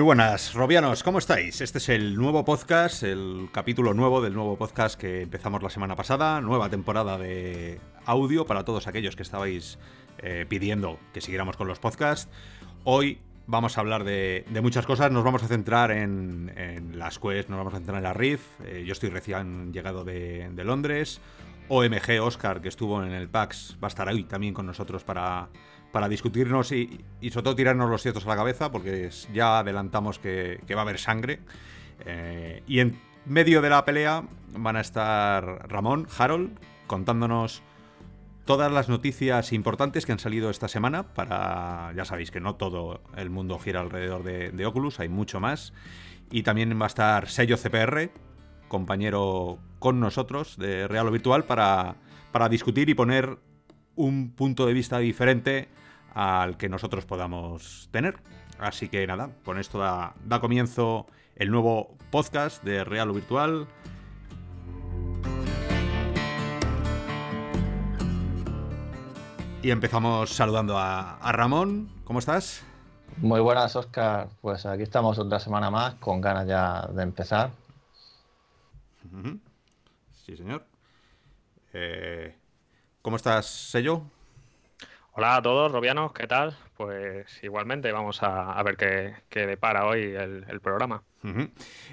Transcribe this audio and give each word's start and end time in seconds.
Muy 0.00 0.06
buenas, 0.06 0.54
Robianos, 0.54 1.02
¿cómo 1.02 1.18
estáis? 1.18 1.60
Este 1.60 1.76
es 1.76 1.90
el 1.90 2.16
nuevo 2.16 2.42
podcast, 2.42 3.02
el 3.02 3.50
capítulo 3.52 3.92
nuevo 3.92 4.22
del 4.22 4.32
nuevo 4.32 4.56
podcast 4.56 4.98
que 4.98 5.20
empezamos 5.20 5.62
la 5.62 5.68
semana 5.68 5.94
pasada, 5.94 6.40
nueva 6.40 6.70
temporada 6.70 7.18
de 7.18 7.78
audio 8.06 8.46
para 8.46 8.64
todos 8.64 8.86
aquellos 8.86 9.14
que 9.14 9.22
estabais 9.22 9.78
eh, 10.20 10.46
pidiendo 10.48 10.98
que 11.12 11.20
siguiéramos 11.20 11.58
con 11.58 11.68
los 11.68 11.80
podcasts. 11.80 12.32
Hoy 12.84 13.20
vamos 13.46 13.76
a 13.76 13.82
hablar 13.82 14.04
de, 14.04 14.46
muchas 14.62 14.86
cosas, 14.86 15.12
nos 15.12 15.22
vamos 15.22 15.42
a 15.42 15.48
centrar 15.48 15.90
en, 15.90 16.50
las 16.94 17.18
Quest, 17.18 17.50
nos 17.50 17.58
vamos 17.58 17.74
a 17.74 17.76
centrar 17.76 17.98
en 17.98 18.04
la 18.04 18.14
Rift, 18.14 18.46
eh, 18.64 18.84
yo 18.86 18.92
estoy 18.92 19.10
recién 19.10 19.70
llegado 19.70 20.02
de, 20.02 20.48
de 20.48 20.64
Londres, 20.64 21.20
OMG 21.68 22.22
Oscar, 22.22 22.62
que 22.62 22.68
estuvo 22.68 23.04
en 23.04 23.12
el 23.12 23.28
PAX, 23.28 23.76
va 23.84 23.88
a 23.88 23.90
estar 23.90 24.08
ahí 24.08 24.24
también 24.24 24.54
con 24.54 24.64
nosotros 24.64 25.04
para 25.04 25.50
para 25.92 26.08
discutirnos 26.08 26.72
y, 26.72 27.00
sobre 27.30 27.42
todo 27.42 27.56
tirarnos 27.56 27.90
los 27.90 28.02
ciertos 28.02 28.26
a 28.26 28.28
la 28.28 28.36
cabeza, 28.36 28.70
porque 28.70 29.10
ya 29.32 29.58
adelantamos 29.58 30.18
que, 30.18 30.60
va 30.74 30.78
a 30.78 30.82
haber 30.82 30.98
sangre. 30.98 31.40
Eh, 32.06 32.62
y 32.66 32.80
en 32.80 32.98
medio 33.26 33.60
de 33.60 33.70
la 33.70 33.84
pelea 33.84 34.24
van 34.52 34.76
a 34.76 34.80
estar 34.80 35.68
Ramón, 35.68 36.06
Harold, 36.16 36.58
contándonos 36.86 37.62
todas 38.44 38.72
las 38.72 38.88
noticias 38.88 39.52
importantes 39.52 40.06
que 40.06 40.12
han 40.12 40.18
salido 40.18 40.50
esta 40.50 40.68
semana 40.68 41.04
para, 41.14 41.92
ya 41.94 42.04
sabéis 42.04 42.30
que 42.30 42.40
no 42.40 42.56
todo 42.56 43.00
el 43.16 43.30
mundo 43.30 43.58
gira 43.58 43.80
alrededor 43.80 44.22
de, 44.24 44.66
Oculus, 44.66 45.00
hay 45.00 45.08
mucho 45.08 45.40
más. 45.40 45.72
Y 46.30 46.42
también 46.42 46.76
va 46.80 46.86
a 46.86 46.88
estar 46.88 47.28
Sello 47.28 47.56
CPR, 47.56 48.10
compañero 48.68 49.58
con 49.78 50.00
nosotros 50.00 50.56
de 50.58 50.88
Real 50.88 51.08
o 51.08 51.10
Virtual, 51.10 51.44
para, 51.44 51.96
para 52.32 52.48
discutir 52.48 52.88
y 52.88 52.94
poner 52.94 53.38
un 54.00 54.30
punto 54.30 54.66
de 54.66 54.72
vista 54.72 54.98
diferente 54.98 55.68
al 56.14 56.56
que 56.56 56.68
nosotros 56.68 57.04
podamos 57.04 57.88
tener. 57.92 58.16
Así 58.58 58.88
que 58.88 59.06
nada, 59.06 59.30
con 59.44 59.58
esto 59.58 59.78
da, 59.78 60.14
comienzo 60.40 61.06
el 61.36 61.50
nuevo 61.50 61.96
podcast 62.10 62.62
de 62.64 62.84
Real 62.84 63.10
o 63.10 63.14
Virtual. 63.14 63.66
Y 69.62 69.70
empezamos 69.70 70.30
saludando 70.30 70.78
a, 70.78 71.18
Ramón. 71.32 71.90
¿Cómo 72.04 72.18
estás? 72.18 72.64
Muy 73.18 73.40
buenas, 73.40 73.76
Oscar. 73.76 74.28
Pues 74.40 74.64
aquí 74.64 74.82
estamos 74.82 75.18
otra 75.18 75.38
semana 75.38 75.70
más, 75.70 75.94
con 75.96 76.22
ganas 76.22 76.46
ya 76.46 76.86
de 76.94 77.02
empezar. 77.02 77.50
Sí, 80.24 80.36
señor. 80.36 80.64
Eh, 81.74 82.39
¿Cómo 83.02 83.16
estás, 83.16 83.46
Sello? 83.46 84.02
Hola 85.12 85.36
a 85.36 85.42
todos, 85.42 85.72
Robianos, 85.72 86.12
¿qué 86.12 86.26
tal? 86.26 86.54
Pues 86.76 87.42
igualmente 87.42 87.92
vamos 87.92 88.22
a, 88.22 88.62
ver 88.62 88.76
qué, 88.76 89.46
depara 89.46 89.86
hoy 89.86 90.02
el, 90.02 90.60
programa. 90.60 91.02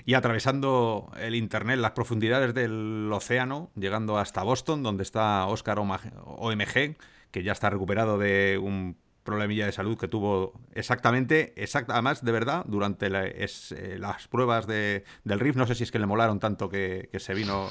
Y 0.05 0.15
atravesando 0.15 1.09
el 1.17 1.35
Internet, 1.35 1.79
las 1.79 1.91
profundidades 1.91 2.53
del 2.53 3.09
océano, 3.13 3.71
llegando 3.75 4.17
hasta 4.17 4.43
Boston, 4.43 4.83
donde 4.83 5.03
está 5.03 5.45
Oscar 5.47 5.79
OMG, 5.79 6.97
que 7.31 7.43
ya 7.43 7.53
está 7.53 7.69
recuperado 7.69 8.17
de 8.17 8.59
un 8.61 8.97
problemilla 9.27 9.65
de 9.65 9.73
salud 9.73 9.97
que 9.97 10.07
tuvo 10.07 10.53
exactamente, 10.73 11.53
exacta, 11.61 11.93
además 11.93 12.23
de 12.23 12.31
verdad, 12.31 12.63
durante 12.65 13.07
eh, 13.07 13.97
las 13.99 14.27
pruebas 14.29 14.67
de, 14.67 15.03
del 15.25 15.41
RIF, 15.41 15.57
no 15.57 15.67
sé 15.67 15.75
si 15.75 15.83
es 15.83 15.91
que 15.91 15.99
le 15.99 16.05
molaron 16.05 16.39
tanto 16.39 16.69
que, 16.69 17.09
se 17.13 17.33
vino, 17.33 17.67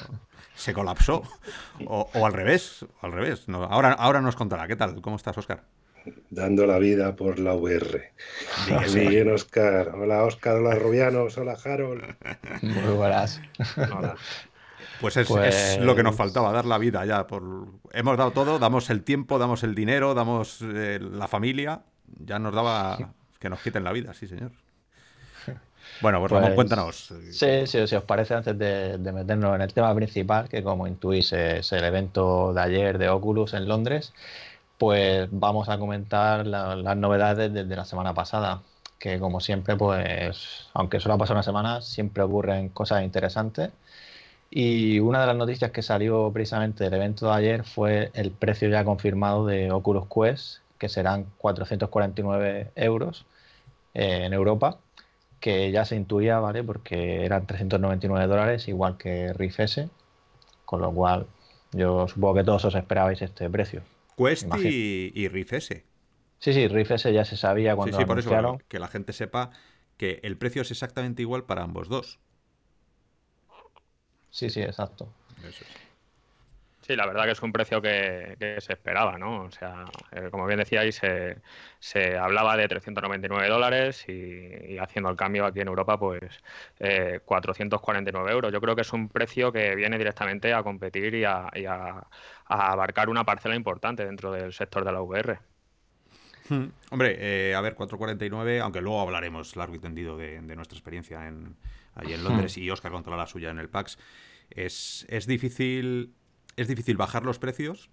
se 0.53 0.71
colapsó, 0.73 1.23
o, 1.87 2.07
al 2.13 2.33
revés, 2.33 2.85
al 3.01 3.11
revés. 3.11 3.49
No, 3.49 3.63
ahora, 3.63 3.93
ahora 3.93 4.21
nos 4.21 4.35
contará. 4.35 4.67
¿Qué 4.67 4.75
tal? 4.75 5.01
¿Cómo 5.01 5.15
estás, 5.15 5.35
Oscar? 5.35 5.63
Dando 6.29 6.67
la 6.67 6.77
vida 6.77 7.15
por 7.15 7.39
la 7.39 7.55
VR. 7.55 8.13
Muy 8.69 9.07
bien, 9.07 9.31
Oscar. 9.31 9.95
Hola, 9.95 10.23
Oscar. 10.23 10.57
Hola, 10.57 10.75
Rubianos. 10.75 11.37
Hola, 11.39 11.57
Harold. 11.65 12.03
Muy 12.61 12.93
buenas. 12.93 13.41
Pues 15.01 15.17
es, 15.17 15.29
lo 15.79 15.95
que 15.95 16.03
nos 16.03 16.15
pues 16.15 16.27
faltaba, 16.27 16.51
dar 16.51 16.65
la 16.65 16.77
vida 16.77 17.05
ya. 17.05 17.27
Por... 17.27 17.43
Hemos 17.91 18.17
dado 18.17 18.31
todo, 18.31 18.59
damos 18.59 18.89
el 18.89 19.03
tiempo, 19.03 19.37
damos 19.37 19.63
el 19.63 19.75
dinero, 19.75 20.13
damos 20.13 20.59
eh, 20.61 20.99
la 20.99 21.27
familia. 21.27 21.81
Ya 22.25 22.39
nos 22.39 22.53
daba 22.53 22.97
que 23.39 23.49
nos 23.49 23.59
quiten 23.59 23.83
la 23.83 23.91
vida, 23.91 24.13
sí, 24.13 24.27
señor. 24.27 24.51
Bueno, 26.01 26.19
pues, 26.19 26.31
pues 26.31 26.53
cuéntanos. 26.53 27.13
Sí, 27.31 27.65
sí, 27.65 27.87
si 27.87 27.95
os 27.95 28.03
parece, 28.03 28.35
antes 28.35 28.57
de, 28.57 28.97
meternos 29.11 29.55
en 29.55 29.61
el 29.61 29.73
tema 29.73 29.93
principal, 29.95 30.47
que 30.47 30.61
como 30.63 30.87
intuís 30.87 31.33
es 31.33 31.71
el 31.71 31.83
evento 31.83 32.53
de 32.53 32.61
ayer 32.61 32.97
de 32.97 33.09
Oculus 33.09 33.53
en 33.53 33.67
Londres, 33.67 34.13
pues 34.77 35.27
vamos 35.31 35.69
a 35.69 35.79
comentar 35.79 36.45
las 36.45 36.97
novedades 36.97 37.51
desde 37.51 37.75
la 37.75 37.85
semana 37.85 38.13
pasada, 38.13 38.61
que 38.99 39.19
como 39.19 39.39
siempre, 39.39 39.75
pues 39.75 40.67
aunque 40.73 40.99
solo 40.99 41.15
ha 41.15 41.17
pasado 41.17 41.35
una 41.35 41.43
semana, 41.43 41.81
siempre 41.81 42.23
ocurren 42.23 42.69
cosas 42.69 43.03
interesantes. 43.03 43.71
Y 44.49 44.99
una 44.99 45.21
de 45.21 45.27
las 45.27 45.35
noticias 45.35 45.71
que 45.71 45.81
salió 45.81 46.31
precisamente 46.31 46.83
del 46.83 46.93
evento 46.93 47.27
de 47.27 47.33
ayer 47.33 47.63
fue 47.63 48.11
el 48.13 48.31
precio 48.31 48.69
ya 48.69 48.85
confirmado 48.85 49.45
de 49.45 49.71
Oculus 49.71 50.05
Quest, 50.07 50.59
que 50.77 50.89
serán 50.89 51.25
449 51.37 52.71
euros 52.75 53.25
eh, 53.93 54.23
en 54.25 54.33
Europa, 54.33 54.79
que 55.39 55.71
ya 55.71 55.85
se 55.85 55.95
intuía, 55.95 56.39
¿vale? 56.39 56.63
Porque 56.63 57.25
eran 57.25 57.45
399 57.45 58.27
dólares, 58.27 58.67
igual 58.67 58.97
que 58.97 59.33
Rift 59.33 59.59
S, 59.59 59.89
con 60.65 60.81
lo 60.81 60.91
cual 60.91 61.27
yo 61.73 62.07
supongo 62.07 62.35
que 62.35 62.43
todos 62.43 62.65
os 62.65 62.75
esperabais 62.75 63.21
este 63.21 63.49
precio. 63.49 63.81
Quest 64.17 64.47
y, 64.63 65.11
y 65.13 65.27
Rift 65.27 65.53
S. 65.53 65.83
Sí, 66.39 66.53
sí, 66.53 66.67
Rift 66.67 66.91
S 66.91 67.11
ya 67.11 67.25
se 67.25 67.35
sabía 67.35 67.75
cuando 67.75 67.97
sí, 67.97 68.03
sí, 68.03 68.07
por 68.07 68.19
eso, 68.19 68.59
que 68.67 68.79
la 68.79 68.87
gente 68.87 69.13
sepa 69.13 69.51
que 69.97 70.19
el 70.23 70.37
precio 70.37 70.61
es 70.61 70.71
exactamente 70.71 71.21
igual 71.21 71.43
para 71.43 71.63
ambos 71.63 71.89
dos. 71.89 72.19
Sí, 74.37 74.51
sí, 74.51 74.61
exacto. 74.61 75.11
Sí, 76.81 76.95
la 76.95 77.07
verdad 77.07 77.25
que 77.25 77.31
es 77.31 77.41
un 77.41 77.51
precio 77.51 77.81
que, 77.81 78.37
se 78.59 78.73
esperaba, 78.73 79.17
¿no? 79.17 79.45
O 79.45 79.51
sea, 79.51 79.85
eh, 80.11 80.27
como 80.29 80.45
bien 80.45 80.59
decíais, 80.59 80.93
se, 80.93 81.39
se, 81.79 82.15
hablaba 82.19 82.55
de 82.55 82.67
399 82.67 83.49
dólares 83.49 84.07
y, 84.07 84.77
haciendo 84.77 85.09
el 85.09 85.17
cambio 85.17 85.43
aquí 85.43 85.61
en 85.61 85.69
Europa, 85.69 85.97
pues 85.97 86.21
449 87.25 88.29
eh, 88.29 88.31
euros. 88.31 88.53
Yo 88.53 88.61
creo 88.61 88.75
que 88.75 88.83
es 88.83 88.93
un 88.93 89.09
precio 89.09 89.51
que 89.51 89.73
viene 89.75 89.97
directamente 89.97 90.53
a 90.53 90.61
competir 90.61 91.15
y 91.15 91.25
a, 91.25 91.49
abarcar 92.45 93.09
una 93.09 93.23
parcela 93.23 93.55
importante 93.55 94.05
dentro 94.05 94.31
del 94.31 94.53
sector 94.53 94.85
de 94.85 94.91
la 94.91 95.01
VR. 95.01 95.39
Hmm. 96.47 96.67
Hombre, 96.91 97.17
eh, 97.19 97.55
a 97.55 97.61
ver, 97.61 97.73
449, 97.73 98.59
aunque 98.61 98.81
luego 98.81 99.01
hablaremos 99.01 99.55
largo 99.55 99.73
y 99.73 99.79
tendido 99.79 100.15
de, 100.15 100.41
de 100.41 100.55
nuestra 100.55 100.77
experiencia 100.77 101.27
en, 101.27 101.57
allí 101.97 102.13
en 102.13 102.23
Londres 102.23 102.57
hmm. 102.57 102.61
y 102.61 102.69
Oscar 102.69 102.91
controla 102.91 103.17
la 103.17 103.27
suya 103.27 103.49
en 103.49 103.59
el 103.59 103.69
PAX. 103.69 103.97
Es, 104.49 105.05
difícil, 105.27 106.13
es 106.55 106.67
difícil 106.67 106.97
bajar 106.97 107.23
los 107.23 107.39
precios. 107.39 107.89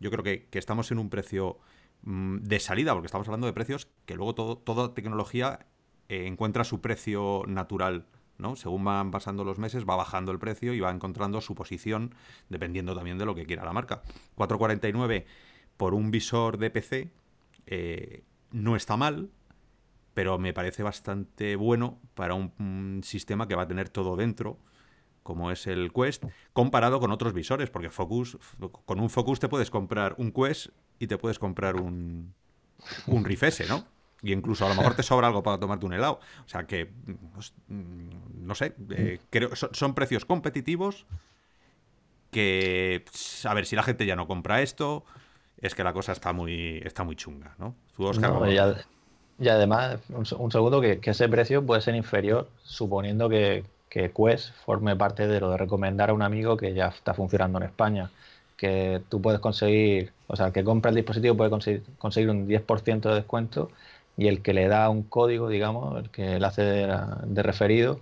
Yo 0.00 0.10
creo 0.10 0.24
que, 0.24 0.48
estamos 0.52 0.90
en 0.90 0.98
un 0.98 1.10
precio 1.10 1.58
mm, 2.02 2.38
de 2.38 2.60
salida, 2.60 2.94
porque 2.94 3.06
estamos 3.06 3.28
hablando 3.28 3.46
de 3.46 3.52
precios 3.52 3.88
que 4.06 4.14
luego 4.14 4.34
todo, 4.34 4.56
toda 4.56 4.94
tecnología 4.94 5.66
eh, 6.08 6.26
encuentra 6.26 6.64
su 6.64 6.80
precio 6.80 7.42
natural. 7.46 8.06
¿no? 8.38 8.54
Según 8.56 8.84
van 8.84 9.10
pasando 9.10 9.44
los 9.44 9.58
meses, 9.58 9.84
va 9.84 9.96
bajando 9.96 10.32
el 10.32 10.38
precio 10.38 10.72
y 10.72 10.80
va 10.80 10.90
encontrando 10.90 11.40
su 11.40 11.54
posición, 11.54 12.14
dependiendo 12.48 12.94
también 12.94 13.18
de 13.18 13.26
lo 13.26 13.34
que 13.34 13.44
quiera 13.44 13.64
la 13.64 13.72
marca. 13.72 14.02
449 14.36 15.26
por 15.76 15.94
un 15.94 16.10
visor 16.10 16.58
de 16.58 16.70
PC 16.70 17.10
eh, 17.66 18.24
no 18.50 18.76
está 18.76 18.96
mal, 18.96 19.30
pero 20.18 20.36
me 20.36 20.52
parece 20.52 20.82
bastante 20.82 21.54
bueno 21.54 22.00
para 22.16 22.34
un, 22.34 23.02
sistema 23.04 23.46
que 23.46 23.54
va 23.54 23.62
a 23.62 23.68
tener 23.68 23.88
todo 23.88 24.16
dentro, 24.16 24.58
como 25.22 25.52
es 25.52 25.68
el 25.68 25.92
Quest, 25.92 26.24
comparado 26.52 26.98
con 26.98 27.12
otros 27.12 27.32
visores, 27.32 27.70
porque 27.70 27.88
Focus, 27.88 28.36
con 28.84 28.98
un 28.98 29.10
Focus 29.10 29.38
te 29.38 29.48
puedes 29.48 29.70
comprar 29.70 30.16
un 30.18 30.32
Quest 30.32 30.70
y 30.98 31.06
te 31.06 31.18
puedes 31.18 31.38
comprar 31.38 31.76
un, 31.76 32.34
un 33.06 33.24
Rift 33.24 33.44
S, 33.44 33.68
¿no? 33.68 33.86
Y 34.20 34.32
incluso 34.32 34.66
a 34.66 34.70
lo 34.70 34.74
mejor 34.74 34.96
te 34.96 35.04
sobra 35.04 35.28
algo 35.28 35.44
para 35.44 35.60
tomarte 35.60 35.86
un 35.86 35.92
helado. 35.92 36.18
O 36.44 36.48
sea 36.48 36.66
que, 36.66 36.90
pues, 37.32 37.54
no 37.68 38.56
sé, 38.56 38.74
eh, 38.90 39.20
creo, 39.30 39.54
son, 39.54 39.94
precios 39.94 40.24
competitivos 40.24 41.06
que, 42.32 43.04
a 43.44 43.54
ver, 43.54 43.66
si 43.66 43.76
la 43.76 43.84
gente 43.84 44.04
ya 44.04 44.16
no 44.16 44.26
compra 44.26 44.62
esto, 44.62 45.04
es 45.58 45.76
que 45.76 45.84
la 45.84 45.92
cosa 45.92 46.10
está 46.10 46.32
muy, 46.32 46.82
está 46.84 47.04
muy 47.04 47.14
chunga, 47.14 47.54
¿no? 47.60 47.76
Y 49.38 49.48
además, 49.48 49.98
un, 50.08 50.26
segundo, 50.26 50.80
que, 50.80 51.00
ese 51.02 51.28
precio 51.28 51.64
puede 51.64 51.80
ser 51.80 51.94
inferior, 51.94 52.48
suponiendo 52.64 53.28
que, 53.28 53.64
que 53.88 54.10
Quest 54.10 54.52
forme 54.64 54.96
parte 54.96 55.28
de 55.28 55.40
lo 55.40 55.50
de 55.50 55.56
recomendar 55.56 56.10
a 56.10 56.12
un 56.12 56.22
amigo 56.22 56.56
que 56.56 56.74
ya 56.74 56.88
está 56.88 57.14
funcionando 57.14 57.58
en 57.58 57.64
España. 57.64 58.10
Que 58.56 59.00
tú 59.08 59.22
puedes 59.22 59.40
conseguir, 59.40 60.12
o 60.26 60.34
sea, 60.34 60.46
el 60.46 60.52
que 60.52 60.64
compra 60.64 60.88
el 60.88 60.96
dispositivo 60.96 61.36
puede 61.36 61.50
conseguir, 61.50 61.84
conseguir 61.98 62.30
un 62.30 62.48
10% 62.48 63.08
de 63.08 63.14
descuento 63.14 63.70
y 64.16 64.26
el 64.26 64.42
que 64.42 64.52
le 64.52 64.66
da 64.66 64.88
un 64.88 65.04
código, 65.04 65.48
digamos, 65.48 65.96
el 66.02 66.10
que 66.10 66.40
le 66.40 66.46
hace 66.46 66.62
de, 66.62 67.42
referido, 67.42 68.00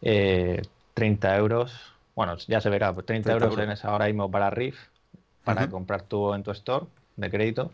30 0.00 1.34
eh, 1.34 1.38
euros, 1.38 1.94
bueno, 2.14 2.36
ya 2.46 2.60
se 2.60 2.68
verá, 2.68 2.92
pues 2.92 3.06
30, 3.06 3.32
euros, 3.32 3.56
en 3.58 3.70
esa 3.70 3.88
ahora 3.88 4.06
mismo 4.06 4.30
para 4.30 4.50
RIF, 4.50 4.78
para 5.44 5.70
comprar 5.70 6.02
tú 6.02 6.34
en 6.34 6.42
tu 6.42 6.50
store 6.50 6.84
de 7.16 7.30
crédito 7.30 7.72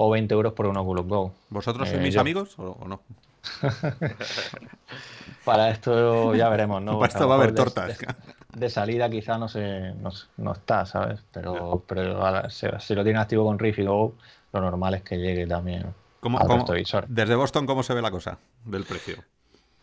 o 0.00 0.10
20 0.10 0.32
euros 0.32 0.52
por 0.52 0.66
un 0.66 0.76
Oculus 0.76 1.06
Go. 1.06 1.32
¿Vosotros 1.50 1.88
sois 1.88 2.00
eh, 2.00 2.04
mis 2.04 2.16
amigos 2.16 2.54
o, 2.56 2.86
no? 2.86 3.00
para 5.44 5.70
esto 5.70 6.36
ya 6.36 6.48
veremos, 6.48 6.80
¿no? 6.80 6.98
Para 7.00 7.12
esto 7.12 7.26
va 7.26 7.34
a 7.34 7.38
haber 7.38 7.52
tortas. 7.52 7.98
De, 8.54 8.70
salida 8.70 9.10
quizá 9.10 9.38
no, 9.38 9.48
se, 9.48 9.94
no, 10.36 10.52
está, 10.52 10.86
¿sabes? 10.86 11.20
Pero, 11.32 11.82
pero 11.86 12.48
si, 12.48 12.94
lo 12.94 13.02
tiene 13.02 13.18
activo 13.18 13.44
con 13.44 13.58
Riff 13.58 13.80
y 13.80 13.86
Go, 13.86 14.14
lo 14.52 14.60
normal 14.60 14.94
es 14.94 15.02
que 15.02 15.16
llegue 15.16 15.46
también 15.46 15.92
¿Cómo, 16.20 16.38
Desde 17.08 17.34
Boston, 17.34 17.66
¿cómo 17.66 17.82
se 17.82 17.94
ve 17.94 18.02
la 18.02 18.10
cosa 18.10 18.38
del 18.64 18.84
precio? 18.84 19.16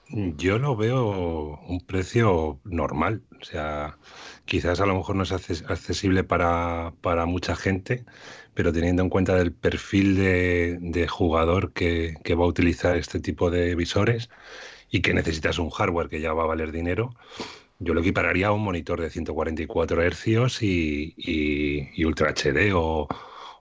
Yo 0.10 0.60
lo 0.60 0.75
veo 0.75 1.60
un 1.68 1.80
precio 1.81 2.60
normal. 2.63 3.24
O 3.42 3.44
sea, 3.44 3.98
quizás 4.46 4.80
a 4.80 4.86
lo 4.86 4.96
mejor 4.96 5.16
no 5.16 5.24
es 5.24 5.31
accesible 5.31 6.24
para, 6.24 6.94
mucha 7.25 7.56
gente, 7.56 8.06
pero 8.54 8.72
teniendo 8.72 9.02
en 9.02 9.10
cuenta 9.10 9.40
el 9.40 9.52
perfil 9.52 10.16
de, 10.16 11.07
jugador 11.10 11.74
que, 11.74 12.16
va 12.40 12.44
a 12.46 12.48
utilizar 12.48 12.96
este 12.98 13.19
tipo 13.19 13.50
de 13.50 13.75
visores 13.75 14.30
y 14.92 15.02
que 15.02 15.13
necesitas 15.13 15.57
un 15.60 15.69
hardware 15.72 16.10
que 16.10 16.22
ya 16.22 16.34
va 16.34 16.44
a 16.44 16.48
valer 16.48 16.72
dinero, 16.72 17.16
yo 17.80 17.94
lo 17.94 18.02
equipararía 18.02 18.48
a 18.48 18.52
un 18.52 18.63
monitor 18.63 19.02
de 19.02 19.10
144 19.10 20.02
Hz 20.02 20.62
y, 20.63 21.13
y, 21.18 22.06
Ultra 22.06 22.30
HD 22.34 22.74
o, 22.74 23.07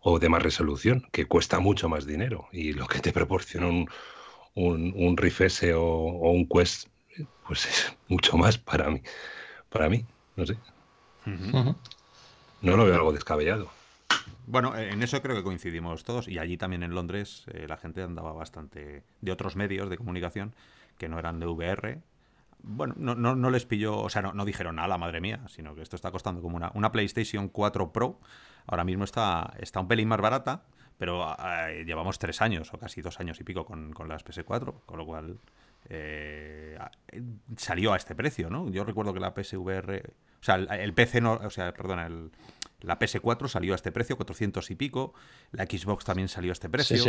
o, 0.03 0.19
de 0.19 0.29
más 0.29 0.43
resolución, 0.43 1.07
que 1.11 1.27
cuesta 1.27 1.59
mucho 1.59 1.89
más 1.89 2.07
dinero. 2.07 2.49
Y 2.53 2.75
lo 2.75 2.87
que 2.87 3.01
te 3.01 3.13
proporciona 3.13 3.67
un, 3.67 3.89
un, 4.55 4.93
un 4.97 5.17
Rift 5.17 5.41
S 5.43 5.75
o, 5.75 6.31
un 6.31 6.49
Quest, 6.49 6.89
pues 7.47 7.67
es 7.67 7.97
mucho 8.09 8.37
más 8.37 8.59
para 8.59 8.91
mí. 8.91 9.03
Para 9.69 9.89
mí, 9.89 10.05
no 10.37 10.47
sé. 10.47 10.57
No 11.27 12.77
lo 12.77 12.85
veo 12.85 12.95
algo 12.95 13.13
descabellado. 13.13 13.71
Bueno, 14.47 14.77
en 14.77 15.03
eso 15.03 15.21
creo 15.23 15.37
que 15.37 15.43
coincidimos 15.43 16.05
todos. 16.05 16.29
Y 16.29 16.39
allí 16.39 16.57
también 16.57 16.83
en 16.83 16.95
Londres 16.95 17.45
eh, 17.53 17.67
la 17.69 17.77
gente 17.77 18.03
andaba 18.03 18.33
bastante 18.33 19.03
de 19.21 19.33
otros 19.33 19.57
medios 19.57 19.89
de 19.91 19.97
comunicación 19.97 20.55
que 20.99 21.09
no 21.09 21.19
eran 21.19 21.41
de 21.41 21.47
VR. 21.47 22.01
Bueno, 22.63 22.95
no, 22.97 23.15
no, 23.15 23.35
no 23.35 23.51
les 23.51 23.67
pilló, 23.67 23.99
o 23.99 24.09
sea, 24.09 24.23
no, 24.23 24.33
no 24.33 24.45
dijeron 24.45 24.77
nada, 24.77 24.97
madre 24.97 25.21
mía, 25.21 25.41
sino 25.49 25.75
que 25.75 25.83
esto 25.83 25.97
está 25.97 26.11
costando 26.11 26.41
como 26.41 26.57
una, 26.57 26.71
una 26.75 26.93
PlayStation 26.93 27.49
4 27.49 27.93
Pro. 27.93 28.21
Ahora 28.67 28.85
mismo 28.85 29.05
está, 29.05 29.53
está 29.59 29.81
un 29.81 29.89
pelín 29.89 30.09
más 30.09 30.21
barata, 30.21 30.63
pero 30.99 31.35
eh, 31.39 31.85
llevamos 31.85 32.19
tres 32.19 32.41
años 32.43 32.73
o 32.73 32.79
casi 32.79 33.03
dos 33.03 33.21
años 33.21 33.41
y 33.41 33.45
pico 33.45 33.65
con, 33.65 33.93
las 34.07 34.25
PS4, 34.25 34.75
con 34.87 34.99
lo 34.99 35.07
cual 35.07 35.39
eh, 35.89 36.79
salió 37.57 37.93
a 37.93 37.97
este 37.97 38.15
precio, 38.15 38.51
¿no? 38.51 38.71
Yo 38.71 38.85
recuerdo 38.85 39.13
que 39.13 39.21
la 39.21 39.35
PSVR, 39.35 40.03
o 40.41 40.45
sea, 40.45 40.57
el, 40.57 40.95
PC 40.95 41.21
no, 41.21 41.35
o 41.35 41.51
sea, 41.51 41.73
perdona, 41.73 42.07
el, 42.07 42.31
la 42.81 42.99
PS4 42.99 43.49
salió 43.49 43.73
a 43.73 43.77
este 43.77 43.93
precio, 43.93 44.17
400 44.17 44.71
y 44.71 44.75
pico, 44.75 45.15
la 45.53 45.65
Xbox 45.65 46.05
también 46.05 46.29
salió 46.29 46.53
a 46.53 46.55
este 46.55 46.69
precio. 46.69 47.03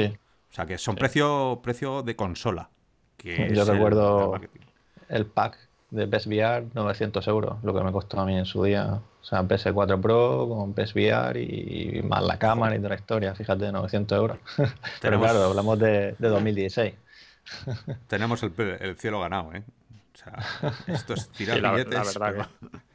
O 0.50 0.54
sea, 0.56 0.66
que 0.66 0.78
son 0.78 0.96
precio, 0.96 1.60
precio 1.62 2.02
de 2.02 2.16
consola. 2.16 2.70
Que 3.18 3.54
Yo 3.54 3.66
recuerdo 3.66 4.40
el, 5.10 5.26
pack 5.26 5.65
de 5.92 6.08
PSVR, 6.08 6.66
900 6.74 7.28
euros, 7.28 7.64
lo 7.64 7.74
que 7.74 7.84
me 7.84 7.92
costó 7.92 8.20
a 8.20 8.26
mí 8.26 8.38
en 8.38 8.46
su 8.46 8.64
día. 8.64 9.00
O 9.22 9.24
sea, 9.24 9.42
PS4 9.44 10.00
Pro 10.02 10.48
con 10.48 10.74
PSVR 10.74 11.40
y 11.40 12.02
más 12.04 12.24
la 12.24 12.38
cámara 12.38 12.76
y 12.76 12.78
toda 12.78 12.90
la 12.90 12.96
historia, 12.96 13.36
fíjate, 13.36 13.72
900 13.72 14.18
euros. 14.18 14.38
Pero 15.02 15.20
claro, 15.20 15.44
hablamos 15.44 15.80
de, 15.80 16.16
2016. 16.20 16.94
Tenemos 18.08 18.44
el, 18.44 18.96
cielo 18.98 19.20
ganado, 19.20 19.54
¿eh? 19.54 19.64
O 20.14 20.18
sea, 20.18 20.74
esto 20.88 21.14
es 21.14 21.30
tirar 21.30 21.60
billetes. 21.60 21.94
La 21.94 22.30
verdad, 22.30 22.48
que, 22.62 22.78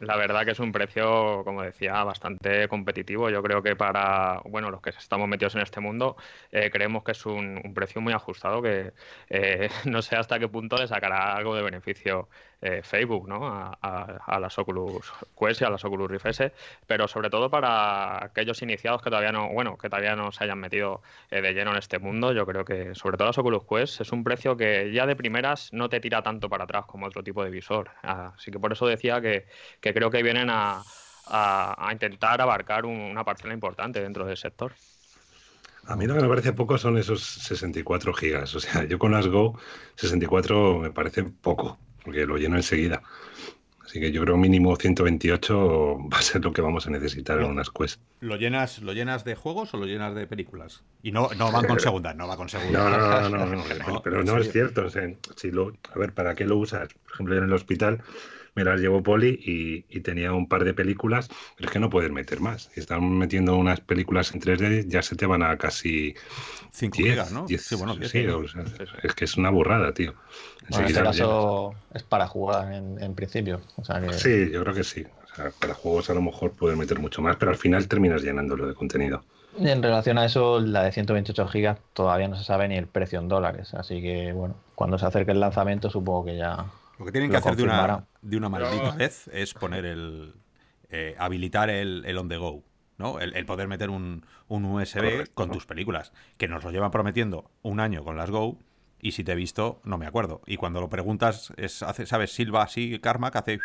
la 0.00 0.16
verdad 0.16 0.44
que 0.44 0.52
es 0.52 0.60
un 0.60 0.72
precio, 0.72 1.42
como 1.44 1.62
decía, 1.62 2.02
bastante 2.04 2.68
competitivo. 2.68 3.30
Yo 3.30 3.42
creo 3.42 3.62
que 3.62 3.76
para 3.76 4.40
bueno 4.44 4.70
los 4.70 4.80
que 4.80 4.90
estamos 4.90 5.28
metidos 5.28 5.54
en 5.54 5.62
este 5.62 5.80
mundo, 5.80 6.16
eh, 6.50 6.70
creemos 6.70 7.04
que 7.04 7.12
es 7.12 7.26
un, 7.26 7.72
precio 7.74 8.00
muy 8.00 8.12
ajustado 8.12 8.62
que 8.62 8.92
eh, 9.28 9.68
no 9.86 10.02
sé 10.02 10.16
hasta 10.16 10.38
qué 10.38 10.48
punto 10.48 10.76
le 10.76 10.86
sacará 10.86 11.34
algo 11.34 11.54
de 11.54 11.62
beneficio 11.62 12.28
eh, 12.62 12.80
Facebook, 12.84 13.28
¿no? 13.28 13.40
A, 13.44 14.38
las 14.38 14.56
Oculus 14.56 15.12
Quest 15.36 15.62
y 15.62 15.64
a 15.64 15.70
las 15.70 15.84
Oculus 15.84 16.08
Rift 16.08 16.52
pero 16.86 17.08
sobre 17.08 17.28
todo 17.28 17.50
para 17.50 18.24
aquellos 18.24 18.62
iniciados 18.62 19.02
que 19.02 19.10
todavía 19.10 19.32
no, 19.32 19.48
bueno, 19.48 19.76
que 19.76 19.90
todavía 19.90 20.14
no 20.14 20.30
se 20.30 20.44
hayan 20.44 20.60
metido 20.60 21.02
eh, 21.32 21.42
de 21.42 21.54
lleno 21.54 21.72
en 21.72 21.78
este 21.78 21.98
mundo, 21.98 22.32
yo 22.32 22.46
creo 22.46 22.64
que 22.64 22.94
sobre 22.94 23.16
todo 23.16 23.26
las 23.26 23.38
Oculus 23.38 23.64
Quest 23.68 24.02
es 24.02 24.12
un 24.12 24.22
precio 24.22 24.56
que 24.56 24.92
ya 24.92 25.06
de 25.06 25.16
primeras 25.16 25.72
no 25.72 25.88
te 25.88 25.98
tira 25.98 26.22
tanto 26.22 26.48
para 26.48 26.62
atrás 26.62 26.84
como 26.86 27.06
otro 27.06 27.24
tipo 27.24 27.42
de 27.42 27.50
visor. 27.50 27.90
Así 28.02 28.52
que 28.52 28.60
por 28.60 28.72
eso 28.72 28.86
decía 28.86 29.20
que, 29.20 29.46
creo 29.80 30.10
que 30.10 30.22
vienen 30.22 30.48
a, 30.48 30.82
intentar 31.90 32.40
abarcar 32.40 32.86
una 32.86 33.24
parcela 33.24 33.54
importante 33.54 34.00
dentro 34.00 34.24
del 34.24 34.36
sector. 34.36 34.72
A 35.86 35.96
mí 35.96 36.06
lo 36.06 36.14
que 36.14 36.22
me 36.22 36.28
parece 36.28 36.52
poco 36.52 36.78
son 36.78 36.96
esos 36.96 37.22
64 37.24 38.14
gigas. 38.14 38.54
O 38.54 38.60
sea, 38.60 38.84
yo 38.84 39.00
con 39.00 39.10
las 39.10 39.26
Go 39.26 39.58
64 39.96 40.78
me 40.78 40.92
parece 40.92 41.24
poco 41.24 41.78
porque 42.04 42.26
lo 42.26 42.36
lleno 42.36 42.56
enseguida. 42.56 43.02
Así 43.84 44.00
que 44.00 44.10
yo 44.10 44.22
creo 44.22 44.38
mínimo 44.38 44.74
128 44.74 46.08
va 46.10 46.18
a 46.18 46.22
ser 46.22 46.42
lo 46.42 46.52
que 46.52 46.62
vamos 46.62 46.86
a 46.86 46.90
necesitar 46.90 47.38
en 47.40 47.44
unas 47.44 47.68
Quest. 47.68 48.00
¿Lo 48.20 48.36
llenas, 48.36 48.80
¿Lo 48.80 48.94
llenas 48.94 49.24
de 49.24 49.34
juegos 49.34 49.74
o 49.74 49.76
lo 49.76 49.84
llenas 49.84 50.14
de 50.14 50.26
películas? 50.26 50.82
Y 51.02 51.12
no, 51.12 51.28
no 51.36 51.52
van 51.52 51.66
con 51.66 51.78
segunda, 51.78 52.14
no 52.14 52.26
va 52.26 52.38
con 52.38 52.48
segunda. 52.48 53.28
No, 53.28 53.28
no, 53.28 53.46
no, 53.46 54.02
pero 54.04 54.24
no 54.24 54.38
es 54.38 54.50
cierto. 54.50 54.88
si 55.36 55.50
lo, 55.50 55.74
a 55.92 55.98
ver, 55.98 56.14
¿para 56.14 56.34
qué 56.34 56.46
lo 56.46 56.56
usas? 56.56 56.88
Por 56.94 57.12
ejemplo, 57.12 57.36
en 57.36 57.44
el 57.44 57.52
hospital 57.52 58.02
me 58.54 58.64
las 58.64 58.80
llevo 58.80 59.02
poli 59.02 59.38
y, 59.40 60.00
tenía 60.00 60.32
un 60.32 60.48
par 60.48 60.64
de 60.64 60.74
películas, 60.74 61.28
pero 61.56 61.68
es 61.68 61.72
que 61.72 61.78
no 61.78 61.88
puedes 61.88 62.10
meter 62.10 62.40
más. 62.40 62.70
Si 62.74 62.80
están 62.80 63.16
metiendo 63.16 63.56
unas 63.56 63.80
películas 63.80 64.34
en 64.34 64.40
3D, 64.40 64.88
ya 64.88 65.02
se 65.02 65.14
te 65.14 65.26
van 65.26 65.42
a 65.42 65.56
casi 65.56 66.14
5 66.72 66.96
gigas, 66.96 67.32
¿no? 67.32 67.46
sí, 67.46 67.74
bueno, 67.76 67.94
sí, 68.02 68.26
es 69.02 69.14
que 69.14 69.24
es 69.24 69.36
una 69.36 69.50
burrada, 69.50 69.94
tío. 69.94 70.14
en 70.70 70.84
este 70.84 71.02
caso 71.02 71.74
es 71.94 72.02
para 72.02 72.26
jugar 72.26 72.72
en, 72.72 73.14
principio. 73.14 73.60
Sí, 74.12 74.50
yo 74.50 74.62
creo 74.62 74.74
que 74.74 74.84
sí. 74.84 75.06
para 75.60 75.74
juegos 75.74 76.10
a 76.10 76.14
lo 76.14 76.22
mejor 76.22 76.52
puedes 76.52 76.76
meter 76.76 76.98
mucho 76.98 77.22
más, 77.22 77.36
pero 77.36 77.52
al 77.52 77.58
final 77.58 77.86
terminas 77.86 78.22
llenándolo 78.22 78.66
de 78.66 78.74
contenido. 78.74 79.22
En 79.58 79.82
relación 79.82 80.16
a 80.18 80.24
eso, 80.24 80.60
la 80.60 80.82
de 80.82 80.92
128 80.92 81.46
gigas 81.48 81.78
todavía 81.92 82.26
no 82.26 82.36
se 82.36 82.44
sabe 82.44 82.68
ni 82.68 82.76
el 82.76 82.86
precio 82.86 83.18
en 83.20 83.28
dólares, 83.28 83.74
así 83.74 84.00
que 84.00 84.32
bueno, 84.32 84.56
cuando 84.74 84.98
se 84.98 85.04
acerque 85.04 85.32
el 85.32 85.40
lanzamiento 85.40 85.90
supongo 85.90 86.24
que 86.24 86.38
ya 86.38 86.64
lo 86.98 87.04
que 87.04 87.12
tienen 87.12 87.30
que 87.30 87.36
hacer 87.36 87.56
de 87.56 87.64
una, 87.64 88.06
de 88.20 88.36
una 88.36 88.48
maldita 88.48 88.92
vez 88.92 89.28
es 89.32 89.54
poner 89.54 89.84
el. 89.84 90.34
Eh, 90.90 91.16
habilitar 91.18 91.70
el, 91.70 92.16
on 92.18 92.28
the 92.28 92.36
go. 92.36 92.62
¿no? 92.98 93.18
El, 93.18 93.46
poder 93.46 93.66
meter 93.66 93.90
un, 93.90 94.24
USB 94.48 95.32
con 95.34 95.50
tus 95.50 95.66
películas. 95.66 96.12
Que 96.36 96.48
nos 96.48 96.62
lo 96.64 96.70
llevan 96.70 96.90
prometiendo 96.90 97.50
un 97.62 97.80
año 97.80 98.04
con 98.04 98.16
las 98.16 98.30
Go. 98.30 98.58
Y 99.00 99.12
si 99.12 99.24
te 99.24 99.32
he 99.32 99.34
visto, 99.34 99.80
no 99.84 99.98
me 99.98 100.06
acuerdo. 100.06 100.42
Y 100.46 100.56
cuando 100.56 100.80
lo 100.80 100.88
preguntas, 100.88 101.52
es, 101.56 101.82
hace, 101.82 102.06
¿sabes? 102.06 102.32
Silva 102.32 102.62
así, 102.62 102.98
Karma, 103.00 103.30
que 103.30 103.38
hace. 103.38 103.60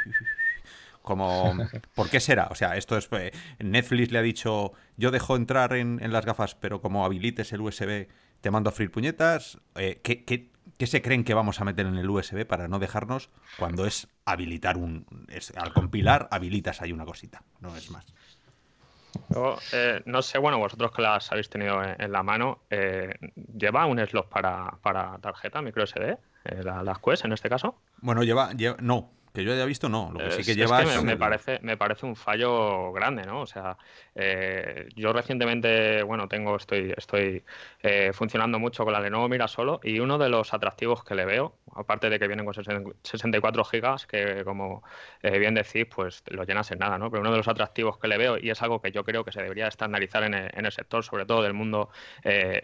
Como, 1.04 1.56
¿por 1.96 2.10
qué 2.10 2.20
será? 2.20 2.48
O 2.50 2.56
sea, 2.56 2.76
esto 2.76 2.98
es. 2.98 3.08
Eh, 3.12 3.32
Netflix 3.60 4.12
le 4.12 4.20
ha 4.20 4.22
dicho, 4.22 4.74
yo 4.98 5.12
dejo 5.12 5.36
entrar 5.36 5.74
en, 5.74 6.00
las 6.12 6.26
gafas, 6.26 6.56
pero 6.56 6.82
como 6.82 7.06
habilites 7.06 7.54
el 7.54 7.62
USB, 7.62 8.08
te 8.42 8.52
mando 8.52 8.70
a 8.70 8.74
freír 8.74 8.92
puñetas. 8.92 9.60
Eh, 9.76 10.02
¿qué, 10.04 10.26
qué, 10.26 10.52
¿Qué 10.78 10.88
se 10.88 11.02
creen 11.02 11.24
que 11.24 11.34
vamos 11.34 11.60
a 11.60 11.66
meter 11.66 11.86
en 11.86 11.98
el 11.98 12.10
USB 12.10 12.46
para 12.46 12.68
no 12.68 12.80
dejarnos 12.80 13.30
cuando 13.58 13.86
es 13.86 14.08
habilitar 14.26 14.78
un... 14.78 15.06
al 15.56 15.74
compilar 15.74 16.28
habilitas 16.32 16.82
ahí 16.82 16.92
una 16.92 17.06
cosita, 17.06 17.44
no 17.60 17.76
es 17.76 17.90
más. 17.90 18.06
Eh, 19.74 20.02
no 20.06 20.22
sé, 20.22 20.38
bueno, 20.38 20.60
vosotros 20.60 20.92
que 20.92 21.02
las 21.02 21.32
habéis 21.32 21.50
tenido 21.50 21.82
en, 21.84 22.12
la 22.12 22.24
mano, 22.24 22.60
eh, 22.70 23.16
¿lleva 23.58 23.86
un 23.86 24.00
slot 24.06 24.30
para, 24.30 24.78
para 24.82 25.18
tarjeta 25.20 25.62
micro 25.62 25.86
SD? 25.86 26.18
Eh, 26.46 26.64
las 26.64 27.00
Quest 27.00 27.26
en 27.26 27.34
este 27.34 27.50
caso. 27.50 27.76
Bueno, 27.98 28.24
lleva, 28.24 28.54
lleva 28.54 28.78
no, 28.80 29.10
que 29.38 29.44
yo 29.44 29.54
haya 29.54 29.66
visto, 29.66 29.88
no. 29.88 30.10
Lo 30.12 30.20
que 30.20 30.32
sí 30.32 30.44
que 30.44 30.56
lleva 30.56 30.82
me, 31.04 31.16
parece, 31.16 31.60
me 31.62 31.78
parece 31.78 32.08
un 32.08 32.16
fallo 32.16 32.92
grande, 32.92 33.24
¿no? 33.24 33.42
O 33.42 33.46
sea, 33.46 33.78
eh, 34.16 34.90
yo 34.96 35.14
recientemente, 35.14 36.02
bueno, 36.02 36.28
tengo, 36.28 36.56
estoy, 36.56 36.92
estoy 36.98 37.44
eh, 37.84 38.12
funcionando 38.14 38.58
mucho 38.58 38.84
con 38.84 38.94
la 38.94 39.00
Lenovo 39.00 39.30
Mira 39.30 39.48
solo 39.48 39.80
y 39.84 40.00
uno 40.00 40.18
de 40.18 40.30
los 40.30 40.56
atractivos 40.56 41.04
que 41.04 41.14
le 41.14 41.26
veo, 41.26 41.56
aparte 41.76 42.10
de 42.10 42.18
que 42.18 42.28
vienen 42.28 42.46
con 42.46 42.56
64 42.56 43.64
gigas, 43.66 44.08
que 44.08 44.44
como 44.44 44.82
eh, 45.22 45.38
bien 45.38 45.54
decís, 45.54 45.86
pues 45.86 46.24
lo 46.28 46.44
llenas 46.44 46.72
en 46.72 46.80
nada, 46.80 46.98
¿no? 46.98 47.12
Pero 47.12 47.22
uno 47.22 47.30
de 47.30 47.38
los 47.38 47.48
atractivos 47.48 48.00
que 48.00 48.08
le 48.08 48.18
veo, 48.18 48.40
y 48.40 48.50
es 48.50 48.62
algo 48.64 48.82
que 48.82 48.92
yo 48.92 49.04
creo 49.04 49.24
que 49.24 49.32
se 49.32 49.44
debería 49.44 49.68
estandarizar 49.68 50.24
en 50.24 50.34
el, 50.34 50.50
en 50.52 50.66
el 50.66 50.72
sector, 50.72 51.04
sobre 51.04 51.28
todo 51.28 51.44
del 51.44 51.54
mundo 51.54 51.90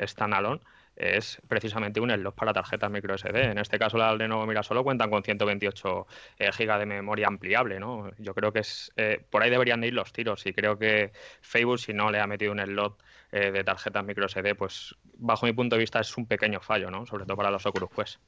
standalone, 0.08 0.62
es 0.96 1.42
precisamente 1.48 2.00
un 2.00 2.12
slot 2.12 2.36
para 2.36 2.54
tarjetas 2.54 2.92
micro 2.92 3.18
SD. 3.18 3.52
En 3.52 3.58
este 3.58 3.80
caso, 3.80 3.98
la 3.98 4.16
Lenovo 4.16 4.46
Mira 4.46 4.64
solo 4.64 4.84
cuentan 4.84 5.10
con 5.10 5.24
128 5.24 6.08
eh, 6.40 6.50
GB 6.52 6.80
de 6.80 6.86
memoria 6.86 7.28
ampliable. 7.28 7.80
¿no? 7.80 8.12
Yo 8.18 8.34
creo 8.34 8.52
que 8.52 8.60
es 8.60 8.92
eh, 8.96 9.24
por 9.30 9.44
ahí 9.44 9.50
deberían 9.50 9.82
de 9.82 9.88
ir 9.88 9.94
los 9.94 10.12
tiros 10.14 10.46
y 10.46 10.54
creo 10.54 10.78
que 10.78 11.12
Facebook, 11.42 11.80
si 11.80 11.94
no 11.94 12.12
le 12.12 12.20
ha 12.20 12.28
metido 12.28 12.52
un 12.52 12.60
slot 12.60 13.02
eh, 13.32 13.52
de 13.52 13.64
tarjetas 13.64 14.06
micro 14.06 14.28
SD, 14.28 14.56
pues 14.56 14.96
bajo 15.18 15.46
mi 15.46 15.54
punto 15.54 15.76
de 15.76 15.82
vista 15.82 16.00
es 16.00 16.16
un 16.18 16.28
pequeño 16.28 16.60
fallo, 16.60 16.92
¿no? 16.92 17.06
sobre 17.06 17.26
todo 17.26 17.38
para 17.38 17.52
los 17.52 17.66
Oculus 17.66 17.90
Quest. 17.90 18.20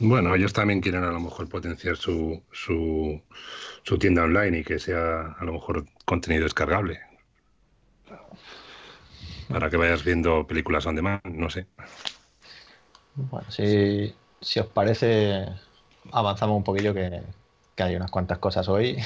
Bueno, 0.00 0.34
ellos 0.34 0.52
también 0.52 0.80
quieren 0.80 1.04
a 1.04 1.12
lo 1.12 1.20
mejor 1.20 1.48
potenciar 1.48 1.96
su, 1.96 2.42
su, 2.50 3.22
su 3.84 3.98
tienda 3.98 4.24
online 4.24 4.58
y 4.58 4.64
que 4.64 4.80
sea 4.80 5.36
a 5.38 5.44
lo 5.44 5.52
mejor 5.52 5.84
contenido 6.04 6.42
descargable 6.42 7.00
para 9.48 9.70
que 9.70 9.76
vayas 9.76 10.04
viendo 10.04 10.46
películas 10.46 10.86
on 10.86 10.96
demand, 10.96 11.20
no 11.24 11.50
sé. 11.50 11.66
Bueno, 13.16 13.46
si, 13.50 14.12
os 14.58 14.66
parece, 14.66 15.46
avanzamos 16.10 16.56
un 16.56 16.64
poquillo 16.64 16.92
que, 16.92 17.22
hay 17.76 17.96
unas 17.96 18.10
cuantas 18.10 18.38
cosas 18.38 18.68
hoy 18.68 18.98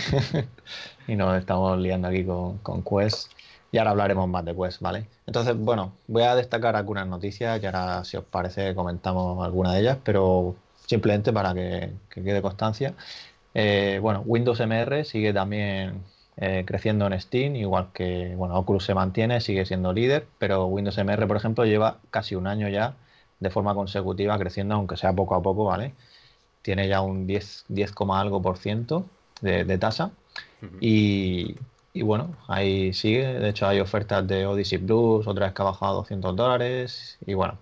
y 1.08 1.16
nos 1.16 1.38
estamos 1.38 1.78
liando 1.78 2.08
aquí 2.08 2.24
con, 2.24 2.58
con 2.58 2.82
Quest. 2.82 3.32
Y 3.70 3.76
ahora 3.76 3.90
hablaremos 3.90 4.28
más 4.28 4.44
de 4.46 4.54
Quest, 4.56 4.80
¿vale? 4.80 5.06
Entonces, 5.26 5.56
bueno, 5.58 5.92
voy 6.06 6.22
a 6.22 6.34
destacar 6.34 6.74
algunas 6.74 7.06
noticias 7.06 7.62
y 7.62 7.66
ahora, 7.66 8.02
si 8.04 8.16
os 8.16 8.24
parece, 8.24 8.74
comentamos 8.74 9.44
alguna 9.44 9.74
de 9.74 9.80
ellas, 9.80 9.98
pero 10.02 10.56
simplemente 10.86 11.32
para 11.32 11.52
que, 11.54 11.92
quede 12.08 12.40
constancia. 12.40 12.94
Eh, 13.52 13.98
bueno, 14.00 14.22
Windows 14.24 14.60
MR 14.60 15.04
sigue 15.04 15.34
también 15.34 16.02
eh, 16.38 16.64
creciendo 16.66 17.06
en 17.06 17.20
Steam, 17.20 17.56
igual 17.56 17.88
que 17.92 18.34
bueno, 18.36 18.56
Oculus 18.58 18.84
se 18.84 18.94
mantiene, 18.94 19.42
sigue 19.42 19.66
siendo 19.66 19.92
líder, 19.92 20.26
pero 20.38 20.66
Windows 20.66 20.96
MR, 20.96 21.26
por 21.26 21.36
ejemplo, 21.36 21.66
lleva 21.66 21.98
casi 22.10 22.36
un 22.36 22.46
año 22.46 22.68
ya 22.68 22.94
de 23.40 23.50
forma 23.50 23.74
consecutiva 23.74 24.38
creciendo, 24.38 24.74
aunque 24.74 24.96
sea 24.96 25.12
poco 25.12 25.34
a 25.34 25.42
poco, 25.42 25.64
¿vale? 25.64 25.94
Tiene 26.62 26.88
ya 26.88 27.00
un 27.00 27.26
10, 27.26 27.66
10, 27.68 27.94
algo 28.10 28.42
por 28.42 28.58
ciento 28.58 29.06
de, 29.40 29.78
tasa. 29.78 30.10
y, 30.80 31.56
y, 31.92 32.02
bueno, 32.02 32.36
ahí 32.48 32.92
sigue. 32.92 33.24
De 33.38 33.50
hecho, 33.50 33.66
hay 33.68 33.80
ofertas 33.80 34.26
de 34.26 34.46
Odyssey 34.46 34.78
Plus, 34.78 35.26
otra 35.26 35.46
vez 35.46 35.54
que 35.54 35.62
ha 35.62 35.66
bajado 35.66 35.92
a 35.92 35.96
200 35.96 36.36
dólares. 36.36 37.18
Y 37.26 37.34
bueno, 37.34 37.58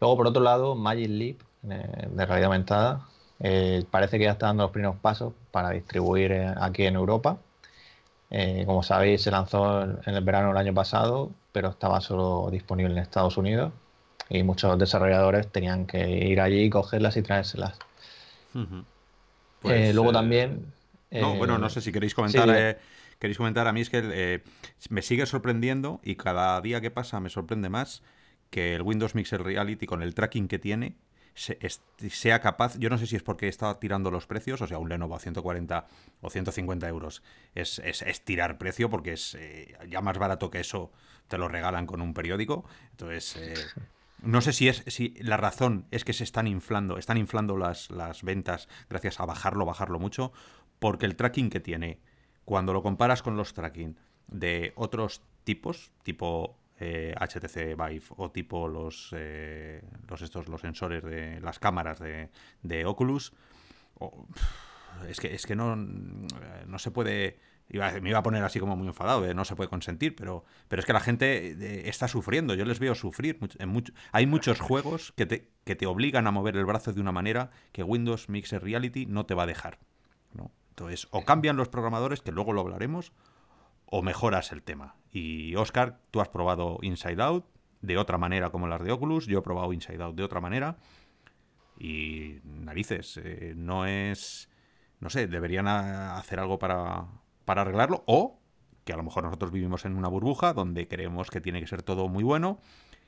luego 0.00 0.16
por 0.16 0.26
otro 0.28 0.42
lado, 0.42 0.74
Magic 0.74 1.08
Leap 1.08 1.40
eh, 1.70 2.08
de 2.10 2.26
realidad 2.26 2.46
aumentada 2.46 3.08
eh, 3.40 3.84
parece 3.90 4.18
que 4.18 4.24
ya 4.24 4.32
está 4.32 4.46
dando 4.46 4.64
los 4.64 4.72
primeros 4.72 4.96
pasos 4.96 5.32
para 5.50 5.70
distribuir 5.70 6.32
eh, 6.32 6.54
aquí 6.60 6.84
en 6.86 6.94
Europa. 6.96 7.38
como 8.66 8.82
sabéis, 8.82 9.22
se 9.22 9.30
lanzó 9.30 9.82
en 9.82 10.14
el 10.14 10.24
verano 10.24 10.48
del 10.48 10.56
año 10.58 10.74
pasado, 10.74 11.30
pero 11.52 11.68
estaba 11.70 12.00
solo 12.00 12.50
disponible 12.50 12.92
en 12.92 12.98
Estados 12.98 13.36
Unidos 13.36 13.72
y 14.28 14.42
muchos 14.42 14.78
desarrolladores 14.78 15.50
tenían 15.50 15.86
que 15.86 16.08
ir 16.08 16.40
allí, 16.40 16.70
cogerlas 16.70 17.16
y 17.16 17.22
traérselas. 17.22 17.78
Pues, 19.60 19.94
luego 19.94 20.12
también... 20.12 20.72
no, 21.10 21.36
bueno, 21.36 21.58
no 21.58 21.68
sé 21.70 21.80
si 21.80 21.92
queréis 21.92 22.14
comentar... 22.14 22.78
queréis 23.18 23.38
comentar, 23.38 23.66
a 23.66 23.72
mí 23.72 23.80
es 23.80 23.90
que 23.90 24.42
me 24.90 25.02
sigue 25.02 25.26
sorprendiendo 25.26 26.00
y 26.02 26.16
cada 26.16 26.60
día 26.60 26.80
que 26.80 26.90
pasa 26.90 27.20
me 27.20 27.30
sorprende 27.30 27.68
más 27.68 28.02
que 28.50 28.74
el 28.74 28.82
Windows 28.82 29.14
Mixer 29.14 29.42
Reality 29.42 29.86
con 29.86 30.02
el 30.02 30.14
tracking 30.14 30.48
que 30.48 30.58
tiene 30.58 30.96
sea 31.34 32.40
capaz, 32.40 32.78
yo 32.78 32.88
no 32.90 32.98
sé 32.98 33.06
si 33.06 33.16
es 33.16 33.22
porque 33.22 33.48
está 33.48 33.74
tirando 33.80 34.10
los 34.10 34.26
precios, 34.26 34.60
o 34.60 34.66
sea, 34.66 34.78
un 34.78 34.88
Lenovo 34.88 35.16
a 35.16 35.18
140 35.18 35.86
o 36.20 36.30
150 36.30 36.88
euros 36.88 37.22
es, 37.54 37.80
tirar 38.24 38.56
precio 38.56 38.88
porque 38.88 39.14
es 39.14 39.34
eh, 39.34 39.76
ya 39.88 40.00
más 40.00 40.16
barato 40.18 40.50
que 40.50 40.60
eso, 40.60 40.92
te 41.26 41.36
lo 41.36 41.48
regalan 41.48 41.86
con 41.86 42.00
un 42.00 42.14
periódico. 42.14 42.64
Entonces, 42.92 43.36
eh, 43.36 43.54
no 44.24 44.40
sé 44.40 44.52
si 44.52 44.68
es 44.68 44.84
si 44.86 45.14
la 45.20 45.36
razón 45.36 45.86
es 45.90 46.04
que 46.04 46.12
se 46.12 46.24
están 46.24 46.46
inflando, 46.46 46.98
están 46.98 47.16
inflando 47.16 47.56
las, 47.56 47.90
las 47.90 48.22
ventas 48.22 48.68
gracias 48.88 49.20
a 49.20 49.26
bajarlo, 49.26 49.64
bajarlo 49.64 49.98
mucho, 49.98 50.32
porque 50.78 51.06
el 51.06 51.16
tracking 51.16 51.50
que 51.50 51.60
tiene, 51.60 52.00
cuando 52.44 52.72
lo 52.72 52.82
comparas 52.82 53.22
con 53.22 53.36
los 53.36 53.54
tracking 53.54 53.96
de 54.26 54.72
otros 54.76 55.22
tipos, 55.44 55.92
tipo 56.02 56.58
HTC 56.76 57.56
eh, 57.56 57.76
Vive 57.76 58.04
o 58.16 58.30
tipo 58.30 58.68
los, 58.68 59.10
eh, 59.12 59.82
los 60.08 60.22
estos 60.22 60.48
los 60.48 60.60
sensores 60.60 61.04
de 61.04 61.40
las 61.40 61.58
cámaras 61.58 62.00
de, 62.00 62.84
Oculus 62.84 63.32
es 65.08 65.20
que 65.20 65.34
es 65.34 65.46
que 65.46 65.54
no 65.54 65.76
no 65.76 66.78
se 66.78 66.90
puede 66.90 67.38
me 67.68 68.10
iba 68.10 68.18
a 68.18 68.22
poner 68.22 68.44
así 68.44 68.60
como 68.60 68.76
muy 68.76 68.86
enfadado 68.86 69.32
no 69.34 69.44
se 69.44 69.56
puede 69.56 69.70
consentir 69.70 70.14
pero 70.14 70.44
pero 70.68 70.80
es 70.80 70.86
que 70.86 70.92
la 70.92 71.00
gente 71.00 71.52
eh, 71.52 71.88
está 71.88 72.08
sufriendo 72.08 72.54
yo 72.54 72.64
les 72.64 72.78
veo 72.78 72.94
sufrir 72.94 73.38
hay 74.12 74.26
muchos 74.26 74.60
juegos 74.60 75.12
que 75.16 75.26
te, 75.26 75.50
que 75.64 75.74
te 75.74 75.86
obligan 75.86 76.26
a 76.26 76.30
mover 76.30 76.56
el 76.56 76.66
brazo 76.66 76.92
de 76.92 77.00
una 77.00 77.12
manera 77.12 77.50
que 77.72 77.82
Windows 77.82 78.28
Mixer 78.28 78.62
Reality 78.62 79.06
no 79.06 79.26
te 79.26 79.34
va 79.34 79.44
a 79.44 79.46
dejar 79.46 79.78
entonces 80.70 81.06
o 81.10 81.24
cambian 81.24 81.56
los 81.56 81.68
programadores 81.68 82.20
que 82.20 82.32
luego 82.32 82.52
lo 82.52 82.60
hablaremos 82.60 83.12
o 83.86 84.02
mejoras 84.02 84.50
el 84.50 84.62
tema. 84.62 84.96
Y 85.12 85.54
Oscar, 85.54 86.00
tú 86.10 86.20
has 86.20 86.28
probado 86.28 86.78
Inside 86.82 87.22
Out 87.22 87.46
de 87.80 87.96
otra 87.96 88.18
manera 88.18 88.50
como 88.50 88.66
las 88.66 88.82
de 88.82 88.90
Oculus, 88.90 89.26
yo 89.26 89.38
he 89.38 89.42
probado 89.42 89.72
Inside 89.72 90.02
Out 90.02 90.16
de 90.16 90.24
otra 90.24 90.40
manera. 90.40 90.78
Y 91.78 92.40
narices, 92.42 93.20
eh, 93.22 93.54
no 93.56 93.86
es... 93.86 94.50
No 94.98 95.10
sé, 95.10 95.28
deberían 95.28 95.68
hacer 95.68 96.40
algo 96.40 96.58
para, 96.58 97.06
para 97.44 97.62
arreglarlo 97.62 98.02
o 98.06 98.38
que 98.84 98.92
a 98.92 98.96
lo 98.96 99.02
mejor 99.02 99.24
nosotros 99.24 99.50
vivimos 99.50 99.84
en 99.84 99.96
una 99.96 100.08
burbuja 100.08 100.52
donde 100.52 100.86
creemos 100.88 101.30
que 101.30 101.40
tiene 101.40 101.60
que 101.60 101.66
ser 101.66 101.82
todo 101.82 102.08
muy 102.08 102.22
bueno 102.22 102.58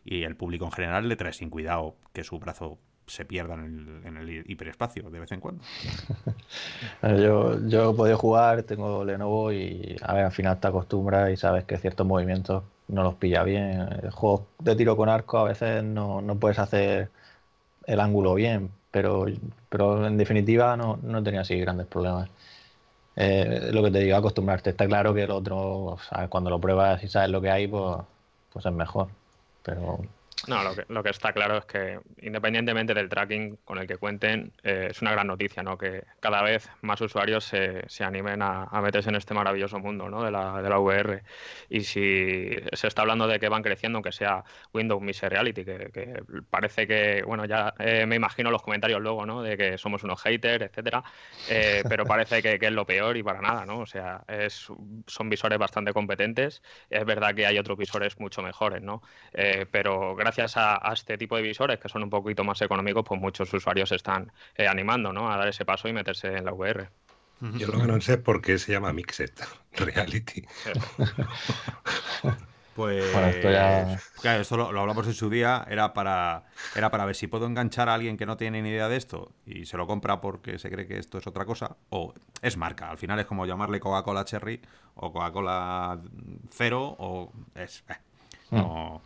y 0.05 0.23
el 0.23 0.37
público 0.37 0.65
en 0.65 0.73
general 0.73 1.09
le 1.09 1.17
trae 1.17 1.33
sin 1.33 1.51
cuidado 1.51 1.97
que 2.13 2.25
su 2.25 2.39
brazo 2.39 2.79
se 3.07 3.25
pierdan 3.25 4.03
en 4.05 4.17
el, 4.17 4.51
hiperespacio 4.51 5.11
de 5.11 5.21
vez 5.21 5.31
en 5.33 5.41
cuando. 5.41 5.63
yo, 7.03 7.67
yo 7.67 7.91
he 7.91 7.95
podido 7.95 8.19
jugar, 8.19 8.63
tengo 8.65 9.05
Lenovo 9.05 9.53
y 9.53 9.97
a 10.03 10.15
ver, 10.15 10.25
al 10.25 10.33
final 10.33 10.59
te 10.59 10.69
acostumbras 10.69 11.31
y 11.31 11.37
sabes 11.37 11.65
que 11.65 11.79
ciertos 11.79 12.07
movimientos 12.07 12.65
no 12.89 13.03
los 13.03 13.15
pilla 13.15 13.45
bien. 13.45 13.89
Juegos 14.11 14.43
de 14.59 14.75
tiro 14.77 14.97
con 14.97 15.09
arco 15.09 15.39
a 15.39 15.45
veces 15.45 15.85
no, 15.85 16.23
puedes 16.41 16.59
hacer 16.59 17.11
el 17.87 18.01
ángulo 18.01 18.35
bien, 18.35 18.71
pero, 18.91 19.27
pero 19.69 20.07
en 20.07 20.17
definitiva 20.17 20.77
no, 20.77 20.99
no 21.03 21.23
tenía 21.23 21.43
así 21.43 21.59
grandes 21.59 21.87
problemas. 21.87 22.29
Eh, 23.17 23.71
lo 23.73 23.83
que 23.83 23.91
te 23.91 24.01
digo, 24.01 24.17
acostumbrarte. 24.17 24.71
Está 24.71 24.87
claro 24.87 25.15
que 25.15 25.23
el 25.25 25.31
otro, 25.31 25.99
cuando 26.29 26.51
lo 26.51 26.61
pruebas 26.61 27.03
y 27.03 27.09
sabes 27.09 27.31
lo 27.31 27.41
que 27.41 27.51
hay, 27.51 27.67
pues, 27.69 27.99
pues 28.53 28.67
es 28.67 28.73
mejor. 28.73 29.09
Pero 29.63 30.01
no, 30.47 30.63
lo 30.63 30.75
que, 30.77 30.85
lo 30.89 31.03
que 31.03 31.11
está 31.11 31.33
claro 31.33 31.57
es 31.57 31.65
que 31.65 31.99
independientemente 32.21 32.95
del 32.95 33.09
tracking 33.09 33.57
con 33.65 33.79
el 33.79 33.87
que 33.87 33.97
cuenten, 33.97 34.53
eh, 34.63 34.89
es 34.91 35.01
una 35.01 35.11
gran 35.11 35.27
noticia, 35.27 35.63
¿no? 35.63 35.79
Que 35.79 36.05
cada 36.21 36.43
vez 36.43 36.69
más 36.83 37.01
usuarios 37.01 37.45
se, 37.45 37.83
se 37.89 38.05
animen 38.05 38.43
a, 38.43 38.69
meterse 38.83 39.09
en 39.09 39.17
este 39.17 39.35
maravilloso 39.35 39.79
mundo, 39.79 40.09
¿no? 40.09 40.23
De 40.23 40.31
la, 40.31 40.61
de 40.61 40.69
la 40.69 40.79
VR. 40.79 41.23
Y 41.71 41.81
si 41.81 42.51
se 42.73 42.87
está 42.87 43.03
hablando 43.03 43.27
de 43.27 43.41
que 43.41 43.49
van 43.49 43.63
creciendo, 43.63 43.97
aunque 43.97 44.13
sea 44.13 44.45
Windows 44.73 45.03
Mixed 45.03 45.29
Reality, 45.29 45.65
que, 45.65 46.23
parece 46.51 46.87
que, 46.87 47.23
bueno, 47.27 47.47
ya 47.47 47.75
eh, 47.79 48.05
me 48.07 48.17
imagino 48.17 48.51
los 48.51 48.63
comentarios 48.63 49.01
luego, 49.01 49.25
¿no? 49.25 49.43
De 49.43 49.57
que 49.57 49.79
somos 49.79 50.05
unos 50.05 50.21
haters, 50.23 50.67
etcétera, 50.67 51.03
eh, 51.49 51.83
pero 51.89 52.05
parece 52.05 52.43
que, 52.43 52.59
es 52.61 52.73
lo 52.73 52.85
peor 52.85 53.17
y 53.17 53.23
para 53.23 53.41
nada, 53.41 53.65
¿no? 53.65 53.79
O 53.79 53.87
sea, 53.87 54.23
es, 54.29 54.69
son 55.07 55.31
visores 55.31 55.59
bastante 55.59 55.93
competentes. 55.93 56.63
Es 56.91 57.05
verdad 57.05 57.35
que 57.35 57.47
hay 57.47 57.59
otros 57.59 57.79
visores 57.79 58.21
mucho 58.21 58.43
mejores, 58.43 58.83
¿no? 58.83 59.03
pero 59.71 60.17
gracias 60.27 60.57
a, 60.57 60.93
este 60.93 61.17
tipo 61.17 61.37
de 61.37 61.43
visores 61.43 61.79
que 61.79 61.89
son 61.89 62.03
un 62.03 62.11
poquito 62.11 62.43
más 62.43 62.61
económicos, 62.61 63.05
pues 63.07 63.21
muchos 63.21 63.53
usuarios 63.55 63.93
están 63.93 64.33
eh, 64.57 64.67
animando 64.67 65.13
¿no? 65.13 65.31
a 65.31 65.37
dar 65.37 65.47
ese 65.47 65.65
paso 65.65 65.87
y 65.89 65.93
meterse 65.93 66.37
en 66.37 66.45
la 66.45 66.53
VR. 66.53 66.89
Yo 67.41 67.69
lo 67.69 67.81
que 67.81 67.87
no 67.87 68.01
sé 68.01 68.15
es 68.15 68.19
por 68.19 68.43
qué 68.43 68.59
se 68.59 68.73
llama 68.73 68.93
Mixed 68.93 69.33
Reality. 69.73 70.45
Pues 72.75 73.07
esto 73.07 73.51
ya... 73.51 73.99
claro, 74.21 74.43
esto 74.43 74.59
lo, 74.59 74.79
hablamos 74.79 75.07
en 75.07 75.15
su 75.15 75.31
día, 75.31 75.67
era 75.71 75.95
para, 75.95 76.45
era 76.75 76.91
para 76.91 77.07
ver 77.07 77.17
si 77.17 77.27
puedo 77.27 77.47
enganchar 77.47 77.89
a 77.89 77.95
alguien 77.95 78.19
que 78.19 78.27
no 78.27 78.37
tiene 78.37 78.61
ni 78.61 78.69
idea 78.69 78.91
de 78.91 78.97
esto 78.97 79.33
y 79.47 79.65
se 79.65 79.79
lo 79.79 79.87
compra 79.87 80.21
porque 80.21 80.59
se 80.59 80.71
cree 80.71 80.87
que 80.87 80.99
esto 80.99 81.17
es 81.17 81.27
otra 81.27 81.47
cosa, 81.47 81.79
o 81.89 82.13
es 82.43 82.59
marca, 82.59 82.91
al 82.91 82.99
final 82.99 83.19
es 83.19 83.25
como 83.25 83.47
llamarle 83.47 83.81
Coca-Cola 83.81 84.27
Cherry 84.27 84.61
o 84.95 85.11
Coca-Cola 85.11 85.99
Cero 86.51 86.97
o 86.99 87.33
es... 87.55 87.83
Eh, 87.89 87.95
mm. 88.51 88.97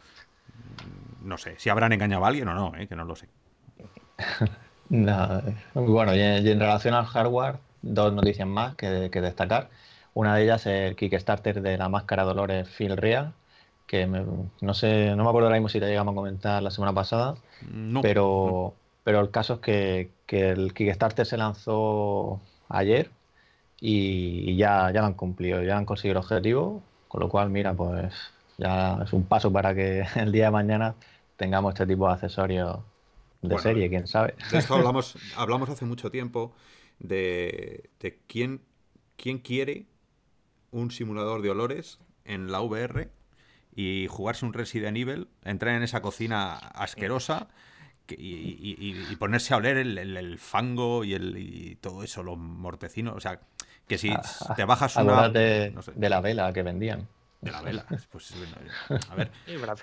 No, 0.84 1.30
no 1.30 1.38
sé 1.38 1.54
si 1.58 1.70
habrán 1.70 1.92
engañado 1.92 2.25
a 2.25 2.28
alguien 2.28 2.49
o 2.49 2.54
no, 2.54 2.72
¿eh? 2.76 2.87
que 2.87 2.96
no 2.96 3.04
lo 3.04 3.16
sé. 3.16 3.28
bueno, 5.75 6.14
y 6.14 6.20
en, 6.20 6.60
relación 6.60 6.94
al 6.94 7.06
hardware, 7.06 7.56
dos 7.82 8.12
noticias 8.12 8.46
más 8.46 8.75
que, 8.75 8.87
destacar. 8.88 9.70
Una 10.14 10.34
de 10.34 10.44
ellas 10.44 10.66
es 10.66 10.90
el 10.90 10.96
Kickstarter 10.96 11.62
de 11.62 11.78
la 11.78 11.88
máscara 11.88 12.25
Dolores 12.25 12.68
Phil 12.68 12.96
Real, 12.96 13.32
que 13.87 14.06
no 14.06 14.75
sé, 14.75 15.14
no 15.16 15.25
me 15.25 15.28
acuerdo 15.28 15.46
ahora 15.46 15.56
mismo 15.56 15.68
si 15.68 15.80
te 15.80 15.87
llegamos 15.87 16.12
a 16.12 16.16
comentar 16.16 16.62
la 16.62 16.70
semana 16.70 16.92
pasada, 16.92 17.37
pero, 18.02 18.75
pero 19.04 19.20
el 19.20 19.30
caso 19.30 19.54
es 19.54 19.60
que, 19.60 20.10
el 20.28 20.75
Kickstarter 20.75 21.26
se 21.26 21.37
lanzó 21.37 22.40
ayer 22.68 23.10
y, 23.80 24.56
ya, 24.56 24.90
ya 24.92 25.00
lo 25.00 25.06
han 25.06 25.14
cumplido, 25.14 25.62
ya 25.62 25.76
han 25.76 25.87
conseguido 25.87 26.12
el 26.12 26.25
objetivo, 26.25 26.82
con 27.08 27.20
lo 27.20 27.28
cual, 27.28 27.50
mira, 27.50 27.75
pues 27.75 28.12
ya 28.61 28.99
es 29.02 29.12
un 29.12 29.25
paso 29.25 29.50
para 29.52 29.75
que 29.75 30.05
el 30.17 30.31
día 30.31 30.47
de 30.47 30.50
mañana 30.50 30.95
tengamos 31.37 31.75
este 31.75 31.87
tipo 31.87 32.07
de 32.07 32.14
accesorios 32.14 32.79
de 33.43 33.59
serie, 33.59 33.88
quién 33.88 34.07
sabe. 34.07 34.35
De 34.52 34.59
esto 34.59 34.75
hablamos, 34.75 35.17
hablamos 35.37 35.71
hace 35.71 35.87
mucho 35.87 36.11
tiempo 36.11 36.52
de, 36.99 37.88
quién, 38.26 38.61
quién 39.17 39.38
quiere 39.38 39.87
un 40.71 40.90
simulador 40.90 41.40
de 41.40 41.50
olores 41.50 41.99
en 42.26 42.52
la 42.52 42.61
VR 42.61 43.09
y 43.75 44.07
jugarse 44.11 44.45
un 44.45 44.52
Resident 44.52 44.97
Evil, 44.97 45.29
entrar 45.43 45.75
en 45.75 45.83
esa 45.83 46.02
cocina 46.02 46.55
asquerosa 46.57 47.49
y, 48.09 49.17
ponerse 49.17 49.55
a 49.55 49.57
oler 49.57 49.79
el, 49.79 50.38
fango 50.38 51.05
y, 51.05 51.14
el, 51.14 51.79
todo 51.81 52.02
eso, 52.02 52.23
los 52.23 52.37
mortecinos. 52.37 53.17
O 53.17 53.21
sea, 53.21 53.40
que 53.87 53.97
si 53.97 54.12
te 54.57 54.64
bajas 54.64 54.97
una. 54.97 55.31
De, 55.31 55.73
de 55.95 56.09
la 56.11 56.21
vela 56.21 56.52
que 56.52 56.62
vendían. 56.62 57.09
De 57.40 57.50
la 57.50 57.62
vela. 57.62 57.87
Pues, 58.11 58.35
a 59.09 59.14
ver. 59.14 59.30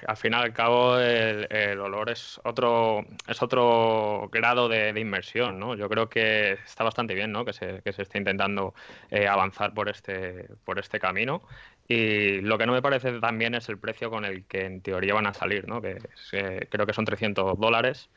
al 0.08 0.18
fin 0.18 0.34
y 0.34 0.36
al 0.36 0.54
cabo, 0.54 0.98
el, 1.00 1.80
olor 1.80 2.10
es 2.10 2.40
otro, 2.44 3.06
es 3.28 3.42
otro 3.42 4.30
grado 4.32 4.68
de, 4.70 4.98
inmersión, 5.00 5.60
¿no? 5.60 5.76
Yo 5.76 5.90
creo 5.90 6.10
que 6.10 6.54
está 6.54 6.84
bastante 6.84 7.14
bien, 7.14 7.32
¿no? 7.32 7.46
Que 7.46 7.54
se, 7.54 7.82
que 7.82 7.94
se 7.94 8.04
esté 8.04 8.18
intentando 8.18 8.74
eh, 9.10 9.28
avanzar 9.28 9.74
por 9.74 9.90
este, 9.90 10.48
por 10.66 10.80
este 10.80 11.00
camino. 11.00 11.42
Y 11.88 12.42
lo 12.42 12.58
que 12.58 12.66
no 12.66 12.74
me 12.74 12.82
parece 12.82 13.20
también 13.20 13.56
es 13.56 13.70
el 13.70 13.78
precio 13.78 14.10
con 14.10 14.26
el 14.26 14.46
que 14.46 14.66
en 14.66 14.82
teoría 14.82 15.14
van 15.14 15.28
a 15.28 15.34
salir, 15.34 15.68
¿no? 15.68 15.82
Que 15.82 16.00
eh, 16.34 16.68
creo 16.70 16.86
que 16.86 16.94
son 16.94 17.06
300 17.06 17.58
dólares. 17.58 18.10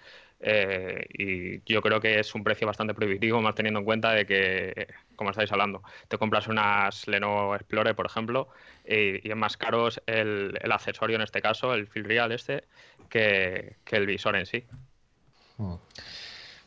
Eh, 0.42 1.04
y 1.12 1.72
yo 1.72 1.82
creo 1.82 2.00
que 2.00 2.18
es 2.18 2.34
un 2.34 2.42
precio 2.42 2.66
bastante 2.66 2.94
prohibitivo, 2.94 3.42
más 3.42 3.54
teniendo 3.54 3.80
en 3.80 3.84
cuenta 3.84 4.12
de 4.12 4.26
que, 4.26 4.88
como 5.14 5.30
estáis 5.30 5.52
hablando, 5.52 5.82
te 6.08 6.16
compras 6.16 6.48
unas 6.48 7.06
Lenovo 7.06 7.54
Explorer, 7.54 7.94
por 7.94 8.06
ejemplo, 8.06 8.48
y, 8.86 9.28
es 9.28 9.36
más 9.36 9.56
caro 9.56 9.88
el, 10.06 10.58
accesorio 10.70 11.16
en 11.16 11.22
este 11.22 11.42
caso, 11.42 11.74
el 11.74 11.86
Field 11.86 12.06
Real 12.06 12.32
este, 12.32 12.64
que, 13.10 13.76
el 13.90 14.06
visor 14.06 14.36
en 14.36 14.46
sí. 14.46 14.64
Hmm. 15.58 15.74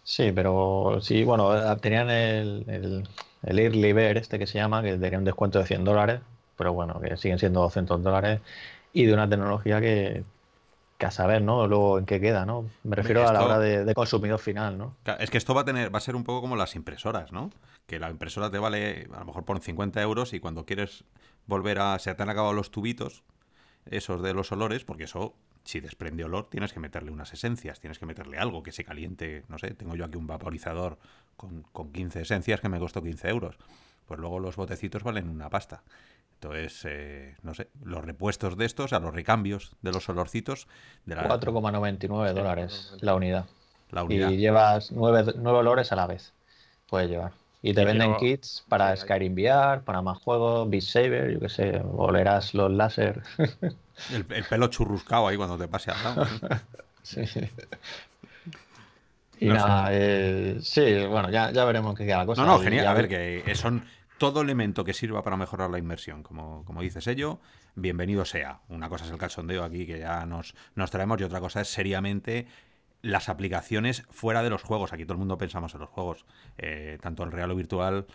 Sí, 0.03 0.31
pero 0.35 0.99
sí, 1.01 1.23
bueno, 1.23 1.77
tenían 1.77 2.09
el, 2.09 2.65
el, 2.67 3.03
el 3.43 3.59
Early 3.59 4.17
este 4.17 4.37
que 4.37 4.45
se 4.45 4.59
llama, 4.59 4.83
que 4.83 4.97
tenía 4.97 5.17
un 5.17 5.25
descuento 5.25 5.59
de 5.59 5.65
100 5.65 5.83
dólares, 5.83 6.19
pero 6.57 6.73
bueno, 6.73 6.99
que 7.01 7.17
siguen 7.17 7.39
siendo 7.39 7.61
200 7.61 8.03
dólares 8.03 8.41
y 8.91 9.05
de 9.05 9.13
una 9.13 9.27
tecnología 9.27 9.81
que, 9.81 10.23
a 11.03 11.11
saber, 11.11 11.41
¿no? 11.41 11.67
Luego 11.67 11.99
en 11.99 12.05
qué 12.05 12.19
queda, 12.19 12.45
¿no? 12.45 12.69
Me 12.83 12.95
refiero 12.95 13.27
a 13.27 13.33
la 13.33 13.43
hora 13.43 13.59
de, 13.59 13.93
consumidor 13.93 14.39
final, 14.39 14.77
¿no? 14.77 14.95
Es 15.19 15.29
que 15.29 15.37
esto 15.37 15.53
va 15.53 15.61
a 15.61 15.65
tener, 15.65 15.93
va 15.93 15.97
a 15.97 16.01
ser 16.01 16.15
un 16.15 16.23
poco 16.23 16.41
como 16.41 16.55
las 16.55 16.75
impresoras, 16.75 17.31
¿no? 17.31 17.49
Que 17.85 17.99
la 17.99 18.09
impresora 18.09 18.49
te 18.49 18.59
vale, 18.59 19.07
a 19.13 19.19
lo 19.19 19.25
mejor 19.25 19.45
por 19.45 19.59
50 19.59 20.01
euros 20.01 20.33
y 20.33 20.39
cuando 20.39 20.65
quieres 20.65 21.03
volver 21.45 21.79
a. 21.79 21.97
Se 21.99 22.13
te 22.13 22.23
han 22.23 22.29
acabado 22.29 22.53
los 22.53 22.71
tubitos, 22.71 23.23
esos 23.85 24.21
de 24.21 24.33
los 24.33 24.51
olores, 24.51 24.83
porque 24.83 25.03
eso, 25.05 25.35
si 25.63 25.79
desprende 25.79 26.23
olor, 26.23 26.49
tienes 26.49 26.73
que 26.73 26.79
meterle 26.79 27.11
unas 27.11 27.33
esencias, 27.33 27.79
tienes 27.79 27.99
que 27.99 28.05
meterle 28.05 28.37
algo 28.37 28.63
que 28.63 28.71
se 28.71 28.83
caliente. 28.83 29.43
No 29.47 29.57
sé, 29.57 29.73
tengo 29.73 29.95
yo 29.95 30.05
aquí 30.05 30.17
un 30.17 30.27
vaporizador 30.27 30.97
con, 31.35 31.63
con 31.71 31.91
15 31.91 32.21
esencias 32.21 32.61
que 32.61 32.69
me 32.69 32.79
costó 32.79 33.01
15 33.01 33.29
euros. 33.29 33.57
Pues 34.05 34.19
luego 34.19 34.39
los 34.39 34.55
botecitos 34.55 35.03
valen 35.03 35.29
una 35.29 35.49
pasta. 35.49 35.83
Entonces, 36.43 36.81
eh, 36.83 37.35
no 37.41 37.53
sé, 37.53 37.69
los 37.85 38.03
repuestos 38.03 38.57
de 38.57 38.65
estos, 38.65 38.91
a 38.91 38.99
los 38.99 39.13
recambios 39.13 39.71
de 39.81 39.93
los 39.93 40.09
olorcitos. 40.09 40.67
De 41.05 41.15
4,99 41.15 42.33
dólares 42.33 42.93
la 42.99 43.15
unidad. 43.15 43.45
la 43.91 44.03
unidad. 44.03 44.29
Y 44.29 44.35
llevas 44.35 44.91
nueve, 44.91 45.33
olores 45.41 45.93
a 45.93 45.95
la 45.95 46.05
vez. 46.05 46.33
Puedes 46.89 47.09
llevar. 47.09 47.31
Y 47.61 47.73
te 47.73 47.85
venden 47.85 48.17
kits 48.17 48.65
para 48.67 48.93
Skyrim 48.93 49.33
VR, 49.33 49.83
para 49.83 50.01
más 50.01 50.17
juegos, 50.17 50.69
Beat 50.69 50.83
Saber, 50.83 51.31
yo 51.31 51.39
qué 51.39 51.47
sé, 51.47 51.81
olerás 51.95 52.53
los 52.53 52.69
láser. 52.69 53.23
El, 54.11 54.25
pelo 54.25 54.67
churruscado 54.67 55.29
ahí 55.29 55.37
cuando 55.37 55.57
te 55.57 55.69
pase 55.69 55.91
al 55.91 56.03
lado. 56.03 56.27
sí. 57.03 57.21
Y 59.39 59.47
nada, 59.47 59.87
eh, 59.91 60.57
sí, 60.61 61.05
bueno, 61.05 61.29
ya, 61.29 61.51
ya 61.51 61.63
veremos 61.63 61.97
qué 61.97 62.05
queda 62.05 62.17
la 62.17 62.25
cosa. 62.25 62.41
No, 62.41 62.57
no, 62.57 62.59
genial. 62.59 62.87
A 62.87 62.93
ver, 62.93 63.07
que 63.07 63.55
son 63.55 63.85
todo 64.23 64.41
elemento 64.41 64.85
que 64.85 64.93
sirva 64.93 65.21
para 65.21 65.35
mejorar 65.35 65.69
la 65.69 65.77
inmersión, 65.77 66.23
como, 66.23 66.63
como 66.63 66.81
dices 66.81 67.07
ello, 67.07 67.41
bienvenido 67.75 68.23
sea. 68.23 68.61
Una 68.69 68.87
cosa 68.87 69.03
es 69.03 69.11
el 69.11 69.17
cachondeo 69.17 69.65
aquí 69.65 69.85
que 69.85 69.99
ya 69.99 70.25
nos, 70.25 70.55
nos 70.75 70.91
traemos 70.91 71.19
y 71.19 71.25
otra 71.25 71.41
cosa 71.41 71.59
es 71.59 71.67
seriamente 71.67 72.47
las 73.01 73.27
aplicaciones 73.27 74.05
fuera 74.11 74.41
de 74.41 74.49
los 74.49 74.63
juegos. 74.63 74.93
Aquí 74.93 75.03
todo 75.03 75.15
el 75.15 75.19
mundo 75.19 75.37
pensamos 75.37 75.73
en 75.73 75.81
los 75.81 75.89
juegos, 75.89 76.25
eh, 76.57 76.99
tanto 77.01 77.23
en 77.23 77.31
real 77.31 77.51
o 77.51 77.55
virtual. 77.57 78.05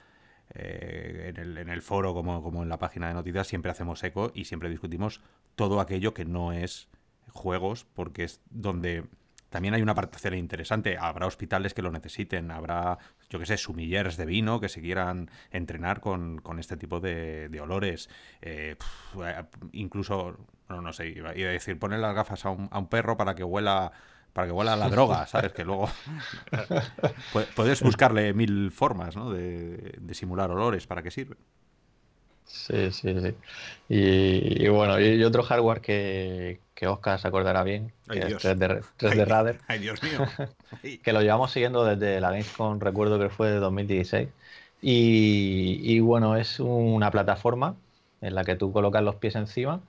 Eh, 0.55 1.27
en, 1.29 1.37
el, 1.37 1.59
en, 1.59 1.69
el, 1.69 1.83
foro 1.83 2.14
como, 2.14 2.42
como 2.42 2.62
en 2.62 2.71
la 2.71 2.79
página 2.79 3.09
de 3.09 3.12
noticias 3.12 3.47
siempre 3.47 3.71
hacemos 3.71 4.03
eco 4.03 4.33
y 4.35 4.47
siempre 4.47 4.71
discutimos 4.71 5.21
todo 5.57 5.79
aquello 5.79 6.14
que 6.14 6.25
no 6.25 6.55
es 6.55 6.88
juegos 7.29 7.85
porque 7.85 8.25
es 8.25 8.40
donde 8.49 9.05
también 9.51 9.75
hay 9.75 9.83
una 9.83 9.95
parcela 9.95 10.37
interesante. 10.37 10.97
Habrá 10.99 11.27
hospitales 11.27 11.75
que 11.75 11.83
lo 11.83 11.91
necesiten, 11.91 12.51
habrá, 12.51 12.99
yo 13.31 13.39
qué 13.39 13.47
sé, 13.47 13.57
sumilleres 13.57 14.17
de 14.17 14.27
vino 14.27 14.61
que 14.61 14.69
se 14.69 14.81
quieran 14.81 15.31
entrenar 15.51 16.01
con, 16.01 16.43
este 16.59 16.77
tipo 16.77 17.01
de, 17.01 17.59
olores. 17.61 18.11
Eh, 18.43 18.77
eh, 19.25 19.45
incluso, 19.73 20.37
no, 20.69 20.83
no 20.83 20.93
sé, 20.93 21.09
iba 21.09 21.31
a 21.31 21.33
decir, 21.33 21.79
poner 21.79 22.01
las 22.01 22.15
gafas 22.15 22.45
a 22.45 22.51
un, 22.51 22.69
a 22.71 22.79
un 22.79 22.89
perro 22.89 23.17
para 23.17 23.35
que 23.35 23.45
huela 23.45 23.93
para 24.33 24.47
que 24.47 24.53
huela 24.53 24.77
la 24.77 24.89
droga, 24.91 25.27
¿sabes? 25.27 25.53
Que 25.53 25.65
luego 25.65 25.89
puedes 27.57 27.83
buscarle 27.83 28.35
mil 28.35 28.71
formas 28.71 29.17
¿no? 29.17 29.33
de, 29.33 29.97
de 29.99 30.15
simular 30.15 30.51
olores 30.51 30.87
para 30.87 31.03
que 31.03 31.11
sirven. 31.11 31.39
Sí, 32.49 32.91
sí, 32.93 33.15
sí. 33.21 33.35
Y, 33.91 34.69
bueno, 34.69 34.99
y, 34.99 35.23
otro 35.23 35.43
hardware 35.43 35.81
que, 35.83 36.61
que, 36.79 36.87
Oscar 36.87 37.19
se 37.19 37.27
acordará 37.27 37.64
bien, 37.64 37.93
que 38.09 38.19
es 38.21 38.37
3D, 38.37 38.85
3D 38.99 39.27
Radar. 39.27 39.57
Ay, 39.67 39.81
Dios 39.81 40.01
mío. 40.03 40.21
que 41.03 41.12
lo 41.12 41.23
llevamos 41.23 41.51
siguiendo 41.51 41.85
desde 41.85 42.21
la 42.21 42.31
Gamescom, 42.31 42.79
recuerdo 42.79 43.19
que 43.19 43.29
fue 43.29 43.51
de 43.51 43.59
2016. 43.59 44.29
Y, 44.81 45.81
y, 45.83 46.01
bueno, 46.01 46.37
es 46.37 46.61
una 46.61 47.11
plataforma 47.11 47.75
en 48.21 48.35
la 48.35 48.45
que 48.45 48.55
tú 48.55 48.73
colocas 48.73 49.03
los 49.03 49.17
pies 49.17 49.35
encima 49.35 49.81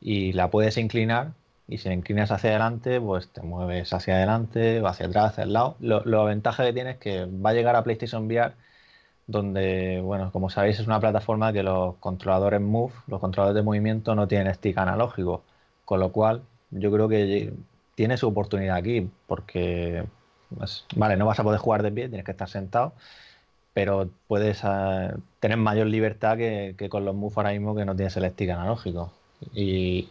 y 0.00 0.32
la 0.32 0.50
puedes 0.50 0.76
inclinar. 0.76 1.32
Y 1.68 1.78
si 1.78 1.88
la 1.88 1.94
inclinas 1.94 2.30
hacia 2.30 2.50
adelante, 2.50 3.00
pues 3.00 3.28
te 3.30 3.42
mueves 3.42 3.92
hacia 3.92 4.16
adelante, 4.16 4.80
o 4.80 4.86
hacia 4.86 5.06
atrás, 5.06 5.32
hacia 5.32 5.44
el 5.44 5.52
lado. 5.54 5.76
Lo, 5.80 6.04
lo 6.04 6.24
ventaja 6.26 6.64
que 6.64 6.72
tiene 6.72 6.90
es 6.92 6.98
que 6.98 7.24
va 7.24 7.50
a 7.50 7.54
llegar 7.54 7.76
a 7.76 7.82
PlayStation 7.82 8.26
VR 8.26 8.52
donde, 9.26 10.00
bueno, 10.02 10.30
como 10.32 10.50
sabéis, 10.50 10.78
es 10.80 10.86
una 10.86 11.00
plataforma 11.00 11.52
que 11.52 11.62
los 11.62 11.96
controladores 11.96 12.60
Move, 12.60 12.92
los 13.08 13.20
controladores 13.20 13.56
de 13.56 13.62
movimiento, 13.62 14.14
no 14.14 14.28
tienen 14.28 14.54
stick 14.54 14.78
analógico, 14.78 15.42
con 15.86 16.00
lo 16.00 16.12
cual 16.12 16.42
yo 16.70 16.92
creo 16.92 17.08
que 17.08 17.54
tiene 17.94 18.18
su 18.18 18.28
oportunidad 18.28 18.76
aquí, 18.76 19.08
porque, 19.26 20.04
pues, 20.54 20.84
vale, 20.94 21.16
no 21.16 21.24
vas 21.24 21.40
a 21.40 21.44
poder 21.44 21.58
jugar 21.58 21.82
de 21.82 21.92
pie, 21.92 22.08
tienes 22.08 22.26
que 22.26 22.32
estar 22.32 22.50
sentado, 22.50 22.92
pero 23.72 24.10
puedes 24.28 24.64
ah, 24.64 25.14
tener 25.40 25.56
mayor 25.56 25.86
libertad 25.86 26.36
que, 26.36 26.88
con 26.90 27.04
los 27.06 27.14
Move 27.14 27.32
ahora 27.36 27.52
mismo 27.52 27.74
que 27.74 27.86
no 27.86 27.96
tienes 27.96 28.16
el 28.18 28.30
stick 28.30 28.50
analógico. 28.50 29.12
Y, 29.54 30.08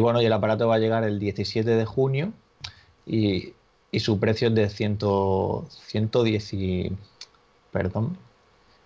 bueno, 0.00 0.22
y 0.22 0.26
el 0.26 0.32
aparato 0.32 0.66
va 0.66 0.76
a 0.76 0.78
llegar 0.78 1.04
el 1.04 1.18
17 1.18 1.68
de 1.68 1.84
junio 1.84 2.32
y, 3.06 3.54
su 3.98 4.18
precio 4.18 4.48
es 4.48 4.54
de 4.54 4.70
100, 4.70 4.98
110 5.68 6.52
perdón, 7.70 8.16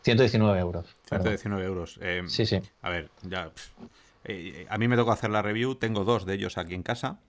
119 0.03 0.59
euros. 0.59 0.87
119 1.09 1.65
euros. 1.65 1.99
Eh, 2.03 2.23
sí, 2.27 2.47
sí. 2.47 2.61
A 2.83 2.91
ver, 2.91 3.09
ya. 3.23 3.51
Eh, 4.29 4.67
a 4.69 4.77
mí 4.77 4.89
me 4.89 4.97
tocó 4.97 5.12
hacer 5.12 5.31
la 5.31 5.41
review. 5.41 5.77
Tengo 5.77 6.05
dos 6.05 6.27
de 6.27 6.35
ellos 6.35 6.59
aquí 6.59 6.75
en 6.75 6.83
casa. 6.83 7.21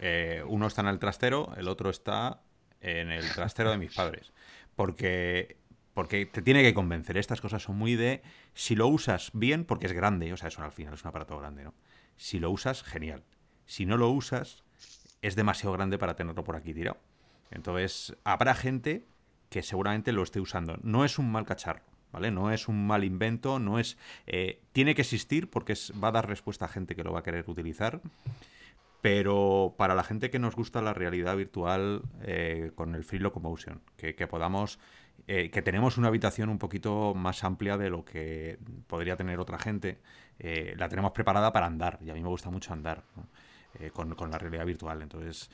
Eh, 0.00 0.42
uno 0.46 0.66
está 0.66 0.80
en 0.80 0.88
el 0.88 0.98
trastero, 0.98 1.52
el 1.56 1.68
otro 1.68 1.90
está 1.90 2.40
en 2.80 3.10
el 3.10 3.30
trastero 3.32 3.70
de 3.70 3.78
mis 3.78 3.94
padres. 3.94 4.32
Porque, 4.74 5.58
porque 5.94 6.24
te 6.26 6.40
tiene 6.40 6.62
que 6.62 6.74
convencer. 6.74 7.18
Estas 7.18 7.40
cosas 7.40 7.62
son 7.62 7.76
muy 7.76 7.96
de. 7.96 8.22
Si 8.54 8.74
lo 8.74 8.88
usas 8.88 9.30
bien, 9.34 9.64
porque 9.64 9.86
es 9.86 9.92
grande, 9.92 10.32
o 10.32 10.36
sea, 10.36 10.48
eso 10.48 10.62
al 10.62 10.72
final 10.72 10.94
es 10.94 11.04
un 11.04 11.08
aparato 11.08 11.38
grande, 11.38 11.64
¿no? 11.64 11.74
Si 12.16 12.38
lo 12.38 12.50
usas, 12.50 12.82
genial. 12.82 13.24
Si 13.66 13.84
no 13.84 13.96
lo 13.96 14.08
usas, 14.08 14.64
es 15.20 15.36
demasiado 15.36 15.72
grande 15.74 15.98
para 15.98 16.16
tenerlo 16.16 16.44
por 16.44 16.56
aquí 16.56 16.72
tirado. 16.72 16.98
Entonces, 17.50 18.16
habrá 18.24 18.54
gente 18.54 19.04
que 19.50 19.62
seguramente 19.62 20.12
lo 20.12 20.22
esté 20.22 20.40
usando. 20.40 20.78
No 20.82 21.04
es 21.04 21.18
un 21.18 21.30
mal 21.30 21.44
cacharro. 21.44 21.82
¿Vale? 22.12 22.30
No 22.30 22.52
es 22.52 22.68
un 22.68 22.86
mal 22.86 23.04
invento, 23.04 23.58
no 23.58 23.78
es... 23.78 23.96
Eh, 24.26 24.60
tiene 24.72 24.94
que 24.94 25.02
existir 25.02 25.50
porque 25.50 25.74
va 26.02 26.08
a 26.08 26.12
dar 26.12 26.28
respuesta 26.28 26.66
a 26.66 26.68
gente 26.68 26.94
que 26.94 27.02
lo 27.02 27.12
va 27.12 27.20
a 27.20 27.22
querer 27.22 27.44
utilizar, 27.48 28.00
pero 29.00 29.74
para 29.76 29.94
la 29.94 30.04
gente 30.04 30.30
que 30.30 30.38
nos 30.38 30.54
gusta 30.54 30.82
la 30.82 30.94
realidad 30.94 31.36
virtual 31.36 32.02
eh, 32.22 32.70
con 32.74 32.94
el 32.94 33.04
Free 33.04 33.18
Locomotion, 33.18 33.80
que, 33.96 34.26
podamos... 34.26 34.78
Eh, 35.28 35.50
que 35.50 35.62
tenemos 35.62 35.98
una 35.98 36.08
habitación 36.08 36.48
un 36.48 36.58
poquito 36.58 37.14
más 37.14 37.44
amplia 37.44 37.76
de 37.78 37.90
lo 37.90 38.04
que 38.04 38.58
podría 38.88 39.16
tener 39.16 39.38
otra 39.40 39.58
gente, 39.58 39.98
la 40.38 40.88
tenemos 40.88 41.12
preparada 41.12 41.52
para 41.52 41.66
andar, 41.66 42.00
y 42.04 42.10
a 42.10 42.14
mí 42.14 42.20
me 42.20 42.28
gusta 42.28 42.50
mucho 42.50 42.72
andar. 42.72 43.04
con, 43.92 44.14
con, 44.16 44.30
la 44.30 44.38
realidad 44.38 44.66
virtual. 44.66 45.00
Entonces, 45.00 45.48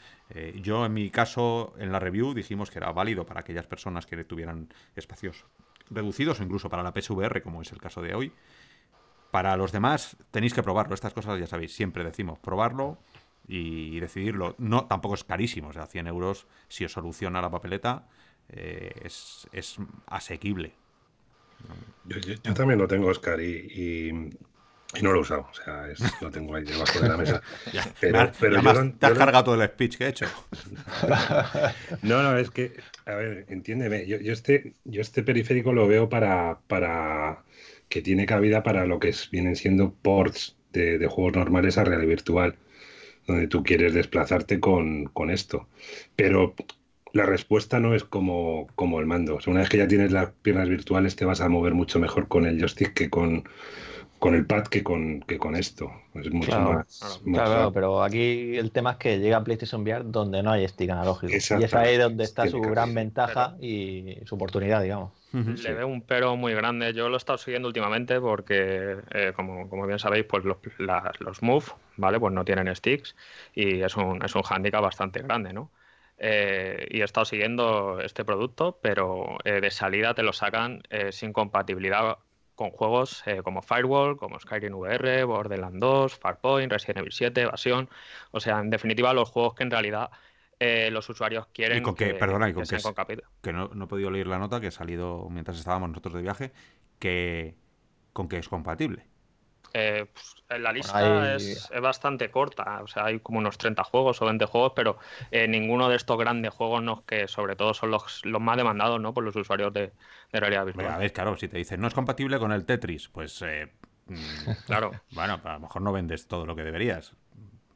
yo 0.63 0.87
en 0.87 0.95
mi 0.95 1.11
caso, 1.11 1.75
en 1.79 1.93
la 1.93 2.01
review 2.01 2.33
dijimos 2.33 2.71
que 2.71 2.79
era 2.79 2.91
válido 2.91 3.27
para 3.27 3.41
aquellas 3.41 3.67
personas 3.67 4.07
que 4.07 4.25
tuvieran 4.25 4.73
espacios 4.97 5.45
reducidos 5.91 6.41
o 6.41 6.43
incluso 6.43 6.69
para 6.69 6.83
la 6.83 6.93
PSVR, 6.93 7.43
como 7.43 7.63
es 7.63 7.73
el 7.73 7.81
caso 7.81 8.03
de 8.03 8.15
hoy. 8.15 8.33
Para 9.31 9.57
los 9.57 9.73
demás 9.73 10.17
tenéis 10.31 10.55
que 10.55 10.63
probarlo. 10.63 10.95
Estas 10.95 11.13
cosas 11.13 11.39
ya 11.39 11.47
sabéis, 11.47 11.75
siempre 11.75 12.05
decimos 12.05 12.39
probarlo 12.39 12.99
y 13.47 13.99
decidirlo. 14.01 14.55
No, 14.59 14.87
tampoco 14.87 15.15
es 15.15 15.25
carísimo, 15.25 15.69
o 15.69 15.73
sea, 15.73 15.87
100 15.87 16.07
euros 16.07 16.47
si 16.69 16.85
os 16.85 16.93
soluciona 16.93 17.41
la 17.41 17.51
papeleta 17.51 18.07
eh, 18.51 18.93
es, 19.03 19.47
asequible. 20.07 20.75
Yo, 22.05 22.55
también 22.55 22.79
lo 22.79 22.87
tengo, 22.87 23.09
Oscar, 23.09 23.41
y, 23.41 24.31
no 25.03 25.13
lo 25.13 25.19
he 25.19 25.21
usado. 25.21 25.49
O 25.51 25.55
sea, 25.55 25.87
lo 26.21 26.31
tengo 26.31 26.55
ahí 26.55 26.65
debajo 26.65 27.01
de 27.01 27.09
la 27.09 27.17
mesa. 27.17 27.43
pero, 28.01 28.31
te 28.93 29.07
has 29.07 29.19
cargado 29.19 29.45
todo 29.45 29.63
el 29.63 29.69
speech 29.69 29.99
que 29.99 30.05
he 30.05 30.09
hecho. 30.09 30.27
no, 32.03 32.23
no, 32.23 32.39
es 32.39 32.51
que 32.51 32.75
a 33.09 33.15
ver, 33.15 33.47
entiéndeme, 33.49 34.07
yo, 34.07 34.19
este, 34.33 34.75
yo 34.85 35.01
este 35.01 35.23
periférico 35.23 35.73
lo 35.73 35.89
veo 35.89 36.11
para, 36.11 36.61
para 36.67 37.43
que 37.89 38.03
tiene 38.03 38.27
cabida 38.27 38.63
para 38.63 38.85
lo 38.85 39.01
que 39.01 39.15
vienen 39.33 39.57
siendo 39.57 39.95
ports 39.95 40.57
de, 40.73 41.07
juegos 41.07 41.35
normales 41.35 41.79
a 41.79 41.85
realidad 41.85 42.09
virtual, 42.09 42.57
donde 43.27 43.49
tú 43.49 43.63
quieres 43.65 43.95
desplazarte 43.95 44.61
con, 44.61 45.07
con 45.07 45.31
esto. 45.31 45.69
Pero 46.17 46.55
la 47.15 47.25
respuesta 47.25 47.81
no 47.81 47.95
es 47.95 48.05
como, 48.05 48.67
como 48.75 49.01
el 49.01 49.07
mando. 49.07 49.39
una 49.47 49.61
vez 49.61 49.71
que 49.71 49.79
ya 49.79 49.89
tienes 49.89 50.13
las 50.13 50.33
piernas 50.43 50.69
virtuales, 50.69 51.17
te 51.17 51.25
vas 51.25 51.41
a 51.41 51.49
mover 51.49 51.73
mucho 51.73 51.99
mejor 51.99 52.29
con 52.29 52.45
el 52.45 52.61
joystick 52.61 52.93
que 52.93 53.09
con, 53.09 53.45
con 54.19 54.35
el 54.35 54.47
pad 54.47 54.65
que 54.65 54.83
con, 54.83 55.21
que 55.21 55.39
con 55.39 55.55
esto. 55.55 55.93
Es 56.15 56.31
mucho 56.31 56.59
más. 56.61 57.21
Claro, 57.25 57.73
pero 57.73 58.03
aquí 58.03 58.57
el 58.57 58.73
tema 58.73 58.93
es 58.93 58.97
que 58.99 59.19
llega 59.19 59.43
PlayStation 59.45 59.83
VR 59.83 60.05
donde 60.05 60.43
no 60.43 60.51
hay 60.51 60.67
stick 60.67 60.91
analógico. 60.91 61.33
Y 61.33 61.37
es 61.37 61.75
ahí 61.75 61.97
donde 61.97 62.25
está 62.25 62.47
su 62.49 62.61
gran 62.61 62.95
ventaja 62.95 63.57
y 63.61 64.17
su 64.25 64.35
oportunidad, 64.35 64.83
digamos. 64.83 65.13
Le 65.33 65.75
veo 65.75 65.87
un 65.87 66.03
pero 66.03 66.37
muy 66.37 66.55
grande. 66.55 66.93
Yo 66.95 67.09
lo 67.09 67.17
he 67.17 67.19
estado 67.19 67.39
siguiendo 67.39 67.69
últimamente 67.69 68.21
porque, 68.21 68.97
eh, 69.13 69.33
como, 69.37 69.69
como, 69.69 69.87
bien 69.87 69.99
sabéis, 69.99 70.25
pues 70.25 70.45
los, 70.45 70.57
los 71.21 71.43
Move, 71.43 71.67
¿vale? 71.97 72.19
Pues 72.19 72.33
no 72.33 72.45
tienen 72.45 72.75
sticks 72.75 73.15
y 73.55 73.83
es 73.83 73.97
un, 73.97 74.25
es 74.25 74.35
un 74.35 74.43
handicap 74.49 74.83
bastante 74.83 75.21
grande, 75.21 75.53
¿no? 75.53 75.71
Eh, 76.17 76.89
y 76.91 77.03
he 77.03 77.05
estado 77.05 77.27
siguiendo 77.27 78.01
este 78.01 78.25
producto, 78.25 78.79
pero 78.83 79.37
eh, 79.45 79.61
de 79.61 79.71
salida 79.71 80.15
te 80.15 80.23
lo 80.23 80.33
sacan 80.33 80.83
sin 81.11 81.33
compatibilidad 81.33 82.19
con 82.59 82.71
juegos 82.71 83.23
como 83.45 83.63
Firewall, 83.63 84.17
como 84.17 84.41
Skyrim 84.41 84.75
VR, 84.75 85.23
Borderlands 85.23 85.79
2, 85.79 86.17
Farpoint, 86.17 86.73
Resident 86.73 86.99
Evil 86.99 87.13
7, 87.13 87.43
Evasión. 87.43 87.89
O 88.33 88.41
sea, 88.41 88.59
en 88.59 88.69
definitiva, 88.69 89.15
los 89.15 89.31
juegos 89.31 89.55
que 89.55 89.63
en 89.63 89.71
realidad 89.71 90.11
eh, 90.59 90.91
los 90.91 91.09
usuarios 91.09 91.47
quieren 91.55 91.85
con 91.85 91.95
que, 91.95 92.15
perdona, 92.15 92.49
y 92.49 92.53
con 92.53 92.65
que, 92.65 92.79
que 93.43 93.53
no, 93.53 93.69
no, 93.69 93.85
he 93.85 93.87
podido 93.87 94.11
leer 94.11 94.27
la 94.27 94.41
nota 94.41 94.61
que 94.61 94.67
ha 94.67 94.73
salido 94.73 95.29
mientras 95.31 95.57
estábamos 95.57 95.91
nosotros 95.91 96.15
de 96.15 96.23
viaje, 96.23 96.53
que 96.99 97.55
con 98.13 98.29
que 98.29 98.39
es 98.39 98.49
compatible. 98.49 99.07
Eh, 99.81 100.07
pues, 100.13 100.61
la 100.61 100.73
lista 100.73 101.37
es, 101.37 101.71
bastante 101.81 102.31
corta, 102.33 102.81
o 102.83 102.89
sea, 102.89 103.05
hay 103.05 103.21
como 103.21 103.39
unos 103.39 103.59
30 103.59 103.85
juegos 103.85 104.21
o 104.21 104.25
20 104.25 104.45
juegos, 104.47 104.73
pero 104.75 104.99
eh, 105.31 105.47
ninguno 105.47 105.89
de 105.89 105.95
estos 105.95 106.19
grandes 106.19 106.53
juegos, 106.53 106.83
no, 106.83 107.05
que 107.05 107.29
sobre 107.29 107.55
todo 107.55 107.75
son 107.75 107.93
los, 107.93 108.25
los 108.25 108.41
más 108.41 108.57
demandados 108.57 109.01
¿no? 109.01 109.15
por 109.15 109.23
los 109.23 109.37
usuarios 109.37 109.73
de, 109.73 109.93
realidad 110.33 110.65
virtual. 110.65 110.89
a 110.89 110.99
ver, 110.99 111.13
claro, 111.13 111.37
si 111.37 111.47
te 111.47 111.59
dicen 111.59 111.81
no 111.81 111.87
es 111.87 111.95
compatible 111.95 112.39
con 112.41 112.51
el 112.51 112.65
Tetris, 112.65 113.09
pues 113.09 113.41
mm, 114.07 114.17
claro, 114.67 114.91
bueno, 115.13 115.41
a 115.45 115.53
lo 115.53 115.61
mejor 115.61 115.83
no 115.83 115.93
vendes 115.93 116.27
todo 116.27 116.45
lo 116.45 116.57
que 116.57 116.65
deberías. 116.65 117.15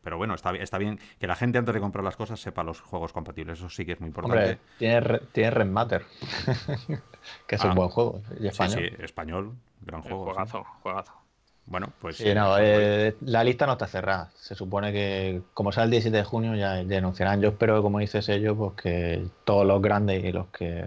Pero 0.02 0.16
bueno, 0.16 0.34
está, 0.34 0.50
está 0.56 0.78
bien 0.78 0.98
que 1.20 1.28
la 1.28 1.36
gente 1.36 1.58
antes 1.58 1.72
de 1.72 1.80
comprar 1.80 2.04
las 2.04 2.16
cosas 2.16 2.40
sepa 2.40 2.64
los 2.64 2.80
juegos 2.80 3.12
compatibles. 3.12 3.60
Eso 3.60 3.68
sí 3.68 3.86
que 3.86 3.92
es 3.92 4.00
muy 4.00 4.08
importante. 4.08 4.58
tiene, 4.76 5.20
tiene 5.30 5.50
Red 5.52 5.66
Matter, 5.66 6.04
que 7.46 7.54
es 7.54 7.62
un 7.62 7.70
ah. 7.70 7.74
buen 7.74 7.88
juego. 7.88 8.20
Y 8.40 8.48
español. 8.48 8.80
Sí, 8.80 8.96
sí, 8.96 9.02
español, 9.04 9.54
gran 9.80 10.02
juego. 10.02 10.24
Juegazo, 10.24 10.64
juegazo. 10.82 11.21
Bueno, 11.66 11.92
pues. 12.00 12.16
Sí, 12.16 12.34
no, 12.34 12.58
eh, 12.58 13.16
la 13.22 13.44
lista 13.44 13.66
no 13.66 13.72
está 13.72 13.86
cerrada. 13.86 14.30
Se 14.34 14.54
supone 14.54 14.92
que, 14.92 15.42
como 15.54 15.72
sea 15.72 15.84
el 15.84 15.90
17 15.90 16.16
de 16.16 16.24
junio, 16.24 16.54
ya, 16.54 16.84
denunciarán. 16.84 17.40
Yo 17.40 17.50
espero, 17.50 17.82
como 17.82 17.98
dices 17.98 18.28
ellos, 18.28 18.56
pues 18.56 18.72
que 18.74 19.26
todos 19.44 19.66
los 19.66 19.80
grandes 19.80 20.24
y 20.24 20.32
los 20.32 20.48
que. 20.48 20.84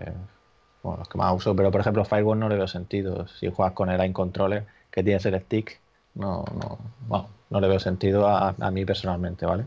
Bueno, 0.83 0.99
los 0.99 1.09
que 1.09 1.17
más 1.17 1.33
uso. 1.33 1.55
Pero 1.55 1.71
por 1.71 1.81
ejemplo, 1.81 2.05
Firewall 2.05 2.39
no 2.39 2.49
le 2.49 2.55
veo 2.55 2.67
sentido. 2.67 3.27
Si 3.27 3.49
juegas 3.49 3.73
con 3.73 3.89
el 3.89 3.99
Line 3.99 4.13
Controller, 4.13 4.65
que 4.91 5.03
tiene 5.03 5.19
el 5.23 5.41
stick, 5.41 5.79
no, 6.15 6.45
no. 6.53 6.77
Bueno, 7.07 7.29
no 7.49 7.59
le 7.59 7.67
veo 7.67 7.79
sentido 7.79 8.27
a, 8.27 8.53
mí 8.71 8.85
personalmente, 8.85 9.45
¿vale? 9.45 9.65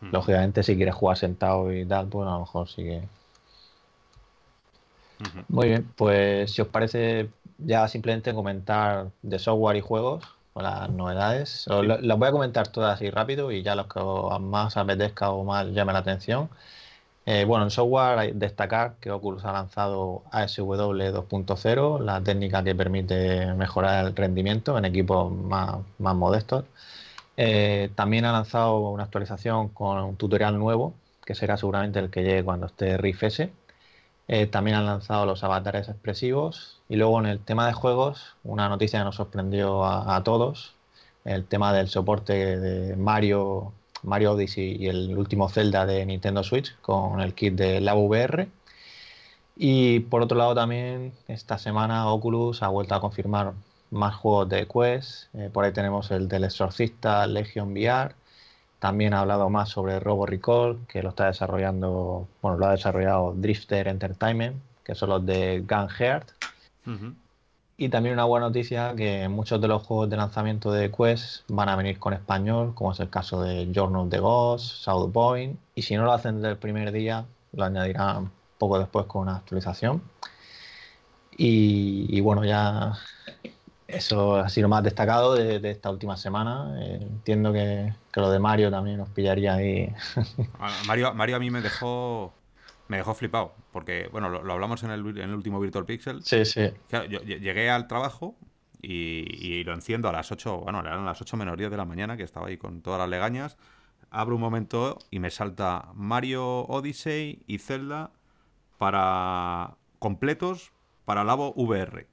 Hmm. 0.00 0.10
Lógicamente, 0.12 0.62
si 0.62 0.76
quieres 0.76 0.94
jugar 0.94 1.16
sentado 1.16 1.72
y 1.72 1.84
tal, 1.86 2.08
pues 2.08 2.26
a 2.26 2.32
lo 2.32 2.40
mejor 2.40 2.68
sí 2.68 2.84
que. 2.84 3.02
Muy 5.48 5.68
bien, 5.68 5.90
pues 5.96 6.52
si 6.52 6.60
os 6.60 6.68
parece, 6.68 7.30
ya 7.58 7.88
simplemente 7.88 8.34
comentar 8.34 9.10
de 9.22 9.38
software 9.38 9.76
y 9.76 9.80
juegos, 9.80 10.24
con 10.52 10.64
las 10.64 10.88
novedades. 10.90 11.66
Las 11.68 12.18
voy 12.18 12.28
a 12.28 12.32
comentar 12.32 12.68
todas 12.68 12.94
así 12.94 13.10
rápido 13.10 13.52
y 13.52 13.62
ya 13.62 13.74
los 13.74 13.86
que 13.88 14.00
más 14.40 14.76
apetezca 14.76 15.30
o 15.30 15.44
más 15.44 15.66
llame 15.68 15.92
la 15.92 15.98
atención. 16.00 16.48
Eh, 17.26 17.44
bueno, 17.44 17.64
en 17.64 17.70
software 17.70 18.18
hay 18.18 18.32
destacar 18.32 18.94
que 19.00 19.10
Oculus 19.10 19.44
ha 19.44 19.52
lanzado 19.52 20.22
ASW 20.30 20.74
2.0, 21.12 22.00
la 22.00 22.20
técnica 22.22 22.62
que 22.62 22.74
permite 22.74 23.52
mejorar 23.54 24.06
el 24.06 24.14
rendimiento 24.14 24.78
en 24.78 24.84
equipos 24.84 25.32
más, 25.32 25.76
modestos. 25.98 26.64
Eh, 27.36 27.90
también 27.96 28.24
ha 28.24 28.32
lanzado 28.32 28.78
una 28.90 29.04
actualización 29.04 29.68
con 29.70 29.98
un 29.98 30.16
tutorial 30.16 30.58
nuevo, 30.58 30.94
que 31.24 31.34
será 31.34 31.56
seguramente 31.56 31.98
el 31.98 32.10
que 32.10 32.22
llegue 32.22 32.44
cuando 32.44 32.66
esté 32.66 32.96
Rift 32.96 33.24
S. 33.24 33.50
Eh, 34.28 34.46
también 34.46 34.76
han 34.76 34.86
lanzado 34.86 35.26
los 35.26 35.44
avatares 35.44 35.88
expresivos. 35.88 36.75
Y 36.88 36.96
luego 36.96 37.18
en 37.20 37.26
el 37.26 37.40
tema 37.40 37.66
de 37.66 37.72
juegos, 37.72 38.36
una 38.44 38.68
noticia 38.68 39.00
que 39.00 39.04
nos 39.04 39.16
sorprendió 39.16 39.84
a, 39.84 40.22
todos, 40.22 40.74
el 41.24 41.44
tema 41.46 41.72
del 41.72 41.88
soporte 41.88 42.58
de 42.58 42.96
Mario 42.96 43.72
Mario 44.02 44.32
Odyssey 44.32 44.76
y 44.78 44.88
el 44.88 45.16
último 45.18 45.48
Zelda 45.48 45.84
de 45.84 46.06
Nintendo 46.06 46.44
Switch 46.44 46.76
con 46.80 47.20
el 47.20 47.34
kit 47.34 47.54
de 47.54 47.80
la 47.80 47.94
VR. 47.94 48.48
Y 49.56 50.00
por 50.00 50.22
otro 50.22 50.36
lado 50.38 50.54
también 50.54 51.12
esta 51.28 51.58
semana 51.58 52.08
Oculus 52.12 52.62
ha 52.62 52.68
vuelto 52.68 52.94
a 52.94 53.00
confirmar 53.00 53.54
más 53.90 54.14
juegos 54.14 54.48
de 54.48 54.66
Quest. 54.68 55.34
Eh, 55.34 55.50
por 55.52 55.64
ahí 55.64 55.72
tenemos 55.72 56.10
el 56.10 56.28
del 56.28 56.44
Exorcista 56.44 57.26
Legion 57.26 57.72
VR. 57.72 58.14
También 58.78 59.14
ha 59.14 59.20
hablado 59.20 59.48
más 59.50 59.70
sobre 59.70 59.98
Robo 60.00 60.26
Recall, 60.26 60.78
que 60.86 61.02
lo 61.02 61.08
está 61.10 61.26
desarrollando, 61.26 62.28
bueno, 62.42 62.58
lo 62.58 62.66
ha 62.66 62.72
desarrollado 62.72 63.32
Drifter 63.34 63.88
Entertainment, 63.88 64.56
que 64.84 64.94
son 64.94 65.08
los 65.08 65.24
de 65.24 65.64
Gun 65.66 65.88
Heart. 65.88 66.28
Y 67.78 67.90
también 67.90 68.14
una 68.14 68.24
buena 68.24 68.46
noticia 68.46 68.94
que 68.96 69.28
muchos 69.28 69.60
de 69.60 69.68
los 69.68 69.82
juegos 69.82 70.08
de 70.08 70.16
lanzamiento 70.16 70.72
de 70.72 70.90
Quest 70.90 71.42
van 71.48 71.68
a 71.68 71.76
venir 71.76 71.98
con 71.98 72.14
español, 72.14 72.74
como 72.74 72.92
es 72.92 73.00
el 73.00 73.10
caso 73.10 73.42
de 73.42 73.70
Journal 73.70 74.02
of 74.02 74.10
the 74.10 74.18
Ghost, 74.18 74.64
South 74.76 75.12
Point, 75.12 75.58
y 75.74 75.82
si 75.82 75.94
no 75.94 76.04
lo 76.04 76.12
hacen 76.12 76.36
desde 76.36 76.52
el 76.52 76.56
primer 76.56 76.90
día, 76.90 77.26
lo 77.52 77.64
añadirán 77.64 78.30
poco 78.58 78.78
después 78.78 79.04
con 79.06 79.22
una 79.22 79.36
actualización. 79.36 80.00
Y, 81.38 82.18
bueno, 82.22 82.44
ya 82.46 82.92
eso 83.88 84.36
ha 84.36 84.48
sido 84.48 84.70
más 84.70 84.82
destacado 84.82 85.34
de, 85.34 85.60
esta 85.70 85.90
última 85.90 86.16
semana. 86.16 86.74
Eh, 86.80 86.98
entiendo 87.02 87.52
que, 87.52 87.92
que, 88.10 88.20
lo 88.20 88.30
de 88.30 88.38
Mario 88.38 88.70
también 88.70 88.96
nos 88.96 89.10
pillaría 89.10 89.54
ahí. 89.54 89.92
Mario, 90.86 91.12
Mario 91.12 91.36
a 91.36 91.38
mí 91.40 91.50
me 91.50 91.60
dejó 91.60 92.32
me 92.88 92.98
dejó 92.98 93.14
flipado, 93.14 93.54
porque, 93.72 94.08
bueno, 94.12 94.28
lo, 94.28 94.52
hablamos 94.52 94.82
en 94.82 94.90
el, 94.90 95.06
en 95.18 95.30
el, 95.30 95.34
último 95.34 95.60
Virtual 95.60 95.84
Pixel. 95.84 96.22
Sí, 96.22 96.44
sí. 96.44 96.70
yo 96.90 97.20
llegué 97.22 97.70
al 97.70 97.88
trabajo 97.88 98.36
y, 98.80 99.64
lo 99.64 99.74
enciendo 99.74 100.08
a 100.08 100.12
las 100.12 100.30
8, 100.30 100.58
bueno, 100.58 100.80
eran 100.80 101.04
las 101.04 101.20
8 101.20 101.36
menos 101.36 101.56
10 101.56 101.70
de 101.70 101.76
la 101.76 101.84
mañana, 101.84 102.16
que 102.16 102.22
estaba 102.22 102.48
ahí 102.48 102.56
con 102.56 102.82
todas 102.82 103.00
las 103.00 103.08
legañas. 103.08 103.56
Abro 104.10 104.36
un 104.36 104.40
momento 104.40 104.98
y 105.10 105.18
me 105.18 105.30
salta 105.30 105.90
Mario 105.94 106.60
Odyssey 106.66 107.42
y 107.46 107.58
Zelda 107.58 108.12
para 108.78 109.76
completos 109.98 110.72
para 111.04 111.24
Labo 111.24 111.52
VR. 111.56 112.06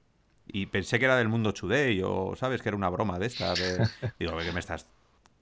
Y 0.46 0.66
pensé 0.66 0.98
que 0.98 1.04
era 1.04 1.16
del 1.16 1.28
mundo 1.28 1.54
Today 1.54 2.02
o, 2.04 2.34
¿sabes? 2.36 2.62
Que 2.62 2.68
era 2.68 2.76
una 2.76 2.88
broma 2.88 3.18
de 3.18 3.26
esta. 3.26 3.54
Digo, 4.18 4.36
¿qué 4.38 4.52
me 4.52 4.60
estás...? 4.60 4.92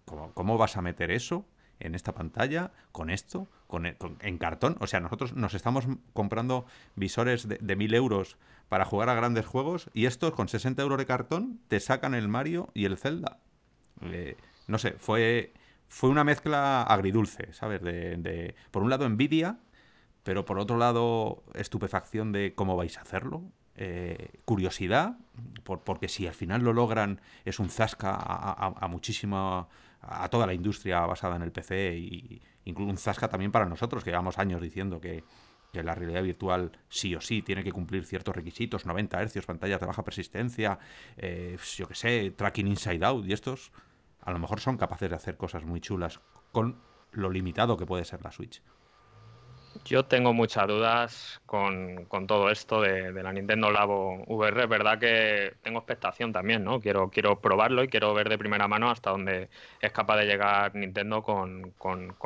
¿Cómo, 0.05 0.33
¿Cómo 0.35 0.59
vas 0.59 0.77
a 0.77 0.83
meter 0.83 1.11
eso? 1.11 1.47
en 1.83 1.95
esta 1.95 2.15
pantalla, 2.15 2.71
con 2.93 3.11
esto, 3.11 3.49
con, 3.81 4.19
en 4.21 4.39
cartón. 4.39 4.77
O 4.81 4.87
sea, 4.87 5.01
nosotros 5.01 5.35
nos 5.35 5.55
estamos 5.55 5.87
comprando 6.13 6.67
visores 6.95 7.49
de, 7.49 7.57
de 7.57 7.77
1000 7.77 7.95
euros 7.95 8.37
para 8.69 8.85
jugar 8.85 9.09
a 9.09 9.15
grandes 9.15 9.47
juegos 9.47 9.91
y 9.95 10.07
estos 10.07 10.33
con 10.33 10.49
60 10.49 10.83
euros 10.83 10.99
de 10.99 11.07
cartón 11.07 11.61
te 11.69 11.81
sacan 11.81 12.15
el 12.15 12.29
Mario 12.29 12.69
y 12.75 12.85
el 12.85 12.99
Zelda. 12.99 13.39
Eh, 14.03 14.37
no 14.67 14.79
sé, 14.79 14.93
fue, 14.93 15.53
fue 15.89 16.11
una 16.11 16.25
mezcla 16.25 16.83
agridulce, 16.83 17.53
¿sabes? 17.53 17.81
De, 17.83 18.55
por 18.71 18.83
un 18.83 18.91
lado 18.91 19.07
envidia, 19.07 19.59
pero 20.23 20.45
por 20.45 20.59
otro 20.59 20.77
lado 20.77 21.43
estupefacción 21.55 22.33
de 22.33 22.55
cómo 22.55 22.77
vais 22.77 22.99
a 22.99 23.03
hacerlo. 23.03 23.43
Eh, 23.75 24.41
curiosidad, 24.45 25.17
por, 25.65 25.83
porque 25.83 26.09
si 26.09 26.27
al 26.27 26.35
final 26.35 26.63
lo 26.63 26.75
logran 26.75 27.23
es 27.47 27.59
un 27.59 27.71
zasca 27.71 28.15
a, 28.15 28.89
muchísima 28.89 29.67
a 30.03 30.29
toda 30.29 30.47
la 30.47 30.53
industria 30.53 31.01
basada 31.07 31.37
en 31.37 31.43
el 31.43 31.53
PC 31.53 31.97
y 31.97 32.43
incluso 32.65 32.91
un 32.91 32.99
zasca 32.99 33.29
también 33.29 33.51
para 33.51 33.67
nosotros, 33.67 34.05
que 34.05 34.11
llevamos 34.11 34.39
años 34.39 34.61
diciendo 34.61 35.01
que, 35.01 35.25
la 35.73 35.95
realidad 35.95 36.23
virtual 36.23 36.71
sí 36.91 37.15
o 37.15 37.23
sí 37.23 37.41
tiene 37.41 37.65
que 37.65 37.73
cumplir 37.73 38.05
ciertos 38.05 38.37
requisitos, 38.37 38.85
90 38.85 39.25
Hz, 39.25 39.47
pantallas 39.47 39.81
de 39.81 39.87
baja 39.87 40.05
persistencia, 40.05 40.79
eh, 41.17 41.57
yo 41.77 41.89
que 41.89 41.95
sé, 41.95 42.31
tracking 42.33 42.67
inside 42.67 43.03
out, 43.07 43.25
y 43.25 43.33
estos 43.33 43.73
a 44.21 44.33
lo 44.33 44.39
mejor 44.39 44.61
son 44.61 44.77
capaces 44.77 45.09
de 45.09 45.17
hacer 45.17 45.39
cosas 45.39 45.65
muy 45.65 45.81
chulas 45.81 46.21
con 46.53 46.77
lo 47.13 47.31
limitado 47.31 47.79
que 47.79 47.87
puede 47.87 48.05
ser 48.05 48.23
la 48.23 48.33
Switch. 48.33 48.63
Yo 49.85 50.05
tengo 50.05 50.33
muchas 50.33 50.69
dudas 50.69 51.41
con, 51.45 52.07
todo 52.29 52.51
esto 52.51 52.81
de, 52.81 53.13
la 53.13 53.33
Nintendo 53.33 53.71
Labo 53.71 54.23
VR. 54.27 54.63
Es 54.63 54.69
verdad 54.69 54.99
que 54.99 55.55
tengo 55.63 55.81
expectación 55.81 56.33
también, 56.33 56.63
¿no? 56.63 56.81
Quiero, 56.81 57.11
quiero 57.11 57.41
probarlo 57.41 57.83
y 57.83 57.89
quiero 57.89 58.15
ver 58.15 58.29
de 58.29 58.39
primera 58.39 58.69
mano 58.69 58.91
hasta 58.91 59.11
dónde 59.11 59.51
es 59.81 59.93
capaz 59.93 60.19
de 60.19 60.27
llegar 60.27 60.75
Nintendo 60.75 61.23
con, 61.23 61.75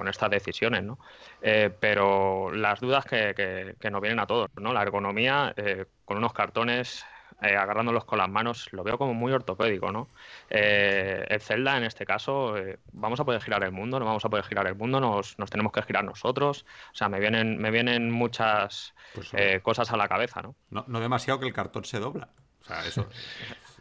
estas 0.08 0.30
decisiones, 0.30 0.82
¿no? 0.82 0.98
Eh, 1.40 1.70
pero 1.80 2.52
las 2.52 2.80
dudas 2.80 3.04
que, 3.04 3.74
nos 3.90 4.00
vienen 4.00 4.20
a 4.20 4.26
todos, 4.26 4.50
¿no? 4.60 4.72
La 4.72 4.82
ergonomía 4.82 5.54
eh, 5.56 5.86
con 6.04 6.18
unos 6.18 6.32
cartones 6.34 7.04
eh, 7.42 7.54
agarrándolos 7.54 8.04
con 8.06 8.18
las 8.18 8.30
manos, 8.30 8.72
lo 8.72 8.82
veo 8.82 8.96
como 8.96 9.12
muy 9.12 9.32
ortopédico, 9.32 9.92
¿no? 9.92 10.08
Eh, 10.48 11.24
el 11.28 11.40
Zelda, 11.40 11.76
en 11.76 11.84
este 11.84 12.06
caso, 12.06 12.56
eh, 12.56 12.78
vamos 12.92 13.20
a 13.20 13.24
poder 13.24 13.42
girar 13.42 13.62
el 13.62 13.72
mundo, 13.72 13.98
no 13.98 14.06
vamos 14.06 14.24
a 14.24 14.30
poder 14.30 14.44
girar 14.44 14.66
el 14.66 14.74
mundo, 14.74 15.00
nos, 15.00 15.38
nos 15.38 15.50
tenemos 15.50 15.72
que 15.72 15.82
girar 15.82 16.02
nosotros. 16.02 16.64
O 16.92 16.94
sea, 16.94 17.08
me 17.08 17.20
vienen, 17.20 17.58
me 17.58 17.70
vienen 17.70 18.10
muchas 18.10 18.94
pues 19.14 19.32
cosas 19.62 19.92
a 19.92 19.96
la 19.96 20.08
cabeza, 20.08 20.40
¿no? 20.40 20.54
¿no? 20.70 20.84
¿no? 20.88 21.00
demasiado 21.00 21.38
que 21.38 21.46
el 21.46 21.52
cartón 21.52 21.84
se 21.84 22.00
dobla. 22.00 22.28
O 22.62 22.64
sea, 22.64 22.86
eso, 22.86 23.06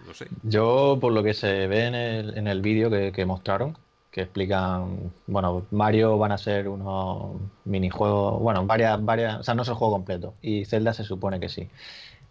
no 0.05 0.13
sé. 0.13 0.27
Yo, 0.43 0.97
por 0.99 1.13
lo 1.13 1.23
que 1.23 1.33
se 1.33 1.67
ve 1.67 1.85
en 1.85 1.95
el, 1.95 2.37
en 2.37 2.47
el 2.47 2.61
vídeo 2.61 2.89
que, 2.89 3.11
que 3.11 3.25
mostraron, 3.25 3.77
que 4.15 4.21
explican, 4.21 5.11
bueno, 5.27 5.65
Mario 5.71 6.17
van 6.17 6.31
a 6.31 6.37
ser 6.37 6.69
unos 6.69 7.41
minijuegos, 7.65 8.41
bueno, 8.41 8.65
varias, 8.65 9.03
varias, 9.03 9.39
o 9.39 9.43
sea, 9.43 9.55
no 9.55 9.63
es 9.63 9.67
el 9.67 9.75
juego 9.75 9.93
completo, 9.93 10.35
y 10.41 10.63
Zelda 10.63 10.93
se 10.93 11.03
supone 11.03 11.37
que 11.37 11.49
sí. 11.49 11.69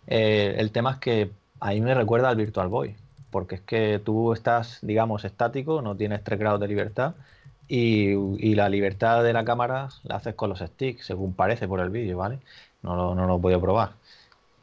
Eh, 0.07 0.57
el 0.59 0.73
tema 0.73 0.93
es 0.93 0.99
que 0.99 1.31
a 1.61 1.71
mí 1.71 1.81
me 1.81 1.95
recuerda 1.95 2.29
al 2.29 2.37
Virtual 2.37 2.69
Boy, 2.69 2.97
porque 3.31 3.57
es 3.57 3.61
que 3.63 4.01
tú 4.05 4.33
estás, 4.33 4.79
digamos, 4.83 5.25
estático, 5.25 5.83
no 5.83 5.97
tienes 5.97 6.23
tres 6.25 6.39
grados 6.39 6.61
de 6.61 6.69
libertad, 6.69 7.15
y, 7.69 8.55
la 8.55 8.69
libertad 8.69 9.25
de 9.25 9.33
la 9.33 9.45
cámara 9.45 9.89
la 10.05 10.17
haces 10.17 10.35
con 10.35 10.51
los 10.51 10.61
sticks, 10.61 11.07
según 11.07 11.35
parece 11.35 11.67
por 11.69 11.81
el 11.81 11.91
vídeo, 11.91 12.19
¿vale? 12.19 12.41
No 12.83 12.95
lo, 12.97 13.15
no 13.15 13.27
lo 13.27 13.37
he 13.39 13.41
podido 13.41 13.61
probar. 13.61 13.93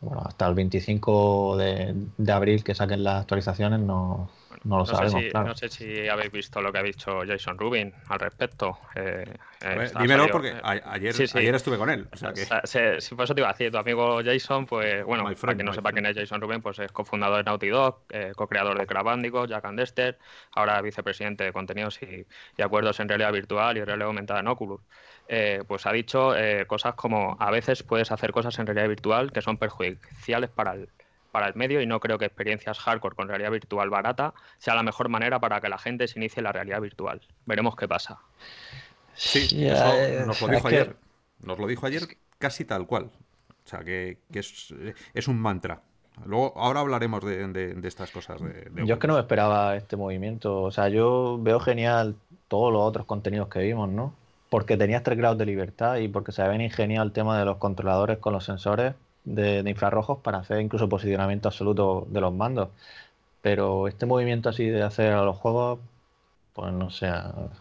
Bueno, 0.01 0.21
hasta 0.25 0.47
el 0.47 0.55
25 0.55 1.57
de, 1.57 1.95
de 2.17 2.31
abril 2.31 2.63
que 2.63 2.75
saquen 2.75 3.03
las 3.03 3.21
actualizaciones 3.21 3.79
no, 3.79 4.29
no 4.63 4.79
lo 4.79 4.85
sabemos, 4.85 5.21
sé 5.21 5.29
si, 5.29 5.33
No 5.33 5.55
sé 5.55 5.69
si 5.69 6.07
habéis 6.07 6.31
visto 6.31 6.61
lo 6.61 6.71
que 6.71 6.79
ha 6.79 6.83
dicho 6.83 7.21
Jason 7.25 7.57
Rubin 7.57 7.93
al 8.07 8.19
respecto. 8.19 8.77
Eh, 8.95 9.25
eh 9.61 9.91
dímelo 9.99 10.27
porque 10.27 10.55
ayer, 10.63 11.15
ayer 11.33 11.55
estuve 11.55 11.77
con 11.77 11.89
él. 11.89 12.07
O 12.11 12.17
sea 12.17 12.33
que... 12.33 12.45
Si 13.01 13.15
por 13.15 13.25
eso 13.25 13.35
te 13.35 13.41
iba 13.41 13.49
a 13.49 13.53
decir, 13.53 13.71
tu 13.71 13.77
amigo 13.77 14.21
Jason, 14.23 14.65
pues 14.65 15.03
bueno, 15.03 15.25
para 15.39 15.55
que 15.55 15.63
no 15.63 15.73
sepa 15.73 15.91
quién 15.91 16.05
es 16.05 16.15
Jason 16.15 16.41
Rubin, 16.41 16.61
pues 16.61 16.79
es 16.79 16.91
cofundador 16.91 17.37
de 17.37 17.43
Naughty 17.43 17.69
Dog, 17.69 18.01
eh, 18.09 18.33
co-creador 18.35 18.77
de 18.77 18.87
Crash 18.87 19.03
Bandicoot, 19.03 19.49
Jack 19.49 19.65
and 19.65 19.79
Dexter, 19.79 20.17
ahora 20.55 20.81
vicepresidente 20.81 21.43
de 21.43 21.53
contenidos 21.53 21.99
y, 22.01 22.25
acuerdos 22.61 22.99
en 22.99 23.09
realidad 23.09 23.31
virtual 23.31 23.77
y 23.77 23.83
realidad 23.83 24.07
aumentada 24.07 24.39
en 24.39 24.47
Oculus. 24.47 24.81
Eh, 25.27 25.63
pues 25.67 25.85
ha 25.85 25.91
dicho 25.91 26.33
cosas 26.67 26.95
como 26.95 27.37
a 27.39 27.51
veces 27.51 27.83
puedes 27.83 28.11
hacer 28.11 28.31
cosas 28.31 28.57
en 28.59 28.67
realidad 28.67 28.89
virtual 28.89 29.31
que 29.31 29.41
son 29.41 29.57
perjudiciales 29.57 30.49
para 30.49 30.73
el, 30.73 30.89
para 31.31 31.47
el 31.47 31.55
medio 31.55 31.81
y 31.81 31.85
no 31.85 31.99
creo 31.99 32.17
que 32.17 32.25
experiencias 32.25 32.79
hardcore 32.79 33.15
con 33.15 33.27
realidad 33.27 33.51
virtual 33.51 33.89
barata 33.89 34.33
sea 34.57 34.75
la 34.75 34.83
mejor 34.83 35.09
manera 35.09 35.39
para 35.39 35.61
que 35.61 35.69
la 35.69 35.77
gente 35.77 36.07
se 36.07 36.19
inicie 36.19 36.41
la 36.41 36.51
realidad 36.51 36.81
virtual. 36.81 37.21
Veremos 37.45 37.75
qué 37.75 37.87
pasa. 37.87 38.19
Sí, 39.13 39.65
eso 39.67 40.25
nos 40.25 40.41
lo 40.41 40.47
dijo 40.47 40.67
ayer. 40.67 40.95
Nos 41.41 41.59
lo 41.59 41.67
dijo 41.67 41.85
ayer 41.85 42.03
casi 42.37 42.65
tal 42.65 42.85
cual. 42.85 43.09
O 43.65 43.67
sea, 43.67 43.79
que, 43.83 44.17
es, 44.33 45.27
un 45.27 45.39
mantra. 45.39 45.81
Luego, 46.25 46.53
ahora 46.57 46.81
hablaremos 46.81 47.23
de, 47.23 47.79
estas 47.83 48.11
cosas. 48.11 48.41
yo 48.75 48.93
es 48.93 48.99
que 48.99 49.07
no 49.07 49.13
me 49.13 49.19
esperaba 49.19 49.75
este 49.75 49.95
movimiento. 49.95 50.61
O 50.63 50.71
sea, 50.71 50.89
yo 50.89 51.39
veo 51.41 51.59
genial 51.59 52.15
todos 52.47 52.71
los 52.73 52.81
otros 52.81 53.05
contenidos 53.05 53.47
que 53.47 53.59
vimos, 53.59 53.89
¿no? 53.89 54.13
Porque 54.49 54.75
tenías 54.75 55.03
tres 55.03 55.17
grados 55.17 55.37
de 55.37 55.45
libertad 55.45 55.97
y 55.97 56.07
porque 56.09 56.31
se 56.31 56.45
ven 56.47 56.61
ingeniado 56.61 57.05
el 57.05 57.13
tema 57.13 57.39
de 57.39 57.45
los 57.45 57.57
controladores 57.57 58.17
con 58.17 58.33
los 58.33 58.43
sensores 58.43 58.95
de, 59.23 59.63
infrarrojos 59.69 60.19
para 60.19 60.39
hacer 60.39 60.59
incluso 60.61 60.89
posicionamiento 60.89 61.49
absoluto 61.49 62.07
de 62.09 62.21
los 62.21 62.33
mandos. 62.33 62.69
Pero 63.41 63.87
este 63.87 64.05
movimiento 64.05 64.49
así 64.49 64.65
de 64.67 64.83
hacer 64.83 65.13
a 65.13 65.23
los 65.23 65.37
juegos, 65.37 65.79
pues 66.53 66.71
no 66.73 66.89
sé, 66.89 67.11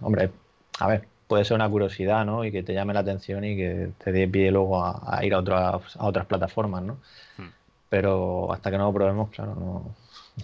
hombre, 0.01 0.31
a 0.79 0.89
ver, 0.89 1.09
puede 1.27 1.45
ser 1.45 1.55
una 1.55 1.71
curiosidad, 1.71 2.25
¿no? 2.25 2.45
Y 2.45 2.53
que 2.53 2.63
te 2.63 2.75
llame 2.75 2.93
la 2.93 3.01
atención 3.01 3.45
y 3.45 3.57
que 3.57 3.91
te 4.03 4.13
dé 4.13 4.29
pie 4.29 4.51
luego 4.51 4.85
a, 4.85 5.25
ir 5.25 5.33
a 5.35 5.39
otras, 5.39 5.97
a 5.97 6.07
otras 6.07 6.27
plataformas, 6.27 6.83
¿no? 6.83 6.95
Hmm. 7.39 7.51
Pero 7.89 8.53
hasta 8.53 8.71
que 8.71 8.79
no 8.79 8.85
lo 8.85 8.93
probemos, 8.93 9.31
claro, 9.31 9.55
no. 9.55 9.95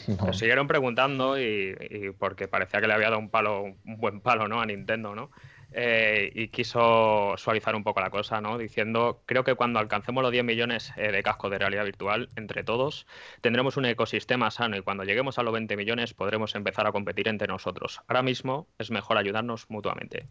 no. 0.26 0.33
siguieron 0.33 0.68
preguntando 0.68 1.38
y, 1.38 1.76
y, 1.90 2.11
porque 2.11 2.48
parecía 2.48 2.81
que 2.81 2.87
le 2.87 2.94
había 2.94 3.09
dado 3.09 3.18
un 3.18 3.29
palo, 3.29 3.62
un 3.62 3.96
buen 3.98 4.20
palo, 4.20 4.48
¿no? 4.48 4.61
A 4.61 4.66
Nintendo, 4.66 5.14
¿no? 5.14 5.31
Eh, 5.72 6.31
y 6.35 6.48
quiso 6.48 7.35
suavizar 7.37 7.74
un 7.74 7.85
poco 7.85 8.00
la 8.00 8.11
cosa, 8.11 8.40
¿no? 8.40 8.57
Diciendo, 8.57 9.22
creo 9.26 9.44
que 9.44 9.55
cuando 9.55 9.79
alcancemos 9.79 10.22
los 10.22 10.33
10 10.33 10.44
millones 10.44 10.92
eh, 10.96 11.12
de 11.12 11.22
cascos 11.22 11.50
de 11.50 11.59
realidad 11.59 11.85
virtual 11.85 12.31
entre 12.37 12.64
todos, 12.64 13.07
tendremos 13.40 13.76
un 13.76 13.85
ecosistema 13.85 14.50
sano 14.50 14.76
y 14.76 14.83
cuando 14.83 15.05
lleguemos 15.05 15.38
a 15.38 15.42
los 15.42 15.52
20 15.52 15.76
millones 15.76 16.14
podremos 16.14 16.55
empezar 16.55 16.87
a 16.87 16.92
competir 16.92 17.29
entre 17.29 17.48
nosotros. 17.48 18.00
Ahora 18.09 18.22
mismo 18.22 18.68
es 18.79 18.90
mejor 18.90 19.18
ayudarnos 19.18 19.68
mutuamente 19.68 20.26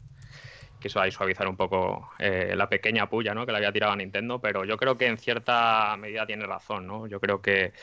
quiso 0.85 1.01
ahí 1.01 1.09
suavizar 1.09 1.47
un 1.47 1.57
poco 1.57 2.11
eh, 2.19 2.53
la 2.55 2.69
pequeña 2.69 3.09
puya 3.09 3.33
¿no? 3.33 3.43
que 3.43 3.51
le 3.51 3.57
había 3.57 3.71
tirado 3.71 3.93
a 3.93 3.95
Nintendo, 3.95 4.37
pero 4.37 4.65
yo 4.65 4.77
creo 4.77 4.95
que 4.95 5.07
en 5.07 5.17
cierta 5.17 5.97
medida 5.97 6.27
tiene 6.27 6.45
razón. 6.45 6.85
¿no? 6.85 7.07
Yo 7.07 7.19
creo 7.19 7.41
que 7.41 7.73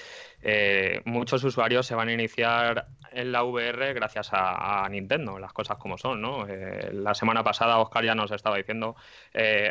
eh, 0.41 1.01
muchos 1.05 1.43
usuarios 1.43 1.85
se 1.85 1.97
van 1.97 2.11
a 2.11 2.13
iniciar 2.13 2.87
en 3.11 3.33
la 3.33 3.43
VR 3.43 3.93
gracias 3.93 4.29
a, 4.31 4.87
Nintendo, 4.89 5.41
las 5.41 5.53
cosas 5.53 5.79
como 5.79 5.99
son. 5.99 6.23
¿no? 6.23 6.47
Eh, 6.47 6.91
la 6.93 7.13
semana 7.15 7.43
pasada 7.43 7.79
Oscar 7.79 8.05
ya 8.05 8.15
nos 8.15 8.31
estaba 8.31 8.57
diciendo 8.57 8.95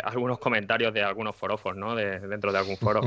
algunos 0.04 0.38
comentarios 0.40 0.94
de 0.94 1.02
algunos 1.02 1.34
forofos 1.34 1.78
¿no? 1.78 1.96
de, 1.96 2.20
dentro 2.20 2.52
de 2.52 2.58
algún 2.58 2.76
foro. 2.76 3.00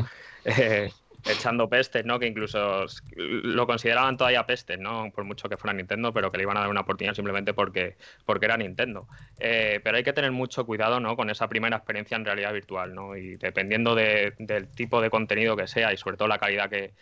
echando 1.27 1.69
pestes, 1.69 2.05
¿no? 2.05 2.19
Que 2.19 2.27
incluso 2.27 2.85
lo 3.17 3.67
consideraban 3.67 4.17
todavía 4.17 4.47
pestes, 4.47 4.79
¿no? 4.79 5.11
Por 5.11 5.25
mucho 5.25 5.49
que 5.49 5.57
fuera 5.57 5.73
Nintendo, 5.75 6.13
pero 6.13 6.31
que 6.31 6.39
le 6.39 6.43
iban 6.43 6.57
a 6.57 6.61
dar 6.61 6.69
una 6.69 6.83
oportunidad 6.83 7.15
simplemente 7.15 7.55
porque, 7.55 7.97
porque 8.25 8.47
era 8.47 8.57
Nintendo. 8.57 9.09
Eh, 9.39 9.81
pero 9.83 9.97
hay 9.97 10.05
que 10.05 10.13
tener 10.13 10.33
mucho 10.33 10.67
cuidado, 10.67 11.01
¿no? 11.01 11.17
Con 11.17 11.31
esa 11.31 11.49
primera 11.49 11.77
experiencia 11.77 12.17
en 12.17 12.25
realidad 12.25 12.53
virtual, 12.53 12.95
¿no? 12.95 13.17
Y 13.17 13.37
dependiendo 13.37 13.95
del 13.95 14.69
tipo 14.75 15.01
de 15.01 15.11
contenido 15.11 15.57
que 15.57 15.67
sea 15.67 15.93
y 15.93 15.97
sobre 15.97 16.17
todo 16.17 16.29
la 16.29 16.39
calidad 16.39 16.69
que, 16.69 16.93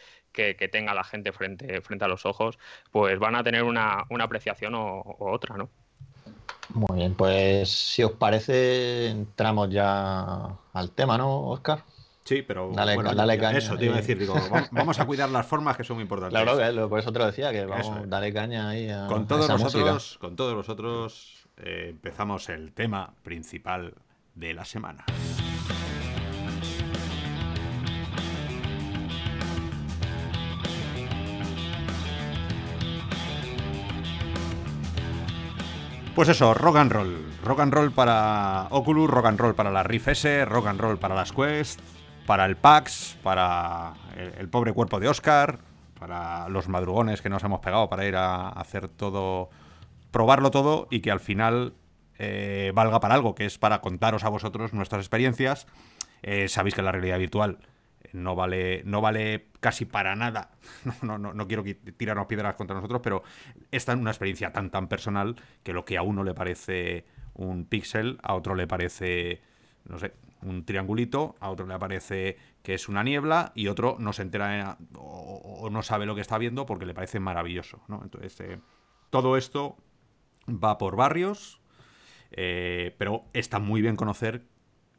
tenga 0.71 0.95
la 0.95 1.05
gente 1.05 1.33
frente, 1.33 1.81
frente 1.83 2.05
a 2.05 2.09
los 2.09 2.25
ojos, 2.25 2.59
pues 2.91 3.19
van 3.19 3.35
a 3.35 3.43
tener 3.43 3.65
una, 3.65 4.07
apreciación 4.21 4.75
o, 4.75 5.17
otra, 5.19 5.57
¿no? 5.57 5.69
Muy 6.69 6.97
bien, 6.97 7.15
pues 7.15 7.71
si 7.71 8.03
os 8.03 8.13
parece, 8.13 9.09
entramos 9.09 9.69
ya 9.69 10.57
al 10.73 10.91
tema, 10.93 11.19
¿no, 11.19 11.49
Oscar? 11.49 11.85
Sí, 12.25 12.43
pero 12.43 12.71
dale, 12.73 12.97
dale 12.97 13.39
caña, 13.39 13.59
eso 13.59 13.77
te 13.77 13.87
iba 13.87 13.95
a 13.95 13.97
decir, 13.97 14.19
digo, 14.19 14.35
vamos 14.71 14.99
a 15.01 15.07
cuidar 15.07 15.29
las 15.29 15.45
formas 15.45 15.77
que 15.77 15.83
son 15.83 15.97
muy 15.97 16.03
importantes. 16.03 16.41
Claro, 16.41 16.89
por 16.89 17.01
eso 17.01 17.13
te 17.13 17.19
lo 17.19 17.27
decía, 17.27 17.51
que 17.51 17.65
vamos, 17.67 18.09
dale 18.09 18.33
caña 18.33 18.69
ahí 18.69 18.89
a, 18.89 19.07
con 19.09 19.27
todos 19.27 19.49
nosotros, 19.49 20.19
Con 20.21 20.37
todos 20.37 20.55
nosotros 20.55 21.49
eh, 21.57 21.89
empezamos 21.91 22.49
el 22.49 22.73
tema 22.73 23.13
principal 23.23 23.95
de 24.35 24.55
la 24.55 24.65
semana. 24.65 25.05
Pues 36.15 36.29
eso, 36.29 36.53
rock 36.53 36.77
and 36.77 36.93
roll. 36.93 37.25
Rock 37.43 37.61
and 37.61 37.73
roll 37.73 37.91
para 37.91 38.67
Oculus, 38.71 39.09
rock 39.09 39.27
and 39.27 39.41
roll 39.41 39.55
para 39.55 39.71
la 39.71 39.83
Rift 39.83 40.09
S, 40.09 40.45
rock 40.45 40.67
and 40.67 40.79
roll 40.79 40.99
para 40.99 41.15
las 41.15 41.33
Quest, 41.33 41.81
para 42.27 42.47
el 42.47 42.57
PAX, 42.57 43.17
para 43.23 43.95
el, 44.39 44.49
pobre 44.49 44.73
cuerpo 44.73 45.01
de 45.01 45.09
Oscar, 45.09 45.59
para 45.99 46.49
los 46.49 46.69
madrugones 46.69 47.23
que 47.23 47.29
nos 47.29 47.43
hemos 47.45 47.61
pegado 47.61 47.89
para 47.89 48.07
ir 48.07 48.17
a, 48.17 48.49
hacer 48.49 48.89
todo, 48.89 49.51
probarlo 50.11 50.51
todo 50.51 50.89
y 50.91 51.01
que 51.01 51.11
al 51.11 51.21
final 51.21 51.75
eh, 52.19 52.73
valga 52.75 53.01
para 53.01 53.15
algo, 53.15 53.35
que 53.35 53.47
es 53.47 53.59
para 53.59 53.81
contaros 53.81 54.25
a 54.25 54.29
vosotros 54.29 54.73
nuestras 54.73 55.01
experiencias. 55.01 55.67
Eh, 56.23 56.49
sabéis 56.49 56.75
que 56.75 56.83
la 56.83 56.93
realidad 56.93 57.19
virtual 57.19 57.59
no 58.13 58.35
vale, 58.37 58.83
no 58.85 59.01
vale 59.01 59.49
casi 59.61 59.85
para 59.85 60.15
nada. 60.15 60.51
No, 61.03 61.19
no, 61.19 61.33
no 61.33 61.49
quiero 61.49 61.65
tirarnos 61.97 62.27
piedras 62.27 62.55
contra 62.55 62.77
nosotros, 62.77 63.01
pero 63.03 63.23
es 63.71 63.87
una 63.89 64.11
experiencia 64.11 64.53
tan 64.53 64.71
tan 64.71 64.89
personal 64.89 65.37
que 65.63 65.73
lo 65.73 65.85
que 65.85 65.97
a 65.97 66.03
uno 66.03 66.23
le 66.23 66.35
parece 66.35 67.05
un 67.35 67.65
píxel, 67.65 68.19
a 68.23 68.35
otro 68.35 68.55
le 68.55 68.67
parece, 68.67 69.41
no 69.85 69.99
sé, 69.99 70.13
un 70.43 70.65
triangulito, 70.65 71.37
a 71.41 71.51
otro 71.51 71.67
le 71.67 71.75
aparece 71.75 72.37
que 72.63 72.75
es 72.75 72.89
una 72.89 73.03
niebla 73.03 73.53
y 73.55 73.69
otro 73.69 73.97
no 73.99 74.13
se 74.13 74.23
entera 74.23 74.79
o, 74.97 75.69
no 75.71 75.83
sabe 75.83 76.07
lo 76.07 76.15
que 76.15 76.21
está 76.21 76.39
viendo 76.39 76.67
porque 76.67 76.87
le 76.87 76.95
parece 76.95 77.21
maravilloso. 77.21 77.81
Entonces, 78.03 78.39
eh, 78.41 78.59
todo 79.11 79.37
esto 79.37 79.77
va 80.49 80.79
por 80.79 80.97
barrios, 80.97 81.61
eh, 82.31 82.95
pero 82.99 83.25
está 83.33 83.59
muy 83.59 83.83
bien 83.83 83.97
conocer 83.97 84.45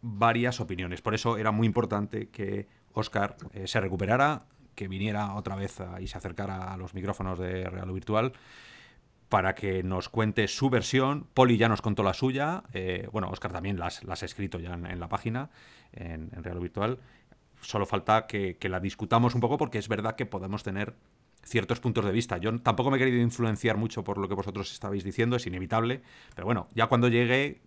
varias 0.01 0.60
opiniones. 0.60 1.01
Por 1.01 1.13
eso 1.13 1.38
era 1.38 1.51
muy 1.51 1.67
importante 1.67 2.29
que 2.29 2.67
Oscar 2.93 3.38
eh, 3.53 3.67
se 3.67 3.79
recuperara, 3.79 4.45
que 4.75 4.88
viniera 4.88 5.36
otra 5.36 5.56
vez 5.56 5.77
y 5.99 6.08
se 6.08 6.17
acercara 6.17 6.73
a 6.73 6.77
los 6.77 6.93
micrófonos 6.93 7.38
de 7.38 7.69
Real 7.69 7.91
Virtual 7.91 8.34
para 9.34 9.56
que 9.56 9.82
nos 9.82 10.10
cuente 10.10 10.48
su 10.48 10.69
versión. 10.69 11.26
Poli 11.34 11.58
ya 11.58 11.67
nos 11.67 11.82
contó 11.82 12.04
la 12.04 12.13
suya. 12.13 12.62
Eh, 12.72 13.10
bueno, 13.12 13.30
Oscar 13.32 13.52
también 13.52 13.80
las, 13.80 14.04
ha 14.08 14.26
escrito 14.26 14.60
ya 14.60 14.76
en, 14.76 15.00
la 15.00 15.10
página, 15.10 15.50
en, 15.91 16.30
Real 16.43 16.60
Virtual. 16.60 17.00
Solo 17.60 17.88
falta 17.88 18.28
que, 18.28 18.56
la 18.69 18.80
discutamos 18.80 19.34
un 19.34 19.41
poco 19.41 19.58
porque 19.58 19.80
es 19.80 19.88
verdad 19.88 20.15
que 20.15 20.28
podemos 20.28 20.62
tener 20.62 20.93
ciertos 21.43 21.80
puntos 21.80 22.06
de 22.06 22.12
vista. 22.12 22.38
Yo 22.38 22.60
tampoco 22.60 22.91
me 22.91 22.98
he 22.98 23.00
querido 23.00 23.19
influenciar 23.24 23.76
mucho 23.76 24.04
por 24.04 24.19
lo 24.19 24.28
que 24.28 24.36
vosotros 24.36 24.72
estabais 24.72 25.04
diciendo, 25.04 25.36
es 25.36 25.48
inevitable. 25.48 26.04
Pero 26.36 26.46
bueno, 26.46 26.67
ya 26.76 26.86
cuando 26.86 27.08
llegué, 27.08 27.63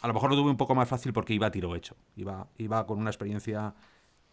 a 0.00 0.08
lo 0.08 0.14
mejor 0.14 0.30
lo 0.30 0.36
tuve 0.36 0.50
un 0.50 0.56
poco 0.56 0.74
más 0.74 0.88
fácil 0.88 1.12
porque 1.12 1.34
iba 1.34 1.48
a 1.48 1.50
tiro 1.50 1.76
hecho. 1.76 1.96
Iba, 2.16 2.48
iba 2.56 2.86
con 2.86 2.98
una 2.98 3.10
experiencia 3.10 3.74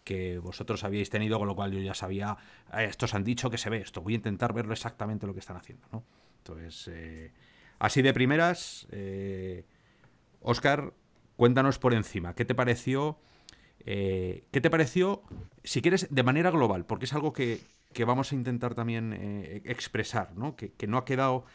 que 0.06 0.40
vosotros 0.40 0.86
habíais 0.86 1.10
tenido, 1.10 1.38
con 1.38 1.50
lo 1.50 1.56
cual 1.58 1.74
yo 1.74 1.82
ya 1.82 1.94
sabía, 1.94 2.38
eh, 2.72 2.86
estos 2.86 3.14
han 3.14 3.26
dicho 3.26 3.50
que 3.50 3.58
se 3.58 3.70
ve 3.70 3.80
esto, 3.80 4.02
voy 4.02 4.14
a 4.14 4.16
intentar 4.16 4.54
verlo 4.54 4.72
exactamente 4.72 5.28
lo 5.28 5.34
que 5.34 5.42
están 5.42 5.58
haciendo, 5.58 5.86
¿no? 5.92 6.06
Entonces, 6.50 6.90
eh, 6.94 7.32
así 7.80 8.02
de 8.02 8.14
primeras, 8.14 8.88
Oscar, 10.42 10.94
cuéntanos 11.36 11.80
por 11.80 11.94
encima, 11.94 12.34
¿qué 12.34 12.46
te 12.46 12.56
pareció? 12.56 13.20
¿Qué 13.86 14.60
te 14.62 14.70
pareció, 14.70 15.24
si 15.64 15.82
quieres, 15.82 16.08
de 16.10 16.24
manera 16.24 16.52
global? 16.52 16.86
Porque 16.86 17.06
es 17.06 17.14
algo 17.14 17.34
que, 17.34 17.62
vamos 18.06 18.32
a 18.32 18.36
intentar 18.36 18.76
también 18.76 19.14
expresar, 19.66 20.36
¿no? 20.36 20.56
Que, 20.56 20.88
no 20.88 20.98
ha 20.98 21.06
quedado... 21.06 21.46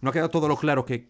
no 0.00 0.10
ha 0.10 0.12
quedado 0.12 0.30
todo 0.30 0.48
lo 0.48 0.56
claro 0.56 0.84
que, 0.84 1.06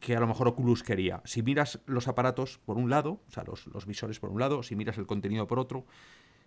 que 0.00 0.16
a 0.16 0.20
lo 0.20 0.26
mejor 0.26 0.48
Oculus 0.48 0.82
quería. 0.82 1.22
Si 1.24 1.42
miras 1.42 1.80
los 1.86 2.08
aparatos 2.08 2.58
por 2.64 2.76
un 2.76 2.90
lado, 2.90 3.20
o 3.28 3.30
sea, 3.30 3.44
los, 3.44 3.86
visores 3.86 4.20
por 4.20 4.30
un 4.30 4.38
lado, 4.38 4.62
si 4.62 4.76
miras 4.76 4.98
el 4.98 5.06
contenido 5.06 5.46
por 5.46 5.58
otro, 5.58 5.84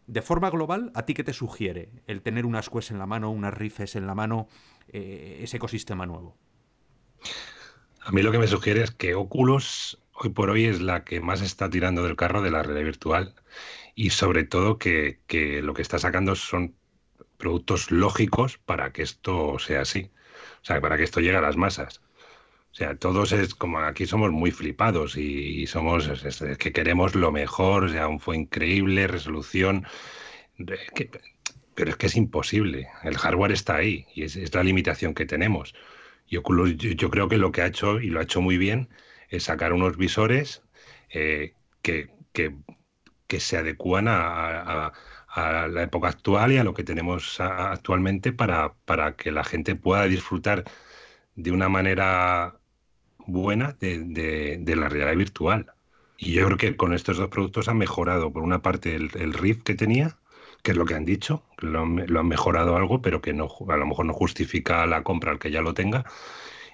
de 0.10 0.24
forma 0.24 0.50
global, 0.50 0.92
¿a 0.96 1.06
ti 1.06 1.14
qué 1.14 1.24
te 1.24 1.34
sugiere 1.34 1.90
el 2.08 2.24
tener 2.24 2.46
unas 2.48 2.70
Quest 2.70 2.90
en 2.90 2.98
la 2.98 3.06
mano, 3.06 3.30
unas 3.30 3.54
Rifes 3.54 3.96
en 3.96 4.08
la 4.08 4.16
mano, 4.16 4.48
eh, 4.88 5.40
ese 5.44 5.58
ecosistema 5.58 6.08
nuevo? 6.08 6.36
A 8.02 8.12
mí 8.12 8.24
lo 8.24 8.32
que 8.32 8.40
me 8.40 8.48
sugiere 8.48 8.82
es 8.82 8.92
que 8.92 9.14
Oculus 9.14 10.00
hoy 10.14 10.32
por 10.32 10.50
hoy 10.50 10.66
es 10.66 10.82
la 10.82 11.04
que 11.04 11.22
más 11.22 11.42
está 11.42 11.70
tirando 11.70 12.04
del 12.04 12.16
carro 12.16 12.42
de 12.42 12.50
la 12.50 12.64
realidad 12.64 12.86
virtual 12.86 13.36
y 13.94 14.10
sobre 14.10 14.44
todo 14.44 14.80
que, 14.80 15.20
que 15.28 15.62
lo 15.62 15.76
que 15.76 15.84
está 15.84 16.00
sacando 16.00 16.36
son 16.36 16.76
productos 17.38 17.92
lógicos 17.92 18.58
para 18.58 18.92
que 18.92 19.04
esto 19.04 19.60
sea 19.60 19.82
así, 19.82 20.12
o 20.62 20.66
sea, 20.66 20.82
para 20.82 20.98
que 20.98 21.04
esto 21.04 21.20
llegue 21.20 21.38
a 21.38 21.42
las 21.42 21.56
masas. 21.56 22.02
Sea, 22.80 22.96
todos 22.96 23.34
es 23.34 23.56
como 23.56 23.80
aquí 23.80 24.06
somos 24.06 24.32
muy 24.32 24.52
flipados 24.52 25.18
y, 25.18 25.68
somos 25.68 26.10
que 26.58 26.72
queremos 26.72 27.14
lo 27.14 27.30
mejor, 27.30 27.84
o 27.84 27.90
sea, 27.90 28.08
fue 28.20 28.38
increíble, 28.38 29.06
resolución. 29.06 29.86
pero 31.76 31.92
es 31.92 31.98
que 31.98 32.08
es 32.08 32.16
imposible. 32.16 32.88
El 33.04 33.18
hardware 33.18 33.52
está 33.52 33.76
ahí 33.76 34.06
y 34.16 34.24
es, 34.24 34.56
la 34.56 34.64
limitación 34.64 35.14
que 35.14 35.26
tenemos. 35.26 35.76
Y 36.28 36.36
yo, 36.36 37.10
creo 37.10 37.28
que 37.28 37.38
lo 37.38 37.52
que 37.52 37.62
ha 37.64 37.68
hecho, 37.68 38.00
y 38.00 38.08
lo 38.08 38.22
ha 38.22 38.24
hecho 38.24 38.40
muy 38.42 38.58
bien, 38.58 38.88
es 39.30 39.44
sacar 39.44 39.74
unos 39.74 39.98
visores 39.98 40.64
eh, 41.10 41.56
que, 41.82 42.10
que, 42.32 43.40
se 43.42 43.58
adecúan 43.58 44.08
a, 44.08 44.94
a, 45.28 45.68
la 45.68 45.84
época 45.84 46.08
actual 46.08 46.54
y 46.54 46.58
a 46.58 46.64
lo 46.64 46.74
que 46.74 46.86
tenemos 46.86 47.42
actualmente 47.42 48.32
para, 48.32 48.74
para 48.86 49.18
que 49.18 49.32
la 49.32 49.44
gente 49.44 49.76
pueda 49.76 50.06
disfrutar 50.06 50.64
de 51.36 51.52
una 51.52 51.70
manera 51.70 52.59
buena 53.26 53.76
de, 53.80 54.62
la 54.66 54.90
realidad 54.90 55.16
virtual. 55.16 55.68
Y 56.18 56.34
yo 56.34 56.46
creo 56.46 56.58
que 56.58 56.76
con 56.76 56.94
estos 56.94 57.18
dos 57.18 57.30
productos 57.30 57.70
han 57.70 57.78
mejorado, 57.78 58.32
por 58.32 58.44
una 58.44 58.62
parte, 58.62 58.96
el, 58.96 59.12
el 59.16 59.34
RIF 59.34 59.64
que 59.64 59.76
tenía, 59.76 60.18
que 60.64 60.72
es 60.72 60.78
lo 60.78 60.86
que 60.86 60.96
han 60.96 61.06
dicho, 61.06 61.44
lo, 61.58 61.82
han 61.82 62.28
mejorado 62.28 62.76
algo, 62.76 63.02
pero 63.02 63.22
que 63.22 63.34
no, 63.34 63.50
a 63.70 63.78
lo 63.78 63.86
mejor 63.88 64.06
no 64.06 64.14
justifica 64.14 64.86
la 64.86 65.04
compra 65.04 65.32
al 65.32 65.40
que 65.40 65.52
ya 65.52 65.62
lo 65.62 65.74
tenga. 65.74 66.06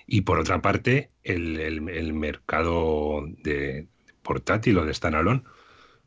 Y 0.07 0.21
por 0.21 0.39
otra 0.39 0.61
parte, 0.61 1.11
el, 1.23 1.59
el, 1.59 2.13
mercado 2.13 3.23
de 3.43 3.87
portátil 4.23 4.77
o 4.79 4.85
de 4.85 4.93
standalone, 4.93 5.43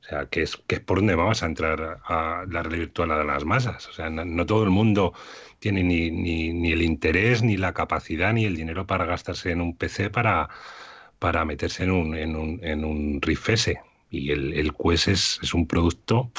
o 0.01 0.05
sea, 0.05 0.27
que 0.27 0.43
es, 0.43 0.57
que 0.57 0.77
es 0.77 0.81
por 0.81 0.99
donde 0.99 1.15
vamos 1.15 1.43
a 1.43 1.47
entrar 1.47 2.01
a 2.05 2.45
la 2.49 2.63
realidad 2.63 2.87
virtual 2.87 3.11
a 3.11 3.25
las 3.25 3.45
masas. 3.45 3.89
O 3.89 3.93
sea, 3.93 4.09
no 4.11 4.47
todo 4.47 4.65
el 4.65 4.71
mundo 4.71 5.13
tiene 5.59 5.83
ni, 5.83 6.11
ni, 6.11 6.73
el 6.73 6.83
interés, 6.83 7.43
ni 7.43 7.57
la 7.57 7.75
capacidad, 7.75 8.33
ni 8.33 8.45
el 8.45 8.57
dinero 8.57 8.87
para 8.87 9.07
gastarse 9.07 9.51
en 9.51 9.61
un 9.61 9.77
PC 9.77 10.11
para, 10.11 10.49
para 11.19 11.45
meterse 11.45 11.85
en 11.85 11.91
un, 11.91 12.15
en 12.15 12.37
un, 12.37 12.61
en 12.63 12.85
un 12.85 13.21
Y 14.11 14.31
el, 14.31 14.55
el 14.55 14.73
Quest 14.75 15.09
es, 15.09 15.55
un 15.55 15.67
producto 15.67 16.31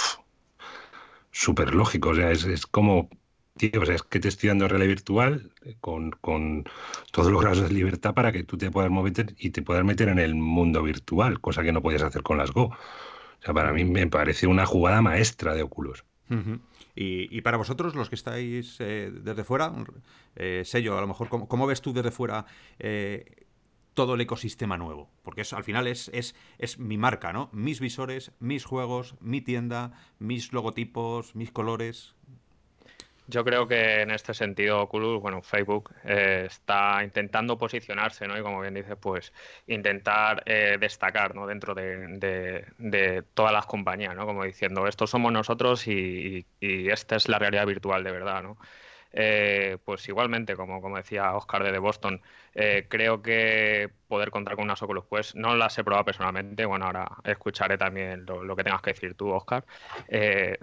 súper 1.31 1.73
lógico. 1.75 2.09
O 2.09 2.15
sea, 2.15 2.31
es, 2.31 2.65
como 2.65 3.09
Tío, 3.57 3.81
o 3.81 3.85
sea, 3.85 3.95
es 3.95 4.03
que 4.03 4.21
te 4.21 4.29
estoy 4.29 4.47
dando 4.47 4.69
realidad 4.69 4.87
virtual 4.89 5.51
con, 5.81 6.11
con, 6.11 6.63
todos 7.11 7.29
los 7.29 7.41
grados 7.41 7.61
de 7.61 7.69
libertad 7.73 8.13
para 8.13 8.31
que 8.31 8.43
tú 8.43 8.57
te 8.57 8.71
puedas 8.71 8.89
mover 8.89 9.35
y 9.37 9.49
te 9.49 9.61
puedas 9.61 9.83
meter 9.83 10.07
en 10.07 10.19
el 10.19 10.33
mundo 10.33 10.81
virtual, 10.81 11.41
cosa 11.41 11.61
que 11.61 11.73
no 11.73 11.81
podías 11.81 12.03
hacer 12.03 12.23
con 12.23 12.37
las 12.37 12.51
Go. 12.51 12.71
O 13.39 13.45
sea, 13.45 13.53
para 13.53 13.71
mí 13.73 13.85
me 13.85 14.07
parece 14.07 14.47
una 14.47 14.65
jugada 14.65 15.01
maestra 15.01 15.53
de 15.55 15.63
Oculus. 15.63 16.03
Y, 16.95 17.41
para 17.41 17.57
vosotros, 17.57 17.95
los 17.95 18.09
que 18.09 18.15
estáis 18.15 18.77
eh, 18.79 19.11
desde 19.11 19.43
fuera, 19.43 19.73
eh, 20.35 20.63
sello, 20.65 20.97
a 20.97 21.01
lo 21.01 21.07
mejor, 21.07 21.29
¿cómo, 21.29 21.65
ves 21.65 21.81
tú 21.81 21.93
desde 21.93 22.11
fuera 22.11 22.45
eh, 22.77 23.47
todo 23.93 24.15
el 24.15 24.21
ecosistema 24.21 24.77
nuevo? 24.77 25.09
Porque 25.23 25.43
al 25.51 25.63
final 25.63 25.87
es, 25.87 26.11
es, 26.13 26.35
es 26.57 26.77
mi 26.77 26.97
marca, 26.97 27.33
¿no? 27.33 27.49
Mis 27.53 27.79
visores, 27.79 28.31
mis 28.39 28.65
juegos, 28.65 29.15
mi 29.21 29.41
tienda, 29.41 29.93
mis 30.19 30.53
logotipos, 30.53 31.35
mis 31.35 31.51
colores. 31.51 32.15
Yo 33.29 33.43
creo 33.45 33.67
que 33.67 34.01
en 34.01 34.09
este 34.09 34.33
sentido 34.33 34.81
Oculus, 34.81 35.21
bueno, 35.21 35.43
Facebook 35.43 35.93
eh, 36.03 36.45
está 36.47 37.03
intentando 37.03 37.59
posicionarse, 37.59 38.27
¿no? 38.27 38.35
Y 38.35 38.41
como 38.41 38.59
bien 38.61 38.73
dice, 38.73 38.95
pues 38.95 39.33
intentar 39.67 40.41
eh, 40.47 40.77
destacar, 40.79 41.35
¿no? 41.35 41.45
Dentro 41.45 41.75
de, 41.75 43.23
todas 43.35 43.53
las 43.53 43.67
compañías, 43.67 44.15
¿no? 44.15 44.25
Como 44.25 44.43
diciendo, 44.45 44.87
estos 44.87 45.11
somos 45.11 45.31
nosotros 45.31 45.87
y, 45.87 46.47
esta 46.59 47.17
es 47.17 47.29
la 47.29 47.37
realidad 47.37 47.67
virtual 47.67 48.03
de 48.03 48.11
verdad, 48.11 48.41
¿no? 48.41 48.57
Eh, 49.11 49.77
pues 49.85 50.07
igualmente, 50.09 50.55
como, 50.55 50.81
como 50.81 50.97
decía 50.97 51.35
Oscar 51.35 51.63
de 51.63 51.77
Boston, 51.77 52.21
creo 52.89 53.21
que 53.21 53.89
poder 54.07 54.31
contar 54.31 54.55
con 54.55 54.65
unas 54.65 54.81
Oculus 54.81 55.05
pues 55.05 55.35
no 55.35 55.55
las 55.55 55.77
he 55.77 55.83
probado 55.83 56.05
personalmente, 56.05 56.65
bueno, 56.65 56.85
ahora 56.85 57.07
escucharé 57.23 57.77
también 57.77 58.25
lo, 58.25 58.43
lo 58.43 58.55
que 58.55 58.63
tengas 58.63 58.81
que 58.81 58.91
decir 58.91 59.13
tú, 59.15 59.29
Oscar, 59.29 59.65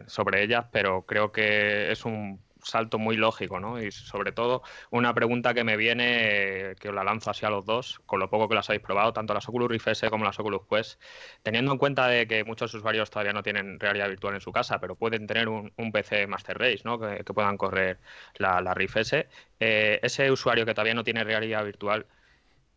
sobre 0.06 0.42
ellas, 0.42 0.66
pero 0.72 1.02
creo 1.02 1.32
que 1.32 1.90
es 1.90 2.04
un 2.04 2.45
salto 2.66 2.98
muy 2.98 3.16
lógico, 3.16 3.60
¿no? 3.60 3.80
Y 3.80 3.90
sobre 3.92 4.32
todo 4.32 4.62
una 4.90 5.14
pregunta 5.14 5.54
que 5.54 5.64
me 5.64 5.76
viene, 5.76 6.74
que 6.80 6.88
os 6.88 6.94
la 6.94 7.04
lanzo 7.04 7.30
así 7.30 7.46
a 7.46 7.50
los 7.50 7.64
dos, 7.64 8.00
con 8.06 8.20
lo 8.20 8.28
poco 8.28 8.48
que 8.48 8.54
las 8.54 8.68
habéis 8.68 8.82
probado, 8.82 9.12
tanto 9.12 9.34
las 9.34 9.48
Oculus 9.48 9.70
Rift 9.70 9.88
S 9.88 10.10
como 10.10 10.24
las 10.24 10.38
Oculus 10.38 10.62
Quest, 10.68 11.00
teniendo 11.42 11.72
en 11.72 11.78
cuenta 11.78 12.08
de 12.08 12.26
que 12.26 12.44
muchos 12.44 12.74
usuarios 12.74 13.10
todavía 13.10 13.32
no 13.32 13.42
tienen 13.42 13.78
realidad 13.78 14.08
virtual 14.08 14.34
en 14.34 14.40
su 14.40 14.52
casa, 14.52 14.80
pero 14.80 14.96
pueden 14.96 15.26
tener 15.26 15.48
un, 15.48 15.72
PC 15.92 16.26
Master 16.26 16.58
Race, 16.58 16.82
¿no? 16.84 16.98
Que, 16.98 17.24
puedan 17.24 17.56
correr 17.56 17.98
la, 18.36 18.60
la 18.60 18.74
Rift 18.74 18.96
S. 18.96 19.28
Eh, 19.60 20.00
ese 20.02 20.30
usuario 20.30 20.66
que 20.66 20.74
todavía 20.74 20.94
no 20.94 21.04
tiene 21.04 21.22
realidad 21.22 21.64
virtual, 21.64 22.06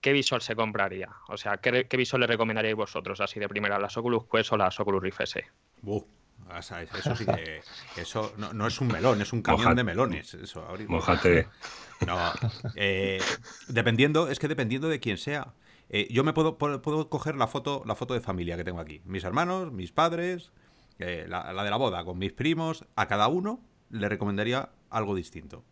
¿qué 0.02 0.14
visor 0.14 0.42
se 0.42 0.56
compraría? 0.56 1.10
O 1.28 1.38
sea, 1.38 1.58
¿qué, 1.58 1.86
visor 1.98 2.20
le 2.20 2.28
recomendaríais 2.28 2.76
vosotros, 2.76 3.20
así 3.22 3.40
de 3.40 3.50
primera, 3.50 3.80
las 3.80 3.98
Oculus 3.98 4.26
Quest 4.26 4.54
o 4.54 4.58
las 4.58 4.80
Oculus 4.80 5.02
Rift 5.02 5.22
S? 5.22 5.46
Eso 6.58 7.16
sí 7.16 7.26
que. 7.26 7.62
Eso 7.96 8.34
no, 8.38 8.68
es 8.68 8.82
un 8.82 8.88
melón, 8.88 9.22
es 9.22 9.34
un 9.34 9.42
camión 9.42 9.76
de 9.76 9.84
melones. 9.84 10.34
Eso, 10.34 10.66
Mojate. 10.88 11.48
No, 12.08 12.18
eh, 12.76 13.20
dependiendo, 13.68 14.30
es 14.30 14.40
que 14.40 14.48
dependiendo 14.48 14.88
de 14.88 15.02
quién 15.02 15.18
sea. 15.18 15.54
Eh, 15.90 16.08
yo 16.10 16.24
me 16.24 16.32
puedo, 16.32 16.58
puedo, 16.58 17.10
coger 17.10 17.36
la 17.36 17.48
foto, 17.48 17.84
la 17.86 17.94
foto 17.94 18.14
de 18.14 18.22
familia 18.22 18.56
que 18.56 18.64
tengo 18.64 18.80
aquí. 18.80 19.02
Mis 19.04 19.26
hermanos, 19.26 19.74
mis 19.74 19.92
padres, 19.92 20.54
eh, 21.00 21.26
la, 21.28 21.52
de 21.62 21.70
la 21.70 21.76
boda 21.76 22.06
con 22.06 22.18
mis 22.18 22.32
primos. 22.32 22.86
A 22.96 23.10
cada 23.10 23.28
uno 23.28 23.60
le 23.90 24.08
recomendaría 24.08 24.70
algo 24.90 25.14
distinto. 25.14 25.66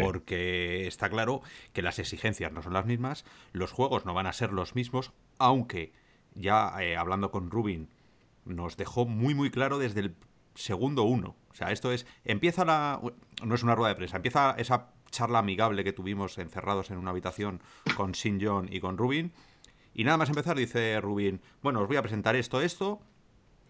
Porque 0.00 0.88
está 0.88 1.08
claro 1.08 1.42
que 1.72 1.82
las 1.82 2.00
exigencias 2.00 2.50
no 2.52 2.62
son 2.62 2.72
las 2.72 2.86
mismas, 2.86 3.24
los 3.52 3.70
juegos 3.70 4.04
no 4.04 4.14
van 4.14 4.26
a 4.26 4.32
ser 4.32 4.52
los 4.52 4.74
mismos, 4.74 5.12
aunque 5.38 5.92
ya 6.34 6.74
hablando 6.96 7.30
con 7.32 7.50
Rubin 7.50 7.88
nos 8.44 8.76
dejó 8.76 9.06
muy 9.06 9.34
muy 9.34 9.50
claro 9.50 9.78
desde 9.78 10.00
el 10.00 10.16
segundo 10.54 11.02
uno. 11.02 11.36
O 11.50 11.54
sea, 11.54 11.70
esto 11.70 11.92
es, 11.92 12.06
empieza 12.24 12.64
la... 12.64 13.00
No 13.44 13.54
es 13.54 13.62
una 13.62 13.74
rueda 13.74 13.90
de 13.90 13.96
prensa, 13.96 14.16
empieza 14.16 14.54
esa 14.58 14.90
charla 15.10 15.38
amigable 15.38 15.84
que 15.84 15.92
tuvimos 15.92 16.38
encerrados 16.38 16.90
en 16.90 16.98
una 16.98 17.10
habitación 17.10 17.62
con 17.96 18.14
Sin 18.14 18.44
John 18.44 18.68
y 18.70 18.80
con 18.80 18.98
Rubin. 18.98 19.32
Y 19.94 20.04
nada 20.04 20.16
más 20.16 20.28
empezar 20.28 20.56
dice 20.56 21.00
Rubin, 21.00 21.40
bueno, 21.62 21.80
os 21.80 21.86
voy 21.86 21.96
a 21.96 22.02
presentar 22.02 22.34
esto, 22.34 22.60
esto. 22.60 23.00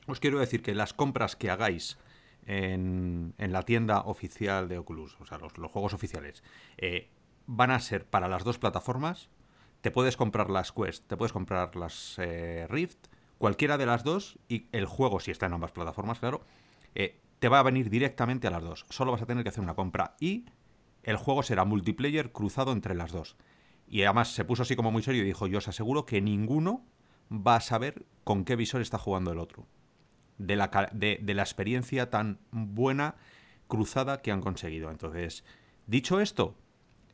Os 0.07 0.21
quiero 0.21 0.39
decir 0.39 0.63
que 0.63 0.75
las 0.75 0.95
compras 0.95 1.37
que 1.37 1.51
hagáis 1.51 1.99
en, 2.47 3.35
en 3.39 3.53
la 3.53 3.63
tienda 3.63 4.01
oficial 4.01 4.69
de 4.69 4.79
Oculus, 4.79 5.17
o 5.21 5.27
sea, 5.27 5.39
los, 5.39 5.53
juegos 5.53 5.93
oficiales, 5.93 6.43
eh, 6.79 7.11
van 7.47 7.71
a 7.71 7.81
ser 7.81 8.07
para 8.07 8.29
las 8.29 8.45
dos 8.45 8.59
plataformas. 8.59 9.29
Te 9.83 9.91
puedes 9.91 10.17
comprar 10.17 10.49
las 10.49 10.73
Quest, 10.73 11.07
te 11.07 11.17
puedes 11.17 11.33
comprar 11.33 11.77
las 11.77 12.19
eh, 12.19 12.67
Rift 12.71 13.09
cualquiera 13.45 13.77
de 13.77 13.85
las 13.85 14.05
dos 14.05 14.39
y 14.49 14.69
el 14.73 14.87
juego, 14.87 15.21
si 15.21 15.31
está 15.31 15.45
en 15.45 15.53
ambas 15.53 15.71
plataformas, 15.71 16.19
claro, 16.19 16.47
eh, 16.95 17.21
te 17.41 17.51
va 17.51 17.59
a 17.59 17.63
venir 17.63 17.91
directamente 17.91 18.47
a 18.47 18.51
las 18.51 18.63
dos. 18.63 18.87
Solo 18.89 19.13
vas 19.13 19.21
a 19.21 19.27
tener 19.27 19.43
que 19.43 19.51
hacer 19.51 19.63
una 19.63 19.75
compra 19.75 20.17
y 20.19 20.47
el 21.03 21.19
juego 21.19 21.43
será 21.43 21.67
multiplayer 21.67 22.33
cruzado 22.33 22.73
entre 22.73 22.95
las 22.95 23.13
dos. 23.13 23.37
Y 23.87 24.03
además 24.05 24.33
se 24.33 24.47
puso 24.47 24.63
así 24.63 24.77
como 24.77 24.91
muy 24.91 25.03
serio 25.03 25.23
y 25.23 25.27
dijo, 25.27 25.47
yo 25.47 25.59
os 25.59 25.69
aseguro 25.69 26.07
que 26.07 26.23
ninguno 26.23 26.87
va 27.31 27.57
a 27.57 27.61
saber 27.61 28.07
con 28.25 28.47
qué 28.47 28.57
visor 28.57 28.81
está 28.81 28.97
jugando 28.97 29.31
el 29.31 29.39
otro. 29.39 29.67
De 30.39 30.57
la, 30.57 30.89
de, 30.95 31.21
la 31.35 31.43
experiencia 31.43 32.09
tan 32.09 32.39
buena 32.51 33.17
cruzada 33.69 34.23
que 34.23 34.33
han 34.33 34.41
conseguido. 34.41 34.91
Entonces, 34.91 35.45
dicho 35.87 36.19
esto, 36.19 36.57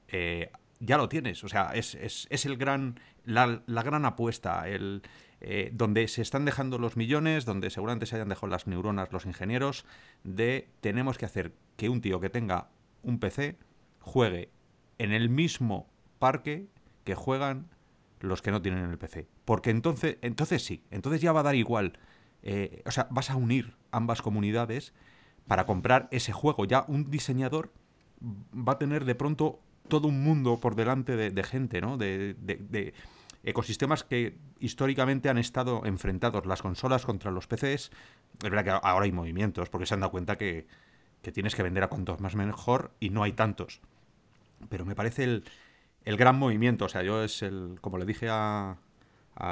eh, 0.06 0.52
ya 0.78 0.96
lo 0.96 1.08
tienes. 1.08 1.42
O 1.42 1.48
sea, 1.48 1.72
es, 1.74 2.28
el 2.30 2.56
gran, 2.56 3.00
la, 3.24 3.64
la 3.66 3.82
gran 3.82 4.04
apuesta, 4.04 4.68
el, 4.68 5.02
eh, 5.40 5.70
donde 5.72 6.06
se 6.08 6.22
están 6.22 6.44
dejando 6.44 6.78
los 6.78 6.96
millones, 6.96 7.44
donde 7.44 7.70
seguramente 7.70 8.06
se 8.06 8.16
hayan 8.16 8.28
dejado 8.28 8.48
las 8.48 8.66
neuronas 8.66 9.12
los 9.12 9.26
ingenieros, 9.26 9.86
de 10.22 10.68
tenemos 10.80 11.18
que 11.18 11.26
hacer 11.26 11.52
que 11.76 11.88
un 11.88 12.00
tío 12.00 12.20
que 12.20 12.30
tenga 12.30 12.68
un 13.02 13.18
PC 13.18 13.56
juegue 14.00 14.50
en 14.98 15.12
el 15.12 15.30
mismo 15.30 15.88
parque 16.18 16.66
que 17.04 17.14
juegan 17.14 17.68
los 18.20 18.42
que 18.42 18.50
no 18.50 18.60
tienen 18.60 18.90
el 18.90 18.98
PC. 18.98 19.28
Porque 19.44 19.70
entonces, 19.70 20.18
entonces 20.20 20.62
sí, 20.62 20.84
entonces 20.90 21.20
ya 21.20 21.32
va 21.32 21.40
a 21.40 21.44
dar 21.44 21.54
igual. 21.54 21.98
Eh, 22.42 22.82
o 22.86 22.90
sea, 22.90 23.08
vas 23.10 23.30
a 23.30 23.36
unir 23.36 23.74
ambas 23.90 24.22
comunidades 24.22 24.92
para 25.46 25.66
comprar 25.66 26.08
ese 26.10 26.32
juego. 26.32 26.66
Ya 26.66 26.84
un 26.86 27.10
diseñador 27.10 27.72
va 28.22 28.72
a 28.74 28.78
tener 28.78 29.04
de 29.04 29.14
pronto 29.14 29.60
todo 29.88 30.08
un 30.08 30.22
mundo 30.22 30.60
por 30.60 30.76
delante 30.76 31.16
de, 31.16 31.42
gente, 31.42 31.80
¿no? 31.80 31.96
De, 31.96 32.34
de, 32.34 32.94
ecosistemas 33.42 34.04
que 34.04 34.36
históricamente 34.58 35.28
han 35.28 35.38
estado 35.38 35.82
enfrentados, 35.84 36.46
las 36.46 36.62
consolas 36.62 37.06
contra 37.06 37.30
los 37.30 37.46
PCs. 37.46 37.90
Es 38.42 38.50
verdad 38.50 38.64
que 38.64 38.70
ahora 38.70 39.04
hay 39.04 39.12
movimientos, 39.12 39.70
porque 39.70 39.86
se 39.86 39.94
han 39.94 40.00
dado 40.00 40.10
cuenta 40.10 40.36
que, 40.36 40.66
tienes 41.32 41.54
que 41.54 41.62
vender 41.62 41.82
a 41.82 41.88
cuantos 41.88 42.20
más 42.20 42.34
mejor 42.34 42.92
y 43.00 43.10
no 43.10 43.22
hay 43.22 43.32
tantos. 43.32 43.80
Pero 44.68 44.84
me 44.84 44.94
parece 44.94 45.24
el, 45.24 45.44
gran 46.16 46.38
movimiento. 46.38 46.86
O 46.86 46.88
sea, 46.88 47.02
yo 47.02 47.22
es 47.22 47.42
el, 47.42 47.78
como 47.80 47.98
le 47.98 48.04
dije 48.04 48.28
a, 48.30 48.76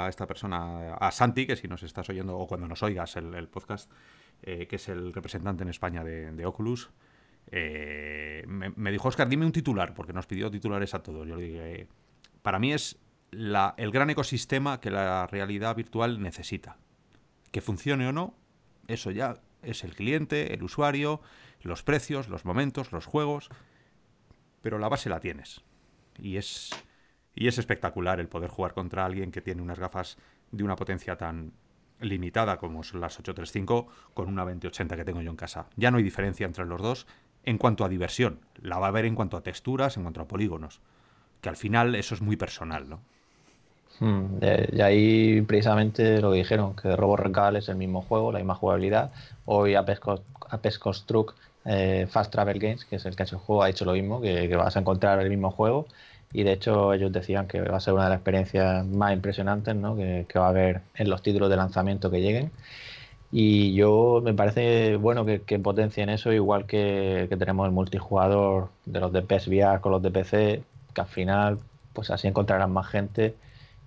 esta 0.07 0.27
persona, 0.27 0.93
a 0.95 1.11
Santi, 1.11 1.47
que 1.47 1.55
si 1.55 1.67
nos 1.67 1.81
estás 1.81 2.07
oyendo 2.09 2.37
o 2.37 2.47
cuando 2.47 2.67
nos 2.67 2.83
oigas 2.83 3.15
el, 3.15 3.47
podcast, 3.47 3.89
eh, 4.43 4.67
que 4.67 4.75
es 4.75 4.87
el 4.87 5.13
representante 5.13 5.63
en 5.63 5.69
España 5.69 6.03
de, 6.03 6.45
Oculus, 6.45 6.91
eh, 7.51 8.43
me, 8.47 8.91
dijo, 8.91 9.07
Oscar, 9.07 9.27
dime 9.27 9.47
un 9.47 9.51
titular, 9.51 9.95
porque 9.95 10.13
nos 10.13 10.27
pidió 10.27 10.51
titulares 10.51 10.93
a 10.93 11.01
todos. 11.01 11.27
Yo 11.27 11.35
le 11.35 11.43
dije, 11.43 11.87
para 12.43 12.59
mí 12.59 12.71
es 12.71 12.99
la, 13.31 13.75
el 13.77 13.91
gran 13.91 14.09
ecosistema 14.09 14.79
que 14.79 14.91
la 14.91 15.27
realidad 15.27 15.75
virtual 15.75 16.21
necesita. 16.21 16.77
Que 17.51 17.61
funcione 17.61 18.07
o 18.07 18.11
no, 18.11 18.35
eso 18.87 19.11
ya 19.11 19.41
es 19.61 19.83
el 19.83 19.95
cliente, 19.95 20.53
el 20.53 20.63
usuario, 20.63 21.21
los 21.61 21.83
precios, 21.83 22.29
los 22.29 22.45
momentos, 22.45 22.91
los 22.91 23.05
juegos, 23.05 23.49
pero 24.61 24.79
la 24.79 24.89
base 24.89 25.09
la 25.09 25.19
tienes. 25.19 25.61
Y 26.17 26.37
es 26.37 26.71
y 27.39 27.47
es 27.47 27.57
espectacular 27.57 28.19
el 28.19 28.27
poder 28.27 28.49
jugar 28.49 28.73
contra 28.73 29.05
alguien 29.05 29.31
que 29.31 29.41
tiene 29.41 29.61
unas 29.61 29.79
gafas 29.79 30.17
de 30.51 30.63
una 30.63 30.75
potencia 30.75 31.15
tan 31.15 31.53
limitada 32.01 32.57
como 32.57 32.83
son 32.83 32.99
las 32.99 33.17
835 33.17 33.87
con 34.13 34.27
una 34.27 34.43
2080 34.43 34.97
que 34.97 35.05
tengo 35.05 35.21
yo 35.21 35.29
en 35.31 35.37
casa. 35.37 35.67
Ya 35.77 35.89
no 35.89 35.97
hay 35.97 36.03
diferencia 36.03 36.45
entre 36.45 36.65
los 36.65 36.81
dos 36.81 37.07
en 37.43 37.57
cuanto 37.57 37.85
a 37.85 37.89
diversión. 37.89 38.41
La 38.55 38.77
va 38.77 38.87
a 38.87 38.89
haber 38.89 39.05
en 39.05 39.15
cuanto 39.15 39.37
a 39.37 39.41
texturas, 39.41 39.95
en 39.95 40.03
cuanto 40.03 40.19
a 40.19 40.27
polígonos. 40.27 40.81
Que 41.39 41.47
al 41.47 41.55
final 41.55 41.95
eso 41.95 42.13
es 42.13 42.21
muy 42.21 42.35
personal, 42.35 42.89
¿no? 42.89 43.01
Y 44.01 44.81
ahí 44.81 45.41
precisamente 45.41 46.21
lo 46.21 46.31
dijeron, 46.31 46.75
que 46.75 46.95
Robo 46.95 47.17
Recal 47.17 47.55
es 47.55 47.69
el 47.69 47.75
mismo 47.75 48.01
juego, 48.01 48.31
la 48.31 48.39
misma 48.39 48.55
jugabilidad. 48.55 49.11
Hoy 49.45 49.75
Apex, 49.75 50.79
Construct 50.79 51.37
eh, 51.65 52.07
Fast 52.09 52.31
Travel 52.31 52.59
Games, 52.59 52.85
que 52.85 52.95
es 52.95 53.05
el 53.05 53.15
que 53.15 53.23
ha 53.23 53.25
hecho 53.25 53.35
el 53.35 53.41
juego, 53.41 53.63
ha 53.63 53.69
hecho 53.69 53.85
lo 53.85 53.93
mismo, 53.93 54.21
que 54.21 54.55
vas 54.55 54.75
a 54.75 54.79
encontrar 54.79 55.19
el 55.19 55.29
mismo 55.29 55.51
juego 55.51 55.87
y 56.31 56.43
de 56.43 56.53
hecho 56.53 56.93
ellos 56.93 57.11
decían 57.11 57.47
que 57.47 57.61
va 57.61 57.77
a 57.77 57.79
ser 57.79 57.93
una 57.93 58.03
de 58.03 58.09
las 58.09 58.17
experiencias 58.17 58.85
más 58.85 59.13
impresionantes 59.13 59.75
¿no? 59.75 59.95
que, 59.95 60.25
va 60.35 60.45
a 60.45 60.49
haber 60.49 60.81
en 60.95 61.09
los 61.09 61.21
títulos 61.21 61.49
de 61.49 61.57
lanzamiento 61.57 62.11
que 62.11 62.21
lleguen. 62.21 62.51
Y 63.31 63.73
yo 63.75 64.21
me 64.23 64.33
parece 64.33 64.95
bueno 64.95 65.25
que, 65.25 65.41
que 65.41 65.59
potencien 65.59 66.09
eso, 66.09 66.31
igual 66.33 66.65
que, 66.65 67.27
tenemos 67.37 67.67
el 67.67 67.71
multijugador 67.73 68.69
de 68.85 68.99
los 68.99 69.13
de 69.13 69.21
PSVR 69.21 69.81
con 69.81 69.91
los 69.91 70.01
de 70.01 70.11
PC, 70.11 70.63
que 70.93 71.01
al 71.01 71.07
final 71.07 71.59
pues 71.93 72.09
así 72.11 72.27
encontrarán 72.27 72.71
más 72.71 72.87
gente 72.87 73.35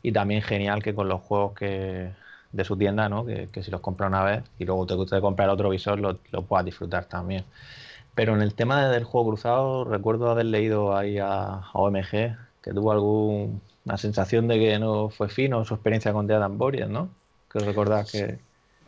y 0.02 0.12
también 0.12 0.42
genial 0.42 0.82
que 0.82 0.94
con 0.94 1.08
los 1.08 1.20
juegos 1.20 1.54
que 1.54 2.10
de 2.52 2.64
su 2.64 2.76
tienda, 2.76 3.08
¿no? 3.08 3.24
que, 3.24 3.48
si 3.62 3.70
los 3.70 3.80
compras 3.80 4.08
una 4.08 4.22
vez 4.22 4.42
y 4.58 4.64
luego 4.64 4.86
te 4.86 4.94
gusta 4.94 5.20
comprar 5.20 5.48
otro 5.48 5.70
visor, 5.70 5.98
lo, 5.98 6.18
lo 6.30 6.42
puedas 6.42 6.64
disfrutar 6.64 7.06
también. 7.06 7.44
Pero 8.14 8.34
en 8.34 8.42
el 8.42 8.54
tema 8.54 8.88
del 8.88 9.04
juego 9.04 9.30
cruzado, 9.30 9.84
recuerdo 9.84 10.30
haber 10.30 10.46
leído 10.46 10.96
ahí 10.96 11.18
a, 11.18 11.62
OMG 11.72 12.36
que 12.62 12.72
tuvo 12.72 12.92
alguna 12.92 13.96
sensación 13.96 14.48
de 14.48 14.58
que 14.58 14.78
no 14.78 15.08
fue 15.08 15.28
fino 15.28 15.64
su 15.64 15.74
experiencia 15.74 16.12
con 16.12 16.26
Dead 16.26 16.48
Boreas, 16.50 16.88
¿no? 16.88 17.08
Que 17.50 17.58
recordar 17.60 18.06
que. 18.06 18.38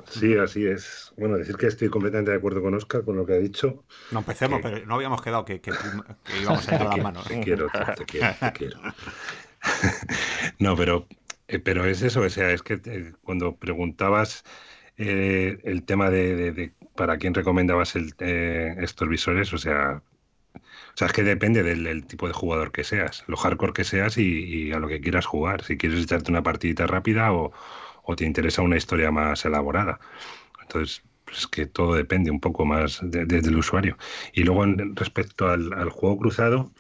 Sí, 0.07 0.37
así 0.37 0.67
es. 0.67 1.13
Bueno, 1.17 1.37
decir 1.37 1.57
que 1.57 1.67
estoy 1.67 1.89
completamente 1.89 2.31
de 2.31 2.37
acuerdo 2.37 2.61
con 2.61 2.75
Oscar 2.75 3.03
con 3.03 3.17
lo 3.17 3.25
que 3.25 3.33
ha 3.33 3.39
dicho. 3.39 3.83
No 4.11 4.19
empecemos, 4.19 4.61
pero 4.63 4.85
no 4.85 4.95
habíamos 4.97 5.23
quedado 5.23 5.47
que, 5.47 5.63
íbamos 6.43 6.69
a 6.69 6.75
ir 6.75 6.81
a 6.83 6.85
las 6.85 6.99
manos. 6.99 7.27
Te 7.27 7.41
quiero, 7.41 7.69
te, 7.97 8.05
quiero, 8.05 8.35
te 8.39 8.53
quiero. 8.53 8.79
no, 10.59 10.77
pero, 10.77 11.07
eh, 11.49 11.59
pero 11.59 11.85
es 11.85 12.03
eso, 12.03 12.21
o 12.21 12.31
sea, 12.31 12.51
es 12.51 12.63
que 12.63 12.81
eh, 12.85 13.13
cuando 13.23 13.57
preguntabas 13.57 14.45
eh, 14.97 15.59
el 15.65 15.85
tema 15.85 16.11
de, 16.11 16.73
para 16.95 17.19
quién 17.19 17.35
recomendabas 17.35 17.97
el, 17.97 18.15
eh, 18.21 18.77
estos 18.79 19.09
visores, 19.09 19.53
o 19.53 19.59
sea, 19.59 20.03
o 20.55 20.97
sea, 20.97 21.09
es 21.09 21.13
que 21.13 21.25
depende 21.25 21.63
del, 21.65 22.07
tipo 22.07 22.29
de 22.29 22.33
jugador 22.35 22.71
que 22.73 22.85
seas, 22.85 23.25
lo 23.27 23.37
hardcore 23.37 23.73
que 23.73 23.85
seas 23.85 24.17
y, 24.19 24.73
a 24.73 24.79
lo 24.79 24.89
que 24.89 25.01
quieras 25.01 25.27
jugar. 25.27 25.65
Si 25.65 25.77
quieres 25.77 26.05
echarte 26.05 26.31
una 26.31 26.43
partidita 26.43 26.87
rápida 26.87 27.33
o, 27.33 27.53
te 28.17 28.25
interesa 28.25 28.63
una 28.63 28.77
historia 28.77 29.11
más 29.11 29.45
elaborada. 29.45 29.99
Entonces, 30.63 31.03
pues 31.25 31.39
es 31.39 31.47
que 31.49 31.67
todo 31.67 31.95
depende 31.95 32.31
un 32.31 32.41
poco 32.41 32.65
más 32.65 33.01
del 33.03 33.57
usuario. 33.57 33.97
Y 34.33 34.45
luego, 34.45 34.65
respecto 34.95 35.49
al, 35.49 35.73
al, 35.73 35.91
juego 35.91 36.19
cruzado, 36.19 36.71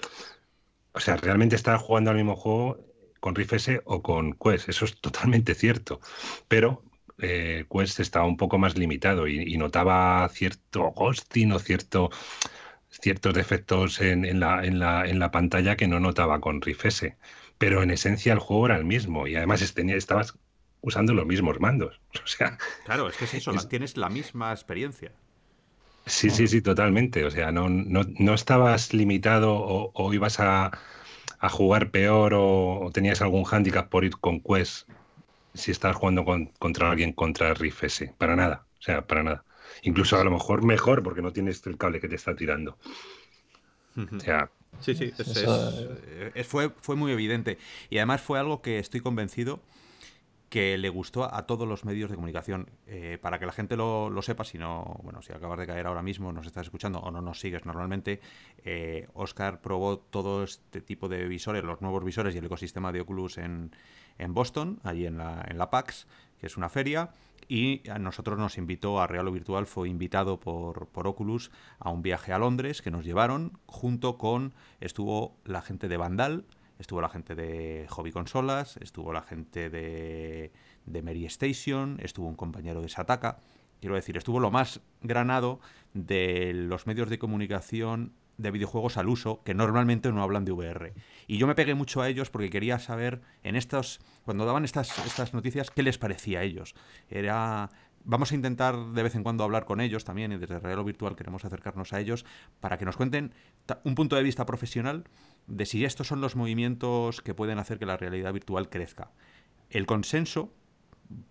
o 0.94 1.00
sea, 1.00 1.16
realmente 1.16 1.56
estar 1.56 1.76
jugando 1.78 2.10
al 2.10 2.16
mismo 2.16 2.36
juego 2.36 2.78
con 3.20 3.34
Riff 3.34 3.52
S 3.54 3.80
o 3.84 4.02
con 4.02 4.34
Quest, 4.34 4.68
eso 4.68 4.84
es 4.84 5.00
totalmente 5.00 5.54
cierto. 5.54 6.00
Pero 6.46 6.84
eh, 7.18 7.66
Quest 7.70 8.00
estaba 8.00 8.26
un 8.26 8.36
poco 8.36 8.58
más 8.58 8.78
limitado 8.78 9.26
y, 9.26 9.56
notaba 9.56 10.28
cierto 10.28 10.92
ghosting 10.92 11.52
o 11.52 11.58
cierto, 11.58 12.10
ciertos 12.88 13.34
defectos 13.34 14.00
en, 14.00 14.38
la, 14.38 14.64
en, 14.64 14.78
la, 14.78 15.06
en, 15.06 15.18
la, 15.18 15.30
pantalla 15.30 15.76
que 15.76 15.88
no 15.88 15.98
notaba 16.00 16.40
con 16.40 16.62
Rift 16.62 16.86
S. 16.86 17.16
Pero 17.58 17.82
en 17.82 17.90
esencia 17.90 18.32
el 18.32 18.38
juego 18.38 18.66
era 18.66 18.76
el 18.76 18.84
mismo 18.84 19.26
y 19.26 19.36
además 19.36 19.74
tenía, 19.74 19.96
estabas 19.96 20.38
usando 20.80 21.12
los 21.12 21.26
mismos 21.26 21.58
mandos. 21.60 22.00
O 22.22 22.26
sea, 22.26 22.56
claro, 22.84 23.08
es 23.08 23.16
que 23.16 23.24
es 23.24 23.34
eso, 23.34 23.52
tienes 23.68 23.96
la 23.96 24.08
misma 24.08 24.52
experiencia. 24.52 25.12
Sí, 26.06 26.30
sí, 26.30 26.46
sí, 26.46 26.60
totalmente. 26.60 27.24
O 27.24 27.30
sea, 27.30 27.50
no, 27.50 27.68
no, 27.68 28.02
no 28.18 28.34
estabas 28.34 28.92
limitado 28.92 29.54
o, 29.54 30.14
ibas 30.14 30.38
a, 30.40 30.70
a, 31.38 31.48
jugar 31.48 31.90
peor 31.90 32.34
o, 32.34 32.80
o, 32.80 32.90
tenías 32.90 33.22
algún 33.22 33.44
hándicap 33.44 33.88
por 33.88 34.04
ir 34.04 34.16
con 34.18 34.40
Quest 34.40 34.88
si 35.54 35.70
estás 35.70 35.96
jugando 35.96 36.24
contra 36.58 36.90
alguien 36.90 37.12
contra 37.12 37.54
Riff 37.54 37.84
S. 37.84 38.12
Para 38.18 38.36
nada, 38.36 38.66
o 38.78 38.82
sea, 38.82 39.06
para 39.06 39.22
nada. 39.22 39.44
Incluso 39.82 40.18
a 40.18 40.24
lo 40.24 40.30
mejor 40.30 40.64
mejor 40.64 41.02
porque 41.02 41.22
no 41.22 41.32
tienes 41.32 41.66
el 41.66 41.78
cable 41.78 42.00
que 42.00 42.08
te 42.08 42.16
está 42.16 42.34
tirando. 42.36 42.76
O 43.96 44.20
sea, 44.20 44.50
sí, 44.80 44.94
sí, 44.94 45.12
fue, 46.44 46.70
fue 46.80 46.96
muy 46.96 47.12
evidente. 47.12 47.58
Y 47.90 47.98
además 47.98 48.20
fue 48.20 48.38
algo 48.38 48.60
que 48.60 48.78
estoy 48.78 49.00
convencido 49.00 49.60
que 50.54 50.78
le 50.78 50.88
gustó 50.88 51.24
a 51.34 51.46
todos 51.46 51.66
los 51.66 51.84
medios 51.84 52.10
de 52.10 52.14
comunicación. 52.14 52.70
Eh, 52.86 53.18
para 53.20 53.40
que 53.40 53.46
la 53.46 53.50
gente 53.50 53.76
lo, 53.76 54.22
sepa, 54.22 54.44
si 54.44 54.56
no, 54.56 55.00
bueno, 55.02 55.20
si 55.20 55.32
acabas 55.32 55.58
de 55.58 55.66
caer 55.66 55.88
ahora 55.88 56.00
mismo, 56.00 56.32
nos 56.32 56.46
estás 56.46 56.66
escuchando 56.66 57.00
o 57.00 57.10
no 57.10 57.20
nos 57.20 57.40
sigues 57.40 57.66
normalmente, 57.66 58.20
eh, 58.58 59.08
Oscar 59.14 59.60
probó 59.60 59.98
todo 59.98 60.44
este 60.44 60.80
tipo 60.80 61.08
de 61.08 61.26
visores, 61.26 61.64
los 61.64 61.80
nuevos 61.80 62.04
visores 62.04 62.36
y 62.36 62.38
el 62.38 62.44
ecosistema 62.44 62.92
de 62.92 63.00
Oculus 63.00 63.38
en, 63.38 63.74
en 64.16 64.32
Boston, 64.32 64.78
allí 64.84 65.06
en 65.06 65.18
la, 65.18 65.44
en 65.48 65.58
la 65.58 65.70
PAX, 65.70 66.06
que 66.38 66.46
es 66.46 66.56
una 66.56 66.68
feria, 66.68 67.10
y 67.48 67.90
a 67.90 67.98
nosotros 67.98 68.38
nos 68.38 68.56
invitó 68.56 69.00
a 69.00 69.08
Real 69.08 69.26
o 69.26 69.32
Virtual, 69.32 69.66
fue 69.66 69.88
invitado 69.88 70.38
por, 70.38 70.86
por 70.86 71.08
Oculus 71.08 71.50
a 71.80 71.90
un 71.90 72.02
viaje 72.02 72.32
a 72.32 72.38
Londres 72.38 72.80
que 72.80 72.92
nos 72.92 73.04
llevaron, 73.04 73.58
junto 73.66 74.18
con, 74.18 74.54
estuvo 74.78 75.36
la 75.44 75.62
gente 75.62 75.88
de 75.88 75.96
Vandal, 75.96 76.44
estuvo 76.78 77.00
la 77.00 77.08
gente 77.08 77.34
de 77.34 77.86
Hobby 77.88 78.12
Consolas, 78.12 78.76
estuvo 78.78 79.12
la 79.12 79.22
gente 79.22 79.70
de, 79.70 80.52
de 80.86 81.02
Mary 81.02 81.26
Station, 81.26 81.98
estuvo 82.02 82.26
un 82.28 82.36
compañero 82.36 82.80
de 82.82 82.88
Sataka, 82.88 83.38
quiero 83.80 83.96
decir, 83.96 84.16
estuvo 84.16 84.40
lo 84.40 84.50
más 84.50 84.80
granado 85.02 85.60
de 85.92 86.52
los 86.54 86.86
medios 86.86 87.10
de 87.10 87.18
comunicación 87.18 88.12
de 88.36 88.50
videojuegos 88.50 88.96
al 88.96 89.08
uso 89.08 89.42
que 89.44 89.54
normalmente 89.54 90.10
no 90.10 90.22
hablan 90.22 90.44
de 90.44 90.52
VR. 90.52 90.92
Y 91.26 91.38
yo 91.38 91.46
me 91.46 91.54
pegué 91.54 91.74
mucho 91.74 92.02
a 92.02 92.08
ellos 92.08 92.30
porque 92.30 92.50
quería 92.50 92.78
saber 92.78 93.20
en 93.42 93.56
estos 93.56 94.00
cuando 94.24 94.44
daban 94.44 94.64
estas 94.64 94.98
estas 95.06 95.34
noticias 95.34 95.70
qué 95.70 95.82
les 95.82 95.98
parecía 95.98 96.40
a 96.40 96.42
ellos. 96.42 96.74
Era 97.08 97.70
vamos 98.04 98.32
a 98.32 98.34
intentar 98.34 98.76
de 98.76 99.02
vez 99.02 99.14
en 99.14 99.22
cuando 99.22 99.44
hablar 99.44 99.64
con 99.64 99.80
ellos 99.80 100.04
también 100.04 100.32
y 100.32 100.36
desde 100.36 100.58
Real 100.58 100.78
o 100.78 100.84
Virtual 100.84 101.16
queremos 101.16 101.44
acercarnos 101.44 101.92
a 101.92 102.00
ellos 102.00 102.24
para 102.60 102.78
que 102.78 102.84
nos 102.84 102.96
cuenten 102.96 103.32
un 103.84 103.94
punto 103.94 104.16
de 104.16 104.22
vista 104.22 104.46
profesional 104.46 105.04
de 105.46 105.66
si 105.66 105.84
estos 105.84 106.06
son 106.06 106.20
los 106.20 106.36
movimientos 106.36 107.22
que 107.22 107.34
pueden 107.34 107.58
hacer 107.58 107.78
que 107.78 107.86
la 107.86 107.96
realidad 107.96 108.32
virtual 108.32 108.68
crezca. 108.68 109.10
El 109.70 109.86
consenso 109.86 110.52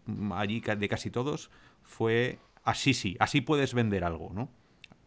mm, 0.05 0.33
allí 0.33 0.61
de 0.61 0.89
casi 0.89 1.11
todos 1.11 1.51
fue 1.83 2.39
así 2.63 2.93
sí, 2.93 3.15
así 3.19 3.41
puedes 3.41 3.73
vender 3.73 4.03
algo, 4.03 4.31
¿no? 4.33 4.49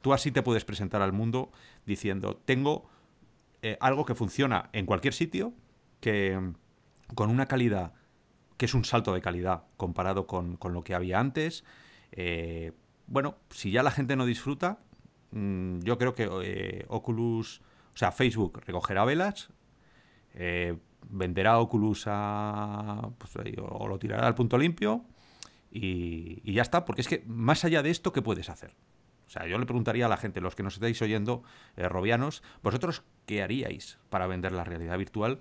Tú 0.02 0.12
así 0.12 0.30
te 0.30 0.42
puedes 0.42 0.64
presentar 0.64 1.02
al 1.02 1.12
mundo 1.12 1.50
diciendo, 1.84 2.40
tengo 2.44 2.88
eh, 3.62 3.76
algo 3.80 4.04
que 4.04 4.14
funciona 4.14 4.70
en 4.72 4.86
cualquier 4.86 5.14
sitio, 5.14 5.52
que 6.00 6.38
con 7.14 7.30
una 7.30 7.46
calidad 7.46 7.92
que 8.56 8.66
es 8.66 8.74
un 8.74 8.84
salto 8.84 9.12
de 9.14 9.20
calidad 9.20 9.64
comparado 9.76 10.26
con, 10.26 10.58
lo 10.62 10.82
que 10.82 10.94
había 10.94 11.20
antes. 11.20 11.64
Eh, 12.12 12.72
bueno, 13.06 13.36
si 13.50 13.70
ya 13.70 13.82
la 13.82 13.90
gente 13.90 14.16
no 14.16 14.26
disfruta, 14.26 14.78
mm, 15.32 15.80
yo 15.80 15.98
creo 15.98 16.14
que 16.14 16.28
eh, 16.42 16.84
Oculus, 16.88 17.60
o 17.94 17.96
sea, 17.96 18.12
Facebook 18.12 18.62
recogerá 18.66 19.04
velas, 19.04 19.50
eh, 20.34 20.76
venderá 21.08 21.58
Oculus 21.58 22.04
a, 22.06 23.10
pues, 23.18 23.32
o 23.60 23.88
lo 23.88 23.98
tirará 23.98 24.26
al 24.26 24.34
punto 24.34 24.58
limpio 24.58 25.04
y, 25.70 26.52
ya 26.52 26.62
está, 26.62 26.84
porque 26.84 27.02
es 27.02 27.08
que 27.08 27.22
más 27.26 27.64
allá 27.64 27.82
de 27.82 27.90
esto, 27.90 28.12
¿qué 28.12 28.22
puedes 28.22 28.48
hacer? 28.48 28.74
O 29.26 29.30
sea, 29.30 29.46
yo 29.46 29.58
le 29.58 29.66
preguntaría 29.66 30.06
a 30.06 30.08
la 30.08 30.16
gente, 30.16 30.40
los 30.40 30.54
que 30.54 30.62
nos 30.62 30.74
estáis 30.74 31.02
oyendo, 31.02 31.42
robianos, 31.76 32.42
¿vosotros 32.62 33.02
qué 33.26 33.42
haríais 33.42 33.98
para 34.08 34.28
vender 34.28 34.52
la 34.52 34.62
realidad 34.62 34.96
virtual? 34.96 35.40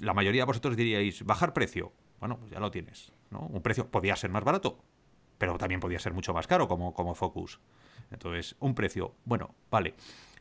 La 0.00 0.14
mayoría 0.14 0.42
de 0.42 0.46
vosotros 0.46 0.76
diríais, 0.76 1.24
bajar 1.24 1.52
precio. 1.52 1.92
Bueno, 2.18 2.38
pues 2.38 2.50
ya 2.50 2.60
lo 2.60 2.70
tienes. 2.70 3.12
¿no? 3.30 3.40
Un 3.40 3.62
precio 3.62 3.90
podía 3.90 4.16
ser 4.16 4.30
más 4.30 4.44
barato, 4.44 4.82
pero 5.38 5.56
también 5.58 5.80
podía 5.80 5.98
ser 5.98 6.12
mucho 6.12 6.34
más 6.34 6.46
caro 6.46 6.68
como, 6.68 6.92
como 6.94 7.14
Focus. 7.14 7.60
Entonces, 8.10 8.56
un 8.60 8.74
precio, 8.74 9.14
bueno, 9.24 9.54
vale. 9.70 9.94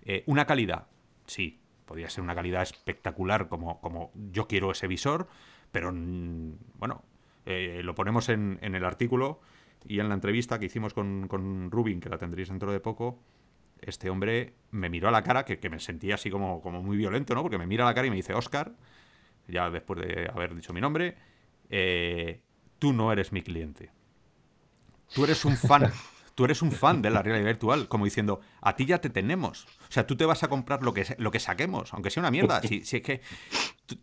Eh, 0.03 0.23
una 0.27 0.45
calidad, 0.45 0.87
sí, 1.25 1.59
podría 1.85 2.09
ser 2.09 2.23
una 2.23 2.35
calidad 2.35 2.63
espectacular 2.63 3.47
como, 3.47 3.79
como 3.81 4.11
yo 4.31 4.47
quiero 4.47 4.71
ese 4.71 4.87
visor, 4.87 5.27
pero 5.71 5.91
mm, 5.91 6.53
bueno, 6.75 7.03
eh, 7.45 7.81
lo 7.83 7.95
ponemos 7.95 8.29
en, 8.29 8.59
en, 8.61 8.75
el 8.75 8.85
artículo 8.85 9.41
y 9.87 9.99
en 9.99 10.09
la 10.09 10.15
entrevista 10.15 10.59
que 10.59 10.65
hicimos 10.65 10.93
con, 10.93 11.27
con, 11.27 11.71
Rubin, 11.71 11.99
que 11.99 12.09
la 12.09 12.17
tendréis 12.17 12.49
dentro 12.49 12.71
de 12.71 12.79
poco, 12.79 13.19
este 13.81 14.09
hombre 14.09 14.53
me 14.71 14.89
miró 14.89 15.07
a 15.07 15.11
la 15.11 15.23
cara, 15.23 15.45
que, 15.45 15.59
que 15.59 15.69
me 15.69 15.79
sentía 15.79 16.15
así 16.15 16.29
como, 16.29 16.61
como 16.61 16.83
muy 16.83 16.97
violento, 16.97 17.33
¿no? 17.33 17.41
Porque 17.41 17.57
me 17.57 17.67
mira 17.67 17.85
a 17.85 17.87
la 17.87 17.93
cara 17.93 18.07
y 18.07 18.09
me 18.09 18.17
dice, 18.17 18.33
Oscar, 18.33 18.73
ya 19.49 19.69
después 19.69 19.99
de 19.99 20.29
haber 20.33 20.55
dicho 20.55 20.73
mi 20.73 20.81
nombre, 20.81 21.15
eh, 21.69 22.41
tú 22.79 22.93
no 22.93 23.11
eres 23.11 23.31
mi 23.31 23.41
cliente. 23.41 23.91
Tú 25.13 25.23
eres 25.23 25.45
un 25.45 25.57
fan. 25.57 25.91
Tú 26.35 26.45
eres 26.45 26.61
un 26.61 26.71
fan 26.71 27.01
de 27.01 27.09
la 27.09 27.21
realidad 27.21 27.47
virtual, 27.47 27.89
como 27.89 28.05
diciendo, 28.05 28.39
a 28.61 28.77
ti 28.77 28.85
ya 28.85 29.01
te 29.01 29.09
tenemos. 29.09 29.65
O 29.65 29.91
sea, 29.91 30.07
tú 30.07 30.15
te 30.15 30.23
vas 30.23 30.41
a 30.41 30.47
comprar 30.47 30.83
lo 30.83 30.93
que, 30.93 31.05
lo 31.17 31.31
que 31.31 31.39
saquemos, 31.41 31.93
aunque 31.93 32.09
sea 32.11 32.21
una 32.21 32.31
mierda. 32.31 32.61
Si, 32.65 32.85
si 32.85 32.95
es 32.95 33.03
que 33.03 33.19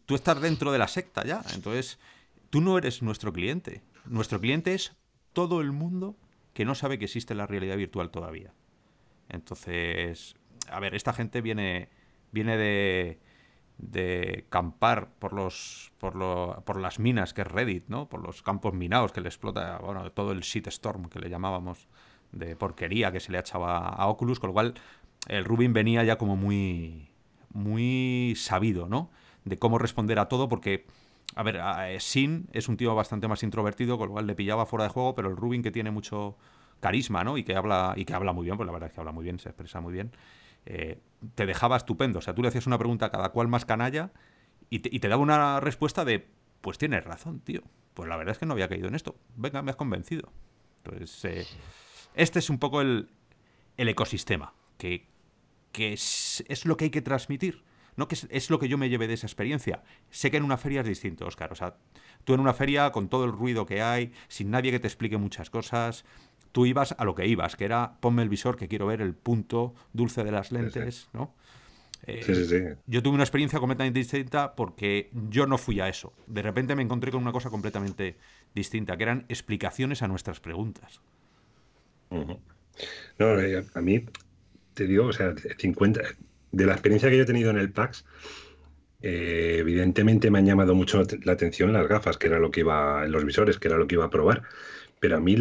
tú, 0.04 0.14
estás 0.14 0.38
dentro 0.42 0.70
de 0.70 0.76
la 0.76 0.86
secta 0.86 1.24
ya. 1.24 1.40
Entonces, 1.54 1.98
tú 2.50 2.60
no 2.60 2.76
eres 2.76 3.00
nuestro 3.00 3.32
cliente. 3.32 3.80
Nuestro 4.04 4.38
cliente 4.38 4.74
es 4.74 4.94
todo 5.32 5.62
el 5.62 5.72
mundo 5.72 6.18
que 6.52 6.66
no 6.66 6.74
sabe 6.74 6.98
que 6.98 7.06
existe 7.06 7.34
la 7.34 7.46
realidad 7.46 7.78
virtual 7.78 8.10
todavía. 8.10 8.52
Entonces, 9.30 10.34
a 10.68 10.78
ver, 10.78 10.94
esta 10.94 11.14
gente 11.14 11.40
viene, 11.40 11.88
viene 12.32 12.58
de, 12.58 13.18
de 13.78 14.46
campar 14.48 15.10
por 15.18 15.32
los 15.32 15.92
por, 15.98 16.16
lo, 16.16 16.62
por 16.64 16.80
las 16.80 16.98
minas 16.98 17.34
que 17.34 17.42
es 17.42 17.46
Reddit, 17.48 17.88
¿no? 17.88 18.08
Por 18.08 18.22
los 18.22 18.42
campos 18.42 18.72
minados 18.74 19.12
que 19.12 19.20
le 19.20 19.28
explota, 19.28 19.78
bueno, 19.78 20.10
todo 20.12 20.32
el 20.32 20.40
shitstorm 20.40 21.08
que 21.08 21.18
le 21.18 21.28
llamábamos 21.28 21.88
de 22.32 22.56
porquería 22.56 23.12
que 23.12 23.20
se 23.20 23.32
le 23.32 23.38
echaba 23.38 23.88
a 23.88 24.06
Oculus, 24.08 24.40
con 24.40 24.48
lo 24.48 24.54
cual 24.54 24.74
el 25.28 25.44
Rubin 25.44 25.72
venía 25.72 26.04
ya 26.04 26.16
como 26.16 26.36
muy 26.36 27.10
muy 27.52 28.34
sabido, 28.36 28.88
¿no? 28.88 29.10
De 29.44 29.58
cómo 29.58 29.78
responder 29.78 30.18
a 30.18 30.28
todo 30.28 30.48
porque 30.48 30.86
a 31.34 31.42
ver, 31.42 31.60
Sin 32.00 32.48
es 32.52 32.68
un 32.68 32.76
tío 32.76 32.94
bastante 32.94 33.28
más 33.28 33.42
introvertido, 33.42 33.98
con 33.98 34.08
lo 34.08 34.12
cual 34.14 34.26
le 34.26 34.34
pillaba 34.34 34.64
fuera 34.64 34.84
de 34.84 34.90
juego, 34.90 35.14
pero 35.14 35.28
el 35.28 35.36
Rubin 35.36 35.62
que 35.62 35.70
tiene 35.70 35.90
mucho 35.90 36.36
carisma, 36.80 37.24
¿no? 37.24 37.36
Y 37.36 37.44
que 37.44 37.54
habla 37.56 37.94
y 37.96 38.04
que 38.04 38.14
habla 38.14 38.32
muy 38.32 38.44
bien, 38.44 38.56
pues 38.56 38.66
la 38.66 38.72
verdad 38.72 38.88
es 38.88 38.94
que 38.94 39.00
habla 39.00 39.12
muy 39.12 39.24
bien, 39.24 39.38
se 39.38 39.48
expresa 39.48 39.80
muy 39.80 39.92
bien. 39.92 40.12
Eh, 40.66 41.00
te 41.34 41.46
dejaba 41.46 41.76
estupendo. 41.76 42.18
O 42.18 42.22
sea, 42.22 42.34
tú 42.34 42.42
le 42.42 42.48
hacías 42.48 42.66
una 42.66 42.78
pregunta 42.78 43.06
a 43.06 43.10
cada 43.10 43.30
cual 43.30 43.48
más 43.48 43.64
canalla 43.64 44.12
y 44.68 44.80
te, 44.80 45.08
daba 45.08 45.22
una 45.22 45.60
respuesta 45.60 46.04
de, 46.04 46.26
pues 46.60 46.78
tienes 46.78 47.04
razón, 47.04 47.40
tío. 47.40 47.62
Pues 47.94 48.08
la 48.08 48.16
verdad 48.16 48.32
es 48.32 48.38
que 48.38 48.46
no 48.46 48.52
había 48.52 48.68
caído 48.68 48.88
en 48.88 48.94
esto. 48.94 49.16
Venga, 49.36 49.62
me 49.62 49.70
has 49.70 49.76
convencido. 49.76 50.32
Entonces, 50.84 51.24
eh, 51.24 51.46
este 52.14 52.40
es 52.40 52.50
un 52.50 52.58
poco 52.58 52.80
el, 52.80 53.08
ecosistema, 53.76 54.54
que, 54.76 55.06
es, 55.74 56.64
lo 56.64 56.76
que 56.76 56.84
hay 56.84 56.90
que 56.90 57.02
transmitir. 57.02 57.64
No 57.96 58.08
que 58.08 58.14
es, 58.28 58.50
lo 58.50 58.58
que 58.58 58.68
yo 58.68 58.76
me 58.76 58.90
llevé 58.90 59.08
de 59.08 59.14
esa 59.14 59.26
experiencia. 59.26 59.82
Sé 60.10 60.30
que 60.30 60.36
en 60.36 60.42
una 60.42 60.58
feria 60.58 60.82
es 60.82 60.86
distinto, 60.86 61.26
Oscar. 61.26 61.50
O 61.52 61.54
sea, 61.54 61.78
tú 62.24 62.34
en 62.34 62.40
una 62.40 62.52
feria, 62.52 62.92
con 62.92 63.08
todo 63.08 63.24
el 63.24 63.32
ruido 63.32 63.64
que 63.64 63.80
hay, 63.80 64.12
sin 64.28 64.50
nadie 64.50 64.70
que 64.70 64.80
te 64.80 64.86
explique 64.86 65.16
muchas 65.16 65.48
cosas, 65.48 66.04
tú 66.56 66.64
ibas 66.64 66.94
a 66.96 67.04
lo 67.04 67.14
que 67.14 67.26
ibas, 67.26 67.54
que 67.54 67.66
era 67.66 67.98
ponme 68.00 68.22
el 68.22 68.30
visor 68.30 68.56
que 68.56 68.66
quiero 68.66 68.86
ver 68.86 69.02
el 69.02 69.12
punto 69.12 69.74
dulce 69.92 70.24
de 70.24 70.32
las 70.32 70.52
lentes, 70.52 71.06
¿no? 71.12 71.34
sí, 72.06 72.34
sí, 72.34 72.46
sí. 72.46 72.62
Yo 72.86 73.02
tuve 73.02 73.12
una 73.12 73.24
experiencia 73.24 73.58
completamente 73.58 73.98
distinta 73.98 74.54
porque 74.54 75.10
yo 75.28 75.46
no 75.46 75.58
fui 75.58 75.80
a 75.80 75.88
eso. 75.90 76.14
De 76.26 76.40
repente 76.40 76.74
me 76.74 76.80
encontré 76.80 77.10
con 77.10 77.20
una 77.20 77.32
cosa 77.32 77.50
completamente 77.50 78.16
distinta, 78.54 78.96
que 78.96 79.02
eran 79.02 79.26
explicaciones 79.28 80.00
a 80.00 80.08
nuestras 80.08 80.40
preguntas. 80.40 81.02
No, 82.08 83.38
eh, 83.38 83.62
a 83.74 83.80
mí 83.82 84.06
te 84.72 84.86
digo, 84.86 85.08
o 85.08 85.12
sea, 85.12 85.34
50, 85.58 86.00
de 86.52 86.64
la 86.64 86.72
experiencia 86.72 87.10
que 87.10 87.18
yo 87.18 87.24
he 87.24 87.26
tenido 87.26 87.50
en 87.50 87.58
el 87.58 87.70
PAX, 87.70 88.06
eh, 89.02 89.56
evidentemente 89.58 90.30
me 90.30 90.38
han 90.38 90.46
llamado 90.46 90.74
mucho 90.74 91.02
la 91.22 91.32
atención 91.32 91.74
las 91.74 91.86
gafas, 91.86 92.16
que 92.16 92.28
era 92.28 92.38
lo 92.38 92.50
que 92.50 92.60
iba, 92.60 93.06
los 93.08 93.26
visores, 93.26 93.58
que 93.58 93.68
era 93.68 93.76
lo 93.76 93.86
que 93.86 93.96
iba 93.96 94.06
a 94.06 94.10
probar. 94.10 94.44
Pero 95.00 95.18
a 95.18 95.20
mí 95.20 95.36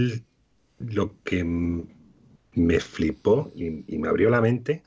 lo 0.80 1.22
que 1.24 1.44
me 1.44 2.80
flipó 2.80 3.52
y, 3.56 3.70
me 3.70 4.08
abrió 4.08 4.30
la 4.30 4.42
mente 4.42 4.84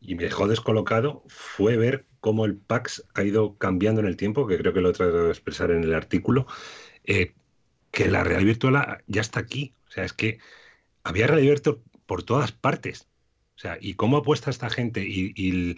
y 0.00 0.14
me 0.14 0.24
dejó 0.24 0.48
descolocado 0.48 1.22
fue 1.28 1.76
ver 1.76 2.06
cómo 2.20 2.44
el 2.44 2.56
PAX 2.56 3.04
ha 3.14 3.22
ido 3.22 3.56
cambiando 3.56 4.00
en 4.00 4.06
el 4.06 4.16
tiempo, 4.16 4.46
que 4.46 4.58
creo 4.58 4.72
que 4.72 4.80
lo 4.80 4.90
he 4.90 4.94
tratado 4.94 5.24
de 5.24 5.30
expresar 5.30 5.70
en 5.70 5.84
el 5.84 5.94
artículo, 5.94 6.46
eh, 7.04 7.34
que 7.90 8.08
la 8.08 8.24
realidad 8.24 8.46
virtual 8.46 9.04
ya 9.06 9.20
está 9.20 9.40
aquí. 9.40 9.74
O 9.88 9.90
sea, 9.90 10.04
es 10.04 10.12
que 10.12 10.38
había 11.04 11.26
realidad 11.26 11.52
virtual 11.52 11.78
por 12.06 12.22
todas 12.22 12.52
partes. 12.52 13.08
O 13.56 13.58
sea, 13.58 13.78
y 13.80 13.94
cómo 13.94 14.16
apuesta 14.16 14.50
esta 14.50 14.70
gente 14.70 15.04
y, 15.06 15.76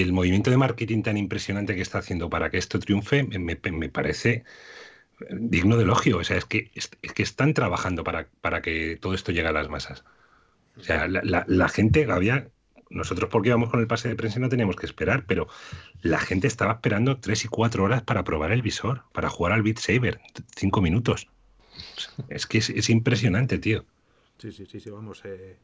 el, 0.00 0.12
movimiento 0.12 0.50
de 0.50 0.56
marketing 0.56 1.02
tan 1.02 1.16
impresionante 1.16 1.74
que 1.76 1.82
está 1.82 1.98
haciendo 1.98 2.30
para 2.30 2.50
que 2.50 2.58
esto 2.58 2.78
triunfe, 2.78 3.24
me 3.24 3.88
parece 3.88 4.44
digno 5.30 5.76
de 5.76 5.84
elogio. 5.84 6.18
O 6.18 6.24
sea, 6.24 6.36
es 6.36 6.44
que, 6.44 6.70
es, 6.74 6.88
que 6.88 7.22
están 7.22 7.54
trabajando 7.54 8.04
para, 8.04 8.28
para, 8.40 8.62
que 8.62 8.96
todo 9.00 9.14
esto 9.14 9.32
llegue 9.32 9.48
a 9.48 9.52
las 9.52 9.68
masas. 9.68 10.04
O 10.76 10.82
sea, 10.82 11.06
la, 11.08 11.68
gente 11.68 12.06
había. 12.10 12.48
Nosotros, 12.88 13.30
porque 13.30 13.50
íbamos 13.50 13.70
con 13.70 13.78
el 13.78 13.86
pase 13.86 14.08
de 14.08 14.16
prensa, 14.16 14.40
no 14.40 14.48
teníamos 14.48 14.74
que 14.74 14.86
esperar, 14.86 15.24
pero 15.24 15.46
la 16.02 16.18
gente 16.18 16.48
estaba 16.48 16.72
esperando 16.72 17.18
tres 17.18 17.44
y 17.44 17.48
cuatro 17.48 17.84
horas 17.84 18.02
para 18.02 18.24
probar 18.24 18.50
el 18.50 18.62
visor, 18.62 19.04
para 19.12 19.28
jugar 19.28 19.52
al 19.52 19.62
Beat 19.62 19.78
Saber, 19.78 20.20
cinco 20.56 20.80
minutos. 20.80 21.28
Es 22.28 22.48
que 22.48 22.58
es, 22.58 22.90
impresionante, 22.90 23.58
tío. 23.58 23.84
Sí, 24.38 24.50
sí, 24.50 24.66
sí, 24.66 24.80
sí, 24.80 24.90
vamos. 24.90 25.22
Eh, 25.24 25.56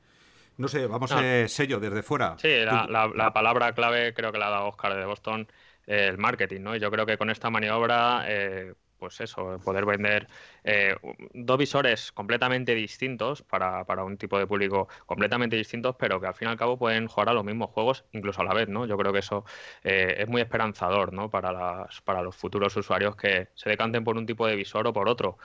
no 0.59 0.69
sé, 0.69 0.87
vamos 0.87 1.11
a 1.13 1.43
eh, 1.43 1.49
sello 1.49 1.81
desde 1.81 2.03
fuera. 2.03 2.37
Sí, 2.39 2.49
la, 2.65 3.33
palabra 3.35 3.73
clave 3.73 4.15
creo 4.15 4.31
que 4.31 4.39
la 4.39 4.47
ha 4.47 4.51
dado 4.51 4.69
Oscar 4.69 4.95
de 4.95 5.05
Boston, 5.05 5.49
el 5.87 6.19
marketing, 6.19 6.61
¿no? 6.61 6.77
Y 6.77 6.81
yo 6.81 6.91
creo 6.91 7.07
que 7.07 7.19
con 7.19 7.31
esta 7.31 7.51
maniobra 7.51 8.25
eh, 8.29 8.75
pues 8.99 9.21
eso, 9.21 9.59
poder 9.65 9.85
vender 9.85 10.27
eh, 10.65 10.97
dos 11.35 11.59
visores 11.59 12.13
completamente 12.13 12.75
distintos 12.75 13.43
para, 13.43 13.85
un 14.05 14.17
tipo 14.17 14.39
de 14.39 14.47
público 14.47 14.89
completamente 15.07 15.57
distintos, 15.57 15.97
pero 15.99 16.21
que 16.21 16.27
al 16.27 16.35
fin 16.35 16.49
y 16.49 16.51
al 16.51 16.57
cabo 16.57 16.79
pueden 16.79 17.07
jugar 17.07 17.29
a 17.31 17.33
los 17.33 17.45
mismos 17.45 17.71
juegos 17.71 18.05
incluso 18.13 18.41
a 18.41 18.45
la 18.45 18.55
vez, 18.55 18.69
¿no? 18.69 18.87
Yo 18.87 18.97
creo 18.97 19.13
que 19.13 19.21
eso 19.21 19.45
eh, 19.85 20.17
es 20.19 20.29
muy 20.29 20.41
esperanzador, 20.41 21.13
¿no? 21.13 21.31
Para, 21.31 21.53
las, 21.53 22.01
para 22.03 22.23
los 22.23 22.37
futuros 22.37 22.77
usuarios 22.77 23.17
que 23.17 23.49
se 23.55 23.71
decanten 23.71 24.05
por 24.05 24.17
un 24.17 24.27
tipo 24.27 24.47
de 24.47 24.57
visor 24.57 24.87
o 24.87 24.93
por 24.93 25.09
otro. 25.09 25.39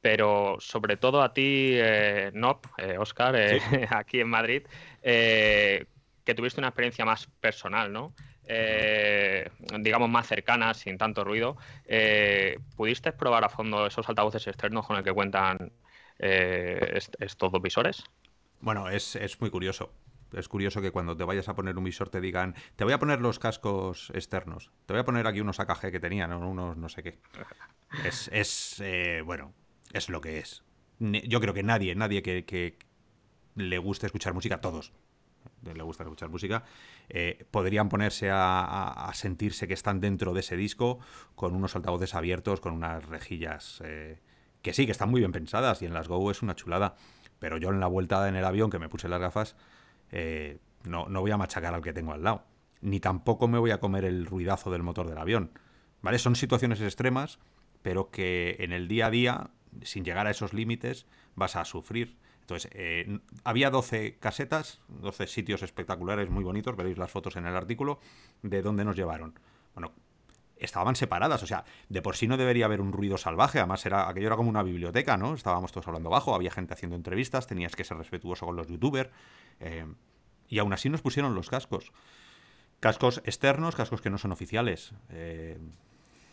Pero 0.00 0.56
sobre 0.60 0.96
todo 0.96 1.22
a 1.22 1.32
ti, 1.32 1.72
eh, 1.74 2.30
Nop, 2.34 2.66
eh, 2.78 2.96
Oscar, 2.98 3.34
aquí 3.90 4.20
en 4.20 4.28
Madrid, 4.28 4.62
que 5.02 6.34
tuviste 6.34 6.60
una 6.60 6.68
experiencia 6.68 7.04
más 7.04 7.26
personal, 7.40 7.92
¿no? 7.92 8.14
Eh, 8.50 9.50
digamos, 9.80 10.08
más 10.08 10.26
cercanas, 10.26 10.78
sin 10.78 10.96
tanto 10.96 11.22
ruido, 11.22 11.58
eh, 11.84 12.58
¿pudiste 12.76 13.12
probar 13.12 13.44
a 13.44 13.50
fondo 13.50 13.86
esos 13.86 14.08
altavoces 14.08 14.46
externos 14.46 14.86
con 14.86 14.96
el 14.96 15.04
que 15.04 15.12
cuentan 15.12 15.70
eh, 16.18 16.98
estos 17.20 17.52
dos 17.52 17.60
visores? 17.60 18.04
Bueno, 18.60 18.88
es, 18.88 19.18
muy 19.38 19.50
curioso. 19.50 19.92
Es 20.32 20.48
curioso 20.48 20.80
que 20.80 20.90
cuando 20.90 21.14
te 21.14 21.24
vayas 21.24 21.48
a 21.50 21.54
poner 21.54 21.76
un 21.76 21.84
visor 21.84 22.08
te 22.08 22.22
digan, 22.22 22.54
te 22.76 22.84
voy 22.84 22.94
a 22.94 22.98
poner 22.98 23.20
los 23.20 23.38
cascos 23.38 24.10
externos, 24.14 24.70
te 24.86 24.94
voy 24.94 25.00
a 25.00 25.04
poner 25.04 25.26
aquí 25.26 25.40
unos 25.40 25.60
AKG 25.60 25.90
que 25.90 26.00
tenían, 26.00 26.32
unos 26.32 26.76
no 26.76 26.88
sé 26.88 27.02
qué. 27.02 27.18
Es, 28.04 28.28
es 28.34 28.82
bueno, 29.24 29.54
es 29.94 30.10
lo 30.10 30.20
que 30.20 30.38
es. 30.38 30.62
Yo 30.98 31.40
creo 31.40 31.54
que 31.54 31.62
nadie, 31.62 31.94
nadie 31.94 32.22
que, 32.22 32.44
que 32.44 32.76
le 33.54 33.78
guste 33.78 34.04
escuchar 34.04 34.34
música, 34.34 34.60
todos, 34.60 34.92
le 35.62 35.82
gusta 35.82 36.04
escuchar 36.04 36.28
música, 36.28 36.64
eh, 37.08 37.46
podrían 37.50 37.88
ponerse 37.88 38.30
a, 38.32 39.10
sentirse 39.14 39.66
que 39.66 39.74
están 39.74 40.00
dentro 40.00 40.34
de 40.34 40.40
ese 40.40 40.56
disco 40.56 40.98
con 41.34 41.54
unos 41.54 41.74
altavoces 41.76 42.14
abiertos, 42.14 42.60
con 42.60 42.72
unas 42.72 43.04
rejillas 43.06 43.82
eh, 43.84 44.20
que 44.62 44.72
sí, 44.72 44.86
que 44.86 44.92
están 44.92 45.10
muy 45.10 45.20
bien 45.20 45.32
pensadas 45.32 45.82
y 45.82 45.86
en 45.86 45.94
las 45.94 46.08
Go 46.08 46.30
es 46.30 46.42
una 46.42 46.54
chulada. 46.54 46.96
Pero 47.38 47.56
yo 47.56 47.70
en 47.70 47.80
la 47.80 47.86
vuelta 47.86 48.28
en 48.28 48.36
el 48.36 48.44
avión 48.44 48.70
que 48.70 48.78
me 48.78 48.88
puse 48.88 49.08
las 49.08 49.20
gafas, 49.20 49.56
eh, 50.10 50.58
no, 50.84 51.08
no 51.08 51.20
voy 51.20 51.30
a 51.30 51.36
machacar 51.36 51.74
al 51.74 51.82
que 51.82 51.92
tengo 51.92 52.12
al 52.12 52.24
lado. 52.24 52.44
Ni 52.80 53.00
tampoco 53.00 53.48
me 53.48 53.58
voy 53.58 53.70
a 53.70 53.78
comer 53.78 54.04
el 54.04 54.26
ruidazo 54.26 54.70
del 54.70 54.82
motor 54.82 55.08
del 55.08 55.18
avión. 55.18 55.52
¿Vale? 56.02 56.18
Son 56.18 56.36
situaciones 56.36 56.80
extremas, 56.80 57.38
pero 57.82 58.10
que 58.10 58.56
en 58.60 58.72
el 58.72 58.88
día 58.88 59.06
a 59.06 59.10
día, 59.10 59.50
sin 59.82 60.04
llegar 60.04 60.26
a 60.26 60.30
esos 60.30 60.52
límites, 60.52 61.06
vas 61.34 61.56
a 61.56 61.64
sufrir. 61.64 62.16
Entonces, 62.48 62.70
eh, 62.74 63.20
había 63.44 63.68
12 63.68 64.16
casetas, 64.20 64.80
12 64.88 65.26
sitios 65.26 65.62
espectaculares, 65.62 66.30
muy 66.30 66.42
bonitos, 66.42 66.74
veréis 66.76 66.96
las 66.96 67.10
fotos 67.10 67.36
en 67.36 67.44
el 67.44 67.54
artículo, 67.54 68.00
de 68.40 68.62
dónde 68.62 68.86
nos 68.86 68.96
llevaron. 68.96 69.38
Bueno, 69.74 69.92
estaban 70.56 70.96
separadas, 70.96 71.42
o 71.42 71.46
sea, 71.46 71.66
de 71.90 72.00
por 72.00 72.16
sí 72.16 72.26
no 72.26 72.38
debería 72.38 72.64
haber 72.64 72.80
un 72.80 72.90
ruido 72.94 73.18
salvaje, 73.18 73.58
además 73.58 73.84
era, 73.84 74.08
aquello 74.08 74.28
era 74.28 74.36
como 74.36 74.48
una 74.48 74.62
biblioteca, 74.62 75.18
¿no? 75.18 75.34
Estábamos 75.34 75.72
todos 75.72 75.88
hablando 75.88 76.08
bajo, 76.08 76.34
había 76.34 76.50
gente 76.50 76.72
haciendo 76.72 76.96
entrevistas, 76.96 77.46
tenías 77.46 77.76
que 77.76 77.84
ser 77.84 77.98
respetuoso 77.98 78.46
con 78.46 78.56
los 78.56 78.66
youtubers, 78.66 79.10
eh, 79.60 79.84
y 80.48 80.58
aún 80.58 80.72
así 80.72 80.88
nos 80.88 81.02
pusieron 81.02 81.34
los 81.34 81.50
cascos. 81.50 81.92
Cascos 82.80 83.20
externos, 83.26 83.76
cascos 83.76 84.00
que 84.00 84.08
no 84.08 84.16
son 84.16 84.32
oficiales. 84.32 84.94
Eh, 85.10 85.58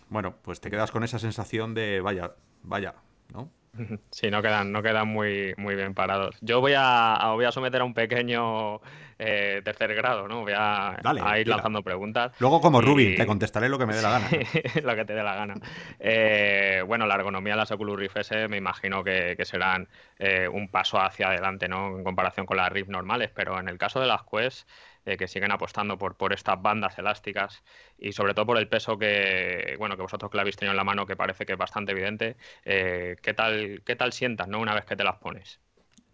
bueno, 0.07 0.38
pues 0.43 0.61
te 0.61 0.72
quedas 0.72 0.91
con 0.91 1.03
esa 1.03 1.20
sensación 1.20 1.74
de 1.74 1.99
vaya, 1.99 2.36
vaya, 2.63 2.95
¿no? 3.34 3.51
Sí, 4.12 4.30
no 4.30 4.42
quedan, 4.42 4.72
no 4.72 4.82
quedan 4.82 5.08
muy, 5.08 5.54
muy 5.58 5.76
bien 5.76 5.94
parados. 5.94 6.36
Yo 6.42 6.62
voy 6.62 6.74
a, 6.76 7.32
voy 7.34 7.46
a 7.46 7.52
someter 7.52 7.82
a 7.82 7.86
un 7.86 7.94
pequeño 7.94 8.82
eh, 9.18 9.62
tercer 9.64 9.94
grado, 9.96 10.28
¿no? 10.28 10.42
Voy 10.42 10.54
a, 10.56 10.98
ir 11.40 11.48
lanzando 11.48 11.82
preguntas. 11.84 12.34
Luego, 12.40 12.62
como 12.62 12.82
Rubin, 12.82 13.16
te 13.16 13.26
contestaré 13.26 13.70
lo 13.70 13.78
que 13.78 13.86
me 13.86 13.96
dé 13.96 14.02
la 14.02 14.12
gana. 14.12 14.28
lo 14.84 14.96
que 14.96 15.06
te 15.06 15.14
dé 15.14 15.24
la 15.24 15.36
gana. 15.36 15.56
Eh, 16.00 16.84
bueno, 16.86 17.06
la 17.06 17.16
ergonomía 17.16 17.54
de 17.54 17.60
las 17.60 17.72
Oculus 17.72 17.98
Rift 17.98 18.18
S 18.18 18.48
me 18.48 18.58
imagino 18.58 19.04
que, 19.04 19.36
serán 19.46 19.88
eh, 20.20 20.48
un 20.48 20.70
paso 20.70 21.00
hacia 21.00 21.28
adelante, 21.28 21.68
¿no? 21.68 21.98
En 21.98 22.04
comparación 22.04 22.46
con 22.46 22.58
las 22.58 22.72
Rift 22.72 22.90
normales, 22.90 23.30
pero 23.34 23.60
en 23.60 23.70
el 23.70 23.78
caso 23.78 24.00
de 24.00 24.08
las 24.08 24.24
Quest 24.24 24.68
eh, 25.06 25.18
que 25.18 25.28
siguen 25.28 25.51
apostando 25.51 25.97
por, 25.97 26.16
por 26.16 26.34
estas 26.34 26.62
bandas 26.62 26.97
elásticas 26.97 27.64
y 27.97 28.12
sobre 28.12 28.34
todo 28.34 28.47
por 28.47 28.58
el 28.58 28.68
peso 28.68 28.97
que, 28.97 29.76
bueno, 29.78 29.95
que 29.95 30.01
vosotros 30.01 30.32
que 30.32 30.38
la 30.38 30.41
habéis 30.41 30.56
tenido 30.56 30.72
en 30.72 30.78
la 30.78 30.84
mano, 30.84 31.06
que 31.06 31.16
parece 31.16 31.45
que 31.45 31.53
es 31.53 31.58
bastante 31.58 31.91
evidente, 31.91 32.38
eh, 32.64 33.16
¿qué, 33.22 33.34
tal, 33.34 33.84
¿qué 33.86 33.95
tal 33.95 34.14
sientas 34.14 34.47
¿no? 34.47 34.60
una 34.60 34.74
vez 34.74 34.86
que 34.86 34.95
te 34.95 35.03
las 35.03 35.18
pones? 35.18 35.60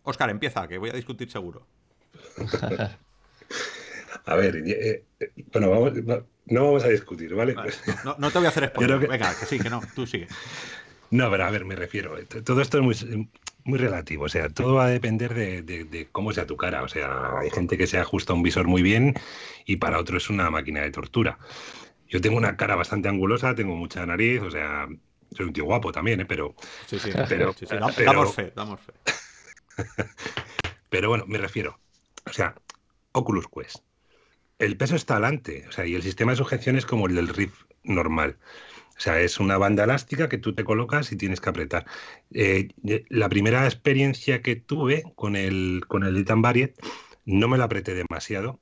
Oscar, 0.04 0.30
empieza, 0.30 0.68
que 0.68 0.78
voy 0.78 0.90
a 0.90 0.94
discutir 0.94 1.32
seguro. 1.32 1.66
a 4.26 4.36
ver, 4.36 4.64
eh, 4.66 5.04
bueno, 5.54 5.70
vamos, 5.70 5.94
no 6.46 6.66
vamos 6.66 6.84
a 6.84 6.90
discutir, 6.90 7.34
¿vale? 7.34 7.56
no, 8.18 8.32
te 8.32 8.38
voy 8.38 8.46
a 8.46 8.50
hacer 8.50 8.68
spoiler. 8.70 9.08
Venga, 9.08 9.34
que 9.40 9.46
sí, 9.46 9.60
que 9.60 9.70
no, 9.70 9.82
tú 9.96 10.06
sigue. 10.06 10.28
No, 11.12 11.30
pero 11.30 11.46
a 11.46 11.50
ver, 11.52 11.66
me 11.66 11.76
refiero. 11.76 12.16
Todo 12.44 12.62
esto 12.62 12.78
es 12.78 12.84
muy, 12.84 13.30
muy 13.64 13.80
relativo. 13.80 14.26
O 14.26 14.30
sea, 14.30 14.50
todo 14.50 14.76
va 14.76 14.86
a 14.86 14.90
depender 14.90 15.34
de, 15.34 16.08
cómo 16.12 16.34
sea 16.34 16.46
tu 16.46 16.58
cara. 16.58 16.84
O 16.84 16.88
sea, 16.88 17.40
hay 17.40 17.50
gente 17.50 17.78
que 17.78 17.88
se 17.88 17.98
ajusta 17.98 18.34
un 18.34 18.44
visor 18.44 18.68
muy 18.68 18.82
bien 18.82 19.14
y 19.66 19.78
para 19.78 20.00
otro 20.00 20.18
es 20.18 20.30
una 20.30 20.50
máquina 20.50 20.82
de 20.82 20.92
tortura. 20.92 21.38
Yo 22.08 22.20
tengo 22.22 22.38
una 22.38 22.58
cara 22.58 22.76
bastante 22.76 23.08
angulosa, 23.08 23.56
tengo 23.56 23.76
mucha 23.76 24.06
nariz, 24.06 24.42
o 24.42 24.52
sea, 24.52 24.88
soy 25.36 25.46
un 25.46 25.54
tío 25.54 25.66
guapo 25.66 25.92
también, 25.92 26.20
¿eh? 26.22 26.26
Pero. 26.26 26.56
Sí, 26.86 27.00
sí, 27.00 27.10
pero, 27.30 27.56
damos 28.06 28.36
fe, 28.36 28.52
damos 28.56 28.82
fe. 28.82 28.94
pero 30.90 31.10
bueno, 31.10 31.26
me 31.28 31.38
refiero. 31.38 31.80
O 32.26 32.34
sea, 32.34 32.56
Oculus 33.14 33.48
Quest. 33.48 33.78
El 34.60 34.78
peso 34.78 34.96
está 34.96 35.16
adelante, 35.16 35.66
o 35.68 35.72
sea, 35.72 35.86
y 35.88 35.96
el 35.96 36.04
sistema 36.04 36.34
de 36.34 36.38
sujeción 36.38 36.78
es 36.78 36.86
como 36.86 37.08
el 37.08 37.16
del 37.16 37.30
Rift 37.30 37.64
normal. 37.84 38.38
O 39.02 39.04
sea, 39.04 39.20
es 39.20 39.40
una 39.40 39.58
banda 39.58 39.86
elástica 39.86 40.30
que 40.30 40.38
tú 40.38 40.54
te 40.54 40.64
colocas 40.64 41.12
y 41.12 41.16
tienes 41.18 41.42
que 41.42 41.50
apretar. 41.50 41.88
Eh, 42.36 42.68
la 43.10 43.30
primera 43.30 43.66
experiencia 43.66 44.44
que 44.44 44.56
tuve 44.56 45.02
con 45.16 45.36
el, 45.36 45.82
con 45.88 46.04
el 46.04 46.14
Titan 46.18 46.44
Variet 46.44 46.76
no 47.26 47.48
me 47.48 47.58
la 47.58 47.64
apreté 47.64 47.96
demasiado. 47.96 48.60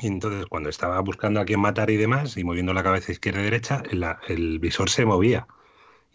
Y 0.00 0.08
entonces, 0.08 0.46
cuando 0.46 0.70
estaba 0.70 0.98
buscando 1.02 1.38
a 1.38 1.44
quién 1.44 1.60
matar 1.60 1.88
y 1.90 1.96
demás, 1.96 2.36
y 2.36 2.42
moviendo 2.42 2.74
la 2.74 2.82
cabeza 2.82 3.12
izquierda 3.12 3.42
y 3.42 3.44
derecha, 3.44 3.84
el 4.26 4.58
visor 4.58 4.90
se 4.90 5.06
movía 5.06 5.46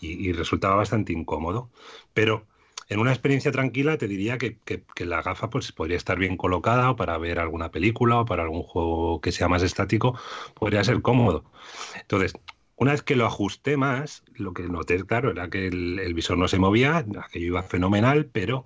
y, 0.01 0.33
resultaba 0.33 0.75
bastante 0.75 1.13
incómodo. 1.13 1.71
Pero 2.13 2.47
en 2.89 2.99
una 2.99 3.11
experiencia 3.11 3.53
tranquila 3.53 3.97
te 3.97 4.09
diría 4.09 4.37
que, 4.37 4.57
que, 4.65 5.05
la 5.05 5.21
gafa 5.21 5.49
pues, 5.49 5.71
podría 5.71 5.95
estar 5.95 6.19
bien 6.19 6.35
colocada 6.35 6.91
o 6.91 6.97
para 6.97 7.17
ver 7.17 7.39
alguna 7.39 7.71
película 7.71 8.19
o 8.19 8.25
para 8.25 8.43
algún 8.43 8.63
juego 8.63 9.21
que 9.21 9.31
sea 9.31 9.47
más 9.47 9.63
estático, 9.63 10.19
podría 10.55 10.83
ser 10.83 11.01
cómodo. 11.01 11.45
Entonces, 12.01 12.33
una 12.78 12.91
vez 12.91 13.01
que 13.01 13.15
lo 13.15 13.26
ajusté 13.26 13.78
más, 13.78 14.23
lo 14.36 14.53
que 14.53 14.63
noté, 14.63 15.03
claro, 15.05 15.32
era 15.32 15.49
que 15.49 15.67
el, 15.67 16.13
visor 16.13 16.38
no 16.38 16.47
se 16.47 16.59
movía, 16.59 16.97
aquello 16.97 17.47
iba 17.47 17.63
fenomenal, 17.63 18.26
pero 18.26 18.65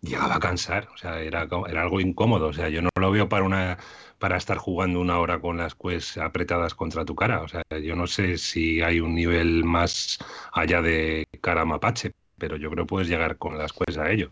llegaba 0.00 0.36
a 0.36 0.40
cansar, 0.40 0.88
o 0.94 0.96
sea, 0.96 1.20
era, 1.20 1.48
era 1.68 1.82
algo 1.82 2.00
incómodo, 2.00 2.48
o 2.48 2.52
sea, 2.52 2.68
yo 2.68 2.82
no 2.82 2.90
lo 3.00 3.10
veo 3.10 3.28
para 3.28 3.44
una 3.44 3.78
para 4.18 4.36
estar 4.36 4.58
jugando 4.58 5.00
una 5.00 5.18
hora 5.20 5.40
con 5.40 5.58
las 5.58 5.76
quests 5.76 6.18
apretadas 6.18 6.74
contra 6.74 7.04
tu 7.04 7.14
cara, 7.14 7.42
o 7.42 7.48
sea, 7.48 7.62
yo 7.82 7.94
no 7.94 8.06
sé 8.06 8.36
si 8.36 8.82
hay 8.82 9.00
un 9.00 9.14
nivel 9.14 9.64
más 9.64 10.18
allá 10.52 10.82
de 10.82 11.24
cara 11.40 11.64
mapache, 11.64 12.12
pero 12.36 12.56
yo 12.56 12.70
creo 12.70 12.84
que 12.84 12.88
puedes 12.88 13.08
llegar 13.08 13.38
con 13.38 13.56
las 13.56 13.72
quests 13.72 13.98
a 13.98 14.10
ello. 14.10 14.30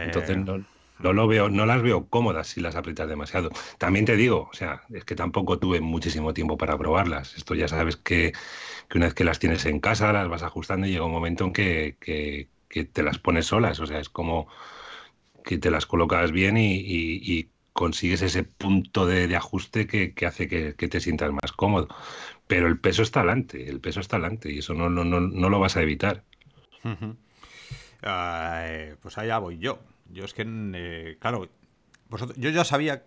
Entonces 0.00 0.36
no, 0.36 0.64
no 1.02 1.12
lo 1.12 1.26
veo, 1.26 1.48
no 1.48 1.66
las 1.66 1.82
veo 1.82 2.06
cómodas 2.06 2.48
si 2.48 2.60
las 2.60 2.76
aprietas 2.76 3.08
demasiado. 3.08 3.50
También 3.78 4.04
te 4.04 4.16
digo, 4.16 4.48
o 4.50 4.54
sea, 4.54 4.82
es 4.92 5.04
que 5.04 5.14
tampoco 5.14 5.58
tuve 5.58 5.80
muchísimo 5.80 6.34
tiempo 6.34 6.56
para 6.56 6.76
probarlas. 6.78 7.36
Esto 7.36 7.54
ya 7.54 7.68
sabes 7.68 7.96
que, 7.96 8.32
una 8.94 9.06
vez 9.06 9.14
que 9.14 9.24
las 9.24 9.38
tienes 9.38 9.64
en 9.66 9.80
casa, 9.80 10.12
las 10.12 10.28
vas 10.28 10.42
ajustando 10.42 10.86
y 10.86 10.90
llega 10.90 11.04
un 11.04 11.12
momento 11.12 11.44
en 11.44 11.52
que, 11.52 12.48
te 12.92 13.02
las 13.02 13.18
pones 13.18 13.46
solas. 13.46 13.80
O 13.80 13.86
sea, 13.86 13.98
es 13.98 14.08
como 14.08 14.48
que 15.44 15.58
te 15.58 15.70
las 15.70 15.86
colocas 15.86 16.32
bien 16.32 16.56
y, 16.58 17.48
consigues 17.72 18.20
ese 18.20 18.42
punto 18.42 19.06
de, 19.06 19.34
ajuste 19.36 19.86
que, 19.86 20.26
hace 20.26 20.48
que, 20.48 20.88
te 20.88 21.00
sientas 21.00 21.32
más 21.32 21.52
cómodo. 21.52 21.88
Pero 22.46 22.66
el 22.66 22.78
peso 22.78 23.02
está 23.02 23.20
adelante, 23.20 23.68
el 23.68 23.80
peso 23.80 24.00
está 24.00 24.16
adelante 24.16 24.52
y 24.52 24.58
eso 24.58 24.74
no, 24.74 24.88
lo 24.88 25.60
vas 25.60 25.76
a 25.76 25.82
evitar. 25.82 26.24
pues 29.02 29.18
allá 29.18 29.38
voy 29.38 29.58
yo. 29.58 29.78
Yo 30.12 30.24
es 30.24 30.34
que, 30.34 30.44
eh, 30.46 31.16
claro, 31.20 31.48
vosotros, 32.08 32.36
yo 32.38 32.50
ya 32.50 32.64
sabía 32.64 33.04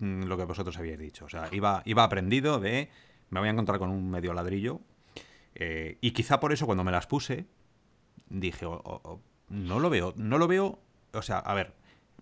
mm, 0.00 0.24
lo 0.24 0.36
que 0.36 0.44
vosotros 0.44 0.78
habíais 0.78 0.98
dicho. 0.98 1.26
O 1.26 1.28
sea, 1.28 1.48
iba, 1.52 1.82
iba 1.84 2.04
aprendido 2.04 2.58
de, 2.58 2.88
me 3.30 3.40
voy 3.40 3.48
a 3.48 3.52
encontrar 3.52 3.78
con 3.78 3.90
un 3.90 4.10
medio 4.10 4.32
ladrillo. 4.34 4.80
Eh, 5.54 5.98
y 6.00 6.12
quizá 6.12 6.40
por 6.40 6.52
eso 6.52 6.66
cuando 6.66 6.84
me 6.84 6.92
las 6.92 7.06
puse, 7.06 7.46
dije, 8.28 8.66
no 9.48 9.80
lo 9.80 9.90
veo, 9.90 10.14
no 10.16 10.38
lo 10.38 10.46
veo, 10.46 10.78
o 11.12 11.22
sea, 11.22 11.38
a 11.38 11.54
ver, 11.54 11.74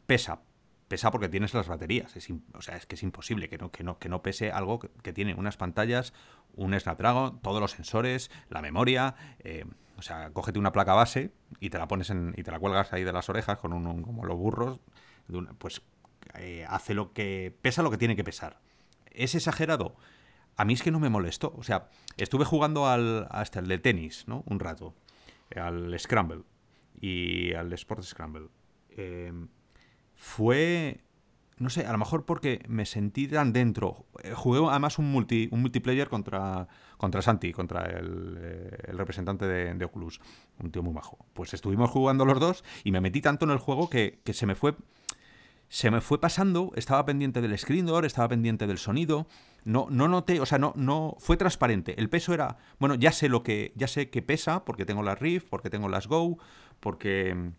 pesa, 0.06 0.40
pesa 0.88 1.10
porque 1.10 1.28
tienes 1.28 1.54
las 1.54 1.68
baterías. 1.68 2.16
Es 2.16 2.28
o 2.54 2.62
sea, 2.62 2.76
es 2.76 2.86
que 2.86 2.94
es 2.94 3.02
imposible 3.02 3.48
que 3.48 3.58
no, 3.58 3.70
que 3.70 3.84
no, 3.84 3.98
que 3.98 4.08
no 4.08 4.22
pese 4.22 4.50
algo 4.50 4.78
que, 4.78 5.12
tiene 5.12 5.34
unas 5.34 5.56
pantallas, 5.56 6.12
un 6.54 6.78
Snapdragon, 6.78 7.40
todos 7.40 7.60
los 7.60 7.72
sensores, 7.72 8.30
la 8.48 8.62
memoria. 8.62 9.14
Eh, 9.40 9.64
o 9.96 10.02
sea, 10.02 10.30
cógete 10.30 10.58
una 10.58 10.72
placa 10.72 10.94
base 10.94 11.32
y 11.60 11.70
te 11.70 11.78
la 11.78 11.88
pones 11.88 12.10
en, 12.10 12.34
y 12.36 12.42
te 12.42 12.50
la 12.50 12.58
cuelgas 12.58 12.92
ahí 12.92 13.04
de 13.04 13.12
las 13.12 13.28
orejas 13.28 13.58
con 13.58 13.72
un, 13.72 14.02
como 14.02 14.24
los 14.24 14.36
burros. 14.36 14.80
pues 15.58 15.82
eh, 16.34 16.66
hace 16.68 16.94
lo 16.94 17.12
que. 17.12 17.56
pesa 17.62 17.82
lo 17.82 17.90
que 17.90 17.98
tiene 17.98 18.16
que 18.16 18.24
pesar. 18.24 18.60
¿Es 19.10 19.34
exagerado? 19.34 19.96
A 20.56 20.64
mí 20.64 20.74
es 20.74 20.82
que 20.82 20.90
no 20.90 21.00
me 21.00 21.08
molestó. 21.08 21.54
O 21.56 21.62
sea, 21.62 21.88
estuve 22.16 22.44
jugando 22.44 22.86
al, 22.86 23.26
hasta 23.30 23.60
el 23.60 23.68
de 23.68 23.78
tenis, 23.78 24.24
¿no? 24.26 24.42
Un 24.46 24.60
rato. 24.60 24.94
Al 25.54 25.98
Scramble. 25.98 26.42
Y 27.00 27.54
al 27.54 27.72
Sport 27.72 28.02
Scramble. 28.02 28.48
Eh, 28.90 29.32
fue 30.14 31.00
no 31.58 31.70
sé, 31.70 31.86
a 31.86 31.92
lo 31.92 31.98
mejor 31.98 32.26
porque 32.26 32.62
me 32.68 32.84
sentí 32.84 33.28
tan 33.28 33.52
dentro. 33.52 34.04
Eh, 34.22 34.32
jugué 34.34 34.60
además 34.68 34.98
un, 34.98 35.10
multi, 35.10 35.48
un 35.50 35.62
multiplayer 35.62 36.08
contra, 36.08 36.68
contra 36.98 37.22
Santi, 37.22 37.52
contra 37.52 37.86
el, 37.86 38.36
eh, 38.38 38.92
representante 38.92 39.46
de, 39.46 39.84
Oculus, 39.84 40.20
un 40.58 40.70
tío 40.70 40.82
muy 40.82 40.92
majo. 40.92 41.18
Pues 41.32 41.54
estuvimos 41.54 41.90
jugando 41.90 42.26
los 42.26 42.38
dos 42.38 42.64
y 42.84 42.92
me 42.92 43.00
metí 43.00 43.22
tanto 43.22 43.46
en 43.46 43.52
el 43.52 43.58
juego 43.58 43.88
que, 43.88 44.20
se 44.32 44.46
me 44.46 44.54
fue. 44.54 44.74
Se 45.68 45.90
me 45.90 46.00
fue 46.00 46.20
pasando, 46.20 46.72
estaba 46.76 47.04
pendiente 47.06 47.40
del 47.40 47.58
screen 47.58 47.86
door, 47.86 48.04
estaba 48.04 48.28
pendiente 48.28 48.66
del 48.66 48.78
sonido. 48.78 49.26
No, 49.64 49.88
no 49.90 50.06
noté, 50.06 50.40
o 50.40 50.46
sea, 50.46 50.58
no, 50.58 50.72
no. 50.76 51.16
Fue 51.18 51.36
transparente. 51.36 51.98
El 51.98 52.08
peso 52.08 52.32
era. 52.32 52.58
Bueno, 52.78 52.94
ya 52.94 53.10
sé 53.10 53.28
lo 53.28 53.42
que. 53.42 53.72
Ya 53.74 53.88
sé 53.88 54.10
que 54.10 54.22
pesa, 54.22 54.64
porque 54.64 54.84
tengo 54.84 55.02
las 55.02 55.18
Rift, 55.18 55.48
porque 55.48 55.68
tengo 55.68 55.88
las 55.88 56.06
Go, 56.06 56.38
porque 56.78 57.50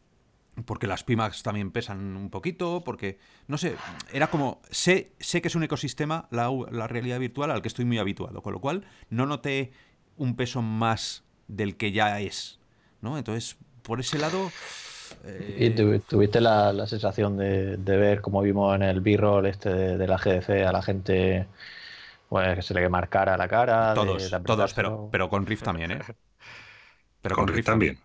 porque 0.65 0.87
las 0.87 1.03
Pimax 1.03 1.43
también 1.43 1.71
pesan 1.71 2.15
un 2.15 2.29
poquito, 2.29 2.83
porque, 2.83 3.19
no 3.47 3.57
sé, 3.57 3.75
era 4.11 4.27
como, 4.27 4.61
sé, 4.69 5.11
sé 5.19 5.41
que 5.41 5.47
es 5.47 5.55
un 5.55 5.63
ecosistema, 5.63 6.27
la, 6.31 6.87
realidad 6.87 7.19
virtual, 7.19 7.51
al 7.51 7.61
que 7.61 7.67
estoy 7.67 7.85
muy 7.85 7.99
habituado, 7.99 8.41
con 8.41 8.53
lo 8.53 8.59
cual 8.59 8.85
no 9.09 9.25
noté 9.25 9.71
un 10.17 10.35
peso 10.35 10.61
más 10.61 11.23
del 11.47 11.77
que 11.77 11.91
ya 11.91 12.19
es, 12.19 12.59
¿no? 13.01 13.17
Entonces, 13.17 13.57
por 13.83 13.99
ese 13.99 14.17
lado... 14.17 14.51
¿Y 15.57 15.67
eh, 15.67 16.01
tuviste 16.07 16.41
la, 16.41 16.85
sensación 16.87 17.37
de, 17.37 17.77
ver, 17.77 18.21
como 18.21 18.41
vimos 18.41 18.75
en 18.75 18.83
el 18.83 19.01
B-roll 19.01 19.45
este 19.45 19.69
de, 19.69 20.07
la 20.07 20.17
GDC, 20.17 20.65
a 20.65 20.71
la 20.71 20.81
gente 20.81 21.47
pues, 22.29 22.55
que 22.55 22.61
se 22.61 22.73
le 22.73 22.89
marcara 22.89 23.37
la 23.37 23.47
cara? 23.47 23.93
Todos, 23.93 24.29
todos, 24.45 24.73
pero, 24.73 25.07
pero 25.11 25.29
con 25.29 25.45
Rift 25.45 25.63
también, 25.63 25.91
¿eh? 25.91 25.99
Pero 27.19 27.35
con, 27.35 27.47
Rift 27.47 27.65
también. 27.65 27.99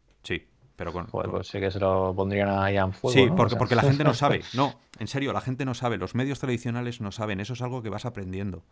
Sí 0.82 0.88
Pero 0.90 0.92
con, 0.92 1.30
pues 1.30 1.46
sí 1.46 1.60
que 1.60 1.70
se 1.70 1.78
lo 1.78 2.14
pondrían 2.14 2.48
ahí 2.50 2.76
en 2.76 2.92
fuego. 2.92 3.14
Sí, 3.14 3.30
porque, 3.36 3.56
porque 3.56 3.74
la 3.74 3.82
gente 3.82 4.04
no 4.04 4.14
sabe. 4.14 4.42
No, 4.54 4.74
en 4.98 5.06
serio, 5.06 5.32
la 5.32 5.40
gente 5.40 5.64
no 5.64 5.74
sabe. 5.74 5.96
Los 5.96 6.14
medios 6.14 6.38
tradicionales 6.38 7.00
no 7.00 7.12
saben. 7.12 7.40
Eso 7.40 7.52
es 7.54 7.62
algo 7.62 7.82
que 7.82 7.88
vas 7.88 8.04
aprendiendo. 8.04 8.64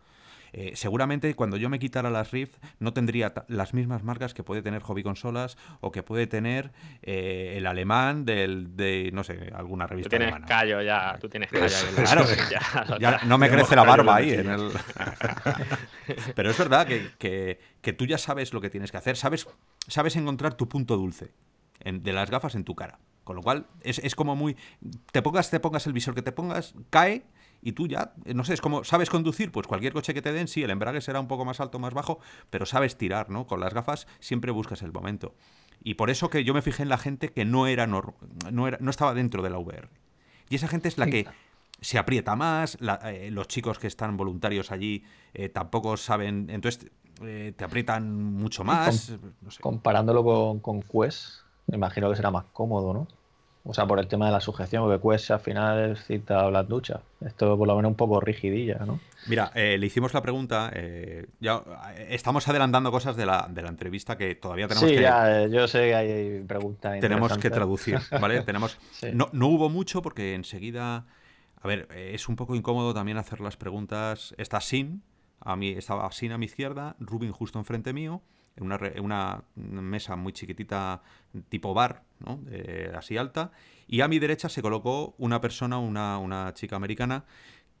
Eh, 0.53 0.73
seguramente 0.75 1.33
cuando 1.33 1.55
yo 1.55 1.69
me 1.69 1.79
quitara 1.79 2.09
las 2.09 2.31
Rift 2.31 2.57
no 2.79 2.91
tendría 2.91 3.33
las 3.47 3.73
mismas 3.73 4.03
marcas 4.03 4.33
que 4.33 4.43
puede 4.43 4.61
tener 4.61 4.81
Hobby 4.81 5.01
Consolas 5.01 5.57
o 5.79 5.93
que 5.93 6.03
puede 6.03 6.27
tener 6.27 6.71
eh, 7.03 7.53
el 7.55 7.65
alemán 7.65 8.25
del, 8.25 8.75
de, 8.75 9.11
no 9.13 9.23
sé, 9.23 9.49
alguna 9.55 9.87
revista 9.87 10.09
Tú 10.09 10.17
tienes 10.17 10.45
callo 10.45 10.81
ya, 10.81 11.17
tú 11.21 11.29
tienes 11.29 11.49
callo. 11.49 11.67
claro, 11.95 12.97
ya, 12.99 13.21
no 13.25 13.37
me 13.37 13.49
crece 13.49 13.77
la 13.77 13.83
barba 13.83 14.15
ahí. 14.17 14.31
En 14.31 14.49
el... 14.49 14.71
Pero 16.35 16.49
es 16.49 16.57
verdad 16.57 16.85
que, 16.85 17.57
que, 17.81 17.93
tú 17.93 18.05
ya 18.05 18.17
sabes 18.17 18.51
lo 18.51 18.59
que 18.59 18.69
tienes 18.69 18.91
que 18.91 18.97
hacer, 18.97 19.15
sabes, 19.15 19.47
sabes 19.87 20.17
encontrar 20.17 20.55
tu 20.55 20.67
punto 20.67 20.97
dulce 20.97 21.31
de 21.85 22.13
las 22.13 22.29
gafas 22.29 22.55
en 22.55 22.63
tu 22.63 22.75
cara. 22.75 22.99
Con 23.23 23.35
lo 23.35 23.41
cual 23.41 23.67
es, 23.81 23.99
es 23.99 24.15
como 24.15 24.35
muy... 24.35 24.57
Te 25.11 25.21
pongas, 25.21 25.49
te 25.49 25.59
pongas 25.59 25.85
el 25.87 25.93
visor 25.93 26.15
que 26.15 26.21
te 26.21 26.31
pongas, 26.31 26.73
cae 26.89 27.25
y 27.61 27.73
tú 27.73 27.87
ya, 27.87 28.13
eh, 28.25 28.33
no 28.33 28.43
sé, 28.43 28.53
es 28.53 28.61
como, 28.61 28.83
¿sabes 28.83 29.09
conducir? 29.09 29.51
Pues 29.51 29.67
cualquier 29.67 29.93
coche 29.93 30.13
que 30.13 30.21
te 30.21 30.33
den, 30.33 30.47
sí, 30.47 30.63
el 30.63 30.71
embrague 30.71 31.01
será 31.01 31.19
un 31.19 31.27
poco 31.27 31.45
más 31.45 31.59
alto 31.59 31.79
más 31.79 31.93
bajo, 31.93 32.19
pero 32.49 32.65
sabes 32.65 32.97
tirar, 32.97 33.29
¿no? 33.29 33.45
Con 33.45 33.59
las 33.59 33.73
gafas 33.73 34.07
siempre 34.19 34.51
buscas 34.51 34.81
el 34.81 34.91
momento. 34.91 35.35
Y 35.83 35.95
por 35.95 36.09
eso 36.09 36.29
que 36.29 36.43
yo 36.43 36.53
me 36.53 36.61
fijé 36.61 36.83
en 36.83 36.89
la 36.89 36.97
gente 36.97 37.29
que 37.29 37.45
no 37.45 37.67
era, 37.67 37.87
no, 37.87 38.03
era, 38.67 38.77
no 38.81 38.89
estaba 38.89 39.13
dentro 39.13 39.43
de 39.43 39.49
la 39.49 39.59
VR. 39.59 39.89
Y 40.49 40.55
esa 40.55 40.67
gente 40.67 40.87
es 40.87 40.97
la 40.97 41.07
que 41.07 41.27
se 41.79 41.97
aprieta 41.97 42.35
más, 42.35 42.77
eh, 43.05 43.29
los 43.31 43.47
chicos 43.47 43.79
que 43.79 43.87
están 43.87 44.17
voluntarios 44.17 44.71
allí 44.71 45.03
eh, 45.33 45.49
tampoco 45.49 45.97
saben, 45.97 46.49
entonces 46.49 46.91
te 47.19 47.63
aprietan 47.63 48.33
mucho 48.33 48.63
más. 48.63 49.13
Comparándolo 49.59 50.23
con, 50.23 50.59
con 50.59 50.81
Quest, 50.81 51.40
imagino 51.67 52.09
que 52.09 52.15
será 52.15 52.31
más 52.31 52.45
cómodo, 52.53 52.93
¿no? 52.93 53.07
O 53.63 53.75
sea, 53.75 53.85
por 53.85 53.99
el 53.99 54.07
tema 54.07 54.25
de 54.25 54.31
la 54.31 54.41
sujeción, 54.41 54.83
porque 54.83 55.07
Quest 55.07 55.29
al 55.29 55.39
final 55.39 55.95
cita 55.95 56.49
las 56.49 56.67
duchas. 56.67 57.01
Esto 57.23 57.55
por 57.57 57.67
lo 57.67 57.75
menos 57.75 57.89
un 57.89 57.95
poco 57.95 58.19
rigidilla, 58.19 58.79
¿no? 58.87 58.99
Mira, 59.27 59.51
eh, 59.53 59.77
le 59.77 59.85
hicimos 59.85 60.15
la 60.15 60.21
pregunta. 60.23 60.71
Eh, 60.73 61.27
ya 61.39 61.61
eh, 61.95 62.07
estamos 62.09 62.47
adelantando 62.47 62.91
cosas 62.91 63.15
de 63.15 63.27
la, 63.27 63.47
de 63.51 63.61
la 63.61 63.69
entrevista 63.69 64.17
que 64.17 64.33
todavía 64.33 64.67
tenemos 64.67 64.89
sí, 64.89 64.95
que. 64.95 65.01
Ya, 65.03 65.45
yo 65.45 65.67
sé 65.67 65.89
que 65.89 65.95
hay 65.95 66.43
preguntas. 66.43 66.99
Tenemos 66.99 67.37
que 67.37 67.51
traducir, 67.51 67.99
¿vale? 68.19 68.41
tenemos. 68.41 68.79
No, 69.13 69.29
no 69.31 69.47
hubo 69.47 69.69
mucho 69.69 70.01
porque 70.01 70.33
enseguida. 70.33 71.05
A 71.61 71.67
ver, 71.67 71.87
es 71.91 72.27
un 72.27 72.35
poco 72.35 72.55
incómodo 72.55 72.95
también 72.95 73.19
hacer 73.19 73.41
las 73.41 73.57
preguntas. 73.57 74.33
Está 74.39 74.59
Sin, 74.59 75.03
a 75.39 75.55
mí 75.55 75.69
estaba 75.69 76.11
Sin 76.11 76.31
a 76.31 76.39
mi 76.39 76.45
izquierda, 76.45 76.95
Rubin 76.99 77.31
justo 77.31 77.59
enfrente 77.59 77.93
mío 77.93 78.23
en 78.61 79.03
una, 79.03 79.43
una, 79.55 79.81
mesa 79.81 80.15
muy 80.15 80.33
chiquitita 80.33 81.01
tipo 81.49 81.73
bar, 81.73 82.03
¿no? 82.19 82.39
así 82.95 83.17
alta, 83.17 83.51
y 83.87 84.01
a 84.01 84.07
mi 84.07 84.19
derecha 84.19 84.49
se 84.49 84.61
colocó 84.61 85.15
una 85.17 85.41
persona, 85.41 85.77
una, 85.77 86.17
una 86.17 86.53
chica 86.53 86.75
americana, 86.75 87.25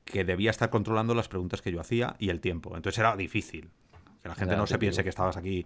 que 0.05 0.23
debía 0.23 0.49
estar 0.49 0.69
controlando 0.69 1.15
las 1.15 1.27
preguntas 1.27 1.61
que 1.61 1.71
yo 1.71 1.79
hacía 1.79 2.15
y 2.19 2.29
el 2.29 2.41
tiempo. 2.41 2.75
Entonces 2.75 2.99
era 2.99 3.15
difícil. 3.15 3.69
Que 4.21 4.29
la 4.29 4.35
gente 4.35 4.55
no 4.55 4.67
se 4.67 4.77
piense 4.77 5.03
que 5.03 5.09
estabas 5.09 5.37
aquí. 5.37 5.65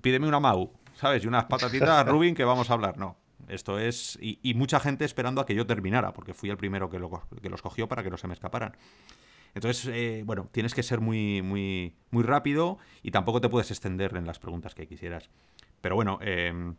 Pídeme 0.00 0.26
una 0.26 0.40
Mau, 0.40 0.72
¿sabes? 0.94 1.24
Y 1.24 1.26
unas 1.26 1.44
patatitas, 1.44 2.06
Rubin, 2.08 2.34
que 2.34 2.44
vamos 2.44 2.70
a 2.70 2.74
hablar. 2.74 2.96
No. 2.96 3.16
Esto 3.48 3.78
es. 3.78 4.18
Y, 4.22 4.38
y, 4.42 4.54
mucha 4.54 4.80
gente 4.80 5.04
esperando 5.04 5.40
a 5.40 5.46
que 5.46 5.54
yo 5.54 5.66
terminara, 5.66 6.12
porque 6.12 6.32
fui 6.32 6.48
el 6.48 6.56
primero 6.56 6.88
que, 6.88 6.98
lo, 6.98 7.10
que 7.42 7.50
los 7.50 7.60
cogió 7.60 7.88
para 7.88 8.02
que 8.02 8.10
no 8.10 8.16
se 8.16 8.28
me 8.28 8.34
escaparan. 8.34 8.76
Entonces, 9.54 9.90
eh, 9.92 10.22
bueno, 10.24 10.48
tienes 10.50 10.74
que 10.74 10.82
ser 10.82 11.00
muy, 11.00 11.42
muy, 11.42 11.94
muy 12.10 12.22
rápido 12.22 12.78
y 13.02 13.10
tampoco 13.10 13.40
te 13.40 13.48
puedes 13.48 13.70
extender 13.70 14.16
en 14.16 14.26
las 14.26 14.38
preguntas 14.38 14.74
que 14.74 14.86
quisieras. 14.86 15.28
Pero 15.80 15.94
bueno, 15.94 16.18
em, 16.22 16.76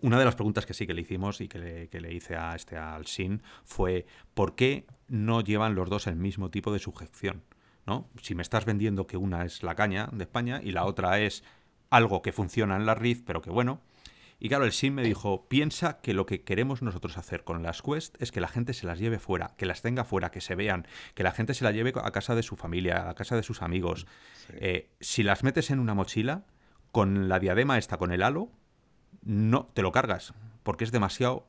una 0.00 0.18
de 0.18 0.24
las 0.24 0.34
preguntas 0.34 0.66
que 0.66 0.74
sí 0.74 0.86
que 0.86 0.94
le 0.94 1.02
hicimos 1.02 1.40
y 1.40 1.48
que 1.48 1.58
le, 1.58 1.88
que 1.88 2.00
le 2.00 2.12
hice 2.12 2.36
a 2.36 2.54
este 2.54 2.76
al 2.76 3.06
Sin 3.06 3.42
fue 3.64 4.06
¿por 4.34 4.54
qué 4.54 4.86
no 5.08 5.40
llevan 5.40 5.74
los 5.74 5.88
dos 5.90 6.06
el 6.06 6.16
mismo 6.16 6.50
tipo 6.50 6.72
de 6.72 6.78
sujeción? 6.78 7.42
¿no? 7.86 8.08
Si 8.20 8.34
me 8.34 8.42
estás 8.42 8.64
vendiendo 8.64 9.06
que 9.06 9.16
una 9.16 9.44
es 9.44 9.62
la 9.62 9.74
caña 9.74 10.08
de 10.12 10.24
España 10.24 10.60
y 10.62 10.72
la 10.72 10.84
otra 10.84 11.20
es 11.20 11.44
algo 11.90 12.22
que 12.22 12.32
funciona 12.32 12.76
en 12.76 12.86
la 12.86 12.94
RIF, 12.94 13.22
pero 13.24 13.42
que 13.42 13.50
bueno, 13.50 13.80
y 14.44 14.48
claro, 14.48 14.64
el 14.64 14.72
SIM 14.72 14.94
me 14.94 15.04
dijo, 15.04 15.46
piensa 15.46 16.00
que 16.00 16.14
lo 16.14 16.26
que 16.26 16.42
queremos 16.42 16.82
nosotros 16.82 17.16
hacer 17.16 17.44
con 17.44 17.62
las 17.62 17.80
Quest 17.80 18.20
es 18.20 18.32
que 18.32 18.40
la 18.40 18.48
gente 18.48 18.72
se 18.72 18.88
las 18.88 18.98
lleve 18.98 19.20
fuera, 19.20 19.54
que 19.56 19.66
las 19.66 19.82
tenga 19.82 20.02
fuera, 20.02 20.32
que 20.32 20.40
se 20.40 20.56
vean, 20.56 20.88
que 21.14 21.22
la 21.22 21.30
gente 21.30 21.54
se 21.54 21.62
las 21.62 21.72
lleve 21.72 21.92
a 21.94 22.10
casa 22.10 22.34
de 22.34 22.42
su 22.42 22.56
familia, 22.56 23.08
a 23.08 23.14
casa 23.14 23.36
de 23.36 23.44
sus 23.44 23.62
amigos. 23.62 24.08
Eh, 24.54 24.90
si 24.98 25.22
las 25.22 25.44
metes 25.44 25.70
en 25.70 25.78
una 25.78 25.94
mochila, 25.94 26.44
con 26.90 27.28
la 27.28 27.38
diadema 27.38 27.78
esta, 27.78 27.98
con 27.98 28.10
el 28.10 28.20
halo, 28.20 28.50
no 29.22 29.70
te 29.74 29.82
lo 29.82 29.92
cargas, 29.92 30.34
porque 30.64 30.82
es 30.82 30.90
demasiado 30.90 31.46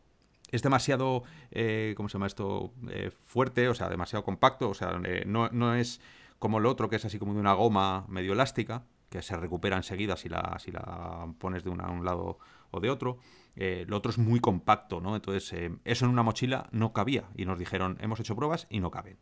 es 0.52 0.62
demasiado, 0.62 1.24
eh, 1.50 1.96
¿cómo 1.98 2.10
se 2.10 2.14
llama 2.14 2.28
esto? 2.28 2.76
Eh, 2.92 3.10
fuerte, 3.24 3.70
o 3.70 3.74
sea, 3.74 3.90
demasiado 3.90 4.24
compacto, 4.24 4.70
o 4.70 4.76
sea, 4.76 5.02
no, 5.26 5.50
no, 5.50 5.74
es 5.74 6.00
como 6.38 6.60
el 6.60 6.68
otro 6.68 6.90
que 6.90 6.98
es 6.98 7.06
así 7.06 7.18
como 7.18 7.34
de 7.34 7.40
una 7.40 7.54
goma 7.54 8.06
medio 8.08 8.34
elástica, 8.34 8.84
que 9.10 9.24
se 9.24 9.36
recupera 9.36 9.78
enseguida 9.78 10.16
si 10.16 10.30
la, 10.30 10.60
si 10.60 10.72
la 10.72 11.28
pones 11.40 11.64
de 11.64 11.72
un 11.72 12.06
lado 12.06 12.38
o 12.74 12.80
de 12.80 12.90
otro. 12.90 13.18
Eh, 13.56 13.86
lo 13.88 13.98
otro 13.98 14.12
es 14.12 14.18
muy 14.18 14.40
compacto, 14.40 15.00
¿no? 15.00 15.16
Entonces, 15.16 15.54
eh, 15.54 15.72
eso 15.86 16.06
en 16.06 16.12
una 16.12 16.24
mochila 16.24 16.68
no 16.72 16.92
cabía. 16.92 17.30
Y 17.36 17.46
nos 17.46 17.58
dijeron, 17.58 17.98
hemos 18.02 18.20
hecho 18.20 18.36
pruebas 18.36 18.68
y 18.70 18.80
no 18.80 18.92
caben. 18.92 19.18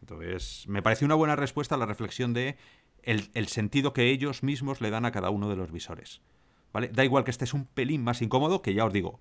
Entonces, 0.00 0.64
me 0.68 0.82
pareció 0.82 1.06
una 1.06 1.14
buena 1.14 1.36
respuesta 1.36 1.76
a 1.76 1.78
la 1.78 1.86
reflexión 1.86 2.34
de 2.34 2.56
el, 3.02 3.48
sentido 3.48 3.92
que 3.92 4.10
ellos 4.10 4.42
mismos 4.42 4.80
le 4.80 4.90
dan 4.90 5.04
a 5.04 5.12
cada 5.12 5.30
uno 5.30 5.48
de 5.48 5.56
los 5.56 5.72
visores. 5.72 6.20
¿Vale? 6.72 6.88
Da 6.88 7.04
igual 7.04 7.24
que 7.24 7.30
estés 7.30 7.54
un 7.54 7.66
pelín 7.66 8.02
más 8.02 8.22
incómodo, 8.22 8.62
que 8.62 8.74
ya 8.74 8.84
os 8.84 8.92
digo, 8.92 9.20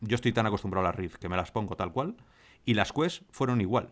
yo 0.00 0.14
estoy 0.14 0.32
tan 0.32 0.46
acostumbrado 0.46 0.86
a 0.86 0.90
las 0.90 0.96
Rift 0.96 1.16
que 1.16 1.28
me 1.28 1.36
las 1.36 1.50
pongo 1.50 1.76
tal 1.76 1.92
cual, 1.92 2.16
y 2.64 2.74
las 2.74 2.92
Quest 2.92 3.22
fueron 3.30 3.60
igual. 3.60 3.90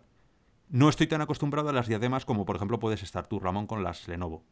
No 0.69 0.89
estoy 0.89 1.07
tan 1.07 1.21
acostumbrado 1.21 1.69
a 1.69 1.73
las 1.73 1.89
diademas 1.89 2.25
como, 2.25 2.47
por 2.47 2.57
ejemplo, 2.57 2.79
puedes 2.79 3.03
estar 3.03 3.27
tú, 3.27 3.41
Ramón, 3.41 3.67
con 3.67 3.83
las 3.83 4.09
Lenovo. 4.09 4.45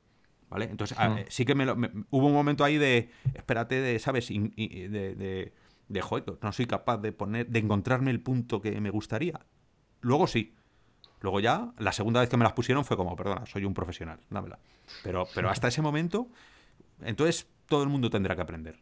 ¿Vale? 0.51 0.65
Entonces, 0.65 0.99
eh, 1.01 1.27
sí 1.29 1.45
que 1.45 1.55
me, 1.55 1.65
hubo 2.11 2.27
un 2.27 2.33
momento 2.33 2.65
ahí 2.65 2.77
de, 2.77 3.11
espérate, 3.35 3.81
de, 3.81 3.99
¿sabes? 4.01 4.29
de, 4.29 4.89
de, 4.89 5.53
de 5.89 6.01
joder, 6.03 6.25
no 6.43 6.53
soy 6.53 6.67
capaz 6.67 6.99
de 6.99 7.13
poner, 7.13 7.47
de 7.47 7.61
encontrarme 7.61 8.11
el 8.11 8.21
punto 8.21 8.61
que 8.61 8.81
me 8.81 8.91
gustaría. 8.91 9.41
Luego 10.01 10.27
sí. 10.27 10.55
Luego 11.21 11.39
ya, 11.39 11.73
la 11.79 11.93
segunda 11.93 12.21
vez 12.21 12.29
que 12.31 12.37
me 12.37 12.45
las 12.45 12.55
pusieron 12.55 12.85
fue 12.85 12.97
como, 12.97 13.15
perdona, 13.15 13.47
soy 13.47 13.65
un 13.65 13.75
profesional, 13.75 14.19
dámela. 14.31 14.59
Pero, 15.05 15.29
pero 15.35 15.51
hasta 15.51 15.69
ese 15.69 15.83
momento, 15.83 16.29
entonces 17.03 17.47
todo 17.67 17.83
el 17.83 17.89
mundo 17.89 18.11
tendrá 18.11 18.35
que 18.35 18.43
aprender. 18.43 18.77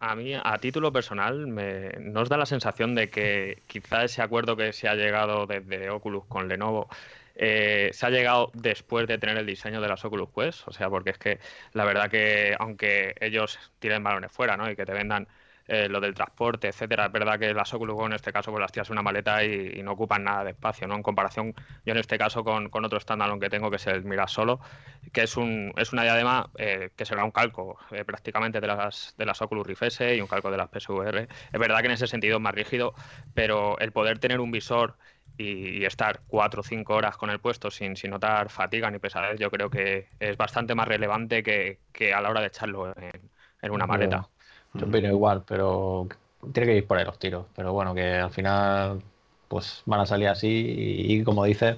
A 0.00 0.14
mí, 0.14 0.34
a 0.34 0.58
título 0.58 0.92
personal, 0.92 1.46
me, 1.46 1.88
nos 2.00 2.28
da 2.28 2.36
la 2.36 2.44
sensación 2.46 2.94
de 2.94 3.08
que 3.08 3.62
quizá 3.66 4.04
ese 4.04 4.20
acuerdo 4.20 4.56
que 4.56 4.72
se 4.74 4.88
ha 4.88 4.94
llegado 4.94 5.46
desde 5.46 5.88
Oculus 5.88 6.26
con 6.26 6.48
Lenovo 6.48 6.88
eh, 7.36 7.90
se 7.92 8.06
ha 8.06 8.10
llegado 8.10 8.50
después 8.54 9.06
de 9.06 9.18
tener 9.18 9.36
el 9.36 9.46
diseño 9.46 9.80
de 9.80 9.88
las 9.88 10.04
Oculus 10.04 10.30
Quest, 10.34 10.68
o 10.68 10.72
sea, 10.72 10.88
porque 10.88 11.10
es 11.10 11.18
que 11.18 11.40
la 11.72 11.84
verdad 11.84 12.10
que 12.10 12.54
aunque 12.58 13.14
ellos 13.20 13.58
tiren 13.78 14.04
balones 14.04 14.30
fuera, 14.30 14.56
¿no? 14.56 14.70
Y 14.70 14.76
que 14.76 14.86
te 14.86 14.92
vendan 14.92 15.26
eh, 15.66 15.88
lo 15.88 16.00
del 16.00 16.14
transporte, 16.14 16.68
etcétera, 16.68 17.06
es 17.06 17.12
verdad 17.12 17.38
que 17.38 17.52
las 17.54 17.72
Oculus 17.74 17.98
en 18.06 18.12
este 18.12 18.32
caso 18.32 18.50
pues 18.50 18.60
las 18.60 18.70
tiras 18.70 18.90
una 18.90 19.02
maleta 19.02 19.42
y, 19.44 19.82
no 19.82 19.92
ocupan 19.92 20.22
nada 20.22 20.44
de 20.44 20.50
espacio, 20.50 20.86
¿no? 20.86 20.94
En 20.94 21.02
comparación, 21.02 21.54
yo 21.84 21.92
en 21.92 21.98
este 21.98 22.18
caso 22.18 22.44
con, 22.44 22.70
otro 22.72 23.00
standalone 23.00 23.40
que 23.40 23.50
tengo 23.50 23.70
que 23.70 23.76
es 23.76 23.86
el 23.86 24.04
Mira 24.04 24.28
Solo, 24.28 24.60
que 25.12 25.22
es 25.22 25.36
un 25.36 25.72
es 25.76 25.92
una 25.92 26.02
diadema 26.02 26.50
eh, 26.58 26.90
que 26.96 27.04
será 27.04 27.24
un 27.24 27.30
calco 27.30 27.78
prácticamente 28.06 28.60
de 28.60 28.66
las 28.66 29.14
de 29.16 29.26
las 29.26 29.40
Oculus 29.42 29.66
Rift 29.66 29.82
S 29.84 30.16
y 30.16 30.20
un 30.20 30.28
calco 30.28 30.50
de 30.50 30.58
las 30.58 30.68
PSVR. 30.70 31.28
Es 31.52 31.60
verdad 31.60 31.80
que 31.80 31.86
en 31.86 31.92
ese 31.92 32.06
sentido 32.06 32.36
es 32.36 32.42
más 32.42 32.54
rígido, 32.54 32.94
pero 33.34 33.78
el 33.78 33.90
poder 33.92 34.18
tener 34.18 34.40
un 34.40 34.50
visor 34.50 34.96
y, 35.36 35.84
estar 35.84 36.20
cuatro 36.26 36.60
o 36.60 36.64
cinco 36.64 36.94
horas 36.94 37.16
con 37.16 37.30
el 37.30 37.38
puesto 37.38 37.70
sin, 37.70 37.96
sin, 37.96 38.10
notar 38.10 38.48
fatiga 38.50 38.90
ni 38.90 38.98
pesadez, 38.98 39.38
yo 39.38 39.50
creo 39.50 39.70
que 39.70 40.08
es 40.20 40.36
bastante 40.36 40.74
más 40.74 40.86
relevante 40.86 41.42
que, 41.42 41.78
a 42.14 42.20
la 42.20 42.30
hora 42.30 42.40
de 42.40 42.48
echarlo 42.48 42.92
en, 43.60 43.70
una 43.70 43.86
maleta. 43.86 44.28
Yo 44.74 44.86
opino 44.86 45.08
igual, 45.08 45.42
pero 45.46 46.06
tiene 46.52 46.72
que 46.72 46.76
ir 46.78 46.86
por 46.86 46.98
ahí 46.98 47.04
los 47.04 47.18
tiros. 47.18 47.46
Pero 47.56 47.72
bueno, 47.72 47.94
que 47.94 48.16
al 48.16 48.30
final 48.30 49.02
pues 49.48 49.82
van 49.86 50.00
a 50.00 50.06
salir 50.06 50.28
así 50.28 50.74
y, 50.76 51.24
como 51.24 51.44
dices, 51.44 51.76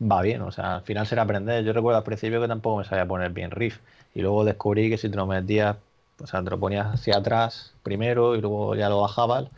va 0.00 0.22
bien. 0.22 0.42
O 0.42 0.50
sea, 0.50 0.76
al 0.76 0.82
final 0.82 1.06
será 1.06 1.22
aprender. 1.22 1.64
Yo 1.64 1.72
recuerdo 1.72 1.98
al 1.98 2.04
principio 2.04 2.40
que 2.40 2.48
tampoco 2.48 2.78
me 2.78 2.84
sabía 2.84 3.06
poner 3.06 3.30
bien 3.30 3.50
riff. 3.50 3.78
Y 4.14 4.22
luego 4.22 4.44
descubrí 4.44 4.88
que 4.88 4.98
si 4.98 5.10
te 5.10 5.16
lo 5.16 5.26
metías, 5.26 5.76
o 6.22 6.26
sea, 6.26 6.42
te 6.42 6.50
lo 6.50 6.58
ponías 6.58 6.86
hacia 6.94 7.18
atrás 7.18 7.74
primero 7.82 8.36
y 8.36 8.40
luego 8.40 8.74
ya 8.74 8.88
lo 8.88 9.00
bajabas 9.00 9.48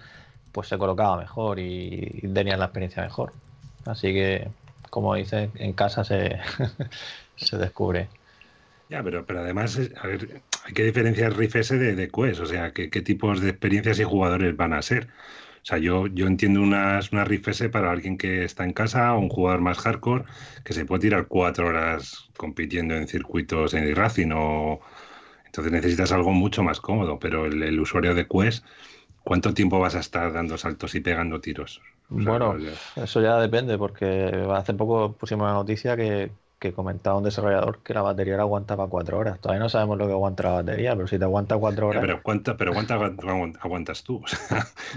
pues 0.54 0.68
se 0.68 0.78
colocaba 0.78 1.18
mejor 1.18 1.58
y, 1.58 2.22
tenía 2.32 2.56
la 2.56 2.66
experiencia 2.66 3.02
mejor. 3.02 3.32
Así 3.84 4.14
que, 4.14 4.48
como 4.88 5.14
dice, 5.16 5.50
en 5.56 5.72
casa 5.72 6.04
se, 6.04 6.38
se 7.36 7.58
descubre. 7.58 8.08
Ya, 8.88 9.02
pero, 9.02 9.26
pero 9.26 9.40
además, 9.40 9.76
hay 9.76 10.72
que 10.72 10.84
diferenciar 10.84 11.36
Riff 11.36 11.54
de, 11.54 11.96
de 11.96 12.08
Quest, 12.08 12.40
o 12.40 12.46
sea, 12.46 12.72
¿qué, 12.72 12.88
tipos 12.88 13.40
de 13.40 13.50
experiencias 13.50 13.98
y 13.98 14.04
jugadores 14.04 14.56
van 14.56 14.74
a 14.74 14.82
ser. 14.82 15.08
O 15.62 15.66
sea, 15.66 15.78
yo, 15.78 16.06
yo 16.06 16.26
entiendo 16.28 16.60
unas, 16.60 17.10
una 17.10 17.24
Riff 17.24 17.48
para 17.72 17.90
alguien 17.90 18.16
que 18.16 18.44
está 18.44 18.64
en 18.64 18.74
casa 18.74 19.12
o 19.14 19.18
un 19.18 19.30
jugador 19.30 19.60
más 19.60 19.78
hardcore 19.78 20.24
que 20.64 20.72
se 20.72 20.84
puede 20.84 21.02
tirar 21.02 21.26
cuatro 21.26 21.66
horas 21.66 22.28
compitiendo 22.36 22.94
en 22.94 23.08
circuitos 23.08 23.74
en 23.74 23.94
Racing 23.96 24.30
o... 24.32 24.80
Entonces 25.46 25.72
necesitas 25.72 26.10
algo 26.12 26.32
mucho 26.32 26.64
más 26.64 26.80
cómodo, 26.80 27.18
pero 27.20 27.46
el, 27.46 27.62
el 27.62 27.78
usuario 27.78 28.14
de 28.14 28.26
Quest 28.26 28.64
¿cuánto 29.24 29.52
tiempo 29.54 29.80
vas 29.80 29.96
a 29.96 30.00
estar 30.00 30.32
dando 30.32 30.56
saltos 30.56 30.94
y 30.94 31.00
pegando 31.00 31.40
tiros? 31.40 31.80
bueno, 32.08 32.54
eso 32.96 33.20
ya 33.20 33.38
depende, 33.38 33.78
porque 33.78 34.46
hace 34.54 34.74
poco 34.74 35.12
pusimos 35.12 35.48
la 35.48 35.54
noticia 35.54 35.96
que, 35.96 36.30
que 36.58 36.72
comentaba 36.72 37.16
un 37.16 37.24
desarrollador 37.24 37.78
que 37.78 37.94
la 37.94 38.02
batería 38.02 38.36
la 38.36 38.42
aguantaba 38.42 38.86
cuatro 38.88 39.18
horas. 39.18 39.40
Todavía 39.40 39.62
no 39.62 39.68
sabemos 39.68 39.98
lo 39.98 40.06
que 40.06 40.12
aguanta 40.12 40.44
la 40.44 40.50
batería, 40.50 40.94
pero 40.94 41.08
si 41.08 41.18
te 41.18 41.24
aguanta 41.24 41.56
cuatro 41.56 41.88
horas. 41.88 42.02
Pero 42.02 42.22
¿cuánta, 42.22 42.56
pero 42.56 42.72
cuánta 42.72 42.94
aguantas 42.94 44.04
tú? 44.04 44.22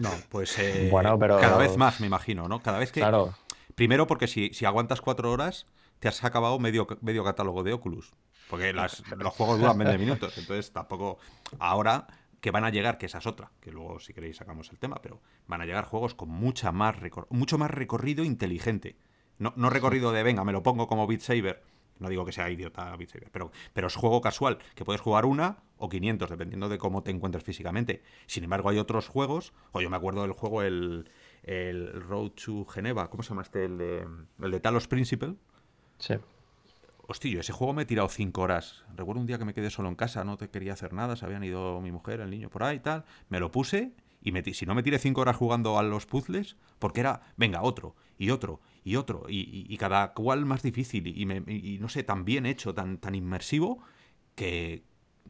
no, 0.02 0.10
pues 0.30 0.60
eh, 0.60 0.90
bueno, 0.92 1.18
pero... 1.18 1.40
cada 1.40 1.58
vez 1.58 1.78
más, 1.78 2.00
me 2.00 2.08
imagino, 2.08 2.48
¿no? 2.48 2.62
Cada 2.62 2.78
vez 2.78 2.92
que. 2.92 3.00
Claro. 3.00 3.34
Primero, 3.76 4.08
porque 4.08 4.28
si, 4.28 4.54
si 4.54 4.66
aguantas 4.66 5.02
cuatro 5.02 5.32
horas, 5.32 5.66
te 6.00 6.08
has 6.08 6.24
acabado 6.24 6.60
medio, 6.60 6.88
medio 7.02 7.24
catálogo 7.24 7.64
de 7.64 7.74
Oculus. 7.74 8.12
Porque 8.50 8.74
las, 8.74 9.04
los 9.18 9.34
juegos 9.34 9.60
duran 9.60 9.78
20 9.78 9.98
minutos. 9.98 10.38
Entonces 10.38 10.72
tampoco. 10.72 11.18
Ahora 11.60 12.08
que 12.48 12.52
van 12.52 12.64
a 12.64 12.70
llegar, 12.70 12.98
que 12.98 13.08
esa 13.08 13.18
es 13.18 13.28
otra, 13.28 13.52
que 13.60 13.74
luego 13.74 14.00
si 14.00 14.14
queréis 14.14 14.38
sacamos 14.38 14.72
el 14.72 14.80
tema, 14.80 15.02
pero 15.02 15.20
van 15.48 15.60
a 15.60 15.66
llegar 15.66 15.84
juegos 15.84 16.16
con 16.16 16.30
mucha 16.30 16.72
más 16.72 16.96
mucho 17.30 17.58
más 17.58 17.70
recorrido 17.70 18.24
inteligente. 18.24 18.96
No, 19.38 19.52
no 19.58 19.70
recorrido 19.70 20.14
de 20.14 20.24
venga, 20.24 20.46
me 20.46 20.54
lo 20.54 20.64
pongo 20.64 20.88
como 20.88 21.08
Beat 21.08 21.20
Saber. 21.20 21.62
No 22.00 22.08
digo 22.08 22.24
que 22.24 22.32
sea 22.32 22.50
idiota 22.50 22.96
Beat 22.96 23.10
Saber, 23.10 23.30
pero, 23.34 23.52
pero 23.74 23.88
es 23.88 23.96
juego 23.98 24.22
casual, 24.22 24.60
que 24.76 24.86
puedes 24.86 25.02
jugar 25.02 25.26
una 25.26 25.58
o 25.76 25.90
500, 25.90 26.30
dependiendo 26.30 26.70
de 26.70 26.78
cómo 26.78 27.04
te 27.04 27.12
encuentres 27.12 27.44
físicamente. 27.44 28.02
Sin 28.28 28.46
embargo, 28.46 28.70
hay 28.70 28.80
otros 28.80 29.10
juegos, 29.10 29.52
o 29.74 29.82
yo 29.82 29.90
me 29.90 29.98
acuerdo 29.98 30.22
del 30.22 30.32
juego, 30.32 30.62
el, 30.62 31.12
el 31.44 32.02
Road 32.02 32.32
to 32.32 32.64
Geneva, 32.64 33.10
¿cómo 33.10 33.24
se 33.24 33.32
llama 33.32 33.42
este? 33.42 33.66
El 33.66 33.78
de, 33.78 34.08
el 34.42 34.52
de 34.52 34.60
Talos 34.62 34.88
Principle. 34.88 35.36
Sí. 36.00 36.14
Hostia, 37.10 37.40
ese 37.40 37.54
juego 37.54 37.74
me 37.74 37.84
he 37.84 37.86
tirado 37.86 38.10
5 38.10 38.42
horas. 38.42 38.84
Recuerdo 38.96 39.22
un 39.22 39.28
día 39.28 39.38
que 39.38 39.46
me 39.46 39.54
quedé 39.54 39.70
solo 39.70 39.88
en 39.88 39.96
casa, 39.96 40.26
no 40.26 40.38
te 40.38 40.50
quería 40.50 40.74
hacer 40.74 40.92
nada, 40.92 41.16
se 41.16 41.26
habían 41.26 41.44
ido 41.44 41.80
mi 41.80 41.92
mujer, 41.92 42.20
el 42.20 42.30
niño 42.30 42.50
por 42.50 42.64
ahí 42.64 42.78
y 42.78 42.80
tal. 42.82 43.06
Me 43.30 43.40
lo 43.40 43.50
puse 43.50 43.94
y 44.22 44.54
si 44.54 44.66
no 44.66 44.76
me 44.76 44.84
tiré 44.84 45.00
5 45.00 45.22
horas 45.22 45.38
jugando 45.38 45.80
a 45.80 45.84
los 45.84 46.06
puzzles, 46.06 46.58
porque 46.80 47.00
era, 47.00 47.22
venga, 47.38 47.62
otro, 47.62 47.96
y 48.18 48.32
otro, 48.32 48.60
y 48.84 48.98
otro, 48.98 49.26
y, 49.30 49.78
cada 49.78 50.14
cual 50.14 50.46
más 50.46 50.64
difícil, 50.64 51.08
y, 51.08 51.78
no 51.80 51.88
sé, 51.88 52.04
tan 52.04 52.26
bien 52.26 52.46
hecho, 52.46 52.74
tan, 52.74 52.98
tan 52.98 53.16
inmersivo, 53.16 53.80
que 54.36 54.84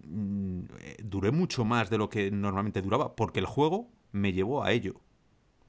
mm, 0.03 0.61
eh, 0.79 0.97
duré 1.03 1.31
mucho 1.31 1.63
más 1.63 1.91
de 1.91 1.99
lo 1.99 2.09
que 2.09 2.31
normalmente 2.31 2.81
duraba, 2.81 3.15
porque 3.15 3.39
el 3.39 3.45
juego 3.45 3.91
me 4.11 4.33
llevó 4.33 4.63
a 4.63 4.71
ello. 4.71 4.99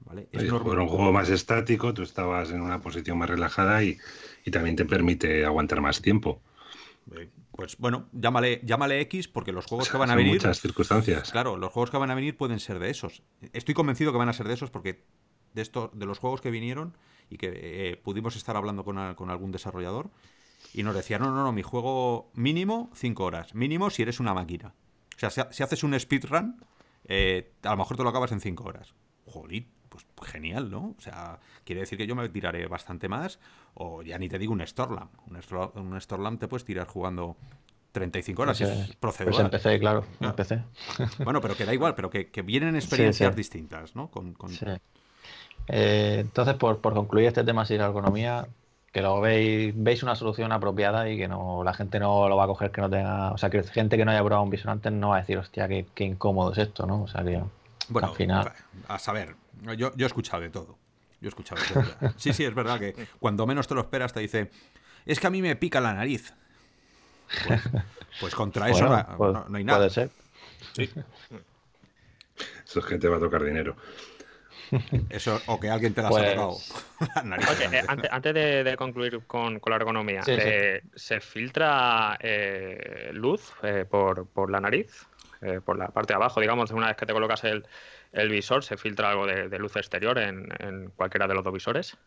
¿Vale? 0.05 0.27
Es 0.31 0.43
era 0.43 0.55
un 0.55 0.87
juego 0.87 1.11
más 1.11 1.29
estático, 1.29 1.93
tú 1.93 2.03
estabas 2.03 2.51
en 2.51 2.61
una 2.61 2.81
posición 2.81 3.17
más 3.17 3.29
relajada 3.29 3.83
y, 3.83 3.97
y 4.45 4.51
también 4.51 4.75
te 4.75 4.85
permite 4.85 5.45
aguantar 5.45 5.81
más 5.81 6.01
tiempo. 6.01 6.41
Eh, 7.15 7.29
pues 7.51 7.77
bueno, 7.77 8.07
llámale, 8.13 8.61
llámale 8.63 9.01
X 9.01 9.27
porque 9.27 9.51
los 9.51 9.65
juegos 9.65 9.89
que 9.89 9.97
van 9.97 10.09
a 10.11 10.15
venir. 10.15 10.35
Muchas 10.35 10.61
circunstancias. 10.61 11.31
Claro, 11.31 11.57
los 11.57 11.71
juegos 11.73 11.91
que 11.91 11.97
van 11.97 12.11
a 12.11 12.15
venir 12.15 12.37
pueden 12.37 12.59
ser 12.59 12.79
de 12.79 12.89
esos. 12.89 13.21
Estoy 13.53 13.73
convencido 13.73 14.11
que 14.11 14.17
van 14.17 14.29
a 14.29 14.33
ser 14.33 14.47
de 14.47 14.53
esos 14.53 14.69
porque 14.69 15.03
de, 15.53 15.61
esto, 15.61 15.91
de 15.93 16.05
los 16.05 16.19
juegos 16.19 16.41
que 16.41 16.51
vinieron 16.51 16.95
y 17.29 17.37
que 17.37 17.51
eh, 17.53 17.97
pudimos 17.97 18.35
estar 18.35 18.55
hablando 18.55 18.83
con, 18.83 18.97
algún 18.97 19.51
desarrollador 19.51 20.09
y 20.73 20.83
nos 20.83 20.95
decía, 20.95 21.19
no, 21.19 21.31
no, 21.31 21.43
no, 21.43 21.51
mi 21.51 21.61
juego 21.61 22.31
mínimo 22.33 22.91
5 22.95 23.23
horas. 23.23 23.53
Mínimo 23.55 23.89
si 23.89 24.03
eres 24.03 24.19
una 24.19 24.33
máquina. 24.33 24.73
O 25.15 25.19
sea, 25.19 25.29
si, 25.29 25.63
haces 25.63 25.83
un 25.83 25.99
speedrun, 25.99 26.63
eh, 27.05 27.51
a 27.63 27.71
lo 27.71 27.77
mejor 27.77 27.97
te 27.97 28.03
lo 28.03 28.09
acabas 28.09 28.31
en 28.31 28.39
5 28.39 28.63
horas. 28.63 28.93
Pues 29.25 29.35
genial, 30.21 30.69
¿no? 30.69 30.95
O 30.97 31.01
sea, 31.01 31.39
quiere 31.63 31.81
decir 31.81 31.97
que 31.97 32.07
yo 32.07 32.15
me 32.15 32.27
tiraré 32.29 32.67
bastante 32.67 33.07
más, 33.07 33.39
o 33.73 34.01
ya 34.01 34.17
ni 34.17 34.29
te 34.29 34.37
digo 34.37 34.53
un 34.53 34.65
Storlam. 34.65 35.09
Un, 35.27 36.01
Storlam, 36.01 36.37
te 36.37 36.47
puedes 36.47 36.65
tirar 36.65 36.87
jugando 36.87 37.37
35 37.91 38.41
horas, 38.41 38.59
pues, 38.59 38.69
es 38.71 38.95
procedural. 38.95 39.33
Pues 39.33 39.45
empecé, 39.45 39.79
claro, 39.79 40.05
ah. 40.21 40.27
empecé. 40.27 40.63
Bueno, 41.23 41.41
pero 41.41 41.55
que 41.55 41.65
da 41.65 41.73
igual, 41.73 41.95
pero 41.95 42.09
que, 42.09 42.29
vienen 42.43 42.75
experiencias 42.75 43.35
distintas, 43.35 43.95
¿no? 43.95 44.09
Con, 44.09 44.35
eh, 45.67 46.17
entonces, 46.21 46.55
por, 46.55 46.79
concluir 46.81 47.27
este 47.27 47.43
tema 47.43 47.63
de 47.63 47.77
la 47.77 47.85
ergonomía, 47.85 48.47
que 48.91 49.01
lo 49.01 49.21
veis, 49.21 49.73
veis 49.75 50.01
una 50.01 50.15
solución 50.15 50.51
apropiada 50.51 51.09
y 51.09 51.17
que 51.17 51.27
no 51.27 51.63
la 51.63 51.73
gente 51.73 51.99
no 51.99 52.27
lo 52.27 52.35
va 52.35 52.45
a 52.45 52.47
coger 52.47 52.71
que 52.71 52.81
no 52.81 52.89
tenga, 52.89 53.31
o 53.31 53.37
sea, 53.37 53.49
que 53.51 53.61
gente 53.63 53.97
que 53.97 54.05
no 54.05 54.11
haya 54.11 54.23
probado 54.23 54.43
un 54.43 54.49
visor 54.49 54.71
antes 54.71 54.91
no 54.91 55.09
va 55.09 55.17
a 55.17 55.19
decir, 55.19 55.37
hostia, 55.37 55.67
qué, 55.67 55.85
qué 55.93 56.05
incómodo 56.05 56.51
es 56.53 56.57
esto, 56.57 56.87
¿no? 56.87 57.03
O 57.03 57.07
sea, 57.07 57.23
que 57.23 57.39
bueno, 57.89 58.09
al 58.09 58.15
final... 58.15 58.53
a 58.87 58.99
saber, 58.99 59.35
yo, 59.77 59.95
yo 59.95 60.05
he 60.05 60.07
escuchado 60.07 60.41
de 60.41 60.49
todo. 60.49 60.77
Yo 61.21 61.27
he 61.27 61.29
escuchado 61.29 61.61
de 61.61 61.67
todo. 61.67 62.13
Sí, 62.17 62.33
sí, 62.33 62.43
es 62.43 62.53
verdad 62.53 62.79
que 62.79 62.95
cuando 63.19 63.45
menos 63.45 63.67
te 63.67 63.75
lo 63.75 63.81
esperas 63.81 64.13
te 64.13 64.21
dice, 64.21 64.51
es 65.05 65.19
que 65.19 65.27
a 65.27 65.29
mí 65.29 65.41
me 65.41 65.55
pica 65.55 65.81
la 65.81 65.93
nariz. 65.93 66.33
Pues, 67.47 67.61
pues 68.19 68.35
contra 68.35 68.69
eso 68.69 68.87
no, 68.87 69.55
hay 69.55 69.63
nada. 69.63 69.79
Puede 69.79 69.89
ser. 69.91 70.09
Sí. 70.73 70.89
Eso 72.65 72.79
es 72.79 72.85
que 72.85 72.97
te 72.97 73.07
va 73.07 73.17
a 73.17 73.19
tocar 73.19 73.43
dinero. 73.43 73.75
Eso, 75.09 75.41
o 75.47 75.59
que 75.59 75.69
alguien 75.69 75.93
te 75.93 76.01
la 76.01 76.09
ha 76.09 76.11
pues 76.11 76.35
tocado. 76.35 76.57
Eh, 77.71 77.83
antes, 77.87 78.33
de, 78.33 78.75
concluir 78.77 79.21
con, 79.25 79.59
la 79.65 79.75
ergonomía, 79.75 80.21
eh, 80.27 80.83
¿se 80.95 81.19
filtra 81.19 82.17
eh, 82.19 83.09
luz 83.13 83.51
por, 83.89 84.27
por, 84.27 84.51
la 84.51 84.59
nariz? 84.59 85.07
Por 85.63 85.77
la 85.77 85.89
parte 85.89 86.13
de 86.13 86.17
abajo, 86.17 86.41
digamos, 86.41 86.71
una 86.71 86.87
vez 86.87 86.97
que 86.97 87.05
te 87.05 87.13
colocas 87.13 87.43
el, 87.43 87.65
el 88.11 88.29
visor, 88.29 88.63
¿se 88.63 88.77
filtra 88.77 89.11
algo 89.11 89.25
de, 89.25 89.59
luz 89.59 89.75
exterior 89.75 90.17
en, 90.17 90.91
cualquiera 90.95 91.27
de 91.27 91.33
los 91.33 91.43
dos 91.43 91.53
visores? 91.53 91.97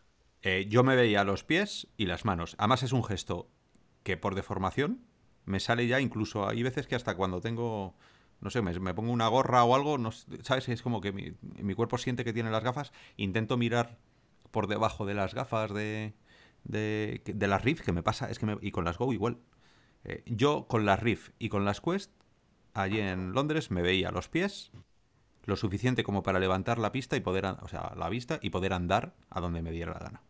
Eh, 0.41 0.65
yo 0.67 0.83
me 0.83 0.95
veía 0.95 1.23
los 1.23 1.43
pies 1.43 1.87
y 1.97 2.05
las 2.05 2.25
manos. 2.25 2.55
Además 2.57 2.83
es 2.83 2.91
un 2.91 3.03
gesto 3.03 3.49
que 4.03 4.17
por 4.17 4.35
deformación 4.35 5.01
me 5.45 5.59
sale 5.59 5.87
ya 5.87 5.99
incluso 5.99 6.47
hay 6.47 6.63
veces 6.63 6.87
que 6.87 6.95
hasta 6.95 7.15
cuando 7.15 7.41
tengo 7.41 7.95
no 8.41 8.49
sé, 8.49 8.61
me, 8.61 8.93
pongo 8.93 9.11
una 9.13 9.29
gorra 9.29 9.63
o 9.63 9.73
algo, 9.73 9.97
no, 9.97 10.11
¿sabes? 10.11 10.67
Es 10.67 10.81
como 10.81 10.99
que 10.99 11.13
mi, 11.13 11.73
cuerpo 11.75 11.97
siente 11.97 12.25
que 12.25 12.33
tiene 12.33 12.51
las 12.51 12.61
gafas, 12.61 12.91
intento 13.15 13.55
mirar 13.55 13.97
por 14.51 14.67
debajo 14.67 15.05
de 15.05 15.13
las 15.13 15.33
gafas 15.33 15.73
de, 15.73 16.13
de, 16.65 17.21
de 17.25 17.47
las 17.47 17.63
Rift, 17.63 17.85
que 17.85 17.93
me 17.93 18.03
pasa, 18.03 18.29
es 18.29 18.39
que 18.39 18.45
me, 18.45 18.57
y 18.59 18.71
con 18.71 18.83
las 18.83 18.97
Go 18.97 19.13
igual. 19.13 19.37
Eh, 20.03 20.23
yo 20.25 20.67
con 20.67 20.85
las 20.85 20.99
Rift 20.99 21.31
y 21.39 21.47
con 21.47 21.63
las 21.63 21.79
Quest, 21.79 22.11
allí 22.73 22.99
en 22.99 23.33
Londres, 23.33 23.71
me 23.71 23.81
veía 23.81 24.11
los 24.11 24.29
pies 24.29 24.71
lo 25.45 25.55
suficiente 25.57 26.03
como 26.03 26.23
para 26.23 26.39
levantar 26.39 26.79
la 26.79 26.91
pista 26.91 27.15
y 27.17 27.19
poder, 27.19 27.45
o 27.45 27.67
sea, 27.67 27.93
la 27.97 28.09
vista 28.09 28.39
y 28.41 28.49
poder 28.49 28.73
andar 28.73 29.13
a 29.29 29.41
donde 29.41 29.61
me 29.61 29.71
diera 29.71 29.93
la 29.93 29.99
gana. 29.99 30.21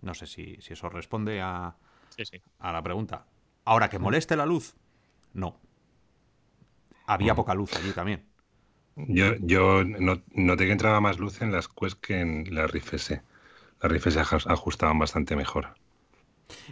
No 0.00 0.14
sé 0.14 0.26
si, 0.26 0.58
eso 0.66 0.88
responde 0.88 1.40
a, 1.40 1.76
a 2.58 2.72
la 2.72 2.82
pregunta. 2.82 3.26
Ahora, 3.64 3.88
¿que 3.88 4.00
moleste 4.00 4.36
la 4.36 4.46
luz? 4.46 4.74
No. 5.32 5.60
Había 7.06 7.34
poca 7.34 7.54
luz 7.54 7.74
allí 7.76 7.92
también. 7.92 8.24
Yo, 8.96 9.36
yo 9.38 9.84
noté 9.84 10.66
que 10.66 10.72
entraba 10.72 11.00
más 11.00 11.18
luz 11.18 11.40
en 11.40 11.52
las 11.52 11.68
Quest 11.68 12.00
que 12.00 12.20
en 12.20 12.54
la 12.54 12.66
Rift 12.66 12.94
S. 12.94 13.22
Las 13.80 13.92
Rift 13.92 14.08
S 14.08 14.20
ajustaban 14.20 14.98
bastante 14.98 15.36
mejor. 15.36 15.74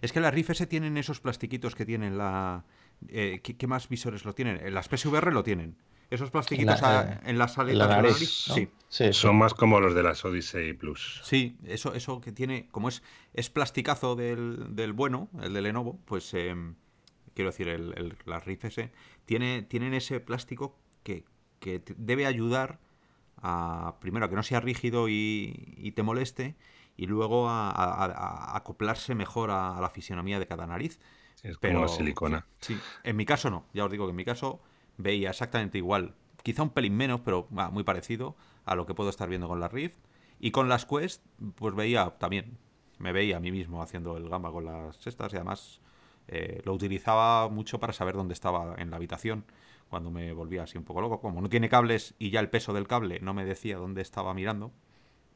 Es 0.02 0.12
que 0.12 0.20
las 0.20 0.34
Rift 0.34 0.50
S 0.50 0.66
tienen 0.66 0.96
esos 0.96 1.20
plastiquitos 1.20 1.74
que 1.74 1.86
tienen 1.86 2.18
la... 2.18 2.64
Eh, 3.08 3.40
¿qué, 3.42 3.66
más 3.66 3.88
visores 3.88 4.24
lo 4.24 4.34
tienen? 4.34 4.74
Las 4.74 4.88
PSVR 4.88 5.32
lo 5.32 5.42
tienen. 5.42 5.76
Esos 6.10 6.30
plastiquitos 6.30 6.80
en 7.24 7.38
las 7.38 7.56
aletas 7.56 8.18
sí. 8.88 9.12
Son 9.12 9.36
más 9.36 9.54
como 9.54 9.78
los 9.78 9.94
de 9.94 10.02
las 10.02 10.24
Odyssey 10.24 10.72
Plus. 10.72 11.20
Sí, 11.22 11.56
eso, 11.64 11.94
eso 11.94 12.20
que 12.20 12.32
tiene, 12.32 12.66
como 12.72 12.88
es, 12.88 13.04
es 13.32 13.48
plasticazo 13.48 14.16
del, 14.16 14.92
bueno, 14.92 15.28
el 15.40 15.54
de 15.54 15.62
Lenovo, 15.62 16.00
pues 16.06 16.34
em, 16.34 16.74
quiero 17.34 17.50
decir, 17.50 17.68
el, 17.68 18.16
las 18.24 18.44
Rift 18.44 18.64
S, 18.64 18.90
tiene, 19.24 19.62
tienen 19.62 19.94
ese 19.94 20.18
plástico 20.20 20.76
que, 21.04 21.24
debe 21.96 22.26
ayudar 22.26 22.80
a, 23.36 23.96
primero, 24.00 24.26
a 24.26 24.28
que 24.30 24.36
no 24.36 24.42
sea 24.42 24.60
rígido 24.60 25.08
y, 25.08 25.92
te 25.94 26.02
moleste, 26.02 26.56
y 26.96 27.06
luego 27.06 27.48
a, 27.48 28.56
acoplarse 28.56 29.14
mejor 29.14 29.50
a, 29.50 29.80
la 29.80 29.90
fisionomía 29.90 30.38
de 30.38 30.46
cada 30.46 30.66
nariz. 30.66 30.98
Es 31.42 31.58
como 31.58 31.80
la 31.80 31.88
silicona. 31.88 32.46
Sí, 32.60 32.78
en 33.04 33.16
mi 33.16 33.26
caso 33.26 33.50
no, 33.50 33.64
ya 33.72 33.84
os 33.84 33.90
digo 33.90 34.06
que 34.06 34.10
en 34.10 34.16
mi 34.16 34.24
caso 34.24 34.60
veía 34.96 35.30
exactamente 35.30 35.78
igual, 35.78 36.14
quizá 36.42 36.62
un 36.62 36.70
pelín 36.70 36.96
menos, 36.96 37.20
pero 37.20 37.46
muy 37.50 37.84
parecido 37.84 38.36
a 38.64 38.74
lo 38.74 38.86
que 38.86 38.94
puedo 38.94 39.10
estar 39.10 39.28
viendo 39.28 39.48
con 39.48 39.60
la 39.60 39.68
Rift. 39.68 39.98
Y 40.38 40.52
con 40.52 40.68
las 40.68 40.86
Quest, 40.86 41.22
pues 41.56 41.74
veía 41.74 42.10
también, 42.18 42.56
me 42.98 43.12
veía 43.12 43.36
a 43.36 43.40
mí 43.40 43.50
mismo 43.50 43.82
haciendo 43.82 44.16
el 44.16 44.28
gamba 44.28 44.50
con 44.50 44.64
las 44.64 44.96
sextas 44.96 45.32
y 45.34 45.36
además 45.36 45.80
eh, 46.28 46.62
lo 46.64 46.72
utilizaba 46.72 47.48
mucho 47.48 47.78
para 47.78 47.92
saber 47.92 48.14
dónde 48.14 48.32
estaba 48.32 48.74
en 48.78 48.90
la 48.90 48.96
habitación 48.96 49.44
cuando 49.90 50.10
me 50.10 50.32
volvía 50.32 50.62
así 50.62 50.78
un 50.78 50.84
poco 50.84 51.02
loco. 51.02 51.20
Como 51.20 51.42
no 51.42 51.48
tiene 51.50 51.68
cables 51.68 52.14
y 52.18 52.30
ya 52.30 52.40
el 52.40 52.48
peso 52.48 52.72
del 52.72 52.86
cable 52.86 53.20
no 53.20 53.34
me 53.34 53.44
decía 53.44 53.76
dónde 53.76 54.00
estaba 54.00 54.32
mirando, 54.32 54.72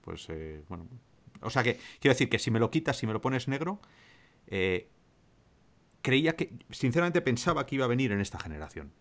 pues 0.01 0.27
eh, 0.31 0.65
bueno. 0.69 0.87
O 1.43 1.51
sea 1.51 1.63
que 1.63 1.79
quiero 2.01 2.15
decir 2.15 2.31
que 2.31 2.39
si 2.39 2.51
me 2.51 2.59
lo 2.59 2.71
quitas, 2.71 2.97
si 2.97 3.07
me 3.07 3.13
lo 3.13 3.21
pones 3.21 3.49
negro, 3.49 3.81
eh, 4.47 4.89
creía 6.05 6.37
que, 6.37 6.53
sinceramente 6.71 7.23
pensaba 7.23 7.65
que 7.65 7.77
iba 7.77 7.87
a 7.87 7.89
venir 7.89 8.13
en 8.13 8.21
esta 8.21 8.39
generación 8.39 8.93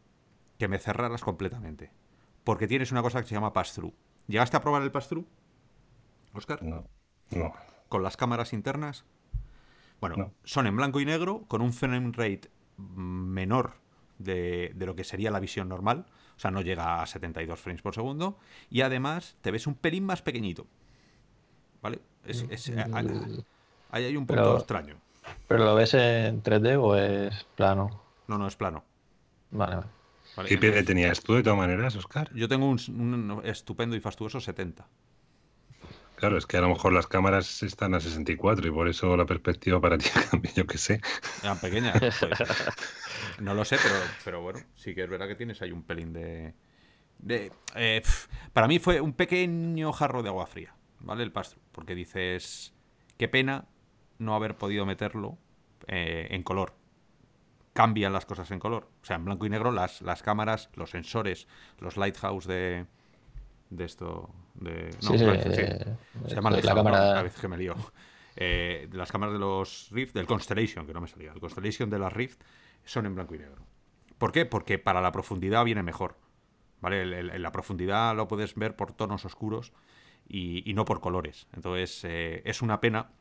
que 0.58 0.70
me 0.70 0.80
cerraras 0.80 1.22
completamente. 1.22 1.92
Porque 2.46 2.66
tienes 2.66 2.94
una 2.94 3.02
cosa 3.02 3.22
que 3.22 3.28
se 3.28 3.36
llama 3.36 3.52
pass-through. 3.52 3.94
¿Llegaste 4.28 4.56
a 4.56 4.62
probar 4.62 4.82
el 4.84 4.92
pass-through? 4.92 5.28
Oscar? 6.34 6.64
No. 6.64 6.86
No. 7.32 7.54
¿Con 7.90 8.04
las 8.04 8.16
cámaras 8.16 8.54
internas? 8.54 9.04
Bueno, 10.00 10.34
son 10.46 10.66
en 10.66 10.78
blanco 10.78 11.02
y 11.02 11.06
negro, 11.06 11.44
con 11.48 11.62
un 11.62 11.74
frame 11.74 12.12
rate 12.14 12.50
menor 12.78 13.74
de, 14.18 14.74
lo 14.78 14.96
que 14.96 15.04
sería 15.04 15.30
la 15.30 15.42
visión 15.42 15.68
normal. 15.68 16.06
O 16.38 16.40
sea, 16.40 16.52
no 16.52 16.62
llega 16.62 17.02
a 17.02 17.06
72 17.06 17.60
frames 17.60 17.82
por 17.82 17.94
segundo. 17.94 18.38
Y 18.70 18.82
además 18.82 19.36
te 19.42 19.52
ves 19.52 19.68
un 19.68 19.76
pelín 19.76 20.06
más 20.06 20.22
pequeñito. 20.22 20.68
¿Vale? 21.82 22.00
Es, 22.26 22.70
eh, 22.70 22.86
ahí 23.92 24.06
hay 24.06 24.16
un 24.16 24.26
punto 24.26 24.58
extraño. 24.58 25.03
¿Pero 25.48 25.66
lo 25.66 25.76
ves 25.76 25.94
en 25.94 26.42
3D 26.42 26.78
o 26.82 26.96
es 26.96 27.46
plano? 27.56 28.02
No, 28.28 28.38
no, 28.38 28.48
es 28.48 28.56
plano. 28.56 28.84
Vale, 29.52 29.76
vale. 29.76 29.88
¿Qué 30.48 30.58
pie 30.58 30.84
tenías 30.84 31.22
tú 31.22 31.36
de 31.36 31.44
todas 31.44 31.58
maneras, 31.58 31.96
Oscar? 31.96 32.34
Yo 32.34 32.48
tengo 32.48 32.68
un, 32.68 33.42
estupendo 33.44 33.96
y 33.96 34.00
fastuoso 34.00 34.40
70. 34.40 34.88
Claro, 36.16 36.38
es 36.38 36.46
que 36.46 36.58
a 36.58 36.62
lo 36.62 36.70
mejor 36.70 36.94
las 36.94 37.06
cámaras 37.06 37.62
están 37.64 37.94
a 37.94 38.00
64 38.00 38.68
y 38.68 38.72
por 38.72 38.88
eso 38.88 39.16
la 39.18 39.26
perspectiva 39.26 39.80
para 39.80 39.98
ti 39.98 40.10
cambia, 40.32 40.52
yo 40.56 40.66
qué 40.66 40.78
sé. 40.78 41.02
Eran 41.44 41.60
pequeñas. 41.60 42.00
Pues, 42.00 42.20
no 43.40 43.54
lo 43.54 43.66
sé, 43.66 43.78
pero, 43.82 43.96
pero 44.24 44.42
bueno, 44.42 44.60
sí 44.76 44.96
que 44.96 45.04
es 45.04 45.10
verdad 45.10 45.28
que 45.28 45.36
tienes 45.36 45.62
ahí 45.62 45.72
un 45.72 45.84
pelín 45.84 46.14
de... 46.14 46.54
Eh, 47.76 48.02
para 48.54 48.68
mí 48.68 48.80
fue 48.80 49.02
un 49.02 49.14
pequeño 49.14 49.94
jarro 49.94 50.24
de 50.24 50.30
agua 50.30 50.46
fría, 50.46 50.76
¿vale? 51.00 51.24
El 51.24 51.32
pastro, 51.32 51.62
porque 51.72 51.96
dices, 51.96 52.74
qué 53.18 53.28
pena 53.28 53.66
no 54.24 54.36
haber 54.36 54.56
podido 54.56 54.86
meterlo 54.86 55.38
eh, 55.88 56.28
en 56.32 56.44
color 56.44 56.74
cambian 57.74 58.14
las 58.14 58.26
cosas 58.26 58.50
en 58.52 58.60
color. 58.60 58.88
O 59.02 59.06
sea, 59.06 59.18
en 59.18 59.26
blanco 59.26 59.46
y 59.46 59.50
negro 59.50 59.72
las, 59.72 60.02
las 60.02 60.24
cámaras, 60.24 60.70
los 60.76 60.92
sensores, 60.92 61.48
los 61.80 61.98
lighthouse 61.98 62.46
de, 62.46 62.86
de 63.70 63.86
esto. 63.86 64.30
De, 64.54 64.92
no, 65.02 65.10
sí, 65.10 65.18
se 65.18 66.36
llama 66.36 66.52
la 66.52 66.62
cámara. 66.62 67.20
a 67.20 67.24
veces 67.24 67.42
que 67.42 67.48
me 67.48 67.58
lío. 67.58 67.76
Eh, 68.36 68.90
las 68.94 69.12
cámaras 69.12 69.34
de 69.34 69.40
los 69.40 69.90
Rift, 69.92 70.16
del 70.16 70.26
Constellation, 70.26 70.88
que 70.88 70.94
no 70.94 71.02
me 71.02 71.08
salía. 71.08 71.32
El 71.32 71.40
Constellation 71.40 71.90
de 71.90 72.00
las 72.00 72.14
Rift 72.14 72.42
son 72.84 73.06
en 73.06 73.16
blanco 73.16 73.36
y 73.36 73.40
negro. 73.40 73.66
¿Por 74.18 74.32
qué? 74.32 74.46
Porque 74.46 74.80
para 74.80 75.02
la 75.02 75.12
profundidad 75.12 75.64
viene 75.66 75.84
mejor. 75.84 76.18
¿Vale? 76.82 77.02
En 77.02 77.42
la 77.42 77.52
profundidad 77.52 78.16
lo 78.16 78.28
puedes 78.28 78.56
ver 78.56 78.76
por 78.76 78.92
tonos 78.92 79.24
oscuros 79.24 79.72
y, 80.28 80.74
no 80.74 80.84
por 80.84 81.00
colores. 81.00 81.48
Entonces, 81.54 82.04
eh, 82.06 82.42
es 82.44 82.62
una 82.62 82.82
pena 82.82 83.12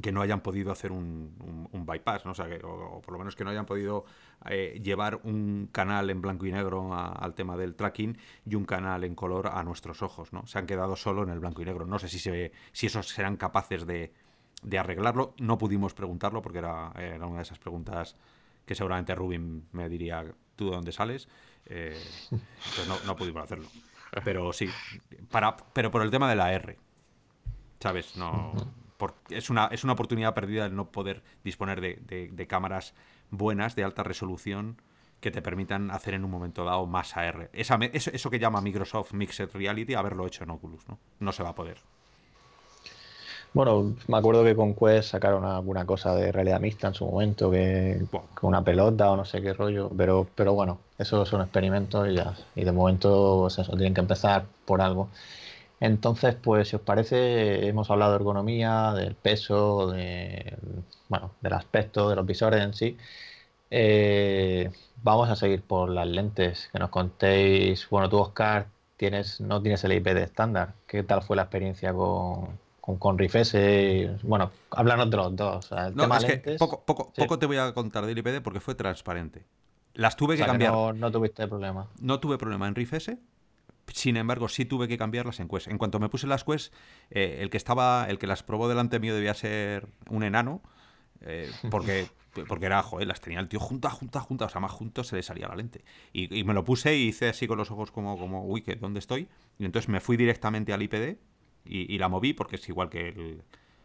que 0.00 0.12
no 0.12 0.22
hayan 0.22 0.40
podido 0.40 0.72
hacer 0.72 0.90
un, 0.92 1.68
bypass, 1.72 2.24
¿no? 2.24 2.30
o, 2.30 2.34
sea, 2.34 2.48
que, 2.48 2.60
o, 2.64 3.00
por 3.02 3.12
lo 3.12 3.18
menos 3.18 3.36
que 3.36 3.44
no 3.44 3.50
hayan 3.50 3.66
podido 3.66 4.04
eh, 4.46 4.80
llevar 4.82 5.20
un 5.24 5.68
canal 5.70 6.08
en 6.08 6.22
blanco 6.22 6.46
y 6.46 6.52
negro 6.52 6.94
al 6.94 7.34
tema 7.34 7.56
del 7.56 7.74
tracking 7.74 8.16
y 8.46 8.54
un 8.54 8.64
canal 8.64 9.04
en 9.04 9.14
color 9.14 9.48
a 9.48 9.62
nuestros 9.62 10.02
ojos, 10.02 10.32
¿no? 10.32 10.46
Se 10.46 10.58
han 10.58 10.66
quedado 10.66 10.96
solo 10.96 11.22
en 11.22 11.30
el 11.30 11.40
blanco 11.40 11.60
y 11.62 11.66
negro. 11.66 11.86
No 11.86 11.98
sé 11.98 12.08
si, 12.08 12.18
se, 12.18 12.52
si 12.72 12.86
esos 12.86 13.08
serán 13.08 13.36
capaces 13.36 13.86
de, 13.86 14.12
de 14.62 14.78
arreglarlo. 14.78 15.34
No 15.38 15.58
pudimos 15.58 15.92
preguntarlo 15.92 16.40
porque 16.40 16.58
era, 16.58 16.92
una 17.20 17.36
de 17.36 17.42
esas 17.42 17.58
preguntas 17.58 18.16
que 18.64 18.74
seguramente 18.74 19.14
Rubin 19.14 19.66
me 19.72 19.88
diría, 19.88 20.24
¿tú 20.56 20.66
de 20.66 20.76
dónde 20.76 20.92
sales? 20.92 21.28
Eh, 21.66 22.00
pues 22.30 22.88
no, 22.88 22.96
no 23.04 23.16
pudimos 23.16 23.42
hacerlo. 23.42 23.68
Pero 24.24 24.52
sí, 24.52 24.68
para, 25.30 25.56
pero 25.56 25.90
por 25.90 26.02
el 26.02 26.10
tema 26.10 26.28
de 26.28 26.36
la 26.36 26.52
R, 26.52 26.78
¿sabes? 27.80 28.16
No 28.16 28.52
es 29.30 29.50
una, 29.50 29.66
es 29.66 29.84
una 29.84 29.92
oportunidad 29.94 30.34
perdida 30.34 30.66
el 30.66 30.74
no 30.76 30.90
poder 30.90 31.22
disponer 31.44 31.80
de, 31.80 32.46
cámaras 32.48 32.94
buenas, 33.30 33.76
de 33.76 33.84
alta 33.84 34.02
resolución, 34.02 34.80
que 35.20 35.30
te 35.30 35.42
permitan 35.42 35.90
hacer 35.90 36.14
en 36.14 36.24
un 36.24 36.30
momento 36.30 36.64
dado 36.64 36.86
más 36.86 37.16
AR. 37.16 37.48
Esa, 37.52 37.78
eso, 37.92 38.10
eso, 38.12 38.30
que 38.30 38.38
llama 38.38 38.60
Microsoft 38.60 39.12
Mixed 39.12 39.50
Reality, 39.54 39.94
haberlo 39.94 40.26
hecho 40.26 40.44
en 40.44 40.50
Oculus, 40.50 40.88
¿no? 40.88 40.98
No 41.20 41.32
se 41.32 41.42
va 41.42 41.50
a 41.50 41.54
poder. 41.54 41.78
Bueno, 43.54 43.94
me 44.08 44.16
acuerdo 44.16 44.44
que 44.44 44.56
con 44.56 44.74
Quest 44.74 45.10
sacaron 45.10 45.44
alguna 45.44 45.84
cosa 45.84 46.14
de 46.14 46.32
realidad 46.32 46.58
mixta 46.58 46.88
en 46.88 46.94
su 46.94 47.04
momento, 47.04 47.50
que 47.50 48.00
con 48.10 48.48
una 48.48 48.64
pelota 48.64 49.10
o 49.10 49.16
no 49.16 49.26
sé 49.26 49.42
qué 49.42 49.52
rollo, 49.52 49.90
pero, 49.94 50.26
pero 50.34 50.54
bueno, 50.54 50.78
eso 50.98 51.26
son 51.26 51.42
experimentos 51.42 52.08
y 52.08 52.14
ya. 52.14 52.34
Y 52.56 52.64
de 52.64 52.72
momento, 52.72 53.40
pues 53.42 53.58
eso, 53.58 53.72
tienen 53.72 53.92
que 53.92 54.00
empezar 54.00 54.46
por 54.64 54.80
algo. 54.80 55.08
Entonces, 55.82 56.36
pues 56.36 56.68
si 56.68 56.76
os 56.76 56.82
parece, 56.82 57.66
hemos 57.66 57.90
hablado 57.90 58.12
de 58.12 58.18
ergonomía, 58.18 58.92
del 58.92 59.16
peso, 59.16 59.90
de, 59.90 60.56
bueno, 61.08 61.32
del 61.40 61.52
aspecto 61.54 62.08
de 62.08 62.14
los 62.14 62.24
visores 62.24 62.62
en 62.62 62.72
sí. 62.72 62.96
Eh, 63.68 64.70
vamos 65.02 65.28
a 65.28 65.34
seguir 65.34 65.62
por 65.62 65.90
las 65.90 66.06
lentes, 66.06 66.68
que 66.70 66.78
nos 66.78 66.88
contéis, 66.90 67.88
bueno, 67.90 68.08
tú 68.08 68.18
Oscar 68.18 68.68
tienes, 68.96 69.40
no 69.40 69.60
tienes 69.60 69.82
el 69.82 69.94
IPD 69.94 70.18
estándar, 70.18 70.74
¿qué 70.86 71.02
tal 71.02 71.20
fue 71.20 71.34
la 71.34 71.42
experiencia 71.42 71.92
con, 71.92 72.56
con, 72.80 73.18
Riff 73.18 73.34
S? 73.34 74.18
Bueno, 74.22 74.52
háblanos 74.70 75.10
de 75.10 75.16
los 75.16 75.34
dos. 75.34 75.70
no, 75.96 76.16
es 76.16 76.24
que 76.24 76.56
poco, 76.60 76.84
poco, 76.84 77.12
poco 77.12 77.40
te 77.40 77.46
voy 77.46 77.56
a 77.56 77.74
contar 77.74 78.06
del 78.06 78.16
IPD 78.16 78.40
porque 78.40 78.60
fue 78.60 78.76
transparente. 78.76 79.42
Las 79.94 80.14
tuve 80.14 80.36
que 80.36 80.44
cambiar. 80.44 80.70
no, 80.70 80.92
no, 80.92 81.10
tuviste 81.10 81.48
problema. 81.48 81.88
No 81.98 82.20
tuve 82.20 82.38
problema 82.38 82.68
en 82.68 82.76
Riff 82.76 82.92
S 82.92 83.18
sin 83.88 84.16
embargo, 84.16 84.48
sí 84.48 84.64
tuve 84.64 84.88
que 84.88 84.98
cambiarlas 84.98 85.40
en 85.40 85.48
Quest. 85.48 85.68
En 85.68 85.78
cuanto 85.78 85.98
me 85.98 86.08
puse 86.08 86.26
las 86.26 86.44
Quest, 86.44 86.72
eh, 87.10 87.38
el 87.40 87.50
que 87.50 87.56
estaba, 87.56 88.06
el 88.08 88.18
que 88.18 88.26
las 88.26 88.42
probó 88.42 88.68
delante 88.68 89.00
mío 89.00 89.14
debía 89.14 89.34
ser 89.34 89.88
un 90.08 90.22
enano, 90.22 90.62
eh, 91.20 91.50
porque, 91.70 92.06
porque 92.48 92.66
era, 92.66 92.82
joder, 92.82 93.06
las 93.06 93.20
tenía 93.20 93.40
el 93.40 93.48
tío 93.48 93.60
junta, 93.60 93.90
junta, 93.90 94.20
junta, 94.20 94.46
o 94.46 94.48
sea, 94.48 94.60
más 94.60 94.72
juntos 94.72 95.08
se 95.08 95.16
le 95.16 95.22
salía 95.22 95.48
la 95.48 95.56
lente. 95.56 95.84
Y, 96.12 96.44
me 96.44 96.54
lo 96.54 96.64
puse 96.64 96.96
y 96.96 97.08
hice 97.08 97.28
así 97.28 97.46
con 97.46 97.58
los 97.58 97.70
ojos 97.70 97.90
como, 97.90 98.18
como 98.18 98.46
uy, 98.46 98.62
¿qué, 98.62 98.76
¿dónde 98.76 99.00
estoy? 99.00 99.28
Y 99.58 99.64
entonces 99.64 99.88
me 99.88 100.00
fui 100.00 100.16
directamente 100.16 100.72
al 100.72 100.82
IPD 100.82 101.18
y, 101.64 101.98
la 101.98 102.08
moví 102.08 102.32
porque 102.32 102.56
es 102.56 102.68
igual 102.68 102.88
que 102.88 103.08
el... 103.08 103.42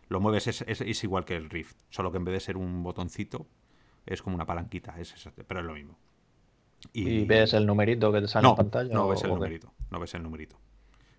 Lo 0.10 0.22
mueves, 0.22 0.48
es, 0.48 0.62
es, 0.62 1.04
igual 1.04 1.26
que 1.26 1.36
el 1.36 1.50
Rift, 1.50 1.76
solo 1.89 2.12
que 2.12 2.18
en 2.18 2.24
vez 2.24 2.32
de 2.32 2.39
ser 2.39 2.56
un 2.56 2.82
botoncito, 2.82 3.45
es 4.06 4.22
como 4.22 4.38
una 4.38 4.45
palanquita, 4.45 4.98
es, 4.98 5.14
pero 5.45 5.60
es 5.60 5.66
lo 5.66 5.74
mismo. 5.74 6.00
Y... 6.93 7.25
ves 7.25 7.53
el 7.53 7.65
numerito 7.65 8.11
que 8.11 8.21
te 8.21 8.27
sale 8.27 8.47
en 8.47 8.55
pantalla? 8.55 8.93
No 8.93 9.07
ves 9.07 9.23
el 9.23 9.29
numerito. 9.29 9.73
No 9.89 9.99
ves 9.99 10.13
el 10.13 10.23
numerito. 10.23 10.57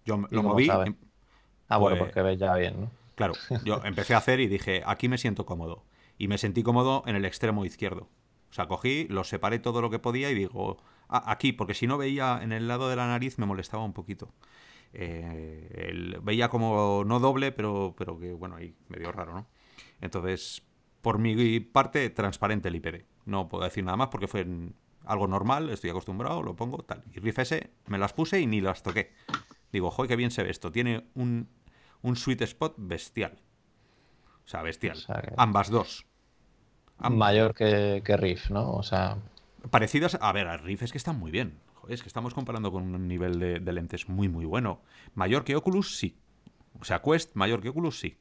Yo 0.04 0.16
lo 0.30 0.42
moví. 0.42 0.68
ah, 0.70 1.76
bueno, 1.76 1.98
pues, 1.98 1.98
porque 1.98 2.22
ves 2.22 2.38
ya 2.38 2.54
bien, 2.56 2.80
¿no? 2.80 2.90
Claro, 3.14 3.34
yo 3.64 3.80
empecé 3.84 4.14
a 4.14 4.18
hacer 4.18 4.40
y 4.40 4.46
dije, 4.46 4.82
aquí 4.86 5.08
me 5.08 5.18
siento 5.18 5.44
cómodo. 5.44 5.84
Y 6.18 6.28
me 6.28 6.38
sentí 6.38 6.62
cómodo 6.62 7.02
en 7.06 7.16
el 7.16 7.24
extremo 7.24 7.64
izquierdo. 7.64 8.08
O 8.50 8.54
sea, 8.54 8.66
cogí, 8.66 9.06
lo 9.08 9.24
separé 9.24 9.58
todo 9.58 9.82
lo 9.82 9.90
que 9.90 9.98
podía 9.98 10.30
y 10.30 10.34
digo, 10.34 10.78
ah, 11.08 11.24
aquí, 11.26 11.52
porque 11.52 11.74
si 11.74 11.86
no 11.86 11.98
veía 11.98 12.40
en 12.42 12.52
el 12.52 12.68
lado 12.68 12.88
de 12.88 12.96
la 12.96 13.06
nariz 13.06 13.38
me 13.38 13.46
molestaba 13.46 13.84
un 13.84 13.92
poquito. 13.92 14.32
Eh, 14.94 16.18
veía 16.22 16.48
como 16.48 17.04
no 17.04 17.20
doble, 17.20 17.52
pero, 17.52 17.94
pero 17.96 18.18
que 18.18 18.32
bueno, 18.32 18.56
ahí 18.56 18.74
medio 18.88 19.12
raro, 19.12 19.34
¿no? 19.34 19.46
Entonces, 20.00 20.62
por 21.02 21.18
mi 21.18 21.60
parte, 21.60 22.08
transparente 22.10 22.68
el 22.68 22.76
IPD. 22.76 23.04
No 23.26 23.48
puedo 23.48 23.64
decir 23.64 23.84
nada 23.84 23.96
más 23.96 24.08
porque 24.08 24.28
fue 24.28 24.40
en, 24.40 24.74
algo 25.08 25.26
normal, 25.26 25.70
estoy 25.70 25.90
acostumbrado, 25.90 26.42
lo 26.42 26.54
pongo, 26.54 26.78
tal. 26.78 27.02
Y 27.12 27.18
Riff 27.18 27.38
S 27.38 27.70
me 27.86 27.98
las 27.98 28.12
puse 28.12 28.40
y 28.40 28.46
ni 28.46 28.60
las 28.60 28.82
toqué. 28.82 29.14
Digo, 29.72 29.90
joder, 29.90 30.08
qué 30.08 30.16
bien 30.16 30.30
se 30.30 30.42
ve 30.42 30.50
esto. 30.50 30.70
Tiene 30.70 31.08
un, 31.14 31.48
un 32.02 32.14
sweet 32.14 32.42
spot 32.42 32.74
bestial. 32.76 33.38
O 34.44 34.48
sea, 34.48 34.62
bestial. 34.62 34.98
Ambas 35.38 35.70
dos. 35.70 36.06
Mayor 36.98 37.54
que, 37.54 38.02
que, 38.04 38.16
Riff, 38.18 38.50
¿no? 38.50 38.70
O 38.70 38.82
sea. 38.82 39.16
Parecidas. 39.70 40.18
A 40.20 40.30
ver, 40.32 40.46
a 40.46 40.58
Riff 40.58 40.82
es 40.82 40.92
que 40.92 40.98
están 40.98 41.18
muy 41.18 41.30
bien. 41.30 41.58
Joder, 41.74 41.94
es 41.94 42.02
que 42.02 42.08
estamos 42.08 42.34
comparando 42.34 42.70
con 42.70 42.94
un 42.94 43.08
nivel 43.08 43.38
de, 43.38 43.72
lentes 43.72 44.10
muy, 44.10 44.28
muy 44.28 44.44
bueno. 44.44 44.82
Mayor 45.14 45.42
que 45.42 45.56
Oculus, 45.56 45.96
sí. 45.96 46.18
O 46.80 46.84
sea, 46.84 47.00
Quest, 47.00 47.34
mayor 47.34 47.62
que 47.62 47.70
Oculus, 47.70 47.98
sí. 47.98 48.18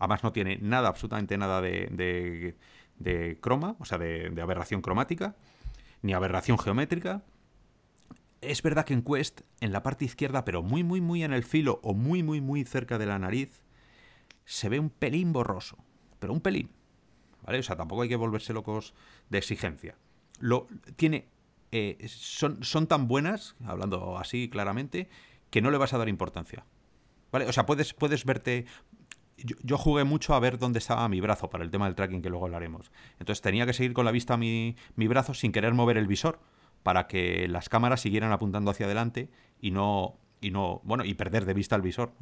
Además, 0.00 0.24
no 0.24 0.32
tiene 0.32 0.58
nada, 0.60 0.88
absolutamente 0.88 1.38
nada 1.38 1.60
de, 1.60 1.86
de, 1.92 2.56
de 2.98 3.38
croma, 3.40 3.76
o 3.78 3.84
sea, 3.84 3.98
de, 3.98 4.30
de 4.30 4.42
aberración 4.42 4.80
cromática 4.80 5.36
ni 6.04 6.12
aberración 6.12 6.58
geométrica. 6.58 7.24
Es 8.42 8.62
verdad 8.62 8.84
que 8.84 8.92
en 8.92 9.02
Quest, 9.02 9.40
en 9.60 9.72
la 9.72 9.82
parte 9.82 10.04
izquierda, 10.04 10.44
pero 10.44 10.62
muy, 10.62 10.84
muy, 10.84 11.00
muy 11.00 11.24
en 11.24 11.32
el 11.32 11.44
filo 11.44 11.80
o 11.82 11.94
muy, 11.94 12.22
muy, 12.22 12.42
muy 12.42 12.64
cerca 12.64 12.98
de 12.98 13.06
la 13.06 13.18
nariz, 13.18 13.62
se 14.44 14.68
ve 14.68 14.78
un 14.78 14.90
pelín 14.90 15.32
borroso. 15.32 15.78
Pero 16.18 16.34
un 16.34 16.42
pelín. 16.42 16.70
¿Vale? 17.42 17.58
O 17.58 17.62
sea, 17.62 17.76
tampoco 17.76 18.02
hay 18.02 18.10
que 18.10 18.16
volverse 18.16 18.52
locos 18.52 18.92
de 19.30 19.38
exigencia. 19.38 19.96
Lo, 20.40 20.68
tiene, 20.96 21.26
eh, 21.72 21.96
son, 22.06 22.62
son 22.62 22.86
tan 22.86 23.08
buenas, 23.08 23.56
hablando 23.64 24.18
así 24.18 24.50
claramente, 24.50 25.08
que 25.48 25.62
no 25.62 25.70
le 25.70 25.78
vas 25.78 25.94
a 25.94 25.98
dar 25.98 26.10
importancia. 26.10 26.66
¿Vale? 27.32 27.46
O 27.46 27.52
sea, 27.52 27.64
puedes, 27.64 27.94
puedes 27.94 28.26
verte. 28.26 28.66
Yo, 29.36 29.78
jugué 29.78 30.04
mucho 30.04 30.34
a 30.34 30.40
ver 30.40 30.58
dónde 30.58 30.78
estaba 30.78 31.08
mi 31.08 31.20
brazo 31.20 31.50
para 31.50 31.64
el 31.64 31.70
tema 31.70 31.86
del 31.86 31.94
tracking 31.94 32.22
que 32.22 32.30
luego 32.30 32.44
hablaremos. 32.44 32.92
Entonces 33.18 33.42
tenía 33.42 33.66
que 33.66 33.72
seguir 33.72 33.92
con 33.92 34.04
la 34.04 34.12
vista 34.12 34.36
mi, 34.36 34.76
mi 34.96 35.08
brazo 35.08 35.34
sin 35.34 35.50
querer 35.50 35.74
mover 35.74 35.96
el 35.96 36.06
visor 36.06 36.38
para 36.82 37.08
que 37.08 37.48
las 37.48 37.68
cámaras 37.68 38.00
siguieran 38.00 38.30
apuntando 38.30 38.70
hacia 38.70 38.86
adelante 38.86 39.30
y 39.60 39.70
no, 39.72 40.18
y 40.40 40.50
no, 40.50 40.80
bueno, 40.84 41.04
y 41.04 41.14
perder 41.14 41.46
de 41.46 41.54
vista 41.54 41.74
el 41.74 41.82
visor. 41.82 42.12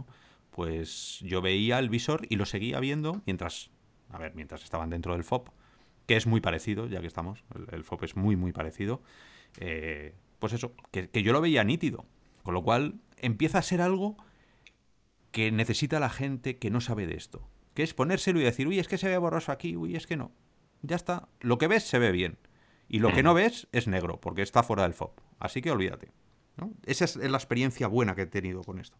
Pues 0.50 1.18
yo 1.22 1.42
veía 1.42 1.78
el 1.78 1.90
visor 1.90 2.26
y 2.28 2.36
lo 2.36 2.46
seguía 2.46 2.80
viendo 2.80 3.20
mientras, 3.26 3.70
a 4.10 4.18
ver, 4.18 4.34
mientras 4.34 4.62
estaban 4.62 4.90
dentro 4.90 5.12
del 5.14 5.24
FOB, 5.24 5.50
que 6.06 6.16
es 6.16 6.26
muy 6.26 6.40
parecido, 6.40 6.86
ya 6.86 7.00
que 7.00 7.06
estamos, 7.06 7.44
el, 7.72 7.84
FOB 7.84 8.04
es 8.04 8.16
muy, 8.16 8.36
muy 8.36 8.52
parecido. 8.52 9.02
Eh, 9.58 10.14
pues 10.38 10.52
eso, 10.52 10.72
que, 10.90 11.08
que 11.08 11.22
yo 11.22 11.32
lo 11.32 11.40
veía 11.40 11.64
nítido. 11.64 12.06
Con 12.42 12.54
lo 12.54 12.62
cual 12.62 12.94
empieza 13.18 13.58
a 13.58 13.62
ser 13.62 13.80
algo 13.80 14.16
que 15.32 15.50
necesita 15.50 15.98
la 15.98 16.10
gente 16.10 16.58
que 16.58 16.70
no 16.70 16.80
sabe 16.80 17.06
de 17.06 17.16
esto. 17.16 17.48
Que 17.74 17.82
es 17.82 17.94
ponérselo 17.94 18.38
y 18.40 18.44
decir, 18.44 18.68
uy, 18.68 18.78
es 18.78 18.86
que 18.86 18.98
se 18.98 19.08
ve 19.08 19.16
borroso 19.16 19.50
aquí, 19.50 19.76
uy, 19.76 19.96
es 19.96 20.06
que 20.06 20.16
no. 20.16 20.32
Ya 20.82 20.96
está. 20.96 21.28
Lo 21.40 21.58
que 21.58 21.68
ves 21.68 21.84
se 21.84 21.98
ve 21.98 22.12
bien. 22.12 22.38
Y 22.88 22.98
lo 22.98 23.12
que 23.12 23.22
no 23.22 23.32
ves 23.32 23.66
es 23.72 23.88
negro, 23.88 24.20
porque 24.20 24.42
está 24.42 24.62
fuera 24.62 24.82
del 24.82 24.92
FOB. 24.92 25.12
Así 25.38 25.62
que 25.62 25.70
olvídate. 25.70 26.12
Esa 26.84 27.06
es 27.06 27.16
la 27.16 27.38
experiencia 27.38 27.86
buena 27.86 28.14
que 28.14 28.22
he 28.22 28.26
tenido 28.26 28.62
con 28.62 28.78
esto. 28.78 28.98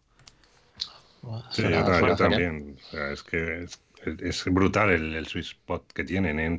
Sí, 1.51 1.61
yo, 1.61 2.15
también. 2.15 2.77
es 3.11 3.23
que 3.23 3.63
es, 3.63 4.45
brutal 4.45 4.89
el, 4.89 5.15
el, 5.15 5.27
sweet 5.27 5.45
spot 5.45 5.93
que 5.93 6.03
tienen. 6.03 6.57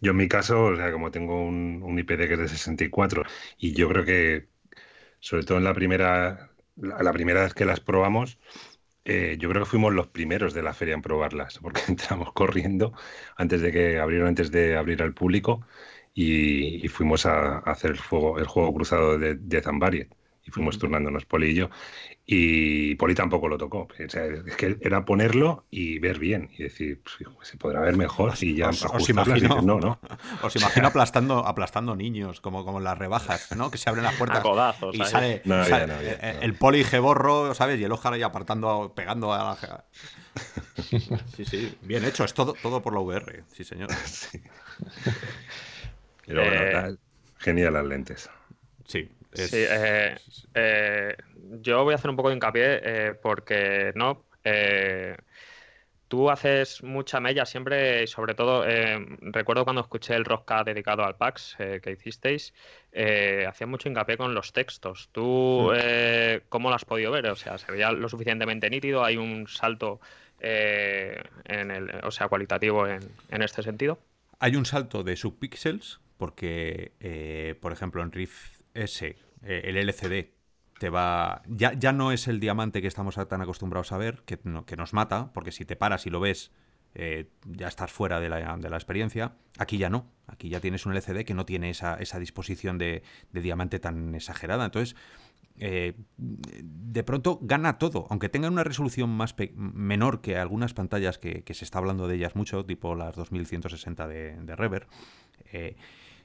yo 0.00 0.12
en 0.12 0.16
mi 0.16 0.28
caso, 0.28 0.66
o 0.66 0.76
sea, 0.76 0.92
como 0.92 1.10
tengo 1.10 1.44
un 1.44 1.98
IPD 1.98 2.28
que 2.28 2.34
es 2.34 2.38
de 2.38 2.48
64 2.48 3.24
y 3.58 3.74
yo 3.74 3.88
creo 3.88 4.04
que, 4.04 4.48
sobre 5.20 5.44
todo 5.44 5.58
en 5.58 5.64
la 5.64 5.74
primera, 5.74 6.52
la, 6.76 7.12
primera 7.12 7.42
vez 7.42 7.54
que 7.54 7.64
las 7.64 7.80
probamos, 7.80 8.38
eh, 9.04 9.36
yo 9.38 9.48
creo 9.48 9.62
que 9.62 9.70
fuimos 9.70 9.92
los 9.92 10.08
primeros 10.08 10.54
de 10.54 10.62
la 10.62 10.74
feria 10.74 10.94
en 10.94 11.02
probarlas, 11.02 11.58
porque 11.58 11.80
entramos 11.88 12.32
corriendo 12.32 12.92
antes 13.36 13.60
de 13.60 13.72
que 13.72 13.98
abrieron, 13.98 14.28
antes 14.28 14.50
de 14.50 14.76
abrir 14.76 15.02
al 15.02 15.14
público 15.14 15.66
y, 16.14 16.86
fuimos 16.88 17.26
a, 17.26 17.58
hacer 17.58 17.92
el, 17.92 17.98
juego, 17.98 18.38
el 18.38 18.46
juego 18.46 18.74
cruzado 18.74 19.18
de, 19.18 19.34
de 19.36 19.62
y 20.44 20.50
fuimos 20.50 20.78
turnándonos 20.78 21.24
Poli 21.24 21.50
y 21.50 21.54
yo. 21.54 21.70
Y 22.26 22.94
Poli 22.96 23.14
tampoco 23.14 23.48
lo 23.48 23.58
tocó. 23.58 23.88
es 23.98 24.14
que 24.56 24.76
era 24.80 25.04
ponerlo 25.04 25.66
y 25.70 25.98
ver 25.98 26.18
bien 26.18 26.50
y 26.56 26.64
decir, 26.64 27.00
pues, 27.02 27.48
se 27.48 27.56
podrá 27.56 27.80
ver 27.80 27.96
mejor 27.96 28.34
y 28.40 28.56
ya 28.56 28.70
os, 28.70 29.08
imagino, 29.08 29.62
no, 29.62 29.78
¿no? 29.78 30.00
Os 30.42 30.56
imagino 30.56 30.88
aplastando, 30.88 31.46
aplastando 31.46 31.94
niños, 31.94 32.40
como, 32.40 32.64
como 32.64 32.78
en 32.78 32.84
las 32.84 32.98
rebajas, 32.98 33.54
¿no? 33.56 33.70
Que 33.70 33.78
se 33.78 33.88
abren 33.88 34.04
las 34.04 34.14
puertas 34.14 34.44
y 34.92 35.04
sale, 35.04 35.42
el, 36.40 36.54
Poli 36.54 36.84
geborro, 36.84 37.54
¿sabes? 37.54 37.80
Y 37.80 37.84
el 37.84 37.92
Ojar 37.92 38.14
ahí 38.14 38.22
apartando, 38.22 38.92
pegando 38.94 39.32
a 39.32 39.38
la... 39.38 39.84
Sí, 41.36 41.44
sí, 41.44 41.76
bien 41.82 42.04
hecho. 42.04 42.24
Es 42.24 42.32
todo, 42.32 42.54
todo 42.54 42.80
por 42.80 42.94
la 42.94 43.00
VR, 43.00 43.44
sí, 43.52 43.64
señor. 43.64 43.90
Pero 46.26 46.42
bueno, 46.42 46.62
eh, 46.62 46.96
genial 47.38 47.74
las 47.74 47.84
lentes. 47.84 48.30
Sí, 48.86 49.10
Sí, 49.34 49.64
eh, 49.68 50.16
eh, 50.54 51.16
yo 51.60 51.84
voy 51.84 51.92
a 51.92 51.96
hacer 51.96 52.10
un 52.10 52.16
poco 52.16 52.28
de 52.28 52.34
hincapié 52.34 52.80
eh, 52.82 53.14
porque 53.14 53.92
no. 53.94 54.24
tú 56.08 56.30
haces 56.30 56.82
mucha 56.82 57.20
mella 57.20 57.46
siempre, 57.46 58.02
y 58.02 58.06
sobre 58.06 58.34
todo, 58.34 58.64
recuerdo 59.20 59.64
cuando 59.64 59.80
escuché 59.80 60.14
el 60.14 60.26
Rosca 60.26 60.62
dedicado 60.64 61.04
al 61.04 61.16
PAX 61.16 61.56
que 61.56 61.90
hicisteis, 61.90 62.52
hacía 63.48 63.66
mucho 63.66 63.88
hincapié 63.88 64.18
con 64.18 64.34
los 64.34 64.52
textos. 64.52 65.08
¿Tú 65.12 65.72
cómo 66.50 66.68
lo 66.68 66.74
has 66.74 66.84
podido 66.84 67.12
ver? 67.12 67.28
O 67.28 67.36
sea, 67.36 67.56
¿se 67.56 67.72
veía 67.72 67.92
lo 67.92 68.08
suficientemente 68.10 68.68
nítido? 68.68 69.04
¿Hay 69.04 69.16
un 69.16 69.48
salto 69.48 70.00
en 70.38 71.70
el, 71.70 71.90
o 72.02 72.10
sea, 72.10 72.28
cualitativo 72.28 72.86
en, 72.86 73.00
en 73.30 73.42
este 73.42 73.62
sentido? 73.62 73.98
Hay 74.38 74.56
un 74.56 74.66
salto 74.66 75.02
de 75.02 75.16
subpíxeles 75.16 76.00
porque, 76.18 77.56
por 77.62 77.72
ejemplo, 77.72 78.02
en 78.02 78.12
Riff 78.12 78.61
ese, 78.74 79.16
eh, 79.42 79.62
el 79.64 79.76
LCD, 79.76 80.30
te 80.78 80.90
va. 80.90 81.42
Ya, 81.46 81.72
ya 81.74 81.92
no 81.92 82.12
es 82.12 82.28
el 82.28 82.40
diamante 82.40 82.82
que 82.82 82.88
estamos 82.88 83.14
tan 83.28 83.40
acostumbrados 83.40 83.92
a 83.92 83.98
ver, 83.98 84.22
que, 84.24 84.38
nos 84.76 84.92
mata, 84.92 85.32
porque 85.32 85.52
si 85.52 85.64
te 85.64 85.76
paras 85.76 86.06
y 86.06 86.10
lo 86.10 86.20
ves, 86.20 86.50
eh, 86.94 87.30
ya 87.46 87.68
estás 87.68 87.92
fuera 87.92 88.20
de 88.20 88.28
la, 88.28 88.56
de 88.56 88.68
la, 88.68 88.76
experiencia. 88.76 89.36
Aquí 89.58 89.78
ya 89.78 89.90
no. 89.90 90.10
Aquí 90.26 90.48
ya 90.48 90.60
tienes 90.60 90.84
un 90.86 90.92
LCD 90.92 91.24
que 91.24 91.34
no 91.34 91.46
tiene 91.46 91.70
esa, 91.70 91.94
esa 91.96 92.18
disposición 92.18 92.78
de, 92.78 93.02
diamante 93.32 93.78
tan 93.78 94.14
exagerada. 94.14 94.64
Entonces, 94.64 94.96
eh, 95.58 95.94
de 96.16 97.04
pronto 97.04 97.38
gana 97.42 97.78
todo. 97.78 98.06
Aunque 98.10 98.28
tenga 98.28 98.48
una 98.48 98.64
resolución 98.64 99.10
más 99.10 99.36
menor 99.54 100.20
que 100.20 100.36
algunas 100.36 100.74
pantallas 100.74 101.18
que, 101.18 101.44
se 101.48 101.64
está 101.64 101.78
hablando 101.78 102.08
de 102.08 102.16
ellas 102.16 102.34
mucho, 102.34 102.64
tipo 102.64 102.94
las 102.94 103.14
2160 103.14 104.08
de, 104.08 104.36
de 104.36 104.56
Rever. 104.56 104.88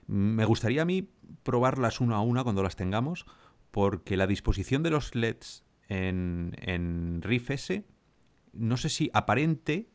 Me 0.08 0.46
gustaría 0.46 0.84
a 0.84 0.86
mí 0.86 1.10
probarlas 1.44 2.00
una 2.00 2.16
a 2.16 2.22
una 2.22 2.44
cuando 2.44 2.64
las 2.64 2.76
tengamos, 2.76 3.26
porque 3.72 4.18
la 4.18 4.26
disposición 4.26 4.82
de 4.82 4.90
los 4.90 5.14
LEDs 5.16 5.66
en, 5.90 6.56
en 6.60 7.22
Riff 7.22 7.52
S, 7.52 7.86
no 8.54 8.78
sé 8.78 8.90
si 8.90 9.10
aparente, 9.14 9.90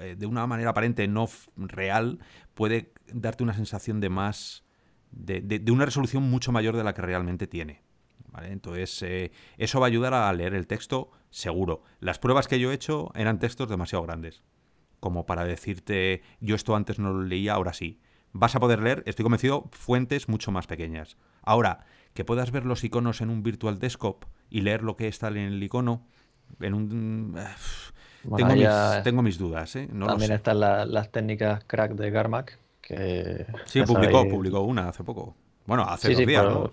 eh, 0.00 0.16
de 0.18 0.26
una 0.26 0.46
manera 0.46 0.70
aparente, 0.70 1.06
no 1.06 1.28
real, 1.56 2.18
puede 2.54 2.92
darte 3.12 3.44
una 3.44 3.54
sensación 3.54 4.00
de 4.00 4.08
más. 4.08 4.64
de, 5.12 5.62
una 5.70 5.84
resolución 5.84 6.24
mucho 6.24 6.50
mayor 6.50 6.76
de 6.76 6.84
la 6.84 6.94
que 6.94 7.02
realmente 7.02 7.46
tiene. 7.46 7.82
Entonces, 8.42 9.02
eh, 9.02 9.30
eso 9.58 9.78
va 9.78 9.86
a 9.86 9.88
ayudar 9.88 10.14
a 10.14 10.32
leer 10.32 10.54
el 10.54 10.66
texto 10.66 11.10
seguro. 11.30 11.84
Las 12.00 12.18
pruebas 12.18 12.48
que 12.48 12.58
yo 12.58 12.72
he 12.72 12.74
hecho 12.74 13.12
eran 13.14 13.38
textos 13.38 13.68
demasiado 13.68 14.04
grandes, 14.04 14.42
como 15.00 15.26
para 15.26 15.44
decirte, 15.44 16.22
yo 16.40 16.56
esto 16.56 16.74
antes 16.74 16.98
no 16.98 17.12
lo 17.12 17.22
leía, 17.22 17.52
ahora 17.54 17.74
sí 17.74 18.00
vas 18.32 18.54
a 18.54 18.60
poder 18.60 18.80
leer, 18.80 19.02
estoy 19.06 19.22
convencido, 19.22 19.68
fuentes 19.72 20.28
mucho 20.28 20.50
más 20.50 20.66
pequeñas. 20.66 21.16
Ahora, 21.42 21.84
que 22.14 22.24
puedas 22.24 22.50
ver 22.50 22.64
los 22.64 22.84
iconos 22.84 23.20
en 23.20 23.30
un 23.30 23.42
virtual 23.42 23.78
desktop 23.78 24.24
y 24.50 24.60
leer 24.60 24.82
lo 24.82 24.96
que 24.96 25.08
está 25.08 25.28
en 25.28 25.36
el 25.38 25.62
icono, 25.62 26.06
en 26.60 26.74
un... 26.74 27.34
tengo, 29.04 29.22
mis, 29.22 29.38
dudas. 29.38 29.74
¿eh? 29.76 29.88
también 30.06 30.32
están 30.32 30.60
las 30.60 31.10
técnicas 31.10 31.64
crack 31.64 31.92
de 31.92 32.10
Garmac. 32.10 32.58
Que 32.80 33.46
sí, 33.66 33.82
publicó, 33.82 34.28
publicó 34.28 34.60
una 34.60 34.88
hace 34.88 35.04
poco. 35.04 35.36
Bueno, 35.66 35.84
hace 35.84 36.12
dos 36.12 36.26
días, 36.26 36.44
¿no? 36.44 36.70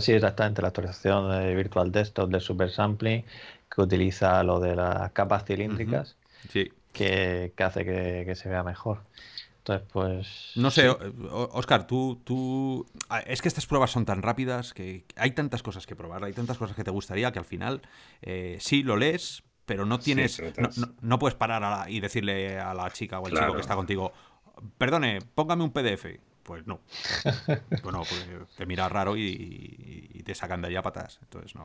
sí, 0.00 0.12
exactamente. 0.12 0.62
La 0.62 0.68
actualización 0.68 1.30
de 1.30 1.54
Virtual 1.54 1.90
Desktop 1.90 2.30
de 2.30 2.40
Super 2.40 2.70
Sampling 2.70 3.24
que 3.74 3.80
utiliza 3.80 4.42
lo 4.42 4.60
de 4.60 4.76
las 4.76 5.10
capas 5.12 5.44
cilíndricas 5.44 6.16
sí. 6.50 6.70
que, 6.92 7.52
hace 7.58 7.84
que, 7.84 8.34
se 8.34 8.48
vea 8.48 8.62
mejor. 8.62 9.00
Entonces, 9.62 9.88
pues. 9.92 10.52
No 10.56 10.72
sé, 10.72 10.88
Oscar, 11.30 11.86
tú, 11.86 12.20
tú. 12.24 12.84
Ah, 13.08 13.20
es 13.20 13.40
que 13.40 13.46
estas 13.46 13.66
pruebas 13.66 13.92
son 13.92 14.04
tan 14.04 14.20
rápidas 14.20 14.74
que 14.74 15.04
hay 15.14 15.30
tantas 15.30 15.62
cosas 15.62 15.86
que 15.86 15.94
probar, 15.94 16.24
hay 16.24 16.32
tantas 16.32 16.58
cosas 16.58 16.74
que 16.74 16.82
te 16.82 16.90
gustaría 16.90 17.30
que 17.30 17.38
al 17.38 17.44
final 17.44 17.80
eh, 18.22 18.56
sí 18.58 18.82
lo 18.82 18.96
lees, 18.96 19.44
pero 19.64 19.86
no 19.86 20.00
tienes. 20.00 20.42
no, 21.00 21.18
puedes 21.20 21.36
parar 21.36 21.88
y 21.88 22.00
decirle 22.00 22.58
a 22.58 22.74
la 22.74 22.90
chica 22.90 23.20
o 23.20 23.26
al 23.26 23.32
chico 23.32 23.54
que 23.54 23.60
está 23.60 23.76
contigo, 23.76 24.12
perdone, 24.78 25.20
póngame 25.34 25.62
un 25.62 25.70
PDF. 25.70 26.06
Pues 26.42 26.66
no. 26.66 26.80
bueno, 27.84 28.00
pues 28.00 28.26
te 28.56 28.66
mira 28.66 28.88
raro 28.88 29.16
y, 29.16 30.22
te 30.24 30.34
sacan 30.34 30.60
de 30.60 30.68
allá 30.68 30.82
patas. 30.82 31.20
Entonces 31.22 31.54
no. 31.54 31.64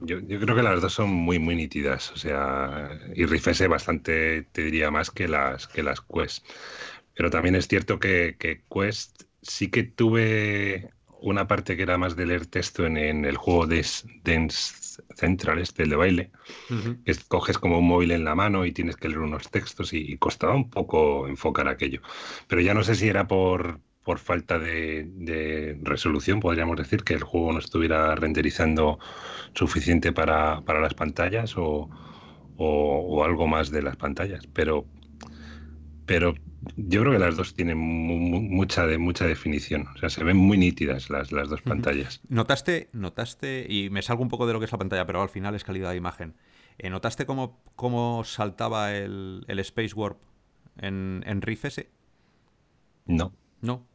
Yo, 0.00 0.18
yo, 0.20 0.38
creo 0.40 0.54
que 0.54 0.62
las 0.62 0.82
dos 0.82 0.92
son 0.92 1.08
muy, 1.08 1.38
muy 1.38 1.56
nítidas. 1.56 2.10
O 2.12 2.16
sea, 2.16 2.90
y 3.14 3.24
Rifese 3.24 3.68
bastante, 3.68 4.42
te 4.52 4.62
diría 4.64 4.90
más 4.90 5.10
que 5.10 5.28
las, 5.28 5.66
que 5.66 5.82
las 5.82 6.02
Quest. 6.02 6.44
Pero 7.16 7.30
también 7.30 7.56
es 7.56 7.66
cierto 7.66 7.98
que, 7.98 8.36
Quest 8.70 9.24
sí 9.42 9.68
que 9.68 9.84
tuve 9.84 10.90
una 11.20 11.48
parte 11.48 11.76
que 11.76 11.82
era 11.82 11.98
más 11.98 12.14
de 12.14 12.26
leer 12.26 12.46
texto 12.46 12.86
en, 12.86 13.24
el 13.24 13.36
juego 13.36 13.66
de 13.66 13.84
Dance 14.22 15.02
Central, 15.14 15.58
este, 15.58 15.84
el 15.84 15.90
de 15.90 15.96
baile. 15.96 16.30
que 17.04 17.14
coges 17.26 17.58
como 17.58 17.78
un 17.78 17.88
móvil 17.88 18.10
en 18.10 18.24
la 18.24 18.34
mano 18.34 18.66
y 18.66 18.72
tienes 18.72 18.96
que 18.96 19.08
leer 19.08 19.20
unos 19.20 19.50
textos 19.50 19.92
y, 19.92 20.16
costaba 20.18 20.54
un 20.54 20.70
poco 20.70 21.26
enfocar 21.26 21.68
aquello. 21.68 22.02
Pero 22.46 22.60
ya 22.60 22.74
no 22.74 22.84
sé 22.84 22.94
si 22.94 23.08
era 23.08 23.26
por, 23.26 23.80
por 24.04 24.18
falta 24.18 24.58
de, 24.58 25.78
resolución, 25.82 26.40
podríamos 26.40 26.76
decir, 26.76 27.02
que 27.02 27.14
el 27.14 27.24
juego 27.24 27.52
no 27.52 27.58
estuviera 27.58 28.14
renderizando 28.14 28.98
suficiente 29.54 30.12
para, 30.12 30.60
las 30.60 30.94
pantallas 30.94 31.56
o, 31.56 31.88
o, 32.56 33.24
algo 33.24 33.48
más 33.48 33.70
de 33.70 33.82
las 33.82 33.96
pantallas. 33.96 34.46
Pero, 34.52 34.86
pero 36.06 36.34
yo 36.76 37.00
creo 37.00 37.12
que 37.12 37.18
las 37.18 37.36
dos 37.36 37.54
tienen 37.54 37.78
mucha, 37.78 38.86
de, 38.86 38.98
mucha 38.98 39.26
definición. 39.26 39.88
O 39.94 39.98
sea, 39.98 40.08
se 40.08 40.24
ven 40.24 40.36
muy 40.36 40.56
nítidas 40.56 41.10
las, 41.10 41.32
las 41.32 41.48
dos 41.48 41.62
pantallas. 41.62 42.20
¿Notaste, 42.28 42.88
notaste, 42.92 43.66
y 43.68 43.90
me 43.90 44.02
salgo 44.02 44.22
un 44.22 44.28
poco 44.28 44.46
de 44.46 44.52
lo 44.52 44.58
que 44.60 44.64
es 44.64 44.72
la 44.72 44.78
pantalla, 44.78 45.06
pero 45.06 45.22
al 45.22 45.28
final 45.28 45.54
es 45.54 45.64
calidad 45.64 45.90
de 45.90 45.96
imagen. 45.96 46.34
Eh, 46.78 46.90
¿Notaste 46.90 47.26
cómo, 47.26 47.60
cómo 47.74 48.22
saltaba 48.24 48.94
el, 48.94 49.44
el, 49.48 49.58
Space 49.60 49.94
Warp 49.94 50.18
en, 50.78 51.22
en 51.26 51.42
Riff 51.42 51.64
S? 51.64 51.88
No. 53.06 53.32
No. 53.60 53.86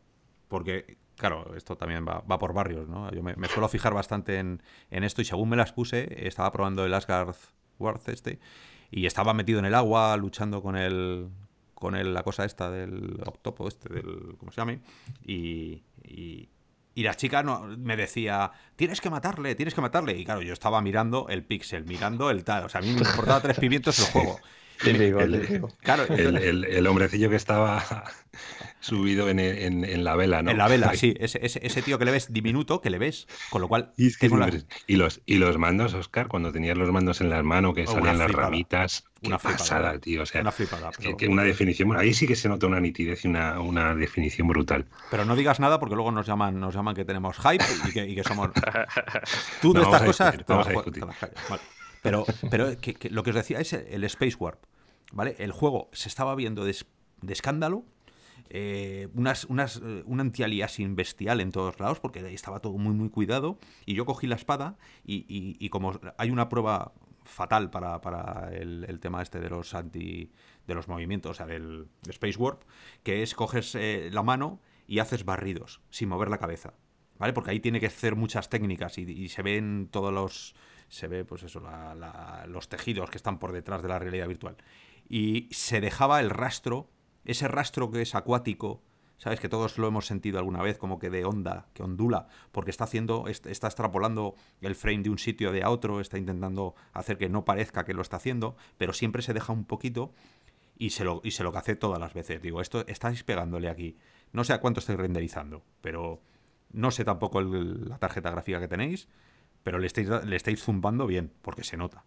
Porque, 0.47 0.97
claro, 1.15 1.55
esto 1.55 1.77
también 1.77 2.05
va, 2.05 2.21
va 2.21 2.39
por 2.39 2.53
barrios, 2.53 2.89
¿no? 2.89 3.11
Yo 3.11 3.23
me, 3.23 3.35
suelo 3.47 3.69
fijar 3.69 3.93
bastante 3.93 4.37
en, 4.37 4.61
en, 4.89 5.03
esto 5.03 5.21
y 5.21 5.25
según 5.25 5.49
me 5.49 5.57
las 5.57 5.71
puse, 5.71 6.27
estaba 6.27 6.51
probando 6.51 6.85
el 6.85 6.93
Asgard 6.93 7.35
Warp 7.79 8.09
este 8.09 8.39
y 8.89 9.05
estaba 9.05 9.33
metido 9.33 9.59
en 9.59 9.65
el 9.65 9.75
agua 9.75 10.17
luchando 10.17 10.61
con 10.61 10.75
el, 10.75 11.29
con 11.81 11.95
el, 11.95 12.13
la 12.13 12.21
cosa 12.21 12.45
esta 12.45 12.69
del 12.69 13.19
octopo, 13.25 13.67
este, 13.67 13.91
del. 13.91 14.35
¿Cómo 14.37 14.51
se 14.51 14.61
llama? 14.61 14.77
Y, 15.25 15.83
y, 16.03 16.47
la 16.95 17.15
chica 17.15 17.41
no, 17.41 17.65
me 17.79 17.97
decía, 17.97 18.51
tienes 18.75 19.01
que 19.01 19.09
matarle, 19.09 19.55
tienes 19.55 19.73
que 19.73 19.81
matarle. 19.81 20.15
Y 20.15 20.23
claro, 20.23 20.43
yo 20.43 20.53
estaba 20.53 20.79
mirando 20.83 21.27
el 21.27 21.43
pixel, 21.43 21.85
mirando 21.85 22.29
el 22.29 22.43
tal. 22.43 22.65
O 22.65 22.69
sea, 22.69 22.79
a 22.79 22.83
mí 22.83 22.91
me 22.91 22.99
importaba 22.99 23.41
tres 23.41 23.57
pimientos 23.57 23.97
el 23.97 24.05
juego. 24.13 24.39
Claro, 25.81 26.05
el, 26.13 26.87
hombrecillo 26.87 27.29
que 27.29 27.35
estaba 27.35 27.83
subido 28.79 29.29
en, 29.29 30.03
la 30.03 30.15
vela, 30.15 30.41
¿no? 30.41 30.51
En 30.51 30.57
la 30.57 30.67
vela, 30.67 30.93
sí. 30.95 31.13
Ese, 31.19 31.81
tío 31.81 31.99
que 31.99 32.05
le 32.05 32.11
ves 32.11 32.33
diminuto, 32.33 32.81
que 32.81 32.89
le 32.89 32.97
ves. 32.97 33.27
Con 33.49 33.61
lo 33.61 33.67
cual. 33.67 33.93
Y, 33.97 34.95
los, 34.95 35.21
y 35.25 35.37
los 35.37 35.57
mandos, 35.57 35.93
Oscar, 35.93 36.27
cuando 36.27 36.51
tenías 36.51 36.77
los 36.77 36.91
mandos 36.91 37.21
en 37.21 37.29
las 37.29 37.43
manos, 37.43 37.75
que 37.75 37.83
oh, 37.83 37.91
salían 37.91 38.17
las 38.17 38.31
ramitas. 38.31 39.05
Una 39.23 39.37
pasada, 39.37 39.99
tío. 39.99 40.23
O 40.23 40.25
sea, 40.25 40.41
una 40.41 40.51
flipada. 40.51 40.89
que, 41.17 41.27
una 41.27 41.43
definición. 41.43 41.95
Ahí 41.95 42.13
sí 42.13 42.25
que 42.25 42.35
se 42.35 42.49
nota 42.49 42.65
una 42.65 42.79
nitidez 42.79 43.23
y 43.23 43.27
una, 43.27 43.93
definición 43.95 44.47
brutal. 44.47 44.87
Pero 45.11 45.25
no 45.25 45.35
digas 45.35 45.59
nada 45.59 45.79
porque 45.79 45.95
luego 45.95 46.11
nos 46.11 46.25
llaman, 46.25 46.59
nos 46.59 46.73
llaman 46.73 46.95
que 46.95 47.05
tenemos 47.05 47.37
hype 47.37 47.63
y 47.93 48.15
que, 48.15 48.23
somos. 48.23 48.49
Tú 49.61 49.73
de 49.73 49.81
estas 49.83 50.01
cosas. 50.01 50.37
Pero, 52.01 52.25
pero 52.49 52.75
lo 53.09 53.23
que 53.23 53.29
os 53.29 53.35
decía 53.35 53.59
es 53.59 53.73
el 53.73 54.03
Space 54.05 54.35
Warp. 54.39 54.59
¿Vale? 55.11 55.35
El 55.39 55.51
juego 55.51 55.89
se 55.91 56.09
estaba 56.09 56.35
viendo 56.35 56.65
de, 56.65 56.75
escándalo. 57.27 57.85
Eh, 58.49 59.07
unas, 59.13 59.45
unas, 59.45 59.77
eh, 59.77 60.03
un 60.05 60.19
antialiasing 60.19 60.95
bestial 60.95 61.39
en 61.39 61.51
todos 61.51 61.79
lados, 61.79 61.99
porque 61.99 62.19
estaba 62.33 62.59
todo 62.59 62.77
muy, 62.77 62.93
muy 62.93 63.09
cuidado. 63.09 63.59
Y 63.85 63.93
yo 63.93 64.05
cogí 64.05 64.27
la 64.27 64.35
espada 64.35 64.77
y, 65.05 65.69
como 65.69 65.99
hay 66.17 66.31
una 66.31 66.49
prueba 66.49 66.93
fatal 67.23 67.69
para, 67.69 68.49
el, 68.53 68.99
tema 68.99 69.21
este 69.21 69.39
de 69.39 69.49
los 69.49 69.73
anti 69.73 70.31
de 70.67 70.75
los 70.75 70.87
movimientos, 70.87 71.31
o 71.31 71.33
sea, 71.33 71.45
del, 71.45 71.87
Space 72.07 72.37
Warp, 72.37 72.63
que 73.03 73.23
es 73.23 73.35
coges 73.35 73.75
eh, 73.75 74.09
la 74.11 74.23
mano 74.23 74.59
y 74.87 74.99
haces 74.99 75.25
barridos 75.25 75.81
sin 75.89 76.09
mover 76.09 76.29
la 76.29 76.37
cabeza. 76.37 76.73
¿Vale? 77.19 77.33
Porque 77.33 77.51
ahí 77.51 77.59
tiene 77.59 77.79
que 77.79 77.85
hacer 77.85 78.15
muchas 78.15 78.49
técnicas 78.49 78.97
y 78.97 79.29
se 79.29 79.43
ven 79.43 79.89
todos 79.91 80.11
los, 80.11 80.55
se 80.91 81.07
ve 81.07 81.23
pues 81.23 81.43
eso, 81.43 81.63
los 82.47 82.67
tejidos 82.67 83.09
que 83.09 83.17
están 83.17 83.39
por 83.39 83.53
detrás 83.53 83.81
de 83.81 83.87
la 83.87 83.97
realidad 83.97 84.27
virtual. 84.27 84.57
Y 85.09 85.49
se 85.51 85.81
dejaba 85.81 86.19
el 86.19 86.29
rastro, 86.29 86.89
ese 87.25 87.47
rastro 87.47 87.91
que 87.91 88.01
es 88.01 88.15
acuático, 88.15 88.81
sabes 89.17 89.39
que 89.39 89.49
todos 89.49 89.77
lo 89.77 89.87
hemos 89.87 90.05
sentido 90.05 90.39
alguna 90.39 90.61
vez, 90.61 90.77
como 90.77 90.99
que 90.99 91.09
de 91.09 91.25
onda, 91.25 91.67
que 91.73 91.83
ondula, 91.83 92.27
porque 92.51 92.71
está 92.71 92.85
haciendo, 92.85 93.27
está 93.27 93.67
extrapolando 93.67 94.35
el 94.61 94.75
frame 94.75 95.03
de 95.03 95.09
un 95.09 95.17
sitio 95.17 95.51
de 95.51 95.63
a 95.63 95.69
otro, 95.69 95.99
está 95.99 96.17
intentando 96.17 96.75
hacer 96.93 97.17
que 97.17 97.29
no 97.29 97.45
parezca 97.45 97.85
que 97.85 97.93
lo 97.93 98.01
está 98.01 98.17
haciendo, 98.17 98.55
pero 98.77 98.93
siempre 98.93 99.21
se 99.21 99.33
deja 99.33 99.53
un 99.53 99.65
poquito 99.65 100.13
y 100.77 100.91
se 100.91 101.03
lo, 101.03 101.21
y 101.23 101.31
se 101.31 101.43
lo 101.43 101.55
hace 101.55 101.75
todas 101.75 101.99
las 101.99 102.13
veces. 102.13 102.41
Digo, 102.41 102.61
esto 102.61 102.85
estáis 102.87 103.23
pegándole 103.23 103.69
aquí. 103.69 103.97
No 104.33 104.43
sé 104.43 104.53
a 104.53 104.61
cuánto 104.61 104.79
estoy 104.79 104.95
renderizando, 104.95 105.63
pero 105.81 106.21
no 106.71 106.89
sé 106.89 107.03
tampoco 107.03 107.41
la 107.41 107.97
tarjeta 107.99 108.31
gráfica 108.31 108.59
que 108.59 108.67
tenéis 108.67 109.07
pero 109.63 109.79
le 109.79 109.87
estáis, 109.87 110.09
le 110.09 110.35
estáis 110.35 110.63
zumbando 110.63 111.07
bien, 111.07 111.31
porque 111.41 111.63
se 111.63 111.77
nota. 111.77 112.03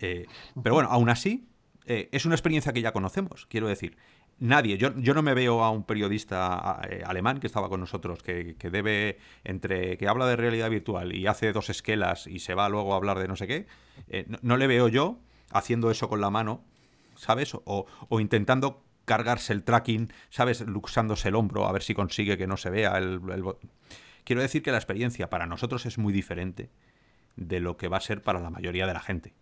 Eh, 0.00 0.26
pero 0.62 0.74
bueno, 0.74 0.90
aún 0.90 1.08
así, 1.08 1.48
eh, 1.88 2.08
es 2.12 2.26
una 2.26 2.34
experiencia 2.34 2.72
que 2.72 2.82
ya 2.82 2.92
conocemos, 2.92 3.46
quiero 3.46 3.66
decir. 3.66 3.96
Nadie, 4.40 4.78
yo, 4.78 4.90
no 4.92 5.22
me 5.22 5.34
veo 5.34 5.64
a 5.64 5.70
un 5.70 5.82
periodista 5.82 6.80
eh, 6.88 7.02
alemán 7.04 7.40
que 7.40 7.48
estaba 7.48 7.68
con 7.68 7.80
nosotros, 7.80 8.22
que, 8.22 8.54
debe, 8.70 9.18
entre 9.42 9.98
que 9.98 10.06
habla 10.06 10.26
de 10.28 10.36
realidad 10.36 10.70
virtual 10.70 11.12
y 11.12 11.26
hace 11.26 11.52
dos 11.52 11.70
esquelas 11.70 12.28
y 12.28 12.38
se 12.38 12.54
va 12.54 12.68
luego 12.68 12.92
a 12.92 12.96
hablar 12.96 13.18
de 13.18 13.26
no 13.26 13.34
sé 13.34 13.48
qué, 13.48 13.66
no, 14.42 14.56
le 14.56 14.68
veo 14.68 14.86
yo 14.86 15.18
haciendo 15.50 15.90
eso 15.90 16.08
con 16.08 16.20
la 16.20 16.30
mano, 16.30 16.62
¿sabes? 17.16 17.54
O, 17.54 17.86
o 18.08 18.20
intentando 18.20 18.84
cargarse 19.06 19.52
el 19.52 19.64
tracking, 19.64 20.12
¿sabes? 20.30 20.60
Luxándose 20.60 21.30
el 21.30 21.34
hombro 21.34 21.66
a 21.66 21.72
ver 21.72 21.82
si 21.82 21.94
consigue 21.94 22.38
que 22.38 22.46
no 22.46 22.56
se 22.56 22.70
vea 22.70 22.96
el, 22.96 23.20
el 23.32 23.42
Quiero 24.28 24.42
decir 24.42 24.62
que 24.62 24.72
la 24.72 24.76
experiencia 24.76 25.30
para 25.30 25.46
nosotros 25.46 25.86
es 25.86 25.96
muy 25.96 26.12
diferente 26.12 26.70
de 27.36 27.60
lo 27.60 27.78
que 27.78 27.88
va 27.88 27.96
a 27.96 28.00
ser 28.00 28.22
para 28.22 28.40
la 28.40 28.50
mayoría 28.50 28.86
de 28.86 28.92
la 28.92 29.00
gente. 29.00 29.32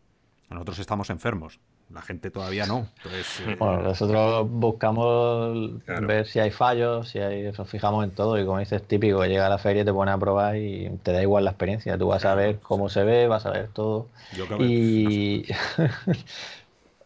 Nosotros 0.48 0.78
estamos 0.78 1.10
enfermos, 1.10 1.58
la 1.90 2.02
gente 2.02 2.30
todavía 2.30 2.66
no. 2.66 2.88
Eh, 3.04 3.56
bueno, 3.58 3.82
nosotros 3.82 4.48
buscamos 4.50 5.84
ver 5.86 6.26
si 6.26 6.40
hay 6.40 6.50
fallos, 6.50 7.08
si 7.08 7.20
hay, 7.20 7.52
nos 7.52 7.68
fijamos 7.68 8.04
en 8.04 8.10
todo 8.10 8.38
y 8.40 8.44
como 8.44 8.58
dices, 8.58 8.82
típico, 8.82 9.24
llega 9.24 9.46
a 9.46 9.48
la 9.48 9.58
feria, 9.58 9.84
te 9.84 9.92
pone 9.92 10.10
a 10.10 10.18
probar 10.18 10.56
y 10.56 10.90
te 11.02 11.12
da 11.12 11.22
igual 11.22 11.44
la 11.44 11.52
experiencia. 11.52 11.96
Tú 11.96 12.08
vas 12.08 12.24
a 12.24 12.34
ver 12.34 12.58
cómo 12.58 12.88
se 12.88 13.04
ve, 13.04 13.28
vas 13.28 13.46
a 13.46 13.50
ver 13.50 13.68
todo. 13.68 14.08
Yo 14.34 14.46
y... 14.58 15.46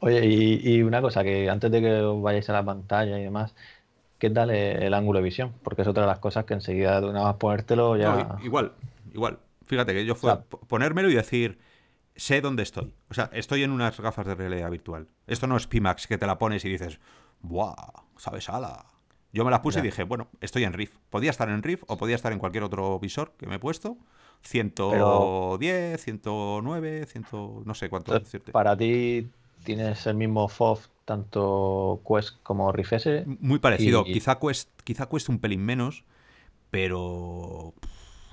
Oye, 0.02 0.24
y, 0.24 0.82
una 0.82 1.02
cosa, 1.02 1.22
que 1.22 1.50
antes 1.50 1.70
de 1.70 1.82
que 1.82 2.00
os 2.00 2.22
vayáis 2.22 2.48
a 2.48 2.54
la 2.54 2.64
pantalla 2.64 3.18
y 3.18 3.24
demás, 3.24 3.54
¿qué 4.18 4.30
tal 4.30 4.50
el 4.50 4.94
ángulo 4.94 5.18
de 5.18 5.24
visión? 5.24 5.52
Porque 5.62 5.82
es 5.82 5.88
otra 5.88 6.04
de 6.04 6.08
las 6.08 6.18
cosas 6.20 6.46
que 6.46 6.54
enseguida 6.54 7.02
nada 7.02 7.24
más 7.24 7.34
ponértelo 7.34 7.98
ya... 7.98 8.38
igual, 8.42 8.72
igual. 9.12 9.38
Fíjate 9.66 9.92
que 9.92 10.06
yo 10.06 10.14
fue 10.14 10.38
ponérmelo 10.68 11.10
y 11.10 11.14
decir, 11.14 11.58
sé 12.16 12.40
dónde 12.40 12.62
estoy. 12.62 12.94
O 13.08 13.14
sea, 13.14 13.30
estoy 13.32 13.62
en 13.62 13.70
unas 13.70 13.98
gafas 14.00 14.26
de 14.26 14.34
realidad 14.34 14.70
virtual. 14.70 15.08
Esto 15.26 15.46
no 15.46 15.56
es 15.56 15.66
Pimax 15.66 16.06
que 16.06 16.18
te 16.18 16.26
la 16.26 16.38
pones 16.38 16.64
y 16.64 16.68
dices, 16.68 17.00
¡buah! 17.40 17.74
¿Sabes? 18.16 18.48
¡Ala! 18.48 18.86
Yo 19.32 19.44
me 19.44 19.50
la 19.50 19.62
puse 19.62 19.78
y 19.78 19.82
dije, 19.82 20.02
bueno, 20.02 20.28
estoy 20.40 20.64
en 20.64 20.72
Rift. 20.72 20.96
Podía 21.08 21.30
estar 21.30 21.48
en 21.48 21.62
Rift 21.62 21.84
o 21.86 21.96
podía 21.96 22.16
estar 22.16 22.32
en 22.32 22.38
cualquier 22.38 22.64
otro 22.64 22.98
visor 22.98 23.32
que 23.38 23.46
me 23.46 23.56
he 23.56 23.58
puesto. 23.58 23.96
110, 24.42 26.02
109, 26.02 27.06
100, 27.06 27.26
no 27.64 27.74
sé 27.74 27.88
cuánto 27.88 28.18
decirte. 28.18 28.52
Para 28.52 28.76
ti 28.76 29.28
tienes 29.64 30.06
el 30.06 30.16
mismo 30.16 30.48
FOV 30.48 30.80
tanto 31.04 32.02
Quest 32.06 32.42
como 32.42 32.72
Rift 32.72 32.92
S. 32.94 33.24
Muy 33.40 33.58
parecido. 33.58 34.04
Quizá, 34.04 34.38
Quest, 34.38 34.68
quizá 34.82 35.06
cueste 35.06 35.30
un 35.30 35.38
pelín 35.38 35.64
menos, 35.64 36.04
pero 36.70 37.74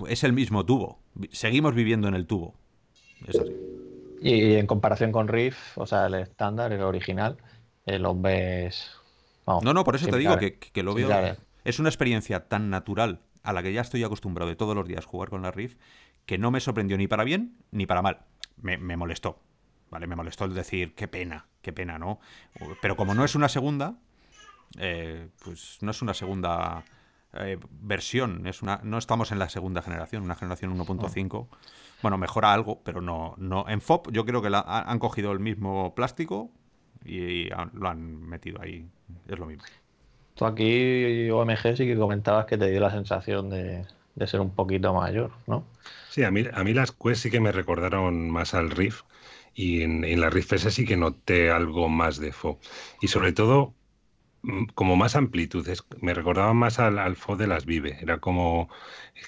es 0.08 0.24
el 0.24 0.32
mismo 0.32 0.64
tubo. 0.64 0.98
Seguimos 1.30 1.74
viviendo 1.74 2.08
en 2.08 2.14
el 2.14 2.26
tubo. 2.26 2.54
Es 3.26 3.38
así. 3.38 3.52
Y 4.20 4.54
en 4.54 4.66
comparación 4.66 5.12
con 5.12 5.28
Rift, 5.28 5.76
o 5.76 5.86
sea, 5.86 6.06
el 6.06 6.14
estándar, 6.14 6.72
el 6.72 6.82
original, 6.82 7.36
eh, 7.86 7.98
los 7.98 8.20
ves. 8.20 8.90
no, 9.46 9.72
no, 9.72 9.84
por 9.84 9.96
eso 9.96 10.06
te 10.08 10.18
digo 10.18 10.36
que, 10.38 10.82
lo 10.82 10.94
veo. 10.94 11.36
Es 11.64 11.78
una 11.78 11.88
experiencia 11.88 12.48
tan 12.48 12.70
natural 12.70 13.20
a 13.42 13.52
la 13.52 13.62
que 13.62 13.72
ya 13.72 13.80
estoy 13.80 14.02
acostumbrado 14.04 14.48
de 14.48 14.56
todos 14.56 14.74
los 14.74 14.86
días 14.86 15.04
jugar 15.04 15.30
con 15.30 15.42
la 15.42 15.50
Rift 15.50 15.78
que 16.26 16.38
no 16.38 16.50
me 16.50 16.60
sorprendió 16.60 16.98
ni 16.98 17.06
para 17.06 17.24
bien 17.24 17.56
ni 17.70 17.86
para 17.86 18.02
mal. 18.02 18.20
me 18.60 18.96
molestó. 18.96 19.40
¿vale? 19.90 20.06
Me 20.06 20.16
molestó 20.16 20.44
el 20.44 20.54
decir, 20.54 20.94
qué 20.94 21.08
pena, 21.08 21.46
qué 21.62 21.72
pena, 21.72 21.98
¿no? 21.98 22.20
Pero 22.80 22.96
como 22.96 23.14
no 23.14 23.24
es 23.24 23.34
una 23.34 23.48
segunda, 23.48 23.94
eh, 24.78 25.28
pues 25.44 25.78
no 25.80 25.90
es 25.90 26.02
una 26.02 26.14
segunda 26.14 26.84
eh, 27.34 27.58
versión, 27.70 28.46
es 28.46 28.62
una, 28.62 28.80
no 28.82 28.98
estamos 28.98 29.32
en 29.32 29.38
la 29.38 29.48
segunda 29.48 29.82
generación, 29.82 30.22
una 30.22 30.34
generación 30.34 30.76
1.5. 30.78 31.48
Bueno, 32.02 32.18
mejora 32.18 32.52
algo, 32.52 32.80
pero 32.84 33.00
no, 33.00 33.34
no. 33.38 33.68
En 33.68 33.80
FOP 33.80 34.10
yo 34.12 34.24
creo 34.24 34.40
que 34.42 34.50
la, 34.50 34.60
han 34.60 34.98
cogido 34.98 35.32
el 35.32 35.40
mismo 35.40 35.94
plástico 35.94 36.50
y, 37.04 37.48
lo 37.72 37.88
han 37.88 38.22
metido 38.22 38.60
ahí. 38.60 38.86
Es 39.26 39.38
lo 39.38 39.46
mismo. 39.46 39.64
Tú 40.34 40.44
aquí, 40.44 41.28
OMG, 41.30 41.76
sí 41.76 41.86
que 41.86 41.96
comentabas 41.96 42.46
que 42.46 42.56
te 42.56 42.70
dio 42.70 42.80
la 42.80 42.90
sensación 42.90 43.50
de, 43.50 43.84
de 44.14 44.26
ser 44.26 44.40
un 44.40 44.50
poquito 44.50 44.92
mayor, 44.94 45.30
¿no? 45.46 45.64
Sí, 46.10 46.22
a 46.24 46.30
mí, 46.30 46.44
a 46.52 46.64
mí 46.64 46.74
las 46.74 46.92
Quest 46.92 47.22
sí 47.22 47.30
que 47.30 47.40
me 47.40 47.52
recordaron 47.52 48.30
más 48.30 48.54
al 48.54 48.70
Riff 48.70 49.02
y 49.58 49.82
en, 49.82 50.20
la 50.20 50.30
Rift 50.30 50.52
S 50.52 50.70
sí 50.70 50.84
que 50.84 50.96
noté 50.96 51.50
algo 51.50 51.88
más 51.88 52.18
de 52.18 52.32
FO. 52.32 52.60
Y 53.00 53.08
sobre 53.08 53.32
todo, 53.32 53.74
como 54.74 54.96
más 54.96 55.16
amplitud. 55.16 55.66
me 56.00 56.14
recordaba 56.14 56.54
más 56.54 56.78
al, 56.78 56.98
al, 56.98 57.16
FO 57.16 57.36
de 57.36 57.46
las 57.46 57.66
Vive. 57.66 57.98
Era 58.00 58.18
como, 58.18 58.68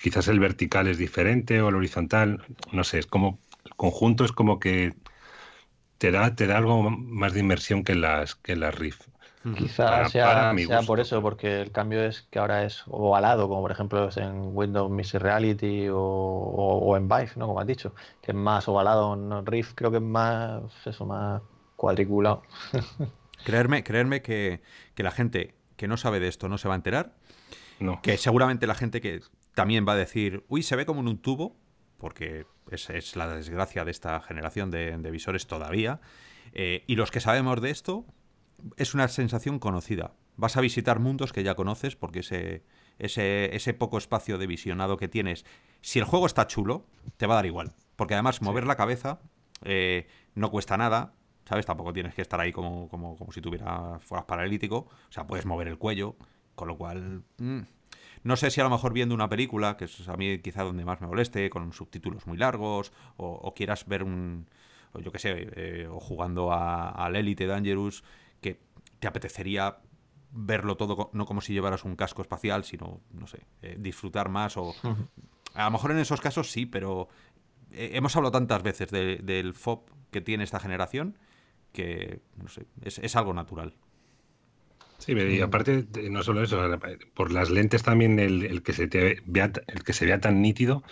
quizás 0.02 0.28
el 0.28 0.40
vertical 0.40 0.88
es 0.88 0.98
diferente 0.98 1.60
o 1.62 1.68
el 1.68 1.76
horizontal, 1.76 2.44
no 2.72 2.84
sé, 2.84 2.98
es 2.98 3.06
como, 3.06 3.38
el 3.64 3.74
conjunto 3.76 4.24
es 4.24 4.32
como 4.32 4.58
que 4.58 4.94
te 5.98 6.10
da, 6.10 6.34
te 6.34 6.46
da 6.46 6.58
algo 6.58 6.90
más 6.90 7.34
de 7.34 7.40
inmersión 7.40 7.84
que 7.84 7.94
las, 7.94 8.34
que 8.34 8.56
las 8.56 8.74
Rift. 8.74 9.02
Quizás 9.56 10.12
sea, 10.12 10.52
por 10.86 11.00
eso, 11.00 11.22
porque 11.22 11.62
el 11.62 11.72
cambio 11.72 12.04
es 12.04 12.22
que 12.22 12.38
ahora 12.38 12.64
es 12.64 12.84
ovalado, 12.88 13.48
como 13.48 13.62
por 13.62 13.70
ejemplo 13.70 14.08
es 14.08 14.18
en 14.18 14.54
Windows 14.54 14.90
Mixed 14.90 15.18
Reality 15.18 15.88
o, 15.90 16.94
en 16.94 17.08
Vive, 17.08 17.30
¿no? 17.36 17.46
Como 17.46 17.58
has 17.58 17.66
dicho, 17.66 17.94
que 18.20 18.32
es 18.32 18.36
más 18.36 18.68
ovalado. 18.68 19.14
En 19.14 19.46
Rift 19.46 19.72
creo 19.74 19.90
que 19.90 19.96
es 19.96 20.02
más, 20.02 20.62
eso, 20.84 21.06
más 21.06 21.40
cuadriculado. 21.76 22.42
creerme, 23.44 23.84
creerme 23.84 24.22
que, 24.22 24.60
la 24.96 25.10
gente 25.10 25.54
que 25.76 25.88
no 25.88 25.96
sabe 25.96 26.20
de 26.20 26.28
esto 26.28 26.48
no 26.48 26.58
se 26.58 26.68
va 26.68 26.74
a 26.74 26.76
enterar. 26.76 27.14
No. 27.78 28.02
Que 28.02 28.18
seguramente 28.18 28.66
la 28.66 28.74
gente 28.74 29.00
que 29.00 29.20
también 29.54 29.86
va 29.88 29.92
a 29.92 29.96
decir, 29.96 30.44
uy, 30.48 30.62
se 30.62 30.76
ve 30.76 30.84
como 30.86 31.00
en 31.00 31.08
un 31.08 31.18
tubo, 31.18 31.56
porque 31.98 32.46
es, 32.70 32.90
es 32.90 33.16
la 33.16 33.28
desgracia 33.28 33.84
de 33.84 33.90
esta 33.90 34.20
generación 34.20 34.70
de, 34.70 35.10
visores 35.10 35.46
todavía. 35.46 36.00
Eh, 36.52 36.84
y 36.86 36.96
los 36.96 37.10
que 37.10 37.20
sabemos 37.20 37.60
de 37.60 37.70
esto, 37.70 38.04
es 38.76 38.94
una 38.94 39.08
sensación 39.08 39.58
conocida. 39.58 40.12
Vas 40.36 40.56
a 40.56 40.60
visitar 40.60 40.98
mundos 40.98 41.32
que 41.32 41.42
ya 41.42 41.54
conoces 41.54 41.96
porque 41.96 42.20
ese, 42.20 42.64
ese, 42.98 43.54
ese 43.54 43.74
poco 43.74 43.98
espacio 43.98 44.38
de 44.38 44.46
visionado 44.46 44.96
que 44.96 45.08
tienes, 45.08 45.44
si 45.80 45.98
el 45.98 46.04
juego 46.04 46.26
está 46.26 46.46
chulo, 46.46 46.86
te 47.16 47.26
va 47.26 47.34
a 47.34 47.36
dar 47.36 47.46
igual. 47.46 47.72
Porque 47.96 48.14
además 48.14 48.42
mover 48.42 48.66
la 48.66 48.76
cabeza 48.76 49.20
eh, 49.64 50.06
no 50.34 50.50
cuesta 50.50 50.76
nada, 50.76 51.14
¿sabes? 51.50 51.66
Tampoco 51.66 51.92
tienes 51.92 52.14
que 52.14 52.22
estar 52.22 52.40
ahí 52.40 52.52
como, 52.52 52.88
como, 52.88 53.16
como 53.16 53.32
si 53.32 53.40
tuviera, 53.40 53.98
fueras 53.98 54.24
paralítico. 54.24 54.76
O 54.76 55.12
sea, 55.12 55.26
puedes 55.26 55.46
mover 55.46 55.66
el 55.66 55.78
cuello, 55.78 56.14
con 56.54 56.68
lo 56.68 56.78
cual... 56.78 57.24
Mm, 57.38 57.62
no 58.22 58.36
sé 58.36 58.52
si 58.52 58.60
a 58.60 58.64
lo 58.64 58.70
mejor 58.70 58.92
viendo 58.92 59.16
una 59.16 59.28
película, 59.28 59.76
que 59.76 59.86
es 59.86 60.08
a 60.08 60.16
mí 60.16 60.38
quizá 60.38 60.62
donde 60.62 60.84
más 60.84 61.00
me 61.00 61.08
moleste, 61.08 61.50
con 61.50 61.72
subtítulos 61.72 62.28
muy 62.28 62.36
largos, 62.36 62.92
o 63.16 63.52
quieras 63.52 63.84
ver 63.86 64.04
un, 64.04 64.46
o 64.92 65.00
yo 65.00 65.10
qué 65.10 65.18
sé, 65.18 65.48
eh, 65.56 65.88
o 65.90 65.98
jugando 65.98 66.52
al 66.52 67.16
Elite 67.16 67.46
Dangerous, 67.46 68.04
que 68.40 68.60
te 69.00 69.08
apetecería 69.08 69.78
verlo 70.30 70.76
todo 70.76 71.10
no 71.12 71.26
como 71.26 71.40
si 71.40 71.52
llevaras 71.52 71.84
un 71.84 71.96
casco 71.96 72.22
espacial, 72.22 72.62
sino, 72.62 73.00
no 73.10 73.26
sé, 73.26 73.46
eh, 73.62 73.76
disfrutar 73.76 74.28
más 74.28 74.56
o... 74.56 74.72
A 75.54 75.64
lo 75.64 75.72
mejor 75.72 75.90
en 75.90 75.98
esos 75.98 76.20
casos 76.20 76.52
sí, 76.52 76.64
pero 76.64 77.08
eh, 77.72 77.90
hemos 77.94 78.14
hablado 78.14 78.30
tantas 78.30 78.62
veces 78.62 78.88
del 78.92 79.52
FOB 79.52 79.80
que 80.12 80.20
tiene 80.20 80.44
esta 80.44 80.60
generación 80.60 81.18
que, 81.72 82.20
no 82.36 82.48
sé, 82.48 82.66
es, 82.82 83.16
algo 83.16 83.34
natural. 83.34 83.74
Sí, 84.98 85.12
y 85.12 85.40
aparte, 85.40 85.86
no 86.10 86.22
solo 86.22 86.42
eso, 86.42 86.60
por 87.14 87.32
las 87.32 87.48
lentes 87.48 87.82
también 87.82 88.18
el, 88.18 88.62
que, 88.62 88.72
se 88.74 88.86
te 88.86 89.22
vea, 89.24 89.50
el 89.66 89.82
que 89.82 89.94
se 89.94 90.04
vea 90.04 90.20
tan 90.20 90.42
nítido 90.42 90.82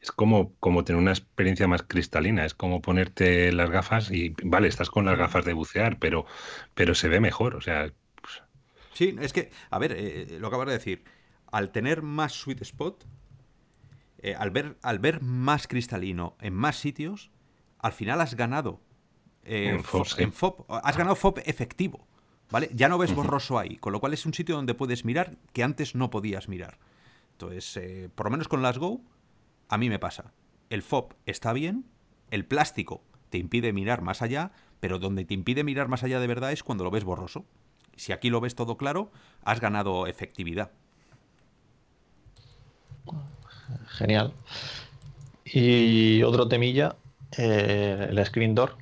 es 0.00 0.12
como, 0.12 0.54
como 0.60 0.84
tener 0.84 1.00
una 1.00 1.12
experiencia 1.12 1.66
más 1.66 1.82
cristalina, 1.82 2.44
es 2.44 2.54
como 2.54 2.82
ponerte 2.82 3.50
las 3.52 3.70
gafas 3.70 4.10
y, 4.10 4.34
vale, 4.44 4.68
estás 4.68 4.90
con 4.90 5.04
las 5.04 5.18
gafas 5.18 5.44
de 5.44 5.54
bucear, 5.54 5.98
pero, 5.98 6.26
pero 6.74 6.94
se 6.94 7.08
ve 7.08 7.20
mejor, 7.20 7.56
o 7.56 7.60
sea... 7.60 7.90
Pues 8.20 8.42
Sí, 8.92 9.16
es 9.20 9.32
que, 9.32 9.50
a 9.70 9.78
ver, 9.78 9.92
eh, 9.92 10.22
eh, 10.22 10.38
lo 10.40 10.48
acabas 10.48 10.66
de 10.66 10.72
decir, 10.72 11.04
al 11.50 11.70
tener 11.72 12.02
más 12.02 12.32
sweet 12.32 12.62
spot, 12.62 13.04
eh, 14.18 14.34
al, 14.34 14.50
ver, 14.50 14.76
al 14.82 14.98
ver 14.98 15.22
más 15.22 15.66
cristalino 15.66 16.36
en 16.40 16.54
más 16.54 16.76
sitios, 16.76 17.30
al 17.78 17.92
final 17.92 18.20
has 18.20 18.34
ganado 18.34 18.80
en, 19.48 19.82
FOB, 19.84 20.64
has 20.68 20.96
ganado 20.96 21.16
FOB 21.16 21.40
efectivo. 21.44 22.06
¿Vale? 22.50 22.70
Ya 22.72 22.88
no 22.88 22.96
ves 22.96 23.14
borroso 23.14 23.58
ahí, 23.58 23.76
con 23.76 23.92
lo 23.92 24.00
cual 24.00 24.14
es 24.14 24.24
un 24.24 24.32
sitio 24.32 24.56
donde 24.56 24.72
puedes 24.72 25.04
mirar 25.04 25.36
que 25.52 25.62
antes 25.62 25.94
no 25.94 26.08
podías 26.08 26.48
mirar. 26.48 26.78
Entonces, 27.32 28.10
por 28.14 28.26
lo 28.26 28.30
menos 28.30 28.48
con 28.48 28.62
las 28.62 28.78
Go, 28.78 29.02
a 29.68 29.76
mí 29.76 29.90
me 29.90 29.98
pasa. 29.98 30.32
El 30.70 30.82
FOB 30.82 31.14
está 31.26 31.52
bien, 31.52 31.84
el 32.30 32.46
plástico 32.46 33.02
te 33.28 33.38
impide 33.38 33.72
mirar 33.72 34.00
más 34.00 34.22
allá, 34.22 34.52
pero 34.80 34.98
donde 34.98 35.24
te 35.24 35.34
impide 35.34 35.64
mirar 35.64 35.88
más 35.88 36.04
allá 36.04 36.20
de 36.20 36.26
verdad 36.26 36.52
es 36.52 36.62
cuando 36.62 36.84
lo 36.84 36.90
ves 36.90 37.04
borroso. 37.04 37.44
Si 37.96 38.12
aquí 38.12 38.30
lo 38.30 38.40
ves 38.40 38.54
todo 38.54 38.76
claro, 38.76 39.10
has 39.44 39.60
ganado 39.60 40.06
efectividad. 40.06 40.70
Genial. 43.88 44.32
Y 45.44 46.22
otro 46.22 46.48
temilla, 46.48 46.96
eh, 47.36 48.08
el 48.10 48.24
screen 48.24 48.54
door. 48.54 48.76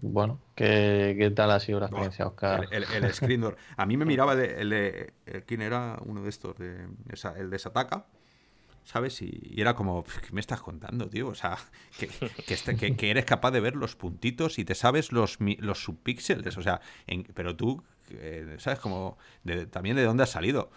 Bueno, 0.00 0.40
¿qué, 0.54 1.32
tal 1.36 1.50
ha 1.50 1.60
sido 1.60 1.80
la 1.80 1.86
experiencia, 1.86 2.26
Oscar? 2.26 2.66
El, 2.70 3.12
screen 3.12 3.42
door. 3.42 3.56
A 3.76 3.84
mí 3.84 3.96
me 3.96 4.04
miraba 4.04 4.32
el 4.32 4.70
de, 4.70 5.12
¿Quién 5.46 5.60
era 5.60 5.98
uno 6.04 6.22
de 6.22 6.30
estos? 6.30 6.56
De, 6.56 6.88
el 7.36 7.50
de 7.50 7.58
Sataka. 7.58 8.06
¿Sabes? 8.84 9.22
Y, 9.22 9.54
era 9.56 9.74
como, 9.74 10.02
¿qué 10.04 10.32
me 10.32 10.40
estás 10.40 10.60
contando, 10.60 11.08
tío? 11.08 11.28
O 11.28 11.34
sea, 11.34 11.58
que, 11.98 12.08
este, 12.54 12.74
que, 12.76 13.10
eres 13.10 13.24
capaz 13.24 13.50
de 13.50 13.60
ver 13.60 13.76
los 13.76 13.94
puntitos 13.94 14.58
y 14.58 14.64
te 14.64 14.74
sabes 14.74 15.12
los, 15.12 15.38
los 15.40 15.84
subpíxeles. 15.84 16.56
O 16.56 16.62
sea, 16.62 16.80
pero 17.34 17.54
tú, 17.54 17.82
eh, 18.10 18.56
¿sabes? 18.58 18.80
Como, 18.80 19.18
también 19.70 19.96
de 19.96 20.04
dónde 20.04 20.22
has 20.22 20.30
salido. 20.30 20.70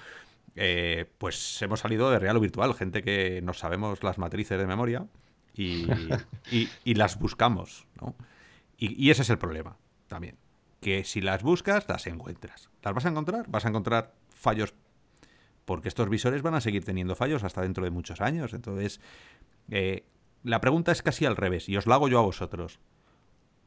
Eh, 0.58 1.06
pues 1.18 1.62
hemos 1.62 1.82
salido 1.82 2.10
de 2.12 2.20
real 2.20 2.38
o 2.38 2.40
virtual, 2.40 2.74
gente 2.76 3.02
que 3.02 3.42
no 3.42 3.54
sabemos 3.54 4.04
las 4.04 4.18
matrices 4.18 4.58
de 4.58 4.66
memoria 4.66 5.06
y, 5.54 6.94
las 6.94 7.20
buscamos, 7.20 7.88
¿no? 8.02 8.16
Y, 8.78 9.10
ese 9.10 9.22
es 9.22 9.30
el 9.30 9.38
problema 9.38 9.78
también, 10.08 10.38
que 10.82 11.04
si 11.04 11.22
las 11.22 11.44
buscas, 11.44 11.88
las 11.88 12.06
encuentras. 12.08 12.70
¿Las 12.84 12.94
vas 12.94 13.06
a 13.06 13.10
encontrar? 13.10 13.50
Vas 13.50 13.66
a 13.66 13.70
encontrar 13.70 14.14
fallos, 14.30 14.74
porque 15.64 15.88
estos 15.88 16.10
visores 16.10 16.42
van 16.42 16.56
a 16.56 16.62
seguir 16.62 16.84
teniendo 16.84 17.16
fallos 17.16 17.44
hasta 17.44 17.62
dentro 17.62 17.84
de 17.86 17.92
muchos 17.92 18.22
años. 18.22 18.54
Entonces, 18.54 19.00
eh, 19.70 20.06
la 20.44 20.62
pregunta 20.62 20.92
es 20.92 21.02
casi 21.02 21.26
al 21.26 21.38
revés, 21.38 21.70
y 21.70 21.78
os 21.78 21.88
la 21.88 21.96
hago 21.96 22.08
yo 22.08 22.20
a 22.20 22.24
vosotros. 22.24 22.80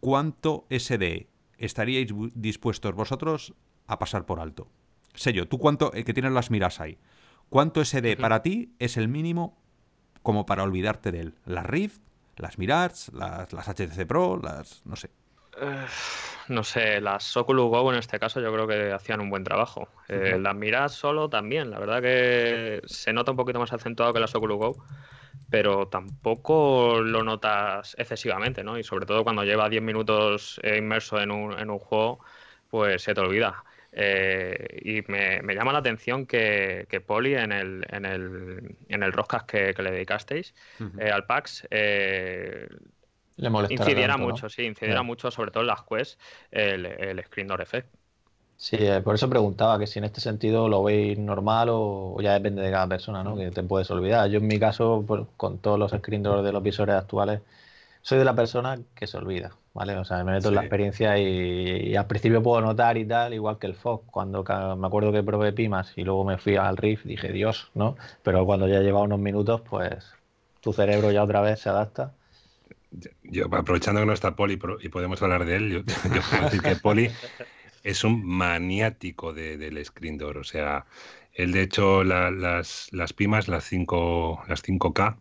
¿Cuánto 0.00 0.66
SD 0.70 1.26
estaríais 1.56 2.12
dispuestos 2.34 2.94
vosotros 2.94 3.54
a 3.86 3.98
pasar 3.98 4.26
por 4.26 4.38
alto? 4.38 4.68
Sello, 5.14 5.48
tú 5.48 5.58
cuánto, 5.58 5.92
eh, 5.94 6.04
que 6.04 6.14
tienes 6.14 6.32
las 6.32 6.50
miras 6.50 6.80
ahí, 6.80 6.98
¿cuánto 7.48 7.84
SD 7.84 8.16
para 8.16 8.42
ti 8.42 8.74
es 8.78 8.96
el 8.96 9.08
mínimo 9.08 9.58
como 10.22 10.46
para 10.46 10.62
olvidarte 10.62 11.10
de 11.10 11.20
él? 11.20 11.34
¿Las 11.44 11.66
Rift, 11.66 12.00
las 12.38 12.58
Mirage, 12.58 13.12
las, 13.12 13.52
las 13.52 13.68
HTC 13.68 14.06
Pro, 14.06 14.40
las, 14.42 14.82
no 14.84 14.96
sé? 14.96 15.10
Eh, 15.60 15.86
no 16.48 16.62
sé, 16.62 17.00
las 17.00 17.36
Oculus 17.36 17.68
Go 17.68 17.92
en 17.92 17.98
este 17.98 18.18
caso 18.18 18.40
yo 18.40 18.52
creo 18.52 18.66
que 18.66 18.92
hacían 18.92 19.20
un 19.20 19.30
buen 19.30 19.44
trabajo. 19.44 19.88
Eh, 20.08 20.38
las 20.40 20.54
Mirage 20.54 20.94
solo 20.94 21.28
también, 21.28 21.70
la 21.70 21.78
verdad 21.78 22.00
que 22.00 22.80
se 22.86 23.12
nota 23.12 23.32
un 23.32 23.36
poquito 23.36 23.58
más 23.58 23.72
acentuado 23.72 24.12
que 24.12 24.20
las 24.20 24.34
Oculus 24.34 24.58
Go, 24.58 24.84
pero 25.50 25.88
tampoco 25.88 27.00
lo 27.00 27.22
notas 27.22 27.94
excesivamente, 27.98 28.62
¿no? 28.62 28.78
Y 28.78 28.84
sobre 28.84 29.06
todo 29.06 29.24
cuando 29.24 29.44
lleva 29.44 29.68
10 29.68 29.82
minutos 29.82 30.60
inmerso 30.62 31.20
en 31.20 31.30
un, 31.30 31.58
en 31.58 31.70
un 31.70 31.78
juego, 31.78 32.20
pues 32.70 33.02
se 33.02 33.14
te 33.14 33.20
olvida. 33.20 33.64
Eh, 33.92 34.80
y 34.82 35.10
me, 35.10 35.54
llama 35.54 35.72
la 35.72 35.78
atención 35.78 36.26
que, 36.26 36.86
que 36.90 37.00
Poli 37.00 37.34
en 37.34 37.52
el, 37.52 37.86
en 37.88 38.04
el, 38.04 38.76
en 38.88 39.02
el 39.02 39.12
roscas 39.12 39.44
que, 39.44 39.74
le 39.78 39.90
dedicasteis 39.90 40.54
eh, 40.98 41.10
al 41.10 41.24
PAX 41.24 41.66
eh, 41.70 42.68
le 43.36 43.48
incidiera 43.70 44.16
mucho, 44.16 44.48
sí, 44.48 44.62
incidiera 44.64 45.02
mucho, 45.02 45.30
sobre 45.30 45.50
todo 45.50 45.62
en 45.62 45.68
las 45.68 45.82
quests, 45.82 46.18
el, 46.50 46.86
el 46.86 47.24
Screen 47.24 47.48
Door 47.48 47.62
Effect. 47.62 47.88
Sí, 48.56 48.76
por 49.04 49.14
eso 49.14 49.30
preguntaba 49.30 49.78
que 49.78 49.86
si 49.86 50.00
en 50.00 50.04
este 50.04 50.20
sentido 50.20 50.68
lo 50.68 50.82
veis 50.82 51.16
normal 51.16 51.68
o, 51.70 52.16
ya 52.20 52.32
depende 52.32 52.60
de 52.60 52.72
cada 52.72 52.88
persona, 52.88 53.22
¿no? 53.22 53.36
Que 53.36 53.52
te 53.52 53.62
puedes 53.62 53.88
olvidar. 53.92 54.28
Yo 54.28 54.38
en 54.38 54.48
mi 54.48 54.58
caso, 54.58 55.04
con 55.36 55.58
todos 55.58 55.78
los 55.78 55.92
screen 55.92 56.24
doors 56.24 56.44
de 56.44 56.50
los 56.50 56.60
visores 56.60 56.96
actuales, 56.96 57.40
soy 58.02 58.18
de 58.18 58.24
la 58.24 58.34
persona 58.34 58.80
que 58.96 59.06
se 59.06 59.16
olvida. 59.16 59.52
¿Vale? 59.78 59.96
O 59.96 60.04
sea, 60.04 60.24
me 60.24 60.32
meto 60.32 60.48
en 60.48 60.56
la 60.56 60.62
experiencia 60.62 61.16
y, 61.18 61.94
al 61.94 62.08
principio 62.08 62.42
puedo 62.42 62.60
notar 62.60 62.98
y 62.98 63.04
tal, 63.04 63.32
igual 63.32 63.58
que 63.60 63.68
el 63.68 63.74
Fox. 63.74 64.04
Cuando 64.10 64.42
me 64.76 64.86
acuerdo 64.86 65.12
que 65.12 65.22
probé 65.22 65.52
Pimas 65.52 65.92
y 65.94 66.02
luego 66.02 66.24
me 66.24 66.36
fui 66.36 66.56
al 66.56 66.76
Riff, 66.76 67.04
dije, 67.04 67.32
Dios, 67.32 67.70
¿no? 67.74 67.96
Pero 68.24 68.44
cuando 68.44 68.66
ya 68.66 68.80
lleva 68.80 69.02
unos 69.02 69.20
minutos, 69.20 69.60
pues 69.60 70.12
tu 70.60 70.72
cerebro 70.72 71.12
ya 71.12 71.22
otra 71.22 71.42
vez 71.42 71.60
se 71.60 71.68
adapta. 71.68 72.12
Yo, 73.22 73.46
aprovechando 73.52 74.00
que 74.00 74.06
no 74.06 74.12
está 74.12 74.34
Poli 74.34 74.58
y 74.80 74.88
podemos 74.88 75.22
hablar 75.22 75.44
de 75.44 75.56
él, 75.56 75.70
yo, 75.86 76.22
puedo 76.28 76.44
decir 76.44 76.60
que 76.60 76.74
Poli 76.74 77.10
es 77.84 78.02
un 78.02 78.26
maniático 78.26 79.32
del 79.32 79.84
screen 79.84 80.18
door. 80.18 80.38
O 80.38 80.44
sea, 80.44 80.86
él 81.34 81.52
de 81.52 81.62
hecho 81.62 82.02
las, 82.02 82.88
las 82.90 83.12
Pimas, 83.12 83.46
las 83.46 83.62
5 83.62 84.42
las 84.48 84.64
5K, 84.64 85.16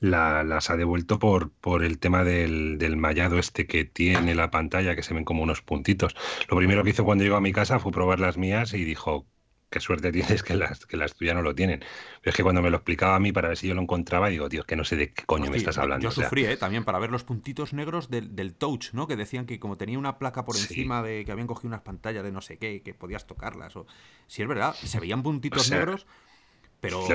las 0.00 0.70
ha 0.70 0.76
devuelto 0.76 1.18
por, 1.18 1.50
por 1.50 1.84
el 1.84 1.98
tema 1.98 2.24
del, 2.24 2.78
del, 2.78 2.96
mallado 2.96 3.38
este 3.38 3.66
que 3.66 3.84
tiene 3.84 4.34
la 4.34 4.50
pantalla, 4.50 4.96
que 4.96 5.02
se 5.02 5.14
ven 5.14 5.24
como 5.24 5.42
unos 5.42 5.62
puntitos. 5.62 6.16
Lo 6.48 6.56
primero 6.56 6.82
que 6.82 6.90
hizo 6.90 7.04
cuando 7.04 7.24
llegó 7.24 7.36
a 7.36 7.40
mi 7.40 7.52
casa 7.52 7.78
fue 7.78 7.92
probar 7.92 8.18
las 8.18 8.38
mías 8.38 8.72
y 8.72 8.84
dijo, 8.84 9.26
qué 9.70 9.78
suerte 9.78 10.10
tienes 10.10 10.42
que 10.42 10.56
las, 10.56 10.84
que 10.84 10.96
las 10.96 11.14
tuyas 11.14 11.34
no 11.34 11.42
lo 11.42 11.54
tienen. 11.54 11.80
Pero 12.20 12.30
es 12.30 12.34
que 12.34 12.42
cuando 12.42 12.60
me 12.60 12.70
lo 12.70 12.78
explicaba 12.78 13.14
a 13.14 13.20
mí 13.20 13.32
para 13.32 13.48
ver 13.48 13.56
si 13.56 13.68
yo 13.68 13.74
lo 13.74 13.82
encontraba, 13.82 14.28
digo, 14.28 14.48
Dios, 14.48 14.66
que 14.66 14.74
no 14.74 14.84
sé 14.84 14.96
de 14.96 15.12
qué 15.12 15.24
coño 15.24 15.50
me 15.50 15.56
estás 15.56 15.78
hablando. 15.78 16.02
Yo 16.02 16.10
sufrí 16.10 16.44
¿eh? 16.44 16.56
también 16.56 16.84
para 16.84 16.98
ver 16.98 17.10
los 17.10 17.24
puntitos 17.24 17.72
negros 17.72 18.10
del, 18.10 18.34
del, 18.34 18.54
touch, 18.54 18.92
¿no? 18.92 19.06
Que 19.06 19.16
decían 19.16 19.46
que 19.46 19.60
como 19.60 19.76
tenía 19.76 19.98
una 19.98 20.18
placa 20.18 20.44
por 20.44 20.56
encima 20.56 21.02
de 21.02 21.24
que 21.24 21.32
habían 21.32 21.46
cogido 21.46 21.68
unas 21.68 21.82
pantallas 21.82 22.24
de 22.24 22.32
no 22.32 22.40
sé 22.40 22.58
qué, 22.58 22.82
que 22.82 22.94
podías 22.94 23.26
tocarlas. 23.26 23.76
O... 23.76 23.86
Si 24.26 24.42
es 24.42 24.48
verdad, 24.48 24.74
se 24.74 24.98
veían 24.98 25.22
puntitos 25.22 25.70
negros 25.70 26.06
pero 26.80 27.06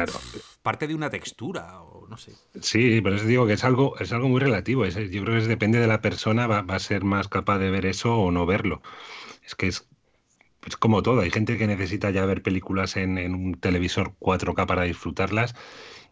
parte 0.61 0.87
de 0.87 0.95
una 0.95 1.09
textura 1.09 1.81
o 1.81 2.07
no 2.07 2.17
sé. 2.17 2.33
Sí, 2.61 3.01
pero 3.01 3.15
eso 3.15 3.25
digo 3.25 3.47
que 3.47 3.53
es 3.53 3.63
algo, 3.63 3.97
es 3.99 4.11
algo 4.13 4.29
muy 4.29 4.39
relativo. 4.39 4.85
yo 4.85 5.23
creo 5.23 5.39
que 5.39 5.47
depende 5.47 5.79
de 5.79 5.87
la 5.87 6.01
persona, 6.01 6.47
va, 6.47 6.65
a 6.67 6.79
ser 6.79 7.03
más 7.03 7.27
capaz 7.27 7.59
de 7.59 7.71
ver 7.71 7.85
eso 7.85 8.15
o 8.15 8.31
no 8.31 8.45
verlo. 8.45 8.81
Es 9.45 9.55
que 9.55 9.67
es, 9.67 9.87
como 10.79 11.03
todo. 11.03 11.21
Hay 11.21 11.31
gente 11.31 11.57
que 11.57 11.67
necesita 11.67 12.09
ya 12.11 12.25
ver 12.25 12.41
películas 12.41 12.97
en, 12.97 13.17
un 13.33 13.59
televisor 13.59 14.13
4K 14.19 14.65
para 14.65 14.83
disfrutarlas. 14.83 15.55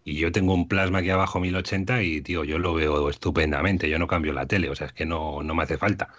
Y 0.05 0.17
yo 0.17 0.31
tengo 0.31 0.53
un 0.53 0.67
plasma 0.67 0.99
aquí 0.99 1.09
abajo 1.09 1.39
1080 1.39 2.03
y, 2.03 2.21
tío, 2.21 2.43
yo 2.43 2.59
lo 2.59 2.73
veo 2.73 3.09
estupendamente. 3.09 3.89
Yo 3.89 3.99
no 3.99 4.07
cambio 4.07 4.33
la 4.33 4.47
tele, 4.47 4.69
o 4.69 4.75
sea, 4.75 4.87
es 4.87 4.93
que 4.93 5.05
no, 5.05 5.43
no 5.43 5.55
me 5.55 5.63
hace 5.63 5.77
falta. 5.77 6.09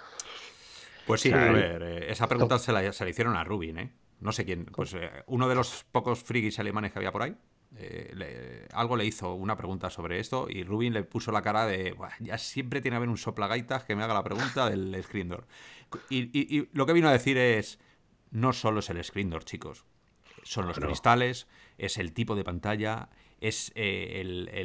Pues 1.06 1.20
sí, 1.20 1.32
a 1.32 1.52
ver, 1.52 1.82
eh, 1.82 2.10
esa 2.10 2.28
pregunta 2.28 2.58
se 2.58 2.72
la, 2.72 2.90
se 2.92 3.04
la 3.04 3.10
hicieron 3.10 3.36
a 3.36 3.44
Rubin, 3.44 3.78
¿eh? 3.78 3.92
No 4.24 4.32
sé 4.32 4.46
quién, 4.46 4.64
pues 4.64 4.94
eh, 4.94 5.10
uno 5.26 5.48
de 5.48 5.54
los 5.54 5.84
pocos 5.92 6.22
frigis 6.22 6.58
alemanes 6.58 6.92
que 6.92 6.98
había 6.98 7.12
por 7.12 7.22
ahí, 7.22 7.36
eh, 7.76 8.66
algo 8.72 8.96
le 8.96 9.04
hizo 9.04 9.34
una 9.34 9.54
pregunta 9.54 9.90
sobre 9.90 10.18
esto 10.18 10.46
y 10.48 10.64
Rubin 10.64 10.94
le 10.94 11.02
puso 11.02 11.30
la 11.30 11.42
cara 11.42 11.66
de, 11.66 11.94
ya 12.20 12.38
siempre 12.38 12.80
tiene 12.80 12.94
que 12.94 12.96
haber 12.96 13.10
un 13.10 13.18
soplagaitas 13.18 13.84
que 13.84 13.94
me 13.94 14.02
haga 14.02 14.14
la 14.14 14.24
pregunta 14.24 14.70
del 14.70 14.98
screen 15.04 15.28
door. 15.28 15.46
Y, 16.08 16.68
lo 16.72 16.86
que 16.86 16.94
vino 16.94 17.08
a 17.08 17.12
decir 17.12 17.36
es, 17.36 17.78
no 18.30 18.54
solo 18.54 18.80
es 18.80 18.88
el 18.88 19.04
screen 19.04 19.28
door, 19.28 19.44
chicos, 19.44 19.84
son 20.42 20.68
los 20.68 20.78
cristales, 20.78 21.46
es 21.76 21.98
el 21.98 22.14
tipo 22.14 22.34
de 22.34 22.44
pantalla, 22.44 23.10
es 23.42 23.72
eh, 23.74 24.22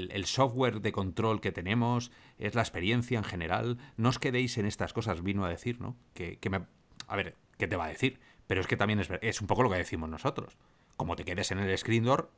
el, 0.10 0.26
software 0.26 0.80
de 0.80 0.94
control 0.94 1.41
que 1.41 1.52
tenemos, 1.52 2.11
es 2.38 2.56
la 2.56 2.61
experiencia 2.61 3.18
en 3.18 3.26
general. 3.26 3.77
No 3.98 4.07
os 4.07 4.19
quedéis 4.19 4.57
en 4.57 4.65
estas 4.65 4.94
cosas, 4.94 5.22
vino 5.22 5.44
a 5.44 5.49
decir, 5.49 5.81
¿no? 5.81 5.98
Que, 6.14 6.38
que 6.38 6.49
me... 6.49 6.65
A 7.07 7.18
ver, 7.18 7.36
¿qué 7.57 7.68
te 7.68 7.76
va 7.76 7.86
a 7.86 7.90
decir? 7.90 8.22
Pero 8.49 8.59
es 8.59 8.67
que 8.67 8.76
también 8.76 8.99
es, 8.99 9.09
es 9.21 9.39
un 9.39 9.47
poco 9.47 9.63
lo 9.63 9.69
que 9.69 9.77
decimos 9.77 10.09
nosotros. 10.09 10.57
Como 10.97 11.15
te 11.15 11.23
quedes 11.23 11.51
en 11.51 11.59
el 11.59 11.77
screen 11.77 12.03
door, 12.03 12.30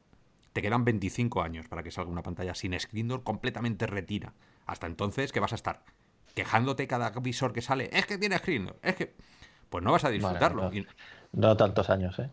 te 0.54 0.62
quedan 0.62 0.86
25 0.86 1.42
años 1.42 1.68
para 1.68 1.82
que 1.82 1.90
salga 1.90 2.12
una 2.12 2.22
pantalla 2.22 2.54
sin 2.54 2.80
screen 2.80 3.08
door 3.08 3.24
completamente 3.24 3.88
retina. 3.88 4.34
Hasta 4.68 4.86
entonces, 4.86 5.32
¿qué 5.32 5.40
vas 5.40 5.54
a 5.54 5.56
estar? 5.56 5.82
quejándote 6.34 6.88
cada 6.88 7.10
visor 7.12 7.54
que 7.54 7.62
sale, 7.62 7.90
es 7.94 8.06
que 8.06 8.18
tiene 8.18 8.38
screen, 8.38 8.72
es 8.82 8.96
que... 8.96 9.14
Pues 9.70 9.86
no 9.86 9.94
vas 9.94 10.04
a 10.04 10.10
disfrutarlo. 10.10 10.64
Vale, 10.64 10.86
no, 11.32 11.48
no, 11.48 11.56
tantos 11.56 11.90
años, 11.90 12.20
¿eh? 12.20 12.30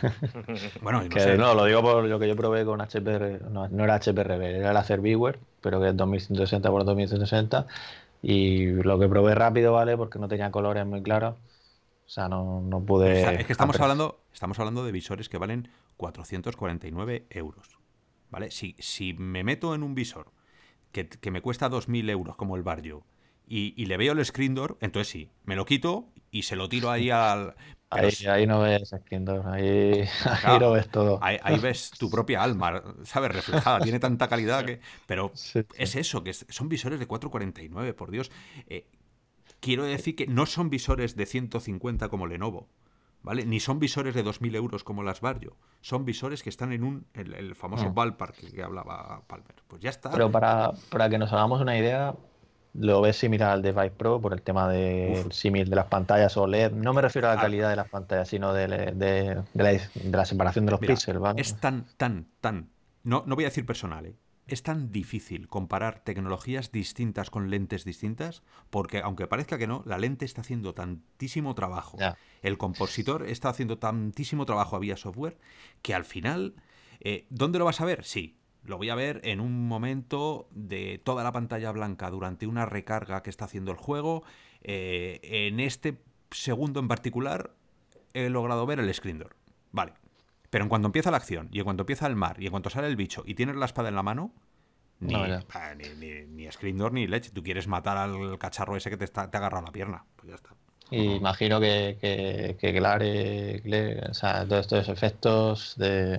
bueno, 0.82 1.04
y 1.04 1.10
no, 1.10 1.14
que, 1.14 1.20
sé. 1.20 1.36
no, 1.36 1.52
lo 1.52 1.66
digo 1.66 1.82
por 1.82 2.02
lo 2.02 2.18
que 2.18 2.26
yo 2.26 2.34
probé 2.34 2.64
con 2.64 2.80
HPR, 2.80 3.42
no, 3.50 3.68
no 3.68 3.84
era 3.84 3.98
HPRB, 3.98 4.42
era 4.42 4.70
el 4.70 4.76
Acerviewer, 4.76 5.38
pero 5.60 5.82
que 5.82 5.90
es 5.90 5.96
2160 5.96 6.70
por 6.70 6.86
2160 6.86 7.66
y 8.22 8.68
lo 8.68 8.98
que 8.98 9.06
probé 9.06 9.34
rápido, 9.34 9.74
¿vale? 9.74 9.98
Porque 9.98 10.18
no 10.18 10.28
tenía 10.28 10.50
colores 10.50 10.86
muy 10.86 11.02
claros. 11.02 11.36
O 12.08 12.10
sea, 12.10 12.26
no, 12.26 12.62
no 12.62 12.82
pude... 12.82 13.12
O 13.12 13.16
sea, 13.16 13.32
es 13.34 13.44
que 13.44 13.52
estamos 13.52 13.78
hablando, 13.78 14.24
estamos 14.32 14.58
hablando 14.58 14.82
de 14.82 14.92
visores 14.92 15.28
que 15.28 15.36
valen 15.36 15.68
449 15.98 17.26
euros. 17.28 17.78
¿Vale? 18.30 18.50
Si, 18.50 18.74
si 18.78 19.12
me 19.12 19.44
meto 19.44 19.74
en 19.74 19.82
un 19.82 19.94
visor 19.94 20.32
que, 20.90 21.06
que 21.06 21.30
me 21.30 21.42
cuesta 21.42 21.68
2.000 21.68 22.08
euros, 22.08 22.36
como 22.36 22.56
el 22.56 22.62
Barrio, 22.62 23.04
y, 23.46 23.74
y, 23.76 23.86
le 23.86 23.98
veo 23.98 24.14
el 24.14 24.24
screen 24.24 24.54
door, 24.54 24.78
entonces 24.80 25.08
sí, 25.12 25.30
me 25.44 25.54
lo 25.54 25.66
quito 25.66 26.08
y 26.30 26.44
se 26.44 26.56
lo 26.56 26.70
tiro 26.70 26.90
ahí 26.90 27.10
al... 27.10 27.54
Ahí, 27.90 28.10
ahí, 28.26 28.46
no 28.46 28.60
ves 28.60 28.90
screen 28.90 29.24
door, 29.24 29.46
ahí, 29.46 30.04
claro, 30.22 30.38
ahí 30.44 30.60
lo 30.60 30.72
ves 30.72 30.90
todo. 30.90 31.18
Ahí, 31.22 31.38
ahí, 31.42 31.58
ves 31.58 31.90
tu 31.90 32.10
propia 32.10 32.42
alma, 32.42 32.82
¿sabes? 33.04 33.32
Reflejada, 33.32 33.80
tiene 33.80 33.98
tanta 33.98 34.28
calidad 34.28 34.62
que... 34.66 34.80
Pero 35.06 35.30
sí, 35.32 35.60
sí. 35.60 35.66
es 35.74 35.96
eso, 35.96 36.22
que 36.22 36.34
son 36.34 36.68
visores 36.68 36.98
de 36.98 37.06
449, 37.06 37.94
por 37.94 38.10
Dios. 38.10 38.30
Eh, 38.66 38.86
quiero 39.60 39.84
decir 39.84 40.16
que 40.16 40.26
no 40.26 40.46
son 40.46 40.70
visores 40.70 41.16
de 41.16 41.26
150 41.26 42.08
como 42.08 42.26
Lenovo. 42.26 42.68
¿Vale? 43.20 43.44
Ni 43.44 43.58
son 43.58 43.80
visores 43.80 44.14
de 44.14 44.24
2.000 44.24 44.54
euros 44.54 44.84
como 44.84 45.02
las 45.02 45.20
Vario. 45.20 45.56
Son 45.80 46.04
visores 46.04 46.44
que 46.44 46.50
están 46.50 46.72
en 46.72 46.84
un 46.84 47.04
el, 47.14 47.34
el 47.34 47.56
famoso 47.56 47.90
Mm. 47.90 47.94
ballpark 47.94 48.36
que, 48.36 48.52
que 48.52 48.62
hablaba 48.62 49.22
Palmer. 49.26 49.56
Pues 49.66 49.82
ya 49.82 49.90
está. 49.90 50.10
Pero 50.12 50.30
para, 50.30 50.70
para 50.88 51.10
que 51.10 51.18
nos 51.18 51.32
hagamos 51.32 51.60
una 51.60 51.76
idea, 51.76 52.14
lo 52.74 53.00
ves 53.00 53.16
similar 53.16 53.50
al 53.50 53.60
Device 53.62 53.90
Pro 53.90 54.20
por 54.20 54.32
el 54.34 54.42
tema 54.42 54.68
del 54.68 55.32
símil 55.32 55.68
de 55.68 55.74
las 55.74 55.86
pantallas 55.86 56.36
OLED. 56.36 56.70
No 56.72 56.92
me 56.94 57.02
refiero 57.02 57.28
a 57.28 57.34
la 57.34 57.40
calidad 57.40 57.68
de 57.70 57.76
las 57.76 57.88
pantallas, 57.88 58.28
sino 58.28 58.52
de, 58.52 58.68
de, 58.68 58.92
de, 58.92 59.34
la, 59.54 59.70
de 59.72 59.80
la, 60.12 60.24
separación 60.24 60.64
de 60.66 60.70
los 60.70 60.80
Mira, 60.80 60.94
píxeles. 60.94 61.20
¿vale? 61.20 61.40
Es 61.40 61.56
tan, 61.56 61.86
tan, 61.96 62.28
tan. 62.40 62.70
No, 63.02 63.24
no 63.26 63.34
voy 63.34 63.44
a 63.44 63.48
decir 63.48 63.66
personal, 63.66 64.06
¿eh? 64.06 64.14
Es 64.48 64.62
tan 64.62 64.90
difícil 64.90 65.46
comparar 65.46 66.00
tecnologías 66.00 66.72
distintas 66.72 67.28
con 67.28 67.50
lentes 67.50 67.84
distintas, 67.84 68.42
porque 68.70 69.00
aunque 69.00 69.26
parezca 69.26 69.58
que 69.58 69.66
no, 69.66 69.82
la 69.84 69.98
lente 69.98 70.24
está 70.24 70.40
haciendo 70.40 70.72
tantísimo 70.72 71.54
trabajo, 71.54 71.98
el 72.40 72.56
compositor 72.56 73.26
está 73.26 73.50
haciendo 73.50 73.78
tantísimo 73.78 74.46
trabajo 74.46 74.80
vía 74.80 74.96
software, 74.96 75.38
que 75.82 75.94
al 75.94 76.06
final, 76.06 76.54
eh, 77.00 77.26
¿dónde 77.28 77.58
lo 77.58 77.66
vas 77.66 77.82
a 77.82 77.84
ver? 77.84 78.04
Sí, 78.04 78.38
lo 78.64 78.78
voy 78.78 78.88
a 78.88 78.94
ver 78.94 79.20
en 79.24 79.40
un 79.40 79.68
momento 79.68 80.48
de 80.50 80.98
toda 81.04 81.22
la 81.24 81.32
pantalla 81.32 81.70
blanca 81.70 82.10
durante 82.10 82.46
una 82.46 82.64
recarga 82.64 83.22
que 83.22 83.30
está 83.30 83.44
haciendo 83.44 83.70
el 83.70 83.76
juego. 83.76 84.24
Eh, 84.62 85.20
en 85.22 85.60
este 85.60 86.00
segundo 86.30 86.80
en 86.80 86.88
particular 86.88 87.54
he 88.14 88.30
logrado 88.30 88.64
ver 88.64 88.80
el 88.80 88.92
screen 88.94 89.18
door. 89.18 89.36
Vale. 89.72 89.92
Pero 90.50 90.64
en 90.64 90.68
cuanto 90.68 90.86
empieza 90.86 91.10
la 91.10 91.18
acción, 91.18 91.48
y 91.52 91.58
en 91.58 91.64
cuanto 91.64 91.82
empieza 91.82 92.06
el 92.06 92.16
mar, 92.16 92.36
y 92.40 92.46
en 92.46 92.50
cuanto 92.50 92.70
sale 92.70 92.88
el 92.88 92.96
bicho, 92.96 93.22
y 93.26 93.34
tienes 93.34 93.56
la 93.56 93.66
espada 93.66 93.88
en 93.88 93.94
la 93.96 94.02
mano, 94.02 94.32
ni, 95.00 95.12
No, 95.14 95.26
ni, 95.26 95.88
ni, 95.98 96.22
ni 96.26 96.50
screen 96.50 96.76
door 96.78 96.92
ni 96.92 97.06
leche. 97.06 97.30
Tú 97.30 97.42
quieres 97.42 97.68
matar 97.68 97.96
al 97.96 98.36
cacharro 98.38 98.76
ese 98.76 98.90
que 98.90 98.96
te, 98.96 99.04
está, 99.04 99.30
te 99.30 99.36
ha 99.36 99.40
agarrado 99.40 99.64
la 99.66 99.72
pierna. 99.72 100.04
Pues 100.16 100.28
ya 100.30 100.34
está. 100.34 100.50
Y 100.90 101.12
imagino 101.16 101.60
que, 101.60 101.98
que, 102.00 102.56
que 102.58 102.72
Glare, 102.72 103.60
Glare, 103.60 104.00
o 104.10 104.14
sea, 104.14 104.44
todos 104.46 104.62
estos 104.62 104.88
efectos 104.88 105.74
de, 105.76 106.18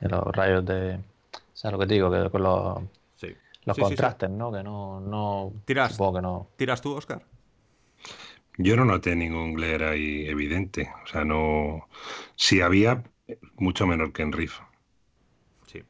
de 0.00 0.08
los 0.08 0.22
rayos 0.34 0.64
de. 0.64 0.94
O 0.94 1.56
sea, 1.56 1.70
lo 1.72 1.78
que 1.78 1.86
te 1.86 1.94
digo, 1.94 2.10
que 2.10 2.30
con 2.30 2.42
los, 2.42 2.78
Sí. 3.16 3.34
los 3.64 3.76
Sí, 3.76 3.82
sí, 3.82 3.88
sí. 3.96 3.96
contrastes, 3.96 4.30
¿no? 4.30 4.52
Que 4.52 4.62
no. 4.62 5.00
no 5.00 5.52
Tiras. 5.64 5.92
Supongo 5.92 6.14
que 6.16 6.22
no. 6.22 6.48
¿Tiras 6.56 6.80
tú, 6.82 6.94
Oscar? 6.94 7.22
Yo 8.58 8.76
no 8.76 8.84
noté 8.84 9.16
ningún 9.16 9.54
glare 9.54 9.88
ahí 9.88 10.26
evidente. 10.26 10.90
O 11.02 11.06
sea, 11.06 11.24
no. 11.24 11.88
Si 12.36 12.60
había, 12.60 13.02
mucho 13.56 13.86
menor 13.86 14.12
que 14.12 14.22
en 14.22 14.32
Riff. 14.32 14.58
Sí. 15.66 15.82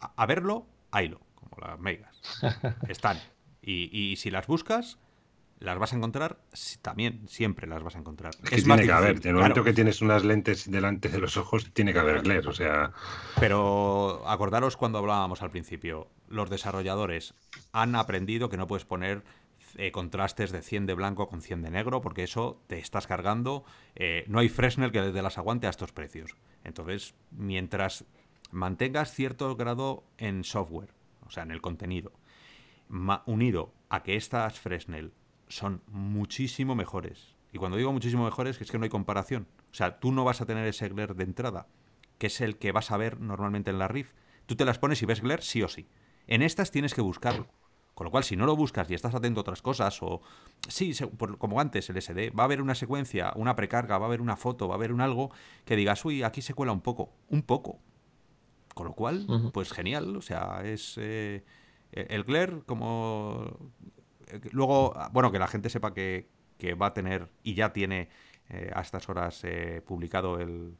A, 0.00 0.12
a 0.16 0.26
verlo, 0.26 0.66
haylo, 0.90 1.20
como 1.34 1.56
las 1.66 1.78
megas. 1.78 2.20
Están. 2.88 3.18
Y, 3.62 3.90
y 3.96 4.16
si 4.16 4.30
las 4.30 4.46
buscas, 4.46 4.98
las 5.58 5.78
vas 5.78 5.92
a 5.92 5.96
encontrar, 5.96 6.38
también, 6.82 7.26
siempre 7.28 7.66
las 7.66 7.82
vas 7.82 7.96
a 7.96 7.98
encontrar. 7.98 8.34
Es 8.42 8.50
que 8.50 8.56
Es 8.56 8.64
tiene 8.64 8.76
más 8.76 8.86
que 8.86 8.92
haber. 8.92 9.16
En 9.16 9.28
el 9.28 9.34
momento 9.34 9.54
claro. 9.54 9.64
que 9.64 9.72
tienes 9.72 10.02
unas 10.02 10.24
lentes 10.24 10.70
delante 10.70 11.08
de 11.08 11.18
los 11.18 11.36
ojos, 11.36 11.72
tiene 11.72 11.92
que 11.92 11.98
haber 11.98 12.22
glare. 12.22 12.46
O 12.46 12.52
sea, 12.52 12.92
Pero 13.40 14.22
acordaros 14.28 14.76
cuando 14.76 14.98
hablábamos 14.98 15.42
al 15.42 15.50
principio, 15.50 16.08
los 16.28 16.50
desarrolladores 16.50 17.34
han 17.72 17.96
aprendido 17.96 18.48
que 18.50 18.56
no 18.56 18.66
puedes 18.66 18.84
poner 18.84 19.22
eh, 19.76 19.92
contrastes 19.92 20.52
de 20.52 20.62
100 20.62 20.86
de 20.86 20.94
blanco 20.94 21.28
con 21.28 21.42
100 21.42 21.62
de 21.62 21.70
negro, 21.70 22.00
porque 22.00 22.22
eso 22.22 22.62
te 22.66 22.78
estás 22.78 23.06
cargando. 23.06 23.64
eh, 23.94 24.24
no 24.28 24.38
hay 24.38 24.48
Fresnel 24.48 24.92
que 24.92 25.00
te 25.00 25.22
las 25.22 25.38
aguante 25.38 25.66
a 25.66 25.70
estos 25.70 25.92
precios. 25.92 26.36
Entonces, 26.64 27.14
mientras 27.30 28.04
mantengas 28.50 29.12
cierto 29.12 29.54
grado 29.56 30.04
en 30.18 30.44
software, 30.44 30.94
o 31.26 31.30
sea, 31.30 31.42
en 31.42 31.50
el 31.50 31.60
contenido, 31.60 32.12
unido 33.26 33.74
a 33.88 34.02
que 34.02 34.16
estas 34.16 34.58
Fresnel 34.60 35.12
son 35.48 35.82
muchísimo 35.86 36.74
mejores. 36.74 37.34
Y 37.52 37.58
cuando 37.58 37.76
digo 37.76 37.92
muchísimo 37.92 38.24
mejores, 38.24 38.60
es 38.60 38.70
que 38.70 38.78
no 38.78 38.84
hay 38.84 38.90
comparación. 38.90 39.46
O 39.70 39.74
sea, 39.74 40.00
tú 40.00 40.12
no 40.12 40.24
vas 40.24 40.40
a 40.40 40.46
tener 40.46 40.66
ese 40.66 40.88
glare 40.88 41.14
de 41.14 41.24
entrada, 41.24 41.68
que 42.18 42.26
es 42.26 42.40
el 42.40 42.58
que 42.58 42.72
vas 42.72 42.90
a 42.90 42.96
ver 42.96 43.20
normalmente 43.20 43.70
en 43.70 43.78
la 43.78 43.88
RIF. 43.88 44.12
Tú 44.46 44.56
te 44.56 44.64
las 44.64 44.78
pones 44.78 45.02
y 45.02 45.06
ves 45.06 45.20
glare 45.20 45.42
sí 45.42 45.62
o 45.62 45.68
sí. 45.68 45.88
En 46.26 46.42
estas 46.42 46.70
tienes 46.70 46.94
que 46.94 47.00
buscarlo. 47.00 47.48
Con 47.94 48.06
lo 48.06 48.10
cual, 48.10 48.24
si 48.24 48.34
no 48.36 48.44
lo 48.44 48.56
buscas 48.56 48.90
y 48.90 48.94
estás 48.94 49.14
atento 49.14 49.40
a 49.40 49.42
otras 49.42 49.62
cosas, 49.62 50.02
o 50.02 50.20
sí, 50.68 50.94
se- 50.94 51.06
por- 51.06 51.38
como 51.38 51.60
antes 51.60 51.88
el 51.90 51.96
SD, 51.96 52.30
va 52.30 52.42
a 52.42 52.46
haber 52.46 52.60
una 52.60 52.74
secuencia, 52.74 53.32
una 53.36 53.54
precarga, 53.54 53.98
va 53.98 54.06
a 54.06 54.08
haber 54.08 54.20
una 54.20 54.36
foto, 54.36 54.66
va 54.66 54.74
a 54.74 54.78
haber 54.78 54.92
un 54.92 55.00
algo 55.00 55.30
que 55.64 55.76
digas, 55.76 56.04
uy, 56.04 56.22
aquí 56.24 56.42
se 56.42 56.54
cuela 56.54 56.72
un 56.72 56.80
poco, 56.80 57.12
un 57.28 57.42
poco. 57.42 57.78
Con 58.74 58.86
lo 58.88 58.94
cual, 58.94 59.26
pues 59.52 59.72
genial, 59.72 60.16
o 60.16 60.20
sea, 60.22 60.62
es 60.64 60.96
eh, 60.98 61.44
el 61.92 62.24
glare 62.24 62.62
como... 62.66 63.70
eh, 64.26 64.40
Luego, 64.50 64.92
bueno, 65.12 65.30
que 65.30 65.38
la 65.38 65.46
gente 65.46 65.70
sepa 65.70 65.94
que, 65.94 66.28
que 66.58 66.74
va 66.74 66.86
a 66.86 66.94
tener 66.94 67.28
y 67.44 67.54
ya 67.54 67.72
tiene 67.72 68.08
eh, 68.48 68.72
a 68.74 68.80
estas 68.80 69.08
horas 69.08 69.40
eh, 69.44 69.80
publicado 69.86 70.40
el, 70.40 70.76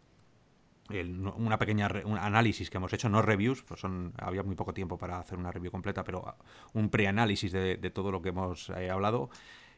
el- 0.90 1.18
una 1.20 1.58
pequeña 1.58 1.88
re- 1.88 2.04
un 2.04 2.18
análisis 2.18 2.70
que 2.70 2.76
hemos 2.78 2.92
hecho, 2.92 3.08
no 3.08 3.22
reviews, 3.22 3.62
pues 3.62 3.80
son, 3.80 4.12
había 4.18 4.42
muy 4.42 4.54
poco 4.54 4.74
tiempo 4.74 4.98
para 4.98 5.18
hacer 5.18 5.38
una 5.38 5.50
review 5.50 5.70
completa, 5.72 6.04
pero 6.04 6.36
un 6.74 6.88
preanálisis 6.90 7.52
de, 7.52 7.76
de 7.76 7.90
todo 7.90 8.10
lo 8.12 8.20
que 8.22 8.30
hemos 8.30 8.70
eh, 8.70 8.90
hablado. 8.90 9.30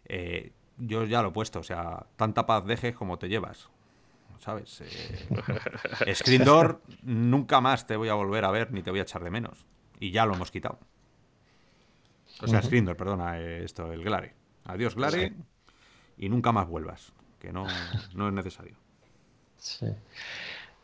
Eh, 0.04 0.52
yo 0.78 1.04
ya 1.04 1.22
lo 1.22 1.28
he 1.28 1.32
puesto, 1.32 1.60
o 1.60 1.62
sea, 1.62 2.06
tanta 2.16 2.44
paz 2.46 2.64
dejes 2.66 2.94
como 2.94 3.18
te 3.18 3.28
llevas. 3.28 3.68
¿Sabes? 4.38 4.82
Eh, 4.82 6.14
Screen 6.14 6.44
Door, 6.44 6.82
nunca 7.02 7.60
más 7.62 7.86
te 7.86 7.96
voy 7.96 8.08
a 8.10 8.14
volver 8.14 8.44
a 8.44 8.50
ver 8.50 8.70
ni 8.72 8.82
te 8.82 8.90
voy 8.90 9.00
a 9.00 9.02
echar 9.02 9.24
de 9.24 9.30
menos. 9.30 9.64
Y 9.98 10.10
ya 10.10 10.26
lo 10.26 10.34
hemos 10.34 10.50
quitado. 10.50 10.78
O 12.42 12.46
sea. 12.46 12.60
Screen 12.62 12.84
Door, 12.84 12.96
perdona, 12.96 13.40
eh, 13.40 13.64
esto, 13.64 13.90
el 13.92 14.02
Glare. 14.04 14.34
Adiós, 14.64 14.94
Glare. 14.94 15.32
Y 16.18 16.28
nunca 16.28 16.52
más 16.52 16.66
vuelvas, 16.68 17.12
que 17.38 17.52
no, 17.52 17.66
no 18.14 18.28
es 18.28 18.34
necesario. 18.34 18.76
Sí. 19.56 19.86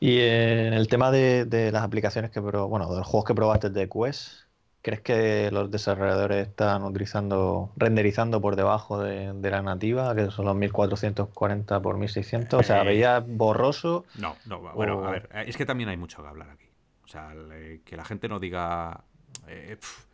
Y 0.05 0.19
eh, 0.19 0.67
en 0.67 0.73
el 0.75 0.89
tema 0.89 1.13
de, 1.13 1.45
de 1.45 1.71
las 1.71 1.83
aplicaciones 1.85 2.31
que 2.33 2.43
pro, 2.43 2.67
bueno, 2.67 2.91
de 2.91 2.99
los 2.99 3.07
juegos 3.07 3.25
que 3.27 3.35
probaste 3.37 3.71
de 3.71 3.89
Quest, 3.89 4.47
¿crees 4.83 5.01
que 5.01 5.49
los 5.53 5.71
desarrolladores 5.71 6.49
están 6.49 6.83
utilizando, 6.83 7.71
renderizando 7.77 8.41
por 8.41 8.57
debajo 8.57 9.01
de, 9.01 9.33
de 9.33 9.51
la 9.51 9.63
nativa, 9.63 10.13
que 10.17 10.29
son 10.33 10.47
los 10.47 10.57
1440 10.57 11.81
por 11.81 11.99
1600? 11.99 12.59
O 12.61 12.63
sea, 12.65 12.83
Eh, 12.83 12.87
veía 12.87 13.21
borroso. 13.21 14.05
No, 14.19 14.35
no, 14.47 14.59
bueno, 14.75 14.99
O- 14.99 15.05
a 15.05 15.11
ver, 15.13 15.29
eh, 15.35 15.45
es 15.47 15.57
que 15.57 15.67
también 15.67 15.89
hay 15.89 15.97
mucho 15.97 16.21
que 16.21 16.29
hablar 16.29 16.51
aquí. 16.51 16.67
O 17.05 17.07
sea, 17.09 17.33
eh, 17.53 17.81
que 17.85 17.97
la 17.97 18.05
gente 18.05 18.29
no 18.29 18.41
diga. 18.41 19.05
eh, 19.47 19.77
pf, 19.79 20.05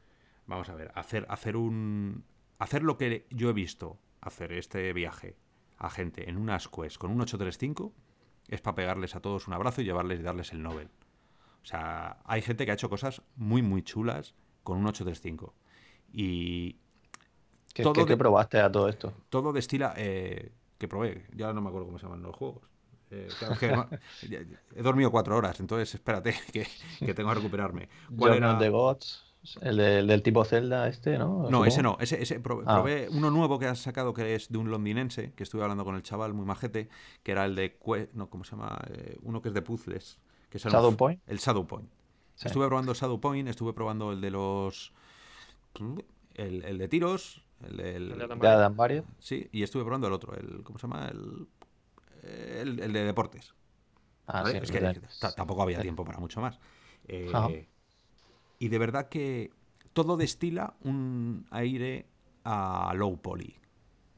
vamos 0.47 0.69
a 0.69 0.75
ver, 0.75 0.91
hacer, 0.97 1.25
hacer 1.31 1.57
un. 1.57 2.25
Hacer 2.59 2.83
lo 2.83 2.99
que 2.99 3.25
yo 3.31 3.49
he 3.51 3.53
visto 3.55 3.97
hacer 4.21 4.53
este 4.53 4.93
viaje 4.93 5.37
a 5.79 5.89
gente 5.89 6.29
en 6.29 6.37
unas 6.37 6.69
Quest 6.69 6.99
con 6.99 7.11
un 7.11 7.21
835 7.23 7.93
es 8.49 8.61
para 8.61 8.75
pegarles 8.75 9.15
a 9.15 9.21
todos 9.21 9.47
un 9.49 9.55
abrazo 9.55 9.81
y 9.83 9.85
llevarles 9.85 10.21
y 10.21 10.23
darles 10.23 10.53
el 10.53 10.63
Nobel. 10.63 10.89
O 11.63 11.67
sea, 11.67 12.19
hay 12.25 12.43
gente 12.43 12.65
que 12.65 12.71
ha 12.71 12.75
hecho 12.75 12.89
cosas 12.89 13.23
muy, 13.37 13.63
muy 13.63 13.83
chulas 13.83 14.35
con 14.63 14.79
un 14.79 14.87
835. 14.87 15.55
Y 16.13 16.77
¿Qué, 17.75 17.83
Todo 17.83 17.93
qué- 17.93 18.07
qué 18.07 18.17
probaste 18.17 18.59
a 18.61 18.73
todo 18.73 18.89
esto? 18.89 19.13
todo 19.29 19.53
destila 19.53 19.95
eh, 19.97 20.53
que 20.79 20.89
probé. 20.89 21.27
Ya 21.35 21.53
no 21.53 21.61
me 21.61 21.69
acuerdo 21.69 21.87
cómo 21.87 21.99
se 21.99 22.07
llaman 22.07 22.23
los 22.23 22.35
juegos. 22.35 22.63
Eh, 23.11 23.29
claro, 23.39 23.55
es 23.55 23.61
que 23.61 23.69
no- 23.73 23.89
he 24.77 24.83
dormido 24.83 25.11
cuatro 25.11 25.37
horas, 25.37 25.61
entonces 25.61 25.95
espérate 25.95 26.35
que, 26.53 26.67
que 26.99 27.15
tengo 27.15 27.29
que 27.31 27.35
recuperarme. 27.37 27.89
¿Cuál 28.17 28.33
Journey 28.33 28.39
era? 28.39 28.53
of 28.55 28.59
the 28.59 28.69
Gods, 28.71 29.28
el, 29.63 29.77
de- 29.77 29.99
el 30.01 30.07
del 30.07 30.23
tipo 30.23 30.45
Zelda, 30.45 30.89
este, 30.89 31.17
¿no? 31.19 31.49
No, 31.51 31.65
ese 31.65 31.83
no. 31.83 31.97
Ese, 32.01 32.21
ese 32.23 32.41
probé, 32.41 32.65
Ah. 32.67 32.75
probé 32.77 33.09
uno 33.11 33.31
nuevo 33.31 33.59
que 33.59 33.67
has 33.67 33.79
sacado 33.81 34.13
que 34.13 34.35
es 34.35 34.51
de 34.51 34.59
un 34.59 34.71
londinense, 34.71 35.33
que 35.33 35.43
estuve 35.43 35.63
hablando 35.63 35.85
con 35.85 35.95
el 35.97 36.03
chaval, 36.03 36.35
muy 36.35 36.45
majete, 36.45 36.89
que 37.23 37.33
era 37.33 37.45
el 37.45 37.55
de... 37.55 37.79
No, 38.15 38.29
¿cómo 38.29 38.45
se 38.45 38.53
llama? 38.53 38.79
Eh, 38.91 39.17
uno 39.23 39.41
que 39.43 39.49
es 39.49 39.55
de 39.55 39.63
puzzles. 39.63 40.19
Que 40.51 40.59
son 40.59 40.73
Shadow 40.73 40.91
los- 40.91 40.97
Point. 40.99 41.21
El 41.27 41.39
Shadow 41.39 41.67
Point. 41.67 41.89
Sí. 42.35 42.47
Estuve 42.47 42.67
probando 42.67 42.95
Shadow 42.95 43.21
Point, 43.21 43.49
estuve 43.49 43.73
probando 43.73 44.13
el 44.13 44.21
de 44.21 44.31
los... 44.31 44.93
El, 46.35 46.65
el 46.65 46.79
de 46.79 46.89
tiros, 46.89 47.45
El, 47.67 47.77
de 48.39 48.49
Adam 48.49 48.77
Varied. 48.77 49.03
Sí, 49.19 49.49
y 49.53 49.63
estuve 49.63 49.83
probando 49.85 50.07
el 50.07 50.13
otro, 50.13 50.35
el 50.35 50.63
¿cómo 50.63 50.79
se 50.79 50.87
llama? 50.87 51.09
El, 51.09 51.49
el, 52.81 52.93
de 52.93 53.05
deportes. 53.05 53.55
Ah, 54.27 54.45
sí, 54.47 54.57
es 54.57 54.71
que 54.71 55.01
tampoco 55.37 55.63
había 55.63 55.81
tiempo 55.81 56.05
para 56.05 56.19
mucho 56.19 56.41
más. 56.41 56.59
Eh, 57.09 57.69
y 58.59 58.69
de 58.69 58.79
verdad 58.79 59.09
que 59.09 59.51
todo 59.93 60.17
destila 60.17 60.75
un 60.83 61.47
aire 61.51 62.07
a 62.45 62.93
low 62.95 63.21
poly. 63.21 63.57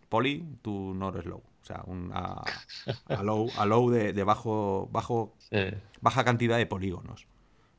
Poly, 0.09 0.45
tú 0.63 0.95
no 0.95 1.11
eres 1.11 1.27
low. 1.27 1.43
O 1.63 1.65
sea, 1.65 1.83
un, 1.87 2.11
a, 2.13 2.43
low, 3.23 3.49
a 3.57 3.67
low 3.67 3.91
de, 3.91 4.25
bajo, 4.25 4.89
bajo 4.91 5.35
baja 6.01 6.25
cantidad 6.25 6.57
de 6.57 6.67
polígonos. 6.67 7.27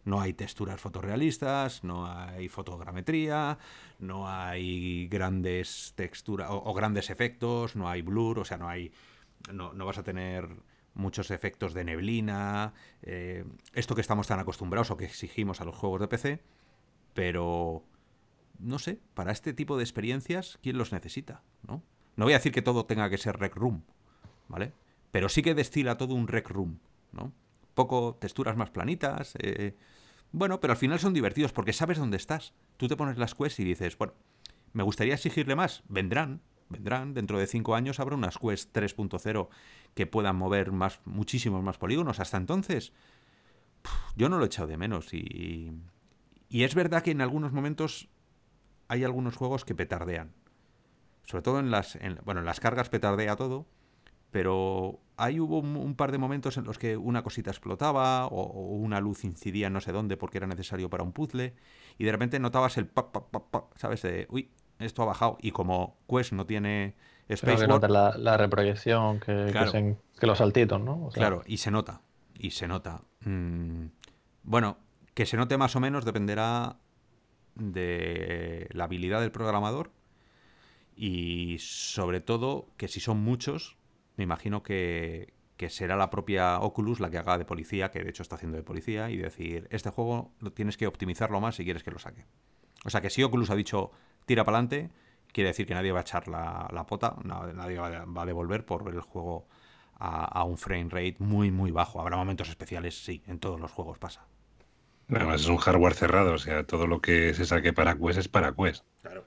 No 0.04 0.20
hay 0.20 0.34
texturas 0.34 0.82
fotorrealistas, 0.82 1.84
no 1.84 2.08
hay 2.08 2.50
fotogrametría, 2.50 3.60
no 4.00 4.28
hay 4.28 5.08
grandes 5.08 5.94
texturas 5.96 6.48
o, 6.50 6.74
grandes 6.74 7.10
efectos, 7.12 7.76
no 7.76 7.88
hay 7.88 8.02
blur, 8.02 8.40
o 8.40 8.46
sea, 8.46 8.58
no 8.58 8.68
hay. 8.68 8.92
No, 9.52 9.74
vas 9.86 9.98
a 9.98 10.04
tener 10.04 10.50
muchos 10.94 11.32
efectos 11.32 11.74
de 11.74 11.84
neblina. 11.84 12.74
Eh, 13.02 13.46
esto 13.74 13.96
que 13.96 14.02
estamos 14.02 14.28
tan 14.28 14.40
acostumbrados 14.40 14.92
o 14.92 14.98
que 14.98 15.06
exigimos 15.06 15.62
a 15.62 15.66
los 15.66 15.76
juegos 15.76 16.02
de 16.02 16.08
PC. 16.08 16.44
Pero. 17.14 17.84
No 18.60 18.78
sé, 18.78 19.00
para 19.16 19.32
este 19.32 19.54
tipo 19.54 19.76
de 19.76 19.84
experiencias, 19.84 20.60
¿quién 20.62 20.78
los 20.78 20.92
necesita? 20.92 21.42
¿No? 21.68 21.82
No 22.16 22.26
voy 22.26 22.34
a 22.34 22.38
decir 22.38 22.52
que 22.52 22.62
todo 22.62 22.86
tenga 22.86 23.10
que 23.10 23.18
ser 23.18 23.38
Rec 23.38 23.56
Room, 23.56 23.84
¿vale? 24.48 24.74
Pero 25.12 25.30
sí 25.30 25.42
que 25.42 25.56
destila 25.56 25.98
todo 25.98 26.14
un 26.14 26.28
Rec 26.28 26.48
Room, 26.50 26.80
¿no? 27.12 27.34
Poco 27.74 28.18
texturas 28.20 28.56
más 28.58 28.70
planitas. 28.70 29.34
Eh, 29.40 29.76
bueno, 30.32 30.60
pero 30.60 30.74
al 30.74 30.78
final 30.78 31.00
son 31.00 31.14
divertidos 31.14 31.54
porque 31.54 31.74
sabes 31.74 31.98
dónde 31.98 32.18
estás. 32.18 32.54
Tú 32.78 32.88
te 32.88 32.96
pones 32.96 33.18
las 33.18 33.34
quests 33.34 33.60
y 33.60 33.64
dices, 33.64 33.98
bueno, 33.98 34.14
me 34.74 34.84
gustaría 34.84 35.16
exigirle 35.16 35.56
más. 35.56 35.84
Vendrán, 35.90 36.42
vendrán. 36.72 37.14
Dentro 37.14 37.38
de 37.38 37.48
cinco 37.48 37.76
años 37.76 38.00
habrá 38.00 38.16
unas 38.16 38.38
quests 38.38 38.74
3.0 38.74 39.50
que 39.94 40.08
puedan 40.08 40.36
mover 40.36 40.72
más, 40.72 41.00
muchísimos 41.06 41.64
más 41.64 41.78
polígonos. 41.78 42.20
Hasta 42.20 42.38
entonces, 42.38 42.94
yo 44.16 44.30
no 44.30 44.38
lo 44.38 44.44
he 44.44 44.48
echado 44.48 44.68
de 44.68 44.78
menos. 44.78 45.14
Y, 45.14 45.72
y 46.50 46.64
es 46.64 46.76
verdad 46.76 47.04
que 47.04 47.12
en 47.12 47.22
algunos 47.22 47.52
momentos 47.52 48.10
hay 48.88 49.04
algunos 49.04 49.38
juegos 49.38 49.64
que 49.64 49.74
petardean. 49.74 50.34
Sobre 51.24 51.44
todo 51.44 51.60
en 51.60 51.72
las, 51.72 51.98
bueno, 52.26 52.42
en 52.42 52.46
las 52.46 52.60
cargas 52.60 52.90
petardea 52.90 53.38
todo, 53.38 53.66
pero 54.32 55.00
ahí 55.16 55.40
hubo 55.40 55.60
un, 55.60 55.96
par 55.96 56.12
de 56.12 56.18
momentos 56.18 56.58
en 56.58 56.66
los 56.66 56.78
que 56.78 56.98
una 56.98 57.24
cosita 57.24 57.52
explotaba 57.52 58.28
o, 58.28 58.76
una 58.76 59.00
luz 59.00 59.24
incidía 59.24 59.70
no 59.70 59.80
sé 59.80 59.92
dónde 59.92 60.18
porque 60.18 60.40
era 60.40 60.48
necesario 60.48 60.90
para 60.90 61.04
un 61.04 61.14
puzzle 61.14 61.54
y 61.98 62.04
de 62.04 62.12
repente 62.12 62.40
notabas 62.40 62.78
el 62.78 62.88
pap, 62.88 63.14
pap, 63.14 63.78
¿sabes? 63.78 64.06
Uy, 64.30 64.52
esto 64.84 65.04
ha 65.04 65.06
bajado 65.06 65.38
y 65.42 65.52
como 65.52 65.98
Quest 66.08 66.34
no 66.34 66.46
tiene 66.46 66.96
Space 67.28 67.68
la, 67.68 68.14
la, 68.18 68.38
reproyección, 68.38 69.20
que, 69.20 69.54
que, 70.20 70.28
los 70.28 70.38
saltitos, 70.38 70.82
¿no? 70.82 71.10
Claro, 71.14 71.44
y 71.46 71.58
se 71.58 71.72
nota, 71.72 72.02
y 72.38 72.52
se 72.52 72.68
nota. 72.68 73.04
Mm, 73.22 73.86
bueno, 74.44 74.78
que 75.14 75.26
se 75.26 75.38
note 75.38 75.58
más 75.58 75.76
o 75.76 75.80
menos 75.80 76.04
dependerá 76.04 76.78
de 77.56 78.68
la 78.72 78.86
habilidad 78.86 79.22
del 79.22 79.32
programador 79.32 79.92
y 80.96 81.58
sobre 81.60 82.22
todo 82.22 82.68
que 82.78 82.88
si 82.88 83.00
son 83.00 83.20
muchos, 83.20 83.78
me 84.18 84.24
imagino 84.24 84.64
que, 84.64 85.34
será 85.70 85.96
la 85.96 86.10
propia 86.10 86.60
Oculus 86.60 87.00
la 87.00 87.12
que 87.12 87.20
haga 87.20 87.38
de 87.38 87.46
policía, 87.46 87.92
que 87.92 88.04
de 88.04 88.10
hecho 88.10 88.24
está 88.24 88.36
haciendo 88.36 88.58
de 88.58 88.64
policía, 88.64 89.12
y 89.12 89.18
decir, 89.18 89.68
este 89.70 89.92
juego 89.92 90.34
lo 90.40 90.52
tienes 90.52 90.76
que 90.76 90.88
optimizarlo 90.88 91.40
más 91.40 91.56
si 91.56 91.64
quieres 91.64 91.84
que 91.84 91.92
lo 91.92 92.00
saque. 92.00 92.26
O 92.84 92.90
sea 92.90 93.00
que 93.00 93.12
si 93.12 93.22
Oculus 93.22 93.52
ha 93.52 93.56
dicho 93.56 93.92
tira 94.26 94.44
para 94.44 94.58
adelante, 94.58 94.90
quiere 95.32 95.50
decir 95.50 95.66
que 95.66 95.74
nadie 95.74 95.92
va 95.92 96.00
a 96.00 96.02
echar 96.02 96.28
la, 96.28 96.68
la 96.72 96.86
pota, 96.86 97.16
nadie 97.24 97.78
va 97.78 98.22
a 98.22 98.26
devolver 98.26 98.66
por 98.66 98.84
ver 98.84 98.96
el 98.96 99.02
juego 99.02 99.46
a, 100.02 100.44
un 100.44 100.58
frame 100.58 100.90
rate 100.90 101.16
muy, 101.20 101.52
muy 101.52 101.72
bajo. 101.72 102.02
Habrá 102.02 102.18
momentos 102.18 102.50
especiales, 102.50 103.04
sí, 103.04 103.22
en 103.28 103.40
todos 103.40 103.60
los 103.60 103.72
juegos 103.72 104.00
pasa. 104.00 104.26
Además 105.10 105.42
es 105.42 105.48
un 105.48 105.58
hardware 105.58 105.94
cerrado, 105.94 106.34
o 106.34 106.38
sea, 106.38 106.64
todo 106.64 106.88
lo 106.88 107.02
que 107.02 107.34
se 107.34 107.46
saque 107.46 107.74
para 107.74 107.96
Quest 107.96 108.20
es 108.20 108.28
para 108.28 108.54
Quest. 108.54 108.84
Claro. 109.02 109.26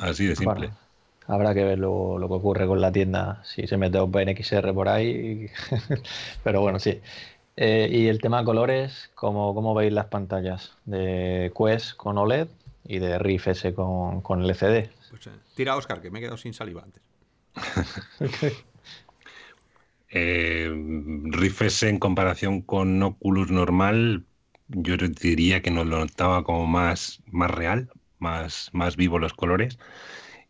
Así 0.00 0.26
de 0.26 0.36
simple. 0.36 0.70
habrá 1.26 1.52
que 1.52 1.64
ver 1.64 1.78
lo, 1.78 2.16
que 2.18 2.34
ocurre 2.34 2.66
con 2.66 2.80
la 2.80 2.92
tienda, 2.92 3.42
si 3.44 3.66
se 3.66 3.76
mete 3.76 3.98
OpenXR 3.98 4.72
por 4.72 4.88
ahí. 4.88 5.50
Pero 6.44 6.60
bueno, 6.62 6.78
sí. 6.78 7.00
Eh, 7.56 7.88
y 7.90 8.06
el 8.06 8.20
tema 8.20 8.38
de 8.38 8.44
colores, 8.44 9.10
¿cómo, 9.14 9.54
¿cómo, 9.54 9.74
veis 9.74 9.92
las 9.92 10.06
pantallas 10.06 10.72
de 10.86 11.52
Quest 11.54 11.96
con 11.96 12.16
OLED 12.16 12.48
y 12.90 12.98
de 12.98 13.20
Rift 13.20 13.46
S 13.46 13.72
con, 13.72 14.20
con 14.20 14.42
LCD? 14.42 14.90
Pues, 15.10 15.26
eh, 15.28 15.30
tira 15.54 15.76
Oscar, 15.76 16.02
que 16.02 16.10
me 16.10 16.18
he 16.18 16.22
quedado 16.22 16.36
sin 16.36 16.52
saliva 16.52 16.82
antes. 16.82 17.02
eh, 20.10 20.72
Rift 21.26 21.62
S 21.62 21.88
en 21.88 22.00
comparación 22.00 22.62
con 22.62 23.00
Oculus 23.00 23.52
normal, 23.52 24.24
yo 24.66 24.96
diría 24.96 25.62
que 25.62 25.70
nos 25.70 25.86
lo 25.86 26.00
notaba 26.00 26.42
como 26.42 26.66
más, 26.66 27.22
más 27.26 27.52
real, 27.52 27.90
más, 28.18 28.70
más 28.72 28.96
vivos 28.96 29.20
los 29.20 29.34
colores. 29.34 29.78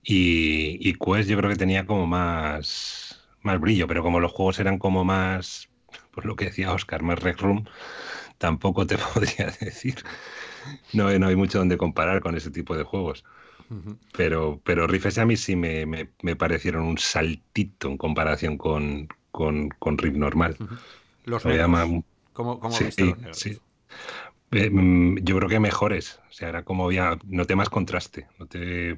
Y, 0.03 0.79
y, 0.81 0.95
Quest 0.95 1.29
yo 1.29 1.37
creo 1.37 1.51
que 1.51 1.57
tenía 1.57 1.85
como 1.85 2.07
más, 2.07 3.21
más 3.43 3.61
brillo, 3.61 3.87
pero 3.87 4.03
como 4.03 4.19
los 4.19 4.33
juegos 4.33 4.59
eran 4.61 4.79
como 4.79 5.05
más, 5.05 5.69
por 6.11 6.25
lo 6.25 6.37
que 6.37 6.47
decía 6.47 6.73
Oscar, 6.73 7.03
más 7.03 7.19
Rec 7.19 7.39
Room, 7.39 7.67
tampoco 8.39 8.87
te 8.87 8.97
podría 9.15 9.51
decir. 9.61 9.97
No, 10.93 11.17
no 11.19 11.27
hay 11.27 11.37
mucho 11.37 11.59
donde 11.59 11.77
comparar 11.77 12.21
con 12.21 12.37
ese 12.37 12.51
tipo 12.51 12.77
de 12.77 12.85
juegos. 12.85 13.25
Pero, 14.17 14.61
pero 14.65 14.89
Rift 14.89 15.19
a 15.19 15.25
mí 15.25 15.37
sí 15.37 15.55
me, 15.55 15.87
me, 15.87 16.37
parecieron 16.37 16.85
un 16.85 16.99
saltito 16.99 17.89
en 17.89 17.97
comparación 17.97 18.59
con, 18.59 19.09
con, 19.31 19.69
con 19.69 19.97
Rift 19.97 20.17
normal. 20.17 20.57
Los 21.25 21.45
negros. 21.45 22.03
¿Cómo, 22.33 22.59
cómo 22.59 22.75
sí, 22.75 22.91
sí. 22.91 23.61
Eh, 24.53 24.71
mm, 24.71 25.19
yo 25.19 25.37
creo 25.37 25.49
que 25.49 25.61
mejores. 25.61 26.21
O 26.29 26.33
sea, 26.33 26.49
era 26.49 26.65
como 26.65 26.87
había, 26.87 27.19
noté 27.25 27.55
más 27.55 27.69
contraste, 27.69 28.27
noté 28.39 28.97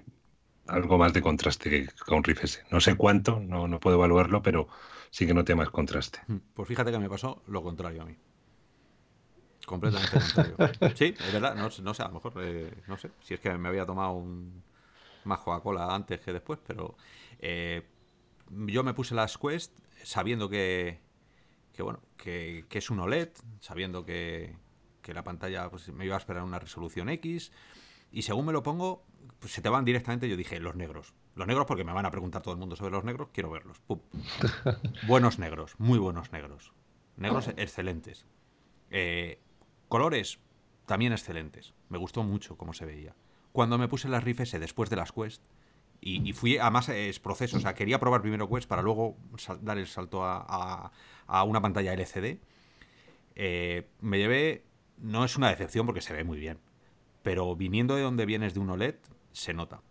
algo 0.66 0.96
más 0.96 1.12
de 1.12 1.22
contraste 1.22 1.70
que 1.70 1.88
con 2.06 2.24
Riff 2.24 2.42
No 2.70 2.80
sé 2.80 2.94
cuánto, 2.96 3.40
no, 3.40 3.68
no 3.68 3.80
puedo 3.80 3.96
evaluarlo, 3.96 4.42
pero 4.42 4.68
sí 5.10 5.26
que 5.26 5.34
noté 5.34 5.54
más 5.54 5.70
contraste. 5.70 6.20
Pues 6.54 6.68
fíjate 6.68 6.90
que 6.90 6.98
me 6.98 7.08
pasó 7.08 7.42
lo 7.46 7.62
contrario 7.62 8.02
a 8.02 8.04
mí. 8.06 8.16
Completamente 9.66 10.18
contrario. 10.18 10.56
Sí, 10.96 11.14
es 11.18 11.32
verdad, 11.32 11.54
no, 11.54 11.70
sé, 11.70 12.02
a 12.02 12.08
lo 12.08 12.14
mejor, 12.14 12.32
eh, 12.38 12.82
no 12.88 12.96
sé, 12.96 13.10
si 13.20 13.34
es 13.34 13.40
que 13.40 13.56
me 13.56 13.68
había 13.68 13.86
tomado 13.86 14.12
un 14.12 14.62
más 15.24 15.38
Coca-Cola 15.40 15.94
antes 15.94 16.20
que 16.20 16.32
después, 16.32 16.58
pero 16.66 16.96
eh, 17.38 17.86
yo 18.50 18.82
me 18.82 18.92
puse 18.94 19.14
las 19.14 19.38
Quest 19.38 19.72
sabiendo 20.02 20.48
que, 20.48 21.00
que 21.72 21.82
bueno, 21.82 22.00
que, 22.16 22.66
que 22.68 22.78
es 22.78 22.90
un 22.90 23.00
OLED, 23.00 23.30
sabiendo 23.60 24.04
que, 24.04 24.56
que 25.02 25.12
la 25.12 25.24
pantalla 25.24 25.68
pues, 25.68 25.88
me 25.88 26.06
iba 26.06 26.14
a 26.14 26.18
esperar 26.18 26.42
una 26.42 26.58
resolución 26.58 27.08
X. 27.08 27.52
Y 28.10 28.22
según 28.22 28.46
me 28.46 28.52
lo 28.52 28.62
pongo, 28.62 29.04
pues 29.38 29.52
se 29.52 29.62
te 29.62 29.68
van 29.68 29.84
directamente. 29.84 30.28
Yo 30.28 30.36
dije, 30.36 30.60
los 30.60 30.76
negros. 30.76 31.14
Los 31.34 31.46
negros, 31.46 31.66
porque 31.66 31.84
me 31.84 31.92
van 31.92 32.06
a 32.06 32.10
preguntar 32.10 32.42
todo 32.42 32.54
el 32.54 32.60
mundo 32.60 32.76
sobre 32.76 32.92
los 32.92 33.04
negros, 33.04 33.28
quiero 33.32 33.50
verlos. 33.50 33.80
buenos 35.06 35.38
negros, 35.38 35.74
muy 35.78 35.98
buenos 35.98 36.30
negros. 36.32 36.72
Negros 37.16 37.48
excelentes. 37.56 38.26
Eh, 38.90 39.40
colores, 39.92 40.38
también 40.86 41.12
excelentes. 41.12 41.74
Me 41.90 41.98
gustó 41.98 42.22
mucho 42.22 42.56
cómo 42.56 42.72
se 42.72 42.86
veía. 42.86 43.14
Cuando 43.52 43.76
me 43.76 43.88
puse 43.88 44.08
las 44.08 44.24
rifes 44.24 44.50
después 44.52 44.88
de 44.88 44.96
las 44.96 45.12
Quest, 45.12 45.42
y, 46.00 46.32
fui, 46.32 46.56
además 46.56 46.88
es 46.88 47.20
proceso, 47.20 47.58
o 47.58 47.60
sea, 47.60 47.74
quería 47.74 48.00
probar 48.00 48.22
primero 48.22 48.48
Quest 48.48 48.66
para 48.66 48.80
luego 48.80 49.18
dar 49.60 49.76
el 49.76 49.86
salto 49.86 50.24
a, 50.24 50.90
a, 51.26 51.44
una 51.44 51.60
pantalla 51.60 51.92
LCD. 51.92 52.40
Eh, 53.34 53.86
me 54.00 54.16
llevé 54.16 54.64
no 54.96 55.26
es 55.26 55.36
una 55.36 55.50
decepción 55.50 55.84
porque 55.84 56.00
se 56.00 56.14
ve 56.14 56.24
muy 56.24 56.38
bien. 56.38 56.58
Pero 57.22 57.54
viniendo 57.54 57.94
de 57.94 58.00
donde 58.00 58.24
vienes 58.24 58.54
de 58.54 58.60
un 58.60 58.70
OLED, 58.70 58.94
se 59.32 59.52
nota. 59.52 59.82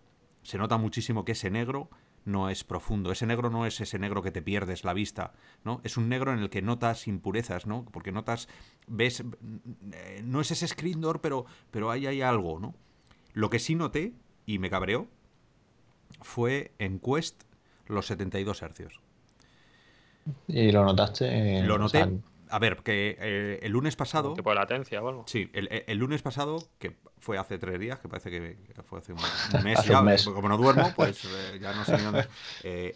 Se 0.41 0.57
nota 0.57 0.78
muchísimo 0.78 1.26
que 1.26 1.34
ese 1.34 1.52
negro 1.52 1.91
no 2.26 2.49
es 2.49 2.64
profundo. 2.64 3.11
Ese 3.11 3.26
negro 3.26 3.49
no 3.49 3.65
es 3.65 3.81
ese 3.81 3.99
negro 3.99 4.22
que 4.22 4.31
te 4.31 4.41
pierdes 4.41 4.84
la 4.84 4.93
vista, 4.93 5.34
¿no? 5.64 5.81
Es 5.84 5.98
un 5.98 6.10
negro 6.10 6.34
en 6.34 6.39
el 6.39 6.49
que 6.49 6.61
notas 6.61 7.07
impurezas, 7.07 7.65
¿no? 7.65 7.85
Porque 7.91 8.11
notas, 8.11 8.48
ves, 8.88 9.23
no 10.23 10.41
es 10.41 10.52
ese 10.52 10.68
screen 10.68 11.02
door, 11.02 11.22
pero, 11.22 11.45
pero 11.72 11.91
ahí 11.91 12.07
hay 12.07 12.22
algo, 12.22 12.60
¿no? 12.60 12.76
Lo 13.34 13.49
que 13.49 13.60
sí 13.60 13.76
noté, 13.76 14.14
y 14.45 14.60
me 14.60 14.69
cabreó, 14.69 15.07
fue 16.22 16.73
en 16.80 16.99
Quest 16.99 17.43
los 17.88 18.06
72 18.07 18.61
hercios. 18.61 18.99
¿Y 20.48 20.72
lo 20.72 20.85
notaste? 20.85 21.64
lo 21.64 21.77
noté, 21.77 22.22
a 22.52 22.60
ver, 22.60 22.77
que 22.84 23.18
eh, 23.19 23.60
el 23.64 23.72
lunes 23.72 23.95
pasado. 23.95 24.34
tipo 24.34 24.49
de 24.49 24.56
latencia 24.56 25.02
o 25.02 25.07
algo. 25.07 25.23
Sí, 25.26 25.49
el, 25.53 25.98
lunes 25.98 26.22
pasado, 26.22 26.60
que 26.80 26.98
fue 27.22 27.38
hace 27.38 27.57
tres 27.57 27.80
días, 27.80 27.99
que 27.99 28.10
parece 28.10 28.30
que 28.30 28.57
fue 28.84 28.99
hace 28.99 29.14
un, 29.14 29.19
mes 29.64 29.81
ya, 29.85 30.03
como 30.34 30.49
no 30.49 30.57
duermo, 30.57 30.91
pues 30.95 31.23
eh, 31.23 31.60
ya 31.61 31.73
no 31.73 31.85
sé 31.85 31.98
ni 31.98 32.03
dónde. 32.03 32.27
Eh, 32.64 32.95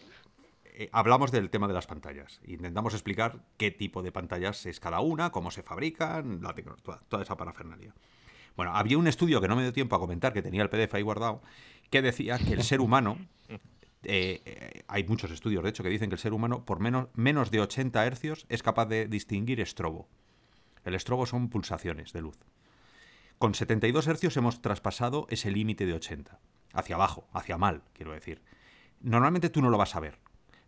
hablamos 0.91 1.31
del 1.31 1.49
tema 1.49 1.67
de 1.67 1.73
las 1.73 1.87
pantallas. 1.87 2.41
Intentamos 2.45 2.93
explicar 2.93 3.39
qué 3.57 3.71
tipo 3.71 4.03
de 4.03 4.11
pantallas 4.11 4.65
es 4.65 4.81
cada 4.81 4.99
una, 4.99 5.31
cómo 5.31 5.51
se 5.51 5.63
fabrican, 5.63 6.41
la, 6.41 6.53
toda, 6.53 6.99
toda 7.07 7.23
esa 7.23 7.37
parafernalia. 7.37 7.93
Bueno, 8.55 8.73
había 8.75 8.97
un 8.97 9.07
estudio 9.07 9.41
que 9.41 9.47
no 9.47 9.55
me 9.55 9.63
dio 9.63 9.73
tiempo 9.73 9.95
a 9.95 9.99
comentar, 9.99 10.33
que 10.33 10.41
tenía 10.41 10.63
el 10.63 10.69
PDF 10.69 10.93
ahí 10.95 11.01
guardado, 11.01 11.41
que 11.89 12.01
decía 12.01 12.37
que 12.37 12.53
el 12.53 12.63
ser 12.63 12.81
humano, 12.81 13.17
eh, 14.03 14.41
eh, 14.45 14.83
hay 14.87 15.03
muchos 15.03 15.31
estudios 15.31 15.63
de 15.63 15.69
hecho 15.69 15.83
que 15.83 15.89
dicen 15.89 16.09
que 16.09 16.15
el 16.15 16.19
ser 16.19 16.33
humano 16.33 16.65
por 16.65 16.79
menos, 16.79 17.07
menos 17.13 17.51
de 17.51 17.61
80 17.61 18.05
hercios 18.05 18.45
es 18.49 18.63
capaz 18.63 18.85
de 18.85 19.07
distinguir 19.07 19.59
estrobo. 19.59 20.07
El 20.83 20.95
estrobo 20.95 21.25
son 21.25 21.49
pulsaciones 21.49 22.13
de 22.13 22.21
luz. 22.21 22.37
Con 23.37 23.53
72 23.53 24.07
hercios 24.07 24.37
hemos 24.37 24.61
traspasado 24.61 25.27
ese 25.29 25.51
límite 25.51 25.85
de 25.85 25.93
80. 25.93 26.39
Hacia 26.73 26.95
abajo, 26.95 27.27
hacia 27.33 27.57
mal, 27.57 27.83
quiero 27.93 28.13
decir. 28.13 28.41
Normalmente 29.01 29.49
tú 29.49 29.61
no 29.61 29.69
lo 29.69 29.77
vas 29.77 29.95
a 29.95 29.99
ver, 29.99 30.19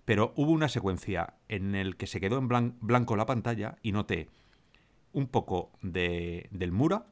pero 0.03 0.33
hubo 0.35 0.51
una 0.51 0.67
secuencia 0.67 1.35
en 1.47 1.75
el 1.75 1.95
que 1.95 2.07
se 2.07 2.19
quedó 2.19 2.37
en 2.37 2.47
blanco 2.81 3.15
la 3.15 3.25
pantalla 3.25 3.77
y 3.81 3.93
noté 3.93 4.29
un 5.13 5.27
poco 5.27 5.71
de, 5.81 6.49
del 6.51 6.71
Mura, 6.71 7.07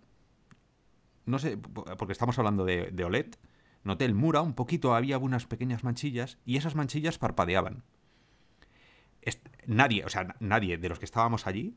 no 1.26 1.40
sé, 1.40 1.58
porque 1.58 2.12
estamos 2.12 2.38
hablando 2.38 2.66
de, 2.66 2.92
de 2.92 3.04
OLED, 3.04 3.36
noté 3.84 4.06
el 4.06 4.14
Mura, 4.14 4.42
un 4.42 4.54
poquito, 4.54 4.94
había 4.94 5.18
unas 5.18 5.48
pequeñas 5.48 5.84
manchillas 5.84 6.38
y 6.46 6.58
esas 6.58 6.76
manchillas 6.76 7.18
parpadeaban. 7.18 7.84
nadie, 9.66 10.04
o 10.04 10.10
sea, 10.10 10.36
nadie 10.40 10.78
de 10.78 10.90
los 10.90 11.00
que 11.00 11.06
estábamos 11.06 11.48
allí 11.48 11.76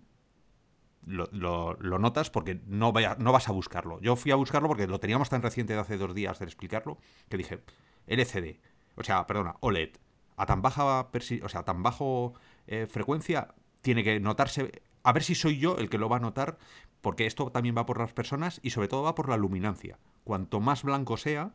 lo, 1.07 1.77
notas 1.81 2.31
porque 2.31 2.61
no, 2.67 2.93
no 3.19 3.33
vas 3.33 3.49
a 3.49 3.53
buscarlo. 3.53 4.01
Yo 4.01 4.17
fui 4.17 4.33
a 4.33 4.37
buscarlo 4.37 4.69
porque 4.69 4.87
lo 4.87 5.01
teníamos 5.01 5.29
tan 5.29 5.43
reciente 5.43 5.73
de 5.73 5.81
hace 5.81 5.97
dos 5.97 6.15
días 6.15 6.39
de 6.39 6.45
explicarlo 6.45 6.99
que 7.29 7.37
dije, 7.37 7.63
LCD, 8.07 8.61
o 8.97 9.05
sea, 9.05 9.27
perdona, 9.27 9.57
OLED, 9.61 9.91
a 10.37 10.47
tan 10.47 10.63
baja, 10.63 11.09
o 11.43 11.49
sea, 11.49 11.65
tan 11.65 11.83
bajo 11.83 12.35
eh, 12.67 12.87
frecuencia, 12.89 13.55
tiene 13.81 14.05
que 14.05 14.21
notarse 14.21 14.83
a 15.03 15.13
ver 15.13 15.23
si 15.23 15.35
soy 15.35 15.59
yo 15.59 15.79
el 15.79 15.89
que 15.89 15.99
lo 15.99 16.09
va 16.09 16.17
a 16.17 16.21
notar, 16.21 16.59
porque 17.01 17.27
esto 17.27 17.51
también 17.51 17.77
va 17.77 17.87
por 17.87 17.99
las 17.99 18.13
personas 18.13 18.61
y 18.63 18.71
sobre 18.71 18.89
todo 18.89 19.05
va 19.05 19.15
por 19.15 19.29
la 19.29 19.37
luminancia. 19.37 19.99
Cuanto 20.25 20.61
más 20.61 20.83
blanco 20.83 21.17
sea, 21.17 21.55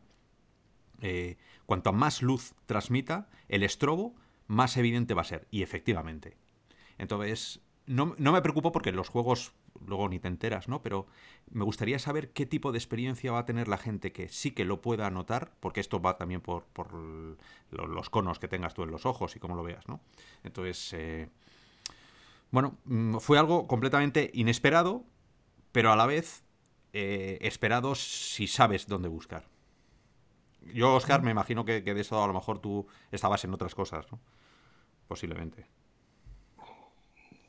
eh, 1.00 1.36
cuanto 1.66 1.92
más 1.92 2.22
luz 2.22 2.54
transmita, 2.66 3.28
el 3.48 3.62
estrobo 3.62 4.14
más 4.46 4.76
evidente 4.76 5.14
va 5.14 5.22
a 5.22 5.26
ser. 5.26 5.46
Y 5.50 5.62
efectivamente. 5.62 6.36
Entonces, 6.98 7.60
no, 7.86 8.14
me 8.16 8.42
preocupo 8.42 8.72
porque 8.72 8.92
los 8.92 9.08
juegos 9.08 9.52
luego 9.86 10.08
ni 10.08 10.18
te 10.18 10.28
enteras, 10.28 10.68
¿no? 10.68 10.82
Pero 10.82 11.06
me 11.50 11.64
gustaría 11.64 11.98
saber 11.98 12.30
qué 12.30 12.46
tipo 12.46 12.72
de 12.72 12.78
experiencia 12.78 13.32
va 13.32 13.40
a 13.40 13.44
tener 13.44 13.68
la 13.68 13.76
gente 13.76 14.12
que 14.12 14.28
sí 14.28 14.52
que 14.52 14.64
lo 14.64 14.80
pueda 14.80 15.10
notar, 15.10 15.52
porque 15.60 15.80
esto 15.80 16.00
va 16.00 16.16
también 16.16 16.40
por, 16.40 16.64
los 17.70 18.10
conos 18.10 18.38
que 18.38 18.48
tengas 18.48 18.74
tú 18.74 18.82
en 18.82 18.90
los 18.90 19.04
ojos 19.04 19.36
y 19.36 19.40
cómo 19.40 19.54
lo 19.54 19.62
veas, 19.62 19.86
¿no? 19.88 20.00
Entonces, 20.44 20.92
eh, 20.94 21.28
bueno, 22.50 22.78
mm, 22.84 23.18
fue 23.18 23.38
algo 23.38 23.66
completamente 23.66 24.30
inesperado, 24.32 25.04
pero 25.72 25.92
a 25.92 25.96
la 25.96 26.06
vez 26.06 26.44
eh, 26.92 27.38
esperado 27.42 27.94
si 27.94 28.46
sabes 28.46 28.86
dónde 28.86 29.08
buscar. 29.08 29.44
Yo, 30.72 30.94
Oscar, 30.94 31.22
me 31.22 31.30
imagino 31.30 31.64
que, 31.64 31.82
de 31.82 32.00
eso 32.00 32.22
a 32.22 32.26
lo 32.26 32.32
mejor 32.32 32.60
tú 32.60 32.86
estabas 33.10 33.44
en 33.44 33.52
otras 33.52 33.74
cosas, 33.74 34.06
¿no? 34.10 34.20
Posiblemente. 35.08 35.66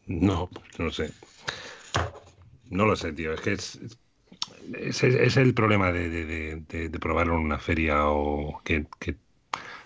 No, 0.06 0.48
pues 0.48 0.80
no 0.80 0.92
sé. 0.92 1.12
No 2.70 2.86
lo 2.86 2.96
sé, 2.96 3.14
tío. 3.14 3.34
Es 3.34 3.42
que 3.42 3.54
es, 3.54 3.80
es, 4.74 5.38
el 5.38 5.54
problema 5.54 5.92
de, 5.92 6.92
probarlo 7.00 7.36
en 7.36 7.42
una 7.42 7.60
feria 7.60 8.08
o 8.08 8.62
que, 8.64 8.86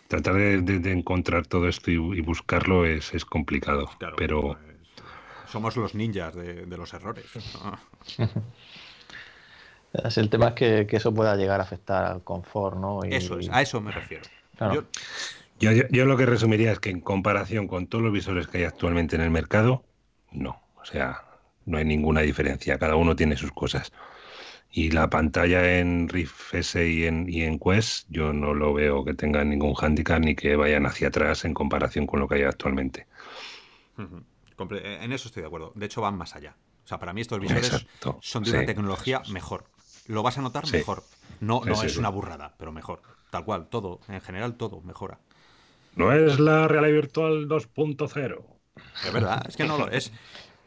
tratar 0.07 0.35
de, 0.35 0.91
encontrar 0.91 1.47
todo 1.47 1.67
esto 1.67 1.91
y, 1.91 2.21
buscarlo 2.21 2.85
es, 2.85 3.25
complicado. 3.25 3.89
pero 4.17 4.41
pues, 4.41 4.57
somos 5.51 5.75
los 5.75 5.95
ninjas 5.95 6.35
de, 6.35 6.65
los 6.65 6.93
errores. 6.93 7.25
el 10.17 10.29
tema 10.29 10.49
es 10.49 10.53
que, 10.53 10.87
eso 10.89 11.13
pueda 11.13 11.35
llegar 11.35 11.59
a 11.59 11.63
afectar 11.63 12.05
al 12.05 12.23
confort, 12.23 12.77
¿no? 12.77 13.03
eso 13.03 13.39
es, 13.39 13.49
a 13.49 13.61
eso 13.61 13.81
me 13.81 13.91
refiero. 13.91 14.23
Yo, 15.59 16.05
lo 16.05 16.17
que 16.17 16.25
resumiría 16.25 16.71
es 16.71 16.79
que 16.79 16.89
en 16.89 17.01
comparación 17.01 17.67
con 17.67 17.87
todos 17.87 18.03
los 18.03 18.13
visores 18.13 18.47
que 18.47 18.59
hay 18.59 18.63
actualmente 18.63 19.15
en 19.15 19.21
el 19.21 19.29
mercado, 19.29 19.83
no. 20.31 20.61
O 20.81 20.85
sea, 20.85 21.23
no 21.65 21.77
hay 21.77 21.85
ninguna 21.85 22.21
diferencia. 22.21 22.77
Cada 22.77 22.95
uno 22.95 23.15
tiene 23.15 23.35
sus 23.35 23.51
cosas. 23.51 23.91
Y 24.71 24.91
la 24.91 25.09
pantalla 25.09 25.79
en 25.79 26.07
Rift 26.07 26.53
S 26.53 26.87
y 26.87 27.05
en, 27.05 27.27
y 27.27 27.41
en 27.41 27.57
Quest, 27.57 28.05
yo 28.09 28.33
no 28.33 28.53
lo 28.53 28.73
veo 28.73 29.03
que 29.03 29.15
tengan 29.15 29.49
ningún 29.49 29.73
handicap 29.75 30.19
ni 30.19 30.35
que 30.35 30.55
vayan 30.55 30.85
hacia 30.85 31.07
atrás 31.07 31.43
en 31.45 31.53
comparación 31.53 32.05
con 32.05 32.19
lo 32.19 32.27
que 32.27 32.35
hay 32.35 32.43
actualmente. 32.43 33.07
Eh, 33.97 34.99
en 35.01 35.11
eso 35.11 35.27
estoy 35.27 35.41
de 35.41 35.47
acuerdo. 35.47 35.71
De 35.75 35.85
hecho, 35.85 36.01
van 36.01 36.17
más 36.17 36.35
allá. 36.35 36.55
O 36.85 36.87
sea, 36.87 36.99
para 36.99 37.13
mí 37.13 37.21
estos 37.21 37.39
visores 37.39 37.85
son 38.21 38.43
de 38.43 38.51
una 38.51 38.65
tecnología 38.65 39.21
mejor. 39.31 39.65
Lo 40.07 40.23
vas 40.23 40.37
a 40.37 40.41
notar 40.41 40.71
mejor. 40.71 41.03
No, 41.39 41.61
no 41.65 41.81
es 41.83 41.97
una 41.97 42.09
burrada, 42.09 42.55
pero 42.57 42.71
mejor. 42.71 43.01
Tal 43.29 43.45
cual, 43.45 43.67
todo. 43.69 43.99
En 44.07 44.21
general, 44.21 44.55
todo 44.55 44.81
mejora. 44.81 45.19
No 45.95 46.13
es 46.13 46.39
la 46.39 46.67
realidad 46.67 46.93
virtual 46.93 47.47
2.0. 47.47 48.58
Es 49.05 49.13
verdad, 49.13 49.43
es 49.47 49.55
que 49.55 49.65
no 49.65 49.77
lo 49.77 49.89
es. 49.89 50.11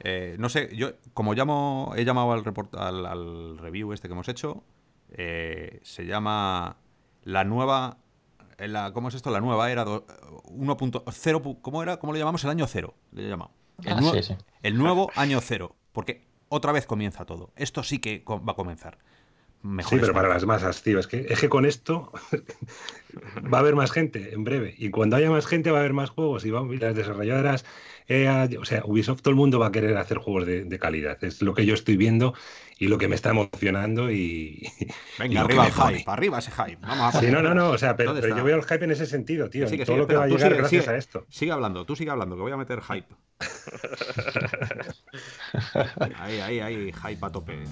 Eh, 0.00 0.36
no 0.38 0.48
sé, 0.48 0.74
yo 0.74 0.92
como 1.14 1.34
llamo, 1.34 1.92
he 1.96 2.04
llamado 2.04 2.32
al, 2.32 2.44
report, 2.44 2.74
al, 2.74 3.58
review 3.58 3.92
este 3.92 4.08
que 4.08 4.12
hemos 4.12 4.28
hecho, 4.28 4.64
eh, 5.10 5.80
se 5.82 6.06
llama 6.06 6.76
la 7.22 7.44
nueva, 7.44 7.98
la, 8.58 8.92
¿cómo 8.92 9.08
es 9.08 9.14
esto? 9.14 9.30
La 9.30 9.40
nueva 9.40 9.70
era 9.70 9.84
1.0, 9.84 11.58
¿cómo 11.62 11.82
era? 11.82 11.98
¿Cómo 11.98 12.12
lo 12.12 12.18
llamamos? 12.18 12.42
El 12.44 12.50
año 12.50 12.66
cero, 12.66 12.94
le 13.12 13.26
he 13.26 13.28
llamado. 13.28 13.52
El, 13.84 13.92
ah, 13.92 14.36
el 14.62 14.76
nuevo 14.76 15.10
año 15.14 15.40
cero. 15.40 15.76
Porque 15.92 16.26
otra 16.48 16.72
vez 16.72 16.86
comienza 16.86 17.24
todo. 17.24 17.52
Esto 17.56 17.82
sí 17.82 17.98
que 17.98 18.24
va 18.26 18.52
a 18.52 18.56
comenzar. 18.56 18.98
Mejor 19.62 19.90
sí, 19.90 19.98
pero 20.00 20.12
para 20.12 20.28
las 20.28 20.44
masas, 20.44 20.82
tío. 20.82 20.98
Es 20.98 21.06
que, 21.06 21.26
es 21.28 21.38
que 21.38 21.48
con 21.48 21.64
esto 21.64 22.10
va 23.52 23.58
a 23.58 23.60
haber 23.60 23.76
más 23.76 23.92
gente 23.92 24.34
en 24.34 24.42
breve. 24.42 24.74
Y 24.76 24.90
cuando 24.90 25.14
haya 25.14 25.30
más 25.30 25.46
gente 25.46 25.70
va 25.70 25.78
a 25.78 25.80
haber 25.80 25.92
más 25.92 26.10
juegos. 26.10 26.44
Y, 26.44 26.50
las 26.50 26.96
desarrolladoras, 26.96 27.64
o 28.58 28.64
sea, 28.64 28.82
Ubisoft, 28.84 29.22
todo 29.22 29.30
el 29.30 29.36
mundo 29.36 29.60
va 29.60 29.68
a 29.68 29.72
querer 29.72 29.96
hacer 29.96 30.18
juegos 30.18 30.46
de, 30.46 30.78
calidad. 30.80 31.22
Es 31.22 31.42
lo 31.42 31.54
que 31.54 31.64
yo 31.64 31.74
estoy 31.74 31.96
viendo 31.96 32.34
y 32.76 32.88
lo 32.88 32.98
que 32.98 33.06
me 33.06 33.14
está 33.14 33.30
emocionando. 33.30 34.10
Y, 34.10 34.68
Venga, 35.20 35.42
arriba 35.42 35.66
el 35.66 35.72
hype, 35.72 36.10
arriba 36.10 36.38
ese 36.40 36.50
hype. 36.50 36.78
Vamos 36.80 37.14
a 37.14 37.20
sí, 37.20 37.30
no, 37.30 37.40
no, 37.40 37.54
no. 37.54 37.70
O 37.70 37.78
sea, 37.78 37.96
pero, 37.96 38.18
yo 38.18 38.42
veo 38.42 38.56
el 38.56 38.64
hype 38.64 38.84
en 38.84 38.90
ese 38.90 39.06
sentido, 39.06 39.48
tío. 39.48 39.66
todo 39.84 39.96
lo 39.96 40.08
que 40.08 40.16
va 40.16 40.24
a 40.24 40.28
llegar 40.28 40.54
gracias 40.54 40.88
a 40.88 40.96
esto. 40.96 41.24
Sigue 41.28 41.52
hablando, 41.52 41.86
tú 41.86 41.94
sigue 41.94 42.10
hablando, 42.10 42.34
que 42.34 42.42
voy 42.42 42.52
a 42.52 42.56
meter 42.56 42.80
hype. 42.82 43.14
ahí, 46.18 46.40
ahí, 46.40 46.60
ahí, 46.60 46.92
hype 46.92 47.26
a 47.26 47.30
tope. 47.30 47.62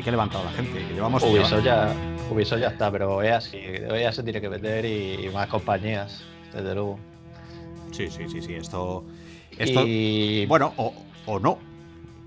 Hay 0.00 0.04
que 0.04 0.12
levantar 0.12 0.40
a 0.40 0.44
la 0.44 0.52
gente. 0.52 0.80
llevamos 0.94 1.22
Ubisoft 1.22 1.62
ya, 1.62 1.94
Ubisoft 2.30 2.58
ya 2.58 2.68
está, 2.68 2.90
pero 2.90 3.22
EA 3.22 3.38
sí, 3.38 3.58
EA 3.58 4.10
se 4.10 4.22
tiene 4.22 4.40
que 4.40 4.48
meter 4.48 4.86
y, 4.86 5.28
más 5.28 5.46
compañías, 5.48 6.22
desde 6.54 6.74
luego. 6.74 6.98
Sí, 7.92 8.08
sí, 8.08 8.26
sí, 8.26 8.40
sí. 8.40 8.54
Esto. 8.54 9.04
esto 9.58 9.84
Bueno, 10.48 10.72
o, 10.78 10.94
o 11.26 11.38
no. 11.38 11.58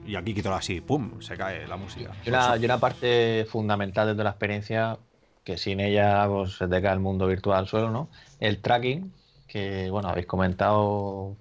Y 0.06 0.16
aquí 0.16 0.36
quito 0.36 0.54
así, 0.54 0.82
¡pum! 0.82 1.20
Se 1.20 1.36
cae 1.36 1.66
la 1.66 1.76
música. 1.76 2.12
Y 2.24 2.30
una, 2.30 2.56
y 2.58 2.66
una 2.66 2.78
parte 2.78 3.48
fundamental 3.50 4.16
de 4.16 4.24
la 4.24 4.30
experiencia, 4.30 5.00
que 5.44 5.58
sin 5.58 5.80
ella 5.80 6.28
pues, 6.28 6.58
se 6.58 6.68
te 6.68 6.80
cae 6.80 6.94
el 6.94 7.00
mundo 7.00 7.26
virtual 7.26 7.58
al 7.58 7.68
suelo, 7.68 7.90
¿no? 7.90 8.08
El 8.40 8.60
tracking, 8.60 9.12
que 9.48 9.90
bueno, 9.90 10.10
habéis 10.10 10.28
comentado 10.28 11.36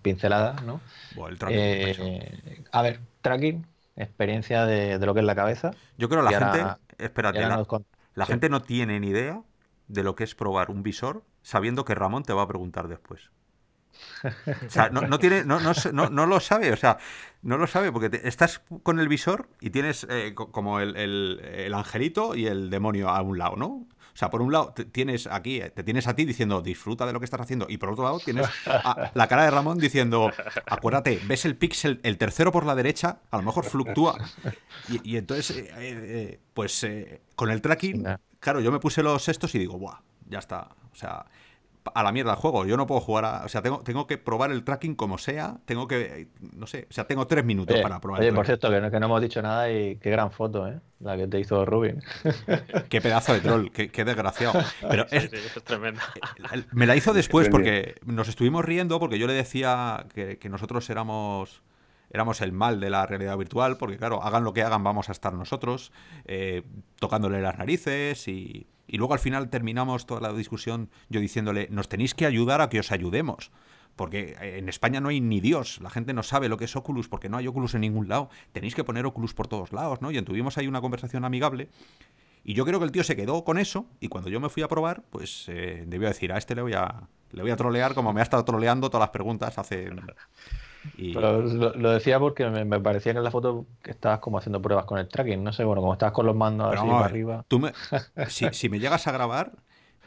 pinceladas, 0.00 0.62
¿no? 0.62 0.80
Eh, 1.50 2.62
a 2.72 2.80
ver, 2.80 3.00
tracking, 3.20 3.66
experiencia 3.98 4.64
de, 4.64 4.98
lo 5.04 5.14
que 5.14 5.20
es 5.20 5.26
la 5.26 5.34
cabeza. 5.34 5.72
Yo 5.96 6.08
creo 6.08 6.24
que 6.24 6.32
la 6.32 6.40
gente, 6.40 6.80
espérate, 6.98 7.40
la, 8.14 8.26
gente 8.26 8.48
no 8.48 8.62
tiene 8.62 9.00
ni 9.00 9.08
idea 9.08 9.42
de 9.88 10.02
lo 10.02 10.14
que 10.14 10.24
es 10.24 10.34
probar 10.34 10.70
un 10.70 10.82
visor 10.82 11.24
sabiendo 11.42 11.84
que 11.84 11.94
Ramón 11.94 12.22
te 12.22 12.32
va 12.32 12.42
a 12.42 12.48
preguntar 12.48 12.88
después. 12.88 13.30
O 14.66 14.70
sea, 14.70 14.90
no, 14.90 15.18
tiene, 15.18 15.44
no, 15.44 15.58
no, 15.58 16.26
lo 16.26 16.40
sabe, 16.40 16.72
o 16.72 16.76
sea, 16.76 16.98
no 17.42 17.56
lo 17.56 17.66
sabe 17.66 17.90
porque 17.90 18.20
estás 18.22 18.62
con 18.82 19.00
el 19.00 19.08
visor 19.08 19.48
y 19.60 19.70
tienes 19.70 20.06
eh, 20.08 20.34
como 20.34 20.78
el, 20.80 20.94
el, 20.96 21.74
angelito 21.74 22.36
y 22.36 22.46
el 22.46 22.70
demonio 22.70 23.08
a 23.08 23.20
un 23.22 23.38
lado, 23.38 23.56
¿no? 23.56 23.86
O 24.18 24.20
sea, 24.20 24.30
por 24.30 24.42
un 24.42 24.50
lado 24.50 24.74
tienes 24.90 25.28
aquí, 25.28 25.62
te 25.76 25.84
tienes 25.84 26.08
a 26.08 26.16
ti 26.16 26.24
diciendo 26.24 26.60
disfruta 26.60 27.06
de 27.06 27.12
lo 27.12 27.20
que 27.20 27.24
estás 27.24 27.40
haciendo, 27.40 27.66
y 27.68 27.78
por 27.78 27.90
otro 27.90 28.02
lado 28.02 28.18
tienes 28.18 28.48
la 29.14 29.28
cara 29.28 29.44
de 29.44 29.50
Ramón 29.52 29.78
diciendo, 29.78 30.32
acuérdate, 30.66 31.20
ves 31.24 31.44
el 31.44 31.54
píxel, 31.54 32.00
el 32.02 32.18
tercero 32.18 32.50
por 32.50 32.66
la 32.66 32.74
derecha, 32.74 33.20
a 33.30 33.36
lo 33.36 33.44
mejor 33.44 33.64
fluctúa. 33.64 34.18
Y, 35.04 35.18
entonces, 35.18 35.56
eh, 35.56 35.68
eh, 35.78 36.40
pues 36.52 36.84
con 37.36 37.48
el 37.48 37.62
tracking, 37.62 38.08
claro, 38.40 38.60
yo 38.60 38.72
me 38.72 38.80
puse 38.80 39.04
los 39.04 39.28
estos 39.28 39.54
y 39.54 39.60
digo, 39.60 39.78
¡buah! 39.78 40.00
Ya 40.28 40.40
está. 40.40 40.66
O 40.90 40.96
sea, 40.96 41.24
a 41.94 42.02
la 42.02 42.12
mierda 42.12 42.32
el 42.32 42.36
juego. 42.36 42.66
Yo 42.66 42.76
no 42.76 42.86
puedo 42.86 43.00
jugar 43.00 43.24
a. 43.24 43.44
O 43.44 43.48
sea, 43.48 43.62
tengo, 43.62 43.80
tengo 43.80 44.06
que 44.06 44.18
probar 44.18 44.50
el 44.50 44.64
tracking 44.64 44.94
como 44.94 45.18
sea. 45.18 45.58
Tengo 45.64 45.86
que. 45.88 46.28
No 46.54 46.66
sé. 46.66 46.86
O 46.90 46.92
sea, 46.92 47.06
tengo 47.06 47.26
tres 47.26 47.44
minutos 47.44 47.78
para 47.80 48.00
probar. 48.00 48.20
Oye, 48.20 48.32
por 48.32 48.46
cierto, 48.46 48.70
que 48.70 48.80
no, 48.80 48.90
que 48.90 49.00
no 49.00 49.06
hemos 49.06 49.20
dicho 49.20 49.42
nada 49.42 49.70
y 49.70 49.96
qué 49.96 50.10
gran 50.10 50.30
foto, 50.30 50.66
¿eh? 50.68 50.80
La 51.00 51.16
que 51.16 51.26
te 51.26 51.38
hizo 51.38 51.64
Rubin. 51.64 52.02
qué 52.88 53.00
pedazo 53.00 53.32
de 53.32 53.40
troll. 53.40 53.68
Qué, 53.70 54.04
desgraciado. 54.04 54.60
Pero 54.88 55.06
es, 55.10 55.30
tremendo. 55.64 56.00
Me 56.72 56.86
la 56.86 56.96
hizo 56.96 57.12
después 57.12 57.48
porque 57.48 57.94
nos 58.04 58.28
estuvimos 58.28 58.64
riendo 58.64 58.98
porque 58.98 59.18
yo 59.18 59.26
le 59.26 59.32
decía 59.32 60.06
que, 60.14 60.48
nosotros 60.48 60.88
éramos. 60.90 61.62
éramos 62.10 62.40
el 62.40 62.52
mal 62.52 62.80
de 62.80 62.90
la 62.90 63.06
realidad 63.06 63.36
virtual, 63.36 63.76
porque 63.76 63.96
claro, 63.96 64.22
hagan 64.22 64.44
lo 64.44 64.52
que 64.52 64.62
hagan, 64.62 64.82
vamos 64.82 65.08
a 65.08 65.12
estar 65.12 65.32
nosotros 65.34 65.92
eh, 66.24 66.62
tocándole 66.98 67.40
las 67.42 67.58
narices 67.58 68.26
y, 68.26 68.66
y 68.88 68.96
luego 68.96 69.12
al 69.12 69.20
final 69.20 69.50
terminamos 69.50 70.06
toda 70.06 70.20
la 70.20 70.32
discusión 70.32 70.90
yo 71.08 71.20
diciéndole, 71.20 71.68
nos 71.70 71.88
tenéis 71.88 72.14
que 72.14 72.26
ayudar 72.26 72.60
a 72.60 72.68
que 72.68 72.80
os 72.80 72.90
ayudemos. 72.90 73.52
Porque 73.94 74.36
en 74.40 74.68
España 74.68 75.00
no 75.00 75.08
hay 75.08 75.20
ni 75.20 75.40
Dios, 75.40 75.80
la 75.80 75.90
gente 75.90 76.12
no 76.14 76.22
sabe 76.22 76.48
lo 76.48 76.56
que 76.56 76.66
es 76.66 76.76
Oculus 76.76 77.08
porque 77.08 77.28
no 77.28 77.36
hay 77.36 77.48
Oculus 77.48 77.74
en 77.74 77.80
ningún 77.80 78.08
lado. 78.08 78.30
Tenéis 78.52 78.76
que 78.76 78.84
poner 78.84 79.04
Oculus 79.04 79.34
por 79.34 79.48
todos 79.48 79.72
lados, 79.72 80.00
¿no? 80.00 80.12
Y 80.12 80.22
tuvimos 80.22 80.56
ahí 80.56 80.68
una 80.68 80.80
conversación 80.80 81.24
amigable. 81.24 81.68
Y 82.44 82.54
yo 82.54 82.64
creo 82.64 82.78
que 82.78 82.84
el 82.84 82.92
tío 82.92 83.02
se 83.02 83.16
quedó 83.16 83.42
con 83.44 83.58
eso 83.58 83.86
y 83.98 84.08
cuando 84.08 84.30
yo 84.30 84.38
me 84.38 84.48
fui 84.48 84.62
a 84.62 84.68
probar, 84.68 85.02
pues 85.10 85.46
eh, 85.48 85.84
debió 85.86 86.06
decir, 86.06 86.32
a 86.32 86.38
este 86.38 86.54
le 86.54 86.62
voy 86.62 86.74
a, 86.74 87.08
le 87.32 87.42
voy 87.42 87.50
a 87.50 87.56
trolear 87.56 87.94
como 87.94 88.12
me 88.12 88.20
ha 88.20 88.22
estado 88.22 88.44
troleando 88.44 88.88
todas 88.88 89.02
las 89.02 89.10
preguntas 89.10 89.58
hace... 89.58 89.90
Pero 90.96 91.42
lo, 91.42 91.90
decía 91.90 92.18
porque 92.18 92.48
me, 92.48 92.80
parecía 92.80 93.12
que 93.12 93.18
en 93.18 93.24
la 93.24 93.30
foto 93.30 93.66
que 93.82 93.90
estabas 93.90 94.20
como 94.20 94.38
haciendo 94.38 94.62
pruebas 94.62 94.84
con 94.84 94.98
el 94.98 95.08
tracking. 95.08 95.42
No 95.42 95.52
sé, 95.52 95.64
bueno, 95.64 95.80
como 95.80 95.92
estabas 95.92 96.12
con 96.12 96.26
los 96.26 96.36
mandos 96.36 96.74
así 96.74 96.86
para 96.86 97.04
arriba. 97.04 97.44
Tú 97.48 97.60
si, 98.28 98.48
si, 98.52 98.68
me 98.68 98.78
llegas 98.78 99.06
a 99.06 99.12
grabar, 99.12 99.52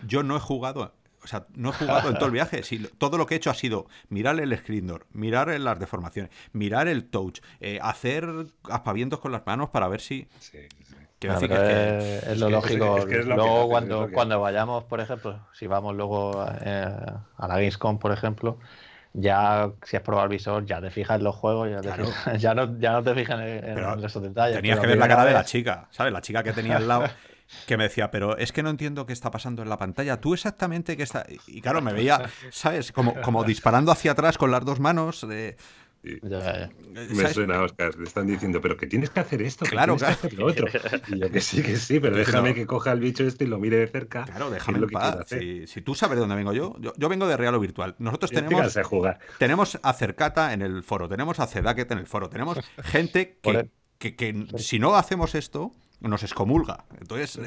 yo 0.05 0.23
no 0.23 0.35
he 0.35 0.39
jugado 0.39 0.93
o 1.23 1.27
sea, 1.27 1.45
no 1.53 1.69
he 1.69 1.73
jugado 1.73 2.09
en 2.09 2.15
todo 2.15 2.25
el 2.25 2.31
viaje. 2.31 2.63
Si, 2.63 2.79
todo 2.79 3.17
lo 3.17 3.25
que 3.25 3.35
he 3.35 3.37
hecho 3.37 3.49
ha 3.49 3.53
sido 3.53 3.87
mirar 4.09 4.39
el 4.39 4.57
screen 4.57 4.87
door, 4.87 5.05
mirar 5.13 5.47
las 5.59 5.79
deformaciones, 5.79 6.31
mirar 6.51 6.87
el 6.87 7.05
touch, 7.05 7.41
eh, 7.59 7.79
hacer 7.81 8.27
aspavientos 8.63 9.19
con 9.19 9.31
las 9.31 9.45
manos 9.45 9.69
para 9.69 9.87
ver 9.87 10.01
si. 10.01 10.27
Sí, 10.39 10.57
sí. 10.83 10.95
es, 11.19 12.39
lo 12.39 12.49
lógico. 12.49 13.05
luego, 13.05 13.69
cuando, 13.69 14.09
cuando 14.11 14.41
vayamos, 14.41 14.83
por 14.85 14.99
ejemplo, 14.99 15.39
si 15.53 15.67
vamos 15.67 15.95
luego 15.95 16.43
eh, 16.61 16.85
a 17.37 17.47
la 17.47 17.55
Gamescom, 17.55 17.99
por 17.99 18.11
ejemplo, 18.11 18.57
ya 19.13 19.71
si 19.83 19.97
has 19.97 20.03
probado 20.03 20.25
el 20.25 20.31
visor, 20.31 20.65
ya 20.65 20.79
te 20.81 20.89
fijas 20.89 21.17
en 21.17 21.23
los 21.23 21.35
juegos, 21.35 21.69
ya, 21.69 21.81
ya, 22.37 22.53
no, 22.53 22.77
ya 22.79 22.93
no 22.93 23.03
te 23.03 23.13
fijas 23.13 23.39
en, 23.41 24.03
esos 24.03 24.23
detalles. 24.23 24.55
Tenías 24.57 24.79
que 24.79 24.87
ver 24.87 24.97
la 24.97 25.07
cara 25.07 25.25
de 25.25 25.33
la 25.33 25.43
chica, 25.43 25.87
¿sabes? 25.91 26.13
La 26.13 26.21
chica 26.21 26.43
que 26.43 26.53
tenía 26.53 26.77
al 26.77 26.87
lado. 26.87 27.05
que 27.67 27.75
me 27.75 27.83
decía, 27.83 28.11
pero 28.11 28.37
es 28.37 28.51
que 28.51 28.63
no 28.63 28.69
entiendo 28.69 29.05
qué 29.05 29.13
está 29.13 29.29
pasando 29.29 29.61
en 29.61 29.69
la 29.69 29.77
pantalla. 29.77 30.21
Tú 30.21 30.33
exactamente 30.33 30.95
qué 30.95 31.03
está. 31.03 31.25
Y 31.47 31.61
claro, 31.61 31.81
me 31.81 31.93
veía, 31.93 32.29
¿sabes? 32.51 32.91
Como, 32.91 33.19
como 33.21 33.43
disparando 33.43 33.91
hacia 33.91 34.13
atrás 34.13 34.37
con 34.37 34.51
las 34.51 34.63
dos 34.63 34.79
manos. 34.79 35.25
Eh, 35.29 35.57
me 36.03 37.33
suena, 37.33 37.61
Oscar. 37.61 37.95
Le 37.95 38.05
están 38.05 38.27
diciendo, 38.27 38.61
pero 38.61 38.77
que 38.77 38.87
tienes 38.87 39.09
que 39.09 39.19
hacer 39.19 39.41
esto, 39.41 39.65
claro, 39.65 39.97
que 39.97 40.05
hacer 40.05 40.33
lo 40.33 40.47
otro. 40.47 40.67
Y 41.07 41.19
yo 41.19 41.31
que 41.31 41.41
sí, 41.41 41.61
que 41.61 41.75
sí, 41.77 41.99
pero 41.99 42.15
déjame 42.15 42.53
que 42.53 42.65
coja 42.65 42.91
el 42.91 42.99
bicho 42.99 43.23
este 43.25 43.45
y 43.45 43.47
lo 43.47 43.59
mire 43.59 43.77
de 43.77 43.87
cerca. 43.87 44.25
Claro, 44.25 44.49
déjame 44.49 44.79
en 44.79 44.89
paz. 44.89 45.27
Si, 45.27 45.81
tú 45.81 45.95
sabes 45.95 46.15
de 46.15 46.21
dónde 46.21 46.35
vengo 46.35 46.53
yo, 46.53 46.75
yo, 46.79 47.09
vengo 47.09 47.27
de 47.27 47.37
real 47.37 47.55
o 47.55 47.59
virtual. 47.59 47.95
Nosotros 47.99 48.31
tenemos. 48.31 48.77
Jugar. 48.83 49.19
Tenemos 49.37 49.79
a 49.81 49.93
Cercata 49.93 50.53
en 50.53 50.61
el 50.61 50.83
foro, 50.83 51.07
tenemos 51.07 51.39
a 51.39 51.47
Cedaket 51.47 51.91
en 51.91 51.99
el 51.99 52.07
foro, 52.07 52.29
tenemos 52.29 52.57
gente 52.83 53.37
que, 53.41 53.69
que, 53.97 54.15
que 54.15 54.45
si 54.57 54.79
no 54.79 54.95
hacemos 54.95 55.35
esto, 55.35 55.71
nos 55.99 56.23
excomulga. 56.23 56.85
Entonces, 56.99 57.39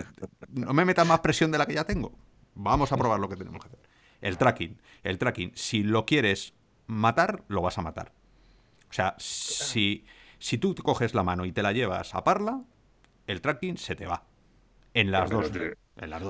no 0.48 0.72
me 0.72 0.84
metas 0.84 1.06
más 1.06 1.20
presión 1.20 1.50
de 1.50 1.58
la 1.58 1.66
que 1.66 1.74
ya 1.74 1.84
tengo. 1.84 2.12
Vamos 2.54 2.92
a 2.92 2.96
probar 2.96 3.18
lo 3.18 3.28
que 3.28 3.36
tenemos 3.36 3.60
que 3.62 3.68
hacer. 3.68 3.80
El 4.20 4.38
tracking. 4.38 4.80
El 5.02 5.18
tracking, 5.18 5.52
si 5.54 5.82
lo 5.82 6.06
quieres 6.06 6.54
matar, 6.86 7.42
lo 7.48 7.62
vas 7.62 7.78
a 7.78 7.82
matar. 7.82 8.12
O 8.94 8.96
sea, 8.96 9.16
si, 9.18 10.06
si 10.38 10.56
tú 10.56 10.72
coges 10.76 11.14
la 11.14 11.24
mano 11.24 11.44
y 11.44 11.50
te 11.50 11.64
la 11.64 11.72
llevas 11.72 12.14
a 12.14 12.22
parla, 12.22 12.62
el 13.26 13.40
tracking 13.40 13.76
se 13.76 13.96
te 13.96 14.06
va. 14.06 14.22
En 14.94 15.10
las, 15.10 15.28
dos, 15.28 15.50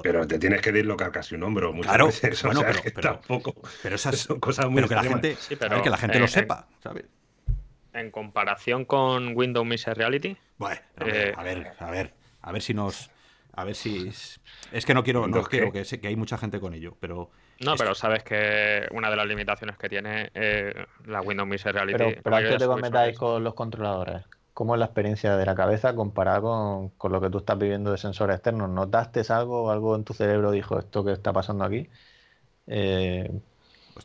Pero 0.03 0.27
te 0.27 0.39
tienes 0.39 0.63
que 0.63 0.73
dislocar 0.73 1.13
casi 1.13 1.35
un 1.35 1.43
hombro 1.43 1.75
muchas 1.75 1.91
claro, 1.91 2.07
veces. 2.07 2.43
Bueno, 2.43 2.63
pero, 2.63 3.03
tampoco. 3.03 3.55
Pero 3.83 3.97
esas 3.97 4.17
son 4.21 4.41
cosas 4.41 4.71
muy 4.71 4.77
pero 4.77 4.89
que 4.89 4.95
la 4.95 5.03
gente, 5.03 5.37
que 5.83 5.91
la 5.91 5.99
gente 5.99 6.19
lo 6.19 6.27
sepa, 6.27 6.67
¿sabes? 6.83 7.05
En 7.93 8.11
comparación 8.11 8.87
con 8.87 9.37
Windows 9.37 9.67
Mixed 9.67 9.93
Reality. 9.93 10.35
Bueno, 10.57 10.81
eh, 11.01 11.35
a 11.37 11.43
ver, 11.43 11.71
a 11.79 11.91
ver, 11.91 12.15
a 12.41 12.51
ver 12.51 12.63
si 12.63 12.73
nos. 12.73 13.11
A 13.53 13.65
ver 13.65 13.75
si. 13.75 14.11
Es 14.73 14.87
que 14.87 14.95
no 14.95 15.05
quiero, 15.05 15.29
no 15.29 15.43
quiero 15.43 15.71
que, 15.71 15.85
que 15.85 16.09
hay 16.09 16.17
mucha 16.17 16.39
gente 16.39 16.61
con 16.61 16.73
ello, 16.73 16.97
pero. 16.99 17.31
No, 17.61 17.77
pero 17.77 17.95
sabes 17.95 18.23
que 18.23 18.87
una 18.91 19.11
de 19.11 19.17
las 19.17 19.27
limitaciones 19.27 19.77
que 19.77 19.89
tiene 19.89 20.31
eh, 20.35 20.87
la 21.07 21.21
Windows 21.21 21.49
Mixed 21.49 21.73
Reality. 21.73 21.99
Pero, 21.99 22.23
pero 22.23 22.37
antes 22.37 22.59
te 22.59 22.69
metáis 22.69 23.19
con 23.19 23.45
los 23.45 23.55
controladores, 23.55 24.25
¿cómo 24.53 24.75
es 24.75 24.79
la 24.79 24.87
experiencia 24.87 25.37
de 25.37 25.47
la 25.47 25.55
cabeza 25.55 25.95
comparada 25.95 26.41
con, 26.41 26.91
con, 26.91 27.13
lo 27.13 27.21
que 27.21 27.31
tú 27.31 27.39
estás 27.39 27.59
viviendo 27.59 27.93
de 27.93 27.99
sensores 27.99 28.37
externos? 28.37 28.69
¿Notaste 28.71 29.23
algo, 29.33 29.71
algo 29.71 29.95
en 29.95 30.05
tu 30.05 30.15
cerebro 30.15 30.51
dijo 30.51 30.79
esto 30.79 31.05
que 31.05 31.13
está 31.13 31.33
pasando 31.33 31.65
aquí? 31.65 31.89
Eh, 32.67 33.31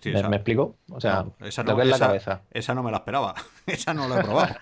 ¿Me, 0.06 0.36
explico? 0.36 0.78
O 0.92 1.02
sea, 1.02 1.26
esa 1.40 1.64
no, 1.64 1.76
la 1.84 1.98
cabeza. 1.98 2.44
Esa 2.52 2.76
no 2.76 2.84
me 2.84 2.92
la 2.92 2.98
esperaba. 2.98 3.34
esa 3.66 3.94
no 3.94 4.08
la 4.08 4.20
he 4.20 4.24
probado. 4.24 4.56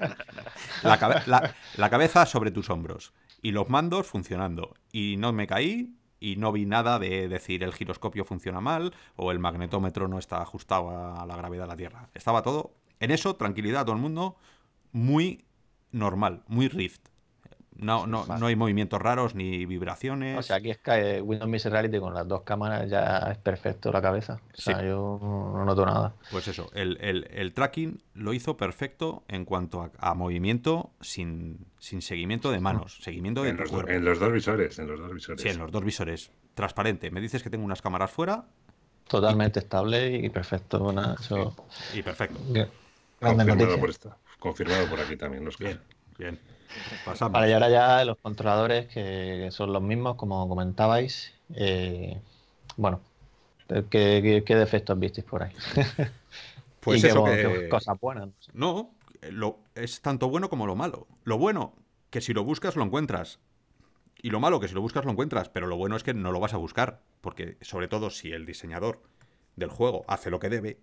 la, 1.75 1.89
cabeza 1.89 2.25
sobre 2.25 2.51
tus 2.51 2.69
hombros. 2.69 3.13
Y 3.41 3.51
los 3.51 3.69
mandos 3.69 4.07
funcionando. 4.07 4.75
Y 4.91 5.15
no 5.17 5.33
me 5.33 5.45
caí 5.45 5.93
y 6.19 6.35
no 6.37 6.51
vi 6.51 6.65
nada 6.65 6.99
de 6.99 7.27
decir 7.27 7.63
el 7.63 7.73
giroscopio 7.73 8.25
funciona 8.25 8.61
mal 8.61 8.93
o 9.15 9.31
el 9.31 9.39
magnetómetro 9.39 10.07
no 10.07 10.19
está 10.19 10.41
ajustado 10.41 10.89
a 10.89 11.25
la 11.25 11.35
gravedad 11.35 11.63
de 11.63 11.67
la 11.67 11.77
Tierra. 11.77 12.09
Estaba 12.13 12.41
todo. 12.41 12.73
En 12.99 13.11
eso, 13.11 13.35
tranquilidad 13.35 13.81
a 13.81 13.85
todo 13.85 13.95
el 13.95 14.01
mundo. 14.01 14.37
Muy 14.91 15.45
normal, 15.91 16.43
muy 16.47 16.67
Rift. 16.67 17.07
No, 17.79 18.07
no, 18.07 18.25
no 18.25 18.47
hay 18.47 18.55
movimientos 18.55 18.99
raros 18.99 19.35
ni 19.35 19.65
vibraciones. 19.65 20.39
O 20.39 20.41
sea, 20.41 20.55
aquí 20.55 20.71
es 20.71 20.79
que 20.79 21.21
Windows 21.21 21.49
Mixed 21.49 21.71
Reality 21.71 21.99
con 21.99 22.13
las 22.13 22.27
dos 22.27 22.41
cámaras 22.41 22.89
ya 22.89 23.29
es 23.31 23.37
perfecto 23.37 23.91
la 23.91 24.01
cabeza. 24.01 24.39
O 24.57 24.61
sea, 24.61 24.81
yo 24.81 25.19
no 25.21 25.63
noto 25.63 25.85
nada. 25.85 26.13
Pues 26.31 26.47
eso, 26.47 26.69
el, 26.73 27.51
tracking 27.53 28.01
lo 28.15 28.33
hizo 28.33 28.57
perfecto 28.57 29.23
en 29.27 29.45
cuanto 29.45 29.91
a, 29.97 30.13
movimiento 30.15 30.91
sin, 31.01 31.67
sin, 31.77 32.01
seguimiento 32.01 32.51
de 32.51 32.59
manos, 32.59 32.97
seguimiento 33.01 33.43
de 33.43 33.49
en 33.49 33.57
los, 33.57 33.71
En 33.87 34.05
los 34.05 34.19
dos 34.19 34.31
visores, 34.31 34.79
en 34.79 34.87
los 34.87 34.99
dos 34.99 35.13
visores. 35.13 35.41
Sí, 35.41 35.49
en 35.49 35.59
los 35.59 35.71
dos 35.71 35.83
visores. 35.83 36.31
Transparente. 36.55 37.11
Me 37.11 37.21
dices 37.21 37.43
que 37.43 37.51
tengo 37.51 37.63
unas 37.63 37.83
cámaras 37.83 38.09
fuera. 38.09 38.45
Totalmente 39.07 39.59
estable 39.59 40.17
y 40.17 40.29
perfecto. 40.29 40.93
Y 41.93 42.01
perfecto. 42.01 42.39
Confirmado 43.19 43.79
por, 43.79 43.89
esto. 43.89 44.15
Confirmado 44.39 44.89
por 44.89 44.99
aquí 44.99 45.15
también, 45.15 45.45
los 45.45 45.57
Bien, 45.57 45.79
bien. 46.17 46.39
Para 47.31 47.49
y 47.49 47.53
ahora 47.53 47.69
ya 47.69 48.05
los 48.05 48.17
controladores 48.17 48.87
que 48.87 49.49
son 49.51 49.71
los 49.73 49.81
mismos, 49.81 50.15
como 50.15 50.47
comentabais. 50.47 51.33
Eh, 51.55 52.19
bueno, 52.75 53.01
¿qué, 53.89 54.43
defectos 54.47 54.99
visteis 54.99 55.25
por 55.25 55.43
ahí? 55.43 55.53
Pues 56.79 57.03
eso 57.03 57.25
que... 57.25 57.67
cosas 57.67 57.99
buenas. 57.99 58.29
No, 58.53 58.91
lo, 59.29 59.59
es 59.75 59.99
tanto 59.99 60.29
bueno 60.29 60.49
como 60.49 60.65
lo 60.65 60.75
malo. 60.77 61.05
Lo 61.25 61.37
bueno, 61.37 61.73
que 62.09 62.21
si 62.21 62.33
lo 62.33 62.45
buscas 62.45 62.77
lo 62.77 62.83
encuentras. 62.83 63.39
Y 64.21 64.29
lo 64.29 64.39
malo, 64.39 64.61
que 64.61 64.69
si 64.69 64.73
lo 64.73 64.79
buscas 64.79 65.03
lo 65.03 65.11
encuentras. 65.11 65.49
Pero 65.49 65.67
lo 65.67 65.75
bueno 65.75 65.97
es 65.97 66.03
que 66.03 66.13
no 66.13 66.31
lo 66.31 66.39
vas 66.39 66.53
a 66.53 66.57
buscar. 66.57 67.01
Porque 67.19 67.57
sobre 67.59 67.89
todo 67.89 68.09
si 68.09 68.31
el 68.31 68.45
diseñador 68.45 69.01
del 69.57 69.69
juego 69.69 70.05
hace 70.07 70.29
lo 70.29 70.39
que 70.39 70.47
debe, 70.47 70.79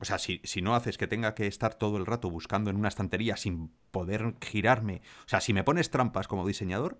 o 0.00 0.04
sea, 0.04 0.18
si, 0.18 0.40
no 0.62 0.74
haces 0.74 0.98
que 0.98 1.06
tenga 1.06 1.34
que 1.34 1.46
estar 1.46 1.74
todo 1.74 1.96
el 1.96 2.06
rato 2.06 2.30
buscando 2.30 2.70
en 2.70 2.76
una 2.76 2.88
estantería 2.88 3.36
sin 3.36 3.70
poder 3.90 4.34
girarme. 4.40 5.02
O 5.26 5.28
sea, 5.28 5.40
si 5.40 5.52
me 5.52 5.64
pones 5.64 5.90
trampas 5.90 6.28
como 6.28 6.46
diseñador, 6.46 6.98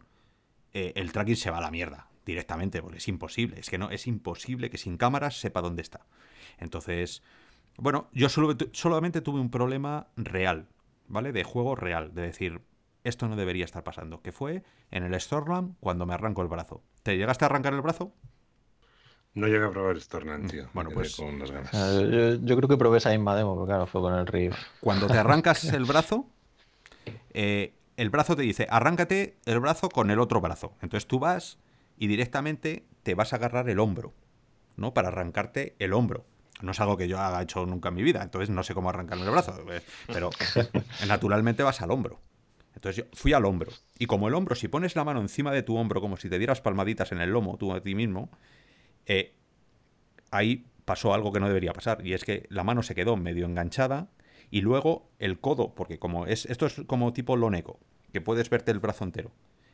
eh, 0.73 0.93
el 0.97 1.13
tracking 1.13 1.37
se 1.37 1.51
va 1.51 1.59
a 1.59 1.63
la 1.63 1.71
mierda 1.71 2.09
directamente, 2.25 2.83
porque 2.83 2.99
es 2.99 3.09
imposible. 3.09 3.61
Es 3.61 3.71
que 3.71 3.79
no, 3.79 3.91
es 3.91 4.07
imposible 4.07 4.71
que 4.71 4.79
sin 4.79 4.97
cámaras 4.97 5.41
sepa 5.41 5.63
dónde 5.63 5.83
está. 5.83 6.07
Entonces, 6.59 7.23
bueno, 7.77 8.09
yo 8.13 8.29
solamente 8.29 9.21
tuve 9.21 9.41
un 9.41 9.51
problema 9.51 10.09
real, 10.17 10.69
¿vale? 11.07 11.33
De 11.33 11.45
juego 11.45 11.75
real, 11.75 12.15
de 12.15 12.23
decir, 12.23 12.63
esto 13.05 13.29
no 13.29 13.37
debería 13.37 13.65
estar 13.65 13.85
pasando. 13.85 14.21
Que 14.21 14.33
fue 14.33 14.63
en 14.91 15.05
el 15.05 15.19
Stormland 15.19 15.77
cuando 15.81 16.05
me 16.05 16.15
arranco 16.15 16.43
el 16.43 16.49
brazo. 16.49 16.83
¿Te 17.03 17.17
llegaste 17.17 17.45
a 17.45 17.47
arrancar 17.47 17.75
el 17.75 17.81
brazo? 17.81 18.13
No 19.35 19.47
llegué 19.47 19.65
a 19.65 19.71
probar 19.71 20.01
Stormland, 20.01 20.45
mm, 20.45 20.49
tío. 20.49 20.69
Bueno, 20.73 20.91
pues. 20.91 21.15
Con 21.17 21.39
las 21.39 21.51
ganas. 21.51 21.73
yo, 21.73 22.57
creo 22.57 22.69
que 22.69 22.77
probé 22.77 22.99
esa 22.99 23.11
misma 23.11 23.37
demo, 23.37 23.55
porque 23.55 23.71
claro, 23.71 23.87
fue 23.87 24.01
con 24.01 24.15
el 24.15 24.27
Rift. 24.27 24.59
Cuando 24.81 25.07
te 25.07 25.19
arrancas 25.19 25.65
el 25.73 25.85
brazo, 25.85 26.29
eh, 27.31 27.75
el 27.97 28.11
brazo 28.11 28.37
te 28.37 28.43
dice, 28.43 28.67
arráncate 28.71 29.37
el 29.45 29.61
brazo 29.61 29.89
con 29.89 30.11
el 30.11 30.19
otro 30.21 30.41
brazo. 30.41 30.75
Entonces 30.83 31.07
tú 31.07 31.19
vas 31.19 31.59
y 31.97 32.07
directamente 32.07 32.85
te 33.03 33.15
vas 33.15 33.33
a 33.33 33.37
agarrar 33.37 33.69
el 33.69 33.79
hombro, 33.81 34.13
¿no? 34.77 34.95
Para 34.95 35.09
arrancarte 35.09 35.75
el 35.79 35.93
hombro. 35.93 36.25
No 36.61 36.73
es 36.73 36.81
algo 36.81 36.97
que 36.97 37.07
yo 37.07 37.21
haya 37.21 37.41
hecho 37.41 37.65
nunca 37.67 37.91
en 37.91 37.95
mi 37.95 38.03
vida, 38.03 38.23
entonces 38.23 38.51
no 38.51 38.65
sé 38.65 38.75
cómo 38.75 38.91
arrancarme 38.91 39.25
el 39.25 39.31
brazo, 39.31 39.61
pues, 39.65 39.83
pero 40.07 40.31
naturalmente 41.07 41.63
vas 41.63 41.81
al 41.81 41.91
hombro. 41.91 42.21
Entonces 42.75 43.05
yo 43.05 43.11
fui 43.17 43.33
al 43.33 43.45
hombro. 43.45 43.73
Y 43.99 44.07
como 44.07 44.29
el 44.29 44.35
hombro, 44.35 44.55
si 44.55 44.69
pones 44.69 44.95
la 44.97 45.05
mano 45.05 45.21
encima 45.21 45.53
de 45.53 45.63
tu 45.63 45.77
hombro 45.77 46.01
como 46.01 46.17
si 46.17 46.29
te 46.29 46.39
dieras 46.39 46.61
palmaditas 46.61 47.13
en 47.13 47.21
el 47.21 47.31
lomo 47.31 47.57
tú 47.57 47.73
a 47.73 47.81
ti 47.81 47.95
mismo, 47.95 48.31
eh, 49.09 49.35
ahí 50.31 50.67
pasó 50.85 51.13
algo 51.13 51.33
que 51.33 51.41
no 51.41 51.49
debería 51.49 51.73
pasar, 51.73 52.07
y 52.07 52.13
es 52.13 52.25
que 52.25 52.47
la 52.51 52.63
mano 52.65 52.83
se 52.83 52.95
quedó 52.95 53.17
medio 53.17 53.47
enganchada 53.47 54.09
y 54.51 54.61
luego 54.61 55.11
el 55.19 55.41
codo, 55.41 55.75
porque 55.75 55.99
como 55.99 56.27
es 56.27 56.47
esto 56.47 56.67
es 56.67 56.83
como 56.87 57.13
tipo 57.13 57.37
loneco, 57.37 57.81
que 58.13 58.21
puedes 58.21 58.49
verte 58.49 58.71
el 58.71 58.79
brazo 58.79 59.05
entero. 59.05 59.33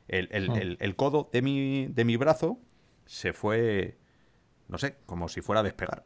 El, 0.09 0.28
hmm. 0.51 0.93
codo 0.97 1.31
de 1.32 1.43
mi, 1.43 1.86
de 1.86 2.05
mi 2.05 2.16
brazo 2.16 2.59
se 3.06 3.32
fue, 3.32 3.97
no 4.69 4.78
sé, 4.78 4.97
como 5.06 5.28
si 5.28 5.40
fuera 5.40 5.61
a 5.61 5.62
despegar. 5.65 6.05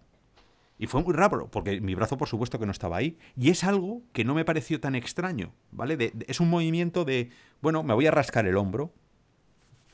Y 0.78 0.86
fue 0.86 1.02
muy 1.02 1.12
raro, 1.12 1.50
porque 1.50 1.80
mi 1.80 1.94
brazo 1.94 2.16
por 2.16 2.28
supuesto 2.28 2.58
que 2.58 2.66
no 2.66 2.72
estaba 2.72 2.96
ahí. 2.96 3.18
Y 3.36 3.50
es 3.50 3.64
algo 3.64 4.02
que 4.12 4.24
no 4.24 4.34
me 4.34 4.44
pareció 4.44 4.80
tan 4.80 4.94
extraño, 4.94 5.52
¿vale? 5.72 6.12
es 6.28 6.40
un 6.40 6.48
movimiento 6.48 7.04
de, 7.04 7.30
bueno, 7.60 7.82
me 7.82 7.94
voy 7.94 8.06
a 8.06 8.12
rascar 8.12 8.46
el 8.46 8.56
hombro, 8.56 8.92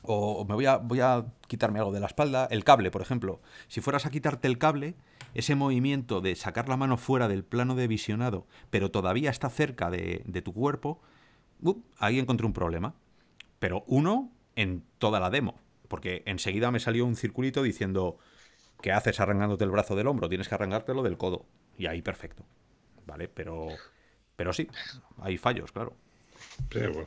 o 0.07 0.45
me 0.45 0.55
voy 0.55 0.65
a, 0.65 0.77
voy 0.77 0.99
a 0.99 1.25
quitarme 1.47 1.79
algo 1.79 1.91
de 1.91 1.99
la 1.99 2.07
espalda, 2.07 2.47
el 2.51 2.63
cable, 2.63 2.91
por 2.91 3.01
ejemplo. 3.01 3.41
Si 3.67 3.81
fueras 3.81 4.05
a 4.05 4.09
quitarte 4.09 4.47
el 4.47 4.57
cable, 4.57 4.95
ese 5.33 5.55
movimiento 5.55 6.21
de 6.21 6.35
sacar 6.35 6.69
la 6.69 6.77
mano 6.77 6.97
fuera 6.97 7.27
del 7.27 7.43
plano 7.43 7.75
de 7.75 7.87
visionado, 7.87 8.47
pero 8.69 8.89
todavía 8.89 9.29
está 9.29 9.49
cerca 9.49 9.91
de, 9.91 10.41
tu 10.43 10.53
cuerpo, 10.53 11.01
uh, 11.61 11.81
ahí 11.99 12.19
encontré 12.19 12.47
un 12.47 12.53
problema. 12.53 12.95
Pero 13.59 13.83
uno 13.87 14.31
en 14.55 14.83
toda 14.97 15.19
la 15.19 15.29
demo, 15.29 15.59
porque 15.87 16.23
enseguida 16.25 16.71
me 16.71 16.79
salió 16.79 17.05
un 17.05 17.15
circulito 17.15 17.63
diciendo, 17.63 18.17
¿qué 18.81 18.91
haces 18.91 19.19
arrancándote 19.19 19.63
el 19.65 19.71
brazo 19.71 19.95
del 19.95 20.07
hombro? 20.07 20.29
Tienes 20.29 20.47
que 20.47 20.55
arrancártelo 20.55 21.03
del 21.03 21.17
codo. 21.17 21.45
Y 21.77 21.87
ahí 21.87 22.01
perfecto. 22.01 22.45
¿Vale? 23.05 23.27
Pero, 23.27 23.67
pero 24.35 24.53
sí, 24.53 24.67
hay 25.19 25.37
fallos, 25.37 25.71
claro. 25.71 25.95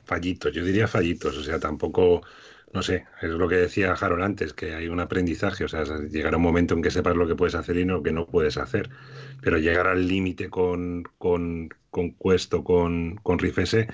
fallitos, 0.05 0.53
yo 0.53 0.65
diría 0.65 0.87
fallitos, 0.87 1.37
o 1.37 1.43
sea, 1.43 1.59
tampoco 1.59 2.23
no 2.73 2.83
sé, 2.83 3.07
es 3.23 3.31
lo 3.31 3.49
que 3.49 3.57
decía 3.57 3.93
Harold 3.93 4.23
antes, 4.23 4.53
que 4.53 4.75
hay 4.75 4.89
un 4.89 5.01
aprendizaje, 5.01 5.65
o 5.65 5.69
sea, 5.69 5.85
llegará 6.11 6.37
un 6.37 6.43
momento 6.43 6.75
en 6.75 6.83
que 6.83 6.91
sepas 6.91 7.17
lo 7.17 7.27
que 7.27 7.35
puedes 7.35 7.55
hacer 7.55 7.77
y 7.77 7.85
lo 7.85 8.03
que 8.03 8.13
no 8.13 8.27
puedes 8.27 8.57
hacer, 8.57 8.91
pero 9.41 9.59
llegar 9.59 9.87
al 9.87 10.07
límite 10.07 10.51
con, 10.51 11.05
con, 11.17 11.71
con 11.91 12.11
Cuesto, 12.11 12.65
con, 12.65 13.17
con 13.23 13.39
Rifese, 13.39 13.89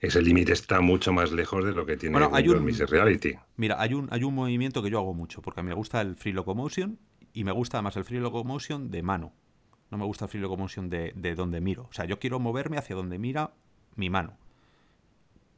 ese 0.00 0.22
límite 0.22 0.52
está 0.52 0.80
mucho 0.80 1.12
más 1.12 1.30
lejos 1.30 1.64
de 1.64 1.72
lo 1.72 1.86
que 1.86 1.96
tiene 1.96 2.18
bueno, 2.18 2.34
hay 2.34 2.48
un, 2.48 2.66
Reality. 2.66 3.34
Mira, 3.56 3.80
hay 3.80 3.94
un, 3.94 4.08
hay 4.10 4.24
un 4.24 4.34
movimiento 4.34 4.82
que 4.82 4.90
yo 4.90 4.98
hago 4.98 5.14
mucho, 5.14 5.42
porque 5.42 5.62
me 5.62 5.74
gusta 5.74 6.00
el 6.00 6.16
Free 6.16 6.32
Locomotion 6.32 6.98
y 7.32 7.44
me 7.44 7.52
gusta 7.52 7.76
además 7.76 7.96
el 7.96 8.04
Free 8.04 8.18
Locomotion 8.18 8.90
de 8.90 9.02
mano. 9.02 9.32
No 9.90 9.98
me 9.98 10.04
gusta 10.04 10.24
el 10.24 10.30
Free 10.30 10.40
Locomotion 10.40 10.88
de, 10.88 11.12
de 11.14 11.34
donde 11.34 11.60
miro. 11.60 11.86
O 11.90 11.92
sea, 11.92 12.06
yo 12.06 12.18
quiero 12.18 12.40
moverme 12.40 12.78
hacia 12.78 12.96
donde 12.96 13.18
mira 13.18 13.52
mi 13.94 14.08
mano. 14.08 14.38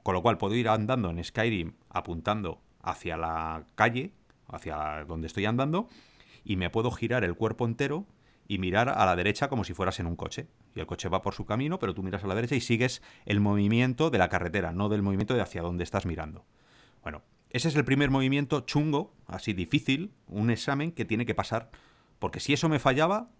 Con 0.03 0.15
lo 0.15 0.23
cual 0.23 0.39
puedo 0.39 0.55
ir 0.55 0.69
andando 0.69 1.11
en 1.11 1.23
Skyrim 1.23 1.74
apuntando 1.91 2.61
hacia 2.83 3.16
la 3.16 3.65
calle, 3.74 4.12
hacia 4.49 5.05
donde 5.07 5.29
estoy 5.29 5.47
andando, 5.47 5.89
y 6.45 6.57
me 6.57 6.70
puedo 6.70 6.91
girar 6.91 7.24
el 7.24 7.35
cuerpo 7.35 7.66
entero 7.66 8.07
y 8.49 8.59
mirar 8.59 8.89
a 8.89 9.07
la 9.07 9.16
derecha 9.16 9.49
como 9.49 9.65
si 9.65 9.74
fueras 9.74 10.01
en 10.01 10.07
un 10.07 10.16
coche. 10.16 10.49
Y 10.74 10.81
el 10.81 10.87
coche 10.87 11.09
va 11.09 11.23
por 11.23 11.35
su 11.35 11.47
camino, 11.47 11.79
pero 11.79 11.95
tú 11.95 12.03
miras 12.03 12.24
a 12.24 12.27
la 12.27 12.35
derecha 12.35 12.57
y 12.57 12.61
sigues 12.61 13.03
el 13.24 13.41
movimiento 13.41 14.11
de 14.11 14.19
la 14.19 14.29
carretera, 14.29 14.73
no 14.73 14.89
del 14.89 15.03
movimiento 15.03 15.35
de 15.35 15.41
hacia 15.41 15.62
donde 15.62 15.85
estás 15.85 16.07
mirando. 16.07 16.45
Bueno, 17.03 17.23
ese 17.51 17.69
es 17.69 17.77
el 17.77 17.85
primer 17.85 18.11
movimiento 18.11 18.61
chungo, 18.61 19.15
así 19.27 19.53
difícil, 19.53 20.12
un 20.27 20.51
examen 20.51 20.93
que 20.93 21.05
tiene 21.05 21.27
que 21.27 21.35
pasar, 21.35 21.70
porque 22.19 22.41
si 22.41 22.53
eso 22.53 22.69
me 22.69 22.79
fallaba, 22.79 23.31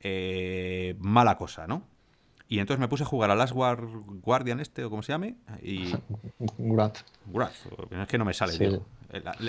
eh, 0.00 0.94
mala 0.98 1.36
cosa, 1.36 1.66
¿no? 1.66 1.86
Y 2.52 2.58
entonces 2.58 2.80
me 2.80 2.86
puse 2.86 3.02
a 3.02 3.06
jugar 3.06 3.30
al 3.30 3.38
Last 3.38 3.54
Guardian 3.54 4.60
este, 4.60 4.84
o 4.84 4.90
como 4.90 5.02
se 5.02 5.12
llame, 5.12 5.36
y... 5.62 5.90
Gurat. 6.58 6.98
Gurat, 7.24 7.54
es 7.90 8.08
que 8.08 8.18
no 8.18 8.26
me 8.26 8.34
sale. 8.34 8.82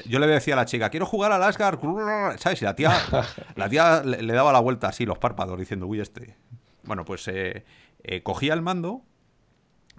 Yo 0.06 0.20
le 0.20 0.28
decía 0.28 0.54
a 0.54 0.58
la 0.58 0.66
chica, 0.66 0.90
quiero 0.90 1.06
jugar 1.06 1.34
al 1.34 1.44
Asgard, 1.44 1.82
¿sabes? 2.38 2.62
Y 2.62 2.64
la 2.64 2.78
tía, 2.78 2.94
la 3.58 3.68
tía 3.68 4.04
le, 4.04 4.32
daba 4.32 4.54
la 4.54 4.62
vuelta 4.62 4.88
así, 4.88 5.06
los 5.06 5.18
párpados, 5.18 5.60
diciendo, 5.60 5.86
uy, 5.86 6.00
este... 6.00 6.38
Bueno, 6.84 7.04
pues 7.04 7.28
eh, 7.28 7.66
eh, 8.04 8.24
cogía 8.24 8.54
el 8.54 8.62
mando 8.62 9.02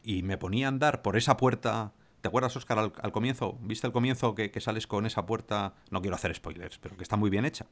y 0.02 0.22
me 0.22 0.38
ponía 0.38 0.64
a 0.64 0.68
andar 0.70 1.02
por 1.02 1.18
esa 1.18 1.36
puerta... 1.36 1.92
¿Te 2.22 2.28
acuerdas, 2.28 2.56
Oscar, 2.56 2.78
al, 2.78 3.12
comienzo? 3.12 3.58
¿Viste 3.60 3.86
el 3.86 3.92
comienzo 3.92 4.34
que, 4.34 4.50
que 4.50 4.62
sales 4.62 4.86
con 4.86 5.04
esa 5.04 5.26
puerta? 5.26 5.74
No 5.90 6.00
quiero 6.00 6.16
hacer 6.16 6.34
spoilers, 6.34 6.78
pero 6.78 6.96
que 6.96 7.02
está 7.02 7.18
muy 7.18 7.28
bien 7.28 7.44
hecha 7.44 7.66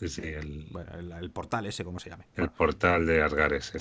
el, 0.00 1.30
portal 1.32 1.66
ese, 1.66 1.84
¿cómo 1.84 1.98
se 1.98 2.10
llama? 2.10 2.24
El 2.36 2.50
portal 2.50 3.06
de 3.06 3.22
Asgares. 3.22 3.72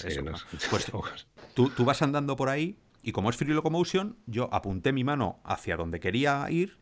pues 0.69 0.91
tú, 1.53 1.69
tú, 1.69 1.85
vas 1.85 2.01
andando 2.01 2.35
por 2.35 2.49
ahí 2.49 2.77
y 3.03 3.11
como 3.11 3.29
es 3.29 3.37
Free 3.37 3.53
Locomotion, 3.53 4.17
yo 4.25 4.49
apunté 4.51 4.91
mi 4.91 5.03
mano 5.03 5.39
hacia 5.43 5.77
donde 5.77 5.99
quería 5.99 6.45
ir 6.49 6.77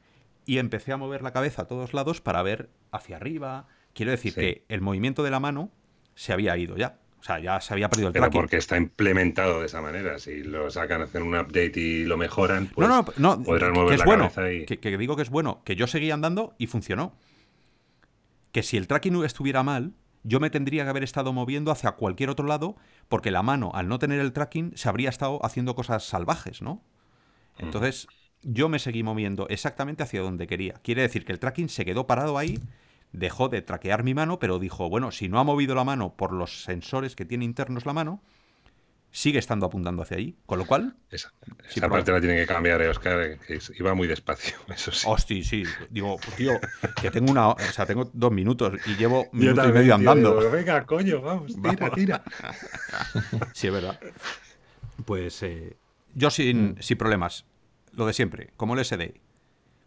y 0.46 0.60
empecé 0.60 0.92
a 0.92 0.98
mover 0.98 1.22
la 1.22 1.32
cabeza 1.32 1.64
a 1.64 1.68
todos 1.68 1.94
lados 1.94 2.22
para 2.22 2.42
ver 2.42 2.70
hacia 2.92 3.18
arriba. 3.18 3.68
Quiero 3.94 4.12
decir 4.12 4.34
que 4.34 4.66
el 4.70 4.82
movimiento 4.82 5.24
de 5.24 5.32
la 5.32 5.40
mano 5.40 5.72
se 6.16 6.34
había 6.34 6.58
ido 6.58 6.78
ya. 6.78 7.00
O 7.20 7.24
sea, 7.24 7.40
ya 7.40 7.60
se 7.60 7.74
había 7.74 7.90
perdido 7.90 8.10
el 8.10 8.14
Pero 8.14 8.30
porque 8.30 8.58
está 8.58 8.78
implementado 8.78 9.60
de 9.60 9.66
esa 9.66 9.82
manera. 9.82 10.20
Si 10.20 10.44
lo 10.44 10.70
sacan, 10.70 11.02
hacen 11.02 11.24
un 11.24 11.36
update 11.36 11.74
y 11.76 12.04
lo 12.04 12.18
mejoran, 12.18 12.68
pues 12.68 12.88
no, 12.88 13.04
no, 13.18 13.36
no, 13.38 13.44
podrán 13.44 13.74
mover 13.74 13.90
que 13.90 13.96
es 13.96 14.06
bueno, 14.06 14.32
que, 14.68 14.98
digo 14.98 15.16
que 15.16 15.24
es 15.24 15.32
bueno, 15.32 15.62
que 15.66 15.76
yo 15.76 15.88
seguía 15.88 16.14
andando 16.14 16.54
y 16.60 16.68
funcionó 16.68 17.14
que 18.56 18.64
si 18.64 18.78
el 18.78 18.88
tracking 18.88 19.22
estuviera 19.26 19.64
mal, 19.64 19.92
yo 20.24 20.40
me 20.40 20.50
tendría 20.50 20.86
que 20.86 20.90
haber 20.90 21.04
estado 21.04 21.34
moviendo 21.34 21.72
hacia 21.72 21.92
cualquier 21.92 22.30
otro 22.30 22.48
lado, 22.48 22.78
porque 23.10 23.30
la 23.30 23.44
mano, 23.44 23.72
al 23.74 23.90
no 23.90 24.00
tener 24.00 24.22
el 24.22 24.32
tracking, 24.32 24.78
se 24.78 24.88
habría 24.88 25.10
estado 25.10 25.46
haciendo 25.46 25.76
cosas 25.76 26.06
salvajes, 26.06 26.62
¿no? 26.62 26.82
Entonces, 27.58 28.08
yo 28.44 28.70
me 28.70 28.80
seguí 28.80 29.04
moviendo 29.04 29.46
exactamente 29.50 30.04
hacia 30.04 30.22
donde 30.22 30.48
quería. 30.48 30.76
Quiere 30.84 31.02
decir 31.02 31.26
que 31.26 31.34
el 31.34 31.40
tracking 31.40 31.68
se 31.68 31.84
quedó 31.84 32.08
parado 32.08 32.38
ahí, 32.38 32.58
dejó 33.12 33.50
de 33.50 33.62
traquear 33.62 34.06
mi 34.06 34.14
mano, 34.14 34.40
pero 34.40 34.58
dijo, 34.58 34.88
bueno, 34.88 35.12
si 35.12 35.28
no 35.28 35.38
ha 35.42 35.44
movido 35.44 35.76
la 35.76 35.84
mano 35.84 36.16
por 36.16 36.32
los 36.32 36.64
sensores 36.64 37.18
que 37.18 37.26
tiene 37.26 37.44
internos 37.44 37.86
la 37.86 37.92
mano, 37.92 38.24
sigue 39.16 39.40
estando 39.40 39.66
apuntando 39.66 40.04
hacia 40.04 40.18
allí, 40.18 40.36
con 40.46 40.60
lo 40.60 40.66
cual... 40.66 40.98
Esa, 41.10 41.32
parte 41.90 42.12
la 42.12 42.20
tiene 42.20 42.36
que 42.36 42.46
cambiar, 42.46 42.82
eh, 42.82 42.90
Oscar, 42.90 43.22
eh, 43.22 43.40
que 43.48 43.60
iba 43.80 43.94
muy 43.94 44.10
despacio, 44.10 44.58
eso 44.68 44.92
sí. 44.92 45.08
Hostia, 45.10 45.42
sí, 45.42 45.64
digo, 45.90 46.18
pues, 46.18 46.36
tío, 46.36 46.52
que 47.02 47.12
tengo 47.12 47.32
una, 47.32 47.48
o 47.48 47.58
sea, 47.58 47.86
tengo 47.86 48.12
dos 48.12 48.34
minutos 48.34 48.74
y 48.86 48.96
llevo 48.98 49.28
minuto 49.32 49.70
y 49.70 49.72
medio 49.72 49.96
andando. 49.96 50.52
Venga, 50.52 50.86
coño, 50.86 51.22
vamos, 51.22 51.56
tira, 51.56 51.90
tira. 51.92 52.24
sí, 53.54 53.68
es 53.68 53.74
verdad. 53.74 53.98
Pues 55.06 55.42
eh, 55.44 55.78
yo 56.14 56.30
sin, 56.30 56.72
mm. 56.72 56.76
sin 56.82 56.98
problemas, 56.98 57.46
lo 57.94 58.06
de 58.06 58.12
siempre, 58.12 58.52
como 58.58 58.74
el 58.74 58.84
SD, 58.84 59.22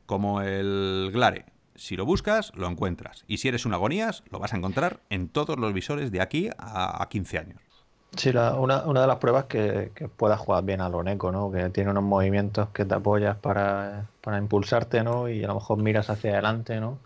como 0.06 0.40
el 0.40 1.10
Glare, 1.12 1.44
si 1.74 1.96
lo 1.96 2.06
buscas, 2.06 2.50
lo 2.54 2.66
encuentras. 2.66 3.24
Y 3.28 3.36
si 3.36 3.48
eres 3.48 3.66
un 3.66 3.74
agonías, 3.74 4.24
lo 4.30 4.38
vas 4.38 4.54
a 4.54 4.56
encontrar 4.56 5.00
en 5.10 5.28
todos 5.28 5.58
los 5.58 5.74
visores 5.74 6.10
de 6.12 6.22
aquí 6.22 6.48
a, 6.56 7.02
a 7.02 7.08
15 7.10 7.38
años. 7.38 7.67
Sí, 8.16 8.30
una, 8.30 8.82
una, 8.84 9.00
de 9.02 9.06
las 9.06 9.18
pruebas 9.18 9.44
que, 9.44 9.92
que 9.94 10.08
puedas 10.08 10.40
jugar 10.40 10.64
bien 10.64 10.80
a 10.80 10.88
lo 10.88 11.02
Neko, 11.02 11.30
¿no? 11.30 11.52
Que 11.52 11.68
tiene 11.68 11.90
unos 11.90 12.02
movimientos 12.02 12.70
que 12.70 12.84
te 12.84 12.94
apoyas 12.94 13.36
para, 13.36 14.06
para, 14.22 14.38
impulsarte, 14.38 15.04
¿no? 15.04 15.28
Y 15.28 15.44
a 15.44 15.48
lo 15.48 15.54
mejor 15.54 15.78
miras 15.78 16.08
hacia 16.08 16.32
adelante, 16.32 16.80
¿no? 16.80 16.98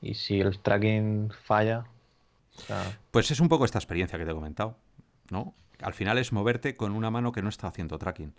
Y 0.00 0.14
si 0.14 0.40
el 0.40 0.58
tracking 0.58 1.30
falla... 1.44 1.84
Pues 3.10 3.30
es 3.30 3.40
un 3.40 3.48
poco 3.48 3.64
esta 3.64 3.78
experiencia 3.78 4.18
que 4.18 4.24
te 4.24 4.30
he 4.30 4.34
comentado, 4.34 4.74
¿no? 5.30 5.54
Al 5.80 5.94
final 5.94 6.18
es 6.18 6.32
moverte 6.32 6.76
con 6.76 6.92
una 6.92 7.10
mano 7.10 7.32
que 7.32 7.42
no 7.42 7.48
está 7.48 7.68
haciendo 7.68 7.98
tracking. 7.98 8.32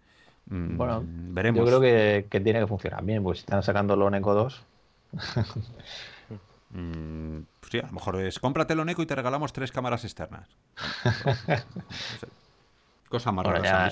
Mm, 0.47 0.77
bueno, 0.77 1.03
veremos. 1.05 1.59
Yo 1.59 1.65
creo 1.65 1.79
que, 1.79 2.27
que, 2.29 2.39
tiene 2.39 2.59
que 2.59 2.67
funcionar 2.67 3.03
bien, 3.03 3.23
pues 3.23 3.39
si 3.39 3.41
están 3.43 3.63
sacando 3.63 3.95
lo 3.95 4.09
Neko 4.09 4.33
2... 4.33 4.63
Mm, 6.73 7.43
pues 7.59 7.71
sí, 7.71 7.79
a 7.79 7.85
lo 7.85 7.93
mejor 7.93 8.19
es 8.19 8.39
cómprate 8.39 8.73
lo 8.73 8.83
Neko 8.83 9.03
y 9.03 9.05
te 9.05 9.15
regalamos 9.15 9.53
tres 9.53 9.71
cámaras 9.71 10.03
externas. 10.03 10.49
Cosa 13.09 13.31
más 13.31 13.45
rara. 13.45 13.91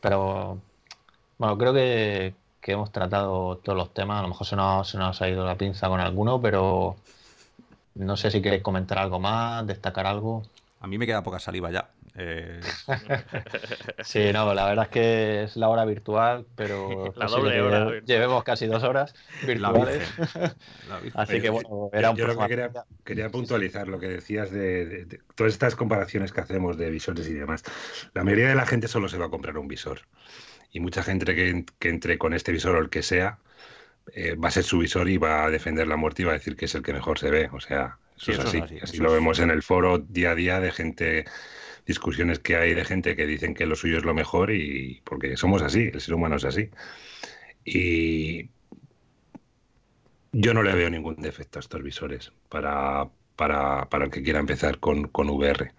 Pero 0.00 0.58
bueno, 1.38 1.56
creo 1.56 1.72
que, 1.72 2.34
hemos 2.66 2.92
tratado 2.92 3.56
todos 3.56 3.76
los 3.76 3.94
temas. 3.94 4.18
A 4.18 4.22
lo 4.22 4.28
mejor 4.28 4.46
se 4.46 4.56
nos, 4.56 4.88
se 4.88 4.98
nos 4.98 5.22
ha 5.22 5.28
ido 5.28 5.46
la 5.46 5.56
pinza 5.56 5.88
con 5.88 6.00
alguno, 6.00 6.40
pero 6.40 6.96
no 7.94 8.16
sé 8.16 8.30
si 8.30 8.42
queréis 8.42 8.62
comentar 8.62 8.98
algo 8.98 9.18
más, 9.18 9.66
destacar 9.66 10.06
algo. 10.06 10.42
A 10.80 10.86
mí 10.86 10.98
me 10.98 11.06
queda 11.06 11.22
poca 11.22 11.38
saliva 11.38 11.70
ya. 11.70 11.88
Eh, 12.14 12.60
sí, 14.04 14.32
no, 14.32 14.52
la 14.52 14.66
verdad 14.66 14.84
es 14.84 14.90
que 14.90 15.42
es 15.44 15.56
la 15.56 15.68
hora 15.68 15.84
virtual, 15.84 16.46
pero 16.54 17.12
la 17.16 17.26
doble 17.26 17.60
hora 17.62 18.00
llevemos 18.04 18.44
casi 18.44 18.66
dos 18.66 18.82
horas 18.82 19.14
virtuales. 19.46 20.06
Así 21.14 21.40
que 21.40 21.48
bueno, 21.48 21.90
era 21.92 22.10
un 22.10 22.16
Yo 22.16 22.26
lo 22.26 22.38
que 22.38 22.48
quería, 22.48 22.70
quería, 23.04 23.30
puntualizar 23.30 23.88
lo 23.88 23.98
que 23.98 24.08
decías 24.08 24.50
de, 24.50 25.20
todas 25.34 25.54
estas 25.54 25.74
comparaciones 25.74 26.32
que 26.32 26.42
hacemos 26.42 26.76
de 26.76 26.90
visores 26.90 27.28
y 27.28 27.34
demás. 27.34 27.62
La 28.12 28.24
mayoría 28.24 28.48
de 28.48 28.56
la 28.56 28.66
gente 28.66 28.88
solo 28.88 29.08
se 29.08 29.18
va 29.18 29.26
a 29.26 29.30
comprar 29.30 29.56
un 29.56 29.68
visor. 29.68 30.00
Y 30.70 30.80
mucha 30.80 31.02
gente 31.02 31.34
que, 31.34 31.64
que 31.78 31.88
entre 31.88 32.18
con 32.18 32.34
este 32.34 32.52
visor 32.52 32.76
o 32.76 32.78
el 32.80 32.90
que 32.90 33.02
sea, 33.02 33.38
eh, 34.14 34.34
va 34.34 34.48
a 34.48 34.50
ser 34.50 34.64
su 34.64 34.78
visor 34.78 35.08
y 35.08 35.16
va 35.16 35.44
a 35.44 35.50
defender 35.50 35.86
la 35.86 35.96
muerte 35.96 36.22
y 36.22 36.24
va 36.24 36.32
a 36.32 36.34
decir 36.34 36.56
que 36.56 36.64
es 36.64 36.74
el 36.74 36.82
que 36.82 36.92
mejor 36.92 37.18
se 37.18 37.30
ve. 37.30 37.48
O 37.52 37.60
sea, 37.60 37.98
eso 38.18 38.32
es 38.32 38.38
así. 38.40 38.62
así, 38.82 38.98
lo 38.98 39.12
vemos 39.12 39.38
en 39.38 39.50
el 39.50 39.62
foro 39.62 39.98
día 39.98 40.32
a 40.32 40.34
día 40.34 40.60
de 40.60 40.72
gente 40.72 41.24
discusiones 41.86 42.38
que 42.38 42.56
hay 42.56 42.74
de 42.74 42.84
gente 42.84 43.16
que 43.16 43.26
dicen 43.26 43.54
que 43.54 43.66
lo 43.66 43.76
suyo 43.76 43.98
es 43.98 44.04
lo 44.04 44.14
mejor 44.14 44.52
y 44.52 45.00
porque 45.04 45.36
somos 45.36 45.62
así, 45.62 45.90
el 45.92 46.00
ser 46.00 46.14
humano 46.14 46.36
es 46.36 46.44
así. 46.44 46.70
Y 47.64 48.50
yo 50.32 50.54
no 50.54 50.62
le 50.62 50.74
veo 50.74 50.90
ningún 50.90 51.16
defecto 51.16 51.58
a 51.58 51.60
estos 51.60 51.82
visores 51.82 52.32
para, 52.48 53.08
para, 53.36 53.88
para 53.88 54.04
el 54.06 54.10
que 54.10 54.22
quiera 54.22 54.40
empezar 54.40 54.78
con, 54.78 55.08
con 55.08 55.28
VR. 55.30 55.72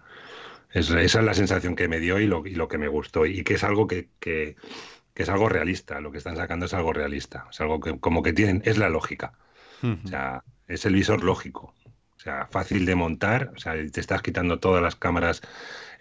esa 0.72 1.00
es 1.00 1.14
la 1.14 1.34
sensación 1.34 1.76
que 1.76 1.88
me 1.88 2.00
dio 2.00 2.18
y 2.20 2.26
lo, 2.26 2.46
y 2.46 2.54
lo 2.54 2.68
que 2.68 2.78
me 2.78 2.88
gustó 2.88 3.26
y 3.26 3.42
que 3.44 3.54
es 3.54 3.64
algo 3.64 3.86
que, 3.86 4.08
que, 4.20 4.56
que, 5.14 5.22
es 5.22 5.28
algo 5.28 5.48
realista. 5.48 6.00
Lo 6.00 6.12
que 6.12 6.18
están 6.18 6.36
sacando 6.36 6.66
es 6.66 6.74
algo 6.74 6.92
realista. 6.92 7.46
Es 7.50 7.60
algo 7.60 7.80
que 7.80 7.98
como 7.98 8.22
que 8.22 8.32
tienen, 8.32 8.62
es 8.64 8.78
la 8.78 8.88
lógica. 8.88 9.34
O 9.82 10.08
sea, 10.08 10.42
es 10.66 10.86
el 10.86 10.94
visor 10.94 11.22
lógico 11.22 11.74
sea, 12.24 12.46
fácil 12.50 12.86
de 12.86 12.94
montar, 12.94 13.52
o 13.54 13.58
sea, 13.58 13.74
te 13.74 14.00
estás 14.00 14.22
quitando 14.22 14.58
todas 14.58 14.82
las 14.82 14.96
cámaras 14.96 15.42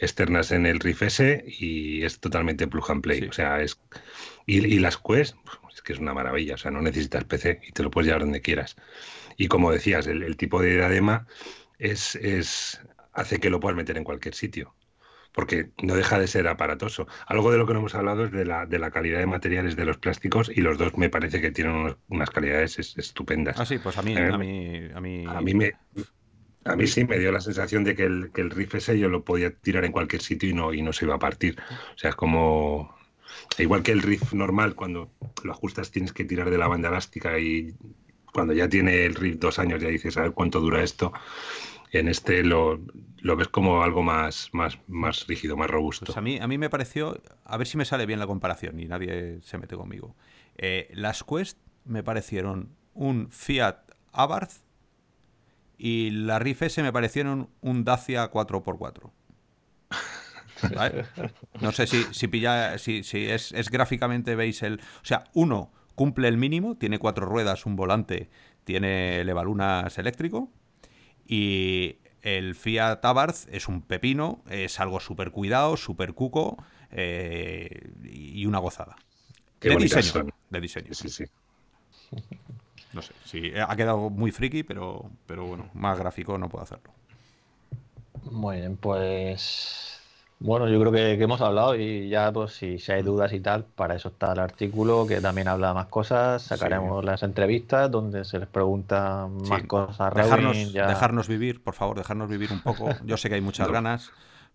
externas 0.03 0.51
en 0.51 0.65
el 0.65 0.79
Rift 0.79 1.01
S 1.01 1.45
y 1.47 2.03
es 2.03 2.19
totalmente 2.19 2.67
plug 2.67 2.91
and 2.91 3.01
play. 3.01 3.23
O 3.23 3.33
sea, 3.33 3.61
es. 3.61 3.79
Y, 4.45 4.79
las 4.79 4.97
Quest, 4.97 5.35
es 5.73 5.81
que 5.81 5.93
es 5.93 5.99
una 5.99 6.13
maravilla, 6.13 6.55
o 6.55 6.57
sea, 6.57 6.71
no 6.71 6.81
necesitas 6.81 7.23
PC 7.23 7.61
y 7.67 7.71
te 7.71 7.83
lo 7.83 7.91
puedes 7.91 8.07
llevar 8.07 8.21
donde 8.21 8.41
quieras. 8.41 8.75
Y 9.37 9.47
como 9.47 9.71
decías, 9.71 10.05
el, 10.07 10.35
tipo 10.37 10.61
de 10.61 10.75
diadema 10.75 11.27
es, 11.79 12.15
es, 12.15 12.81
hace 13.13 13.39
que 13.39 13.49
lo 13.49 13.59
puedas 13.59 13.77
meter 13.77 13.97
en 13.97 14.03
cualquier 14.03 14.35
sitio 14.35 14.75
porque 15.33 15.71
no 15.81 15.95
deja 15.95 16.19
de 16.19 16.27
ser 16.27 16.47
aparatoso. 16.47 17.07
Algo 17.25 17.51
de 17.51 17.57
lo 17.57 17.65
que 17.65 17.73
no 17.73 17.79
hemos 17.79 17.95
hablado 17.95 18.25
es 18.25 18.31
de 18.31 18.45
la, 18.45 18.67
de 18.67 18.77
la 18.77 18.91
calidad 18.91 19.17
de 19.17 19.25
materiales 19.25 19.75
de 19.75 19.85
los 19.85 19.97
plásticos 19.97 20.51
y 20.53 20.61
los 20.61 20.77
dos 20.77 20.95
me 20.95 21.09
parece 21.09 21.41
que 21.41 21.49
tienen 21.49 21.95
unas 22.07 22.29
calidades 22.29 22.77
estupendas. 22.77 23.59
Ah, 23.59 23.65
sí, 23.65 23.79
pues 23.79 23.97
a 23.97 24.03
mí, 24.03 24.15
a 24.15 24.37
mí, 24.37 24.89
a 24.93 25.01
mí... 25.01 25.25
A 25.27 25.41
mí 25.41 25.53
me... 25.55 25.73
A 26.65 26.75
mí 26.75 26.87
sí 26.87 27.03
me 27.03 27.19
dio 27.19 27.31
la 27.31 27.41
sensación 27.41 27.83
de 27.83 27.95
que 27.95 28.03
el, 28.03 28.31
que 28.31 28.41
el 28.41 28.49
riff 28.49 28.75
ese 28.75 28.97
yo 28.97 29.09
lo 29.09 29.23
podía 29.23 29.51
tirar 29.51 29.85
en 29.85 29.91
cualquier 29.91 30.21
sitio 30.21 30.49
y 30.49 30.53
no, 30.53 30.73
y 30.73 30.81
no 30.81 30.93
se 30.93 31.05
iba 31.05 31.15
a 31.15 31.19
partir. 31.19 31.57
O 31.95 31.97
sea, 31.97 32.11
es 32.11 32.15
como... 32.15 32.95
Igual 33.57 33.83
que 33.83 33.91
el 33.91 34.01
riff 34.01 34.33
normal, 34.33 34.75
cuando 34.75 35.11
lo 35.43 35.51
ajustas 35.51 35.91
tienes 35.91 36.13
que 36.13 36.23
tirar 36.23 36.49
de 36.49 36.57
la 36.57 36.67
banda 36.67 36.89
elástica 36.89 37.39
y 37.39 37.73
cuando 38.31 38.53
ya 38.53 38.69
tiene 38.69 39.05
el 39.05 39.15
riff 39.15 39.37
dos 39.39 39.59
años 39.59 39.81
ya 39.81 39.89
dices, 39.89 40.17
a 40.17 40.21
ver 40.21 40.31
cuánto 40.31 40.59
dura 40.59 40.83
esto 40.83 41.11
en 41.93 42.07
este 42.07 42.43
lo, 42.43 42.79
ves 43.21 43.47
como 43.47 43.83
algo 43.83 44.01
más, 44.01 44.49
más, 44.51 44.77
más 44.87 45.27
rígido, 45.27 45.55
más 45.55 45.69
robusto. 45.69 46.07
Pues 46.07 46.17
a, 46.17 46.21
mí, 46.21 46.39
a 46.39 46.47
mí 46.47 46.57
me 46.57 46.69
pareció, 46.69 47.21
a 47.45 47.57
ver 47.57 47.67
si 47.67 47.77
me 47.77 47.85
sale 47.85 48.05
bien 48.05 48.19
la 48.19 48.27
comparación 48.27 48.79
y 48.79 48.85
nadie 48.85 49.39
se 49.41 49.57
mete 49.57 49.75
conmigo. 49.75 50.15
Eh, 50.57 50.89
las 50.93 51.23
Quest 51.23 51.59
me 51.85 52.03
parecieron 52.03 52.75
un 52.93 53.29
Fiat 53.29 53.77
Abarth 54.11 54.63
y 55.77 56.11
la 56.11 56.39
Riff 56.39 56.61
S 56.63 56.81
me 56.81 56.93
parecieron 56.93 57.49
un 57.61 57.83
Dacia 57.83 58.29
4x4. 58.31 59.11
No 61.59 61.73
sé 61.73 61.87
si, 61.87 62.03
si 62.11 62.29
pilla, 62.29 62.77
si, 62.77 63.03
si 63.03 63.25
es, 63.29 63.51
es, 63.51 63.69
gráficamente 63.69 64.35
veis 64.35 64.63
el. 64.63 64.79
O 64.79 65.05
sea, 65.05 65.25
uno 65.33 65.73
cumple 65.95 66.29
el 66.29 66.37
mínimo, 66.37 66.77
tiene 66.77 66.99
cuatro 66.99 67.25
ruedas, 67.25 67.65
un 67.65 67.75
volante, 67.75 68.29
tiene 68.63 69.19
elevalunas 69.19 69.97
eléctrico. 69.97 70.51
Y 71.27 71.97
el 72.21 72.55
Fiat 72.55 73.03
Abarth 73.03 73.47
es 73.51 73.67
un 73.67 73.81
pepino, 73.81 74.41
es 74.49 74.79
algo 74.79 74.99
súper 74.99 75.31
cuidado, 75.31 75.75
súper 75.75 76.13
cuco 76.13 76.63
eh, 76.91 77.91
y 78.03 78.45
una 78.45 78.59
gozada. 78.59 78.95
de 79.59 79.75
diseño, 79.75 80.27
de 80.49 80.61
diseño. 80.61 80.93
Sí, 80.93 81.09
sí. 81.09 81.25
No 82.93 83.01
sé, 83.01 83.13
sí, 83.25 83.51
ha 83.55 83.75
quedado 83.75 84.09
muy 84.09 84.31
friki, 84.31 84.63
pero, 84.63 85.09
pero 85.25 85.45
bueno, 85.45 85.69
más 85.73 85.97
gráfico 85.97 86.37
no 86.37 86.49
puedo 86.49 86.63
hacerlo. 86.63 86.91
Muy 88.31 88.57
bien, 88.57 88.77
pues 88.77 89.93
bueno, 90.43 90.67
yo 90.67 90.77
creo 90.77 90.91
que, 90.91 91.13
hemos 91.13 91.39
hablado 91.39 91.73
y 91.73 92.09
ya, 92.09 92.29
pues 92.33 92.51
si, 92.51 92.77
hay 92.91 93.01
dudas 93.01 93.31
y 93.31 93.39
tal, 93.39 93.63
para 93.63 93.95
eso 93.95 94.09
está 94.09 94.33
el 94.33 94.39
artículo 94.39 95.07
que 95.07 95.21
también 95.21 95.47
habla 95.47 95.69
de 95.69 95.73
más 95.73 95.87
cosas. 95.87 96.41
Sacaremos 96.41 97.05
las 97.05 97.23
entrevistas 97.23 97.89
donde 97.89 98.25
se 98.25 98.39
les 98.39 98.49
pregunta 98.49 99.29
más 99.47 99.63
cosas. 99.63 100.13
Dejarnos, 100.13 100.73
dejarnos 100.73 101.29
vivir, 101.29 101.63
por 101.63 101.75
favor, 101.75 101.95
dejarnos 101.95 102.29
vivir 102.29 102.51
un 102.51 102.61
poco. 102.61 102.89
Yo 103.05 103.15
sé 103.15 103.29
que 103.29 103.35
hay 103.35 103.41
muchas 103.41 103.67
ganas. 103.71 104.11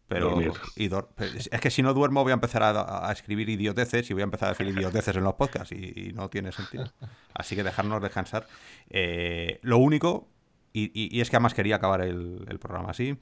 Pero 0.09 0.41
es 0.41 1.61
que 1.61 1.71
si 1.71 1.83
no 1.83 1.93
duermo 1.93 2.23
voy 2.23 2.31
a 2.31 2.35
empezar 2.35 2.63
a, 2.63 3.13
escribir 3.13 3.49
idioteces 3.49 4.09
y 4.11 4.15
voy 4.15 4.23
a 4.23 4.25
empezar 4.25 4.49
a 4.49 4.53
decir 4.53 4.67
idioteces 4.67 5.15
en 5.15 5.23
los 5.23 5.35
podcasts 5.35 5.73
y, 5.73 6.13
no 6.15 6.31
tiene 6.31 6.51
sentido. 6.51 6.91
Así 7.35 7.55
que 7.55 7.63
dejarnos 7.63 8.03
descansar. 8.03 8.47
Eh, 8.89 9.61
lo 9.63 9.79
único, 9.79 10.29
y, 10.73 11.21
es 11.21 11.29
que 11.29 11.37
además 11.37 11.55
quería 11.55 11.77
acabar 11.77 12.01
el 12.01 12.59
programa 12.59 12.91
así, 12.91 13.19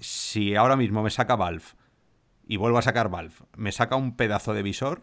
si 0.00 0.54
ahora 0.54 0.76
mismo 0.76 1.02
me 1.02 1.10
saca 1.10 1.36
Valve 1.36 1.64
y 2.46 2.56
vuelvo 2.56 2.78
a 2.78 2.82
sacar 2.82 3.08
Valve, 3.08 3.34
me 3.56 3.72
saca 3.72 3.96
un 3.96 4.16
pedazo 4.16 4.54
de 4.54 4.62
visor, 4.62 5.02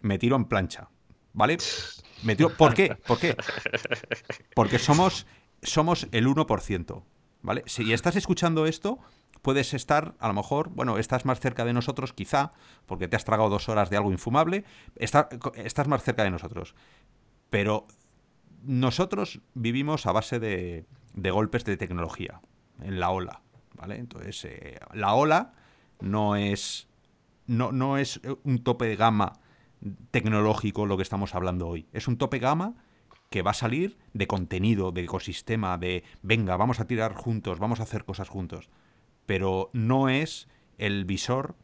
me 0.00 0.18
tiro 0.18 0.36
en 0.36 0.46
plancha. 0.46 0.88
¿Vale? 1.32 1.58
Me 2.24 2.34
tiro, 2.34 2.50
¿Por 2.50 2.74
qué? 2.74 2.96
¿Por 3.06 3.20
qué? 3.20 3.36
Porque 4.54 4.80
somos, 4.80 5.26
somos 5.62 6.08
el 6.10 6.26
1%. 6.26 7.04
¿Vale? 7.42 7.62
Si 7.66 7.92
estás 7.92 8.16
escuchando 8.16 8.66
esto, 8.66 8.98
puedes 9.42 9.74
estar, 9.74 10.14
a 10.18 10.28
lo 10.28 10.34
mejor, 10.34 10.70
bueno, 10.70 10.98
estás 10.98 11.24
más 11.24 11.40
cerca 11.40 11.64
de 11.64 11.72
nosotros, 11.72 12.12
quizá, 12.12 12.52
porque 12.86 13.08
te 13.08 13.16
has 13.16 13.24
tragado 13.24 13.48
dos 13.48 13.68
horas 13.68 13.90
de 13.90 13.96
algo 13.96 14.12
infumable, 14.12 14.64
estás 14.96 15.88
más 15.88 16.02
cerca 16.02 16.24
de 16.24 16.30
nosotros. 16.30 16.74
Pero 17.48 17.86
nosotros 18.62 19.40
vivimos 19.54 20.06
a 20.06 20.12
base 20.12 20.38
de, 20.38 20.86
de 21.14 21.30
golpes 21.30 21.64
de 21.64 21.76
tecnología, 21.76 22.40
en 22.82 23.00
la 23.00 23.10
ola. 23.10 23.42
Entonces, 23.88 24.44
eh, 24.44 24.78
la 24.92 25.14
ola 25.14 25.52
no 26.00 26.36
es, 26.36 26.88
no, 27.46 27.72
no 27.72 27.96
es 27.96 28.20
un 28.44 28.62
tope 28.62 28.86
de 28.86 28.96
gama 28.96 29.32
tecnológico 30.10 30.86
lo 30.86 30.96
que 30.96 31.02
estamos 31.02 31.34
hablando 31.34 31.68
hoy. 31.68 31.86
Es 31.92 32.08
un 32.08 32.18
tope 32.18 32.38
gama 32.38 32.74
que 33.30 33.42
va 33.42 33.52
a 33.52 33.54
salir 33.54 33.96
de 34.12 34.26
contenido, 34.26 34.92
de 34.92 35.02
ecosistema, 35.02 35.78
de 35.78 36.04
venga, 36.22 36.56
vamos 36.56 36.80
a 36.80 36.86
tirar 36.86 37.14
juntos, 37.14 37.58
vamos 37.58 37.80
a 37.80 37.84
hacer 37.84 38.04
cosas 38.04 38.28
juntos. 38.28 38.68
Pero 39.26 39.70
no 39.72 40.08
es 40.08 40.48
el 40.78 41.04
visor 41.04 41.54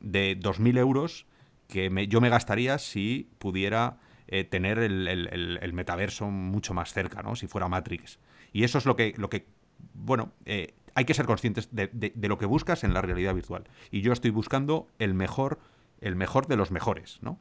de 0.00 0.38
2.000 0.38 0.78
euros 0.78 1.26
que 1.68 2.06
yo 2.08 2.20
me 2.20 2.28
gastaría 2.28 2.78
si 2.78 3.30
pudiera 3.38 3.98
eh, 4.28 4.44
tener 4.44 4.78
el, 4.78 5.70
metaverso 5.72 6.30
mucho 6.30 6.74
más 6.74 6.92
cerca, 6.92 7.22
¿no? 7.22 7.36
Si 7.36 7.46
fuera 7.46 7.68
Matrix. 7.68 8.18
Y 8.52 8.64
eso 8.64 8.78
es 8.78 8.86
lo 8.86 8.96
que, 8.96 9.14
lo 9.16 9.28
que 9.28 9.46
bueno, 9.92 10.32
eh, 10.44 10.74
hay 10.94 11.04
que 11.04 11.14
ser 11.14 11.26
conscientes 11.26 11.68
de, 11.72 12.12
lo 12.14 12.38
que 12.38 12.46
buscas 12.46 12.84
en 12.84 12.94
la 12.94 13.02
realidad 13.02 13.34
virtual. 13.34 13.64
Y 13.90 14.00
yo 14.00 14.12
estoy 14.12 14.30
buscando 14.30 14.88
el 14.98 15.14
mejor, 15.14 15.58
el 16.00 16.16
mejor 16.16 16.46
de 16.46 16.56
los 16.56 16.70
mejores, 16.70 17.18
¿no? 17.22 17.38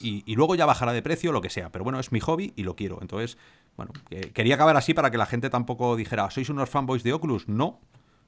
Y, 0.00 0.36
luego 0.36 0.54
ya 0.54 0.64
bajará 0.64 0.92
de 0.92 1.02
precio, 1.02 1.32
lo 1.32 1.40
que 1.40 1.50
sea. 1.50 1.72
Pero 1.72 1.82
bueno, 1.82 1.98
es 1.98 2.12
mi 2.12 2.20
hobby 2.20 2.52
y 2.54 2.62
lo 2.62 2.76
quiero. 2.76 2.98
Entonces, 3.00 3.36
bueno, 3.76 3.92
quería 4.32 4.54
acabar 4.54 4.76
así 4.76 4.94
para 4.94 5.10
que 5.10 5.18
la 5.18 5.26
gente 5.26 5.50
tampoco 5.50 5.96
dijera, 5.96 6.30
¿sois 6.30 6.48
unos 6.50 6.70
fanboys 6.70 7.02
de 7.02 7.12
Oculus? 7.12 7.48
No, 7.48 7.80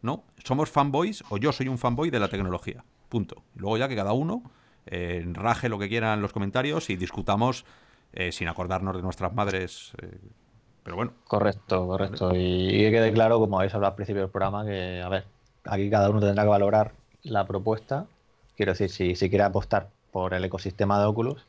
no. 0.03 0.25
Somos 0.45 0.71
fanboys 0.71 1.23
o 1.31 1.37
yo 1.37 1.53
soy 1.53 1.69
un 1.69 1.79
fanboy 1.79 2.11
de 2.11 2.21
la 2.21 2.29
tecnología. 2.29 2.85
Punto. 3.09 3.43
luego 3.57 3.77
ya 3.77 3.89
que 3.89 3.97
cada 3.97 4.13
uno 4.13 4.43
eh, 4.87 5.25
raje 5.33 5.69
lo 5.69 5.79
que 5.79 5.89
quiera 5.89 6.15
en 6.15 6.23
los 6.23 6.33
comentarios 6.33 6.91
y 6.91 6.97
discutamos 6.97 7.65
eh, 8.13 8.33
sin 8.33 8.49
acordarnos 8.49 8.97
de 8.97 9.03
nuestras 9.03 9.33
madres. 9.35 9.93
Eh, 10.03 10.19
pero 10.83 10.97
bueno. 10.97 11.13
Correcto, 11.27 11.87
correcto. 11.87 12.33
Y 12.35 12.79
que 12.79 12.91
quede 12.91 13.13
claro, 13.13 13.39
como 13.39 13.59
habéis 13.59 13.75
hablado 13.75 13.93
al 13.93 13.97
principio 13.97 14.23
del 14.23 14.31
programa, 14.31 14.65
que, 14.65 15.01
a 15.03 15.09
ver, 15.09 15.25
aquí 15.65 15.91
cada 15.91 16.09
uno 16.09 16.21
tendrá 16.21 16.45
que 16.45 16.49
valorar 16.49 16.93
la 17.23 17.47
propuesta. 17.47 18.07
Quiero 18.57 18.73
decir, 18.73 18.91
si, 18.91 19.15
si 19.15 19.29
quiere 19.29 19.45
apostar 19.45 19.91
por 20.11 20.35
el 20.35 20.45
ecosistema 20.45 20.99
de 20.99 21.07
Oculus, 21.07 21.47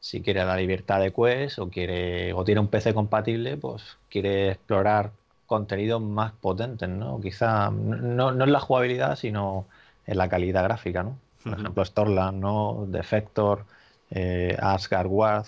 si 0.00 0.20
quiere 0.20 0.44
la 0.44 0.56
libertad 0.56 1.00
de 1.00 1.12
Quest 1.12 1.58
o 1.58 1.70
quiere 1.70 2.32
o 2.34 2.44
tiene 2.44 2.60
un 2.60 2.68
PC 2.68 2.92
compatible, 2.92 3.56
pues 3.56 3.96
quiere 4.10 4.50
explorar 4.50 5.12
contenidos 5.46 6.00
más 6.02 6.32
potentes, 6.32 6.88
¿no? 6.88 7.20
Quizá 7.20 7.70
no, 7.70 8.32
no 8.32 8.44
en 8.44 8.52
la 8.52 8.60
jugabilidad, 8.60 9.16
sino 9.16 9.66
en 10.06 10.18
la 10.18 10.28
calidad 10.28 10.64
gráfica, 10.64 11.02
¿no? 11.02 11.18
Por 11.42 11.58
ejemplo, 11.58 11.84
Storland, 11.84 12.40
¿no? 12.40 12.86
Defector, 12.88 13.66
eh, 14.10 14.56
Asgard 14.60 15.08
Ward, 15.08 15.46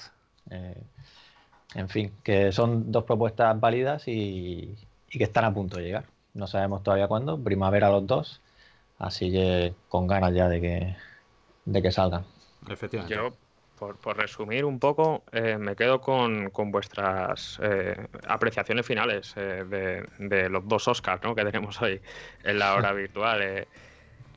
eh, 0.50 0.82
en 1.74 1.88
fin, 1.88 2.12
que 2.22 2.52
son 2.52 2.92
dos 2.92 3.04
propuestas 3.04 3.58
válidas 3.58 4.06
y, 4.06 4.76
que 5.10 5.24
están 5.24 5.44
a 5.46 5.54
punto 5.54 5.78
de 5.78 5.84
llegar. 5.84 6.04
No 6.34 6.46
sabemos 6.46 6.82
todavía 6.82 7.08
cuándo, 7.08 7.42
primavera 7.42 7.88
los 7.88 8.06
dos, 8.06 8.42
así 8.98 9.32
que 9.32 9.74
con 9.88 10.06
ganas 10.06 10.34
ya 10.34 10.48
de 10.48 10.60
que, 10.60 10.96
de 11.64 11.82
que 11.82 11.90
salgan. 11.90 12.24
Efectivamente. 12.68 13.14
Yo, 13.14 13.32
por, 13.78 14.16
resumir 14.16 14.64
un 14.64 14.78
poco, 14.78 15.24
eh, 15.32 15.56
me 15.58 15.76
quedo 15.76 16.00
con, 16.00 16.50
vuestras 16.70 17.58
eh, 17.62 17.96
apreciaciones 18.26 18.86
finales 18.86 19.34
eh, 19.36 20.04
de, 20.18 20.48
los 20.48 20.66
dos 20.66 20.88
Oscars 20.88 21.20
que 21.34 21.44
tenemos 21.44 21.80
hoy 21.82 22.00
en 22.42 22.58
la 22.58 22.74
hora 22.74 22.92
virtual. 22.94 23.66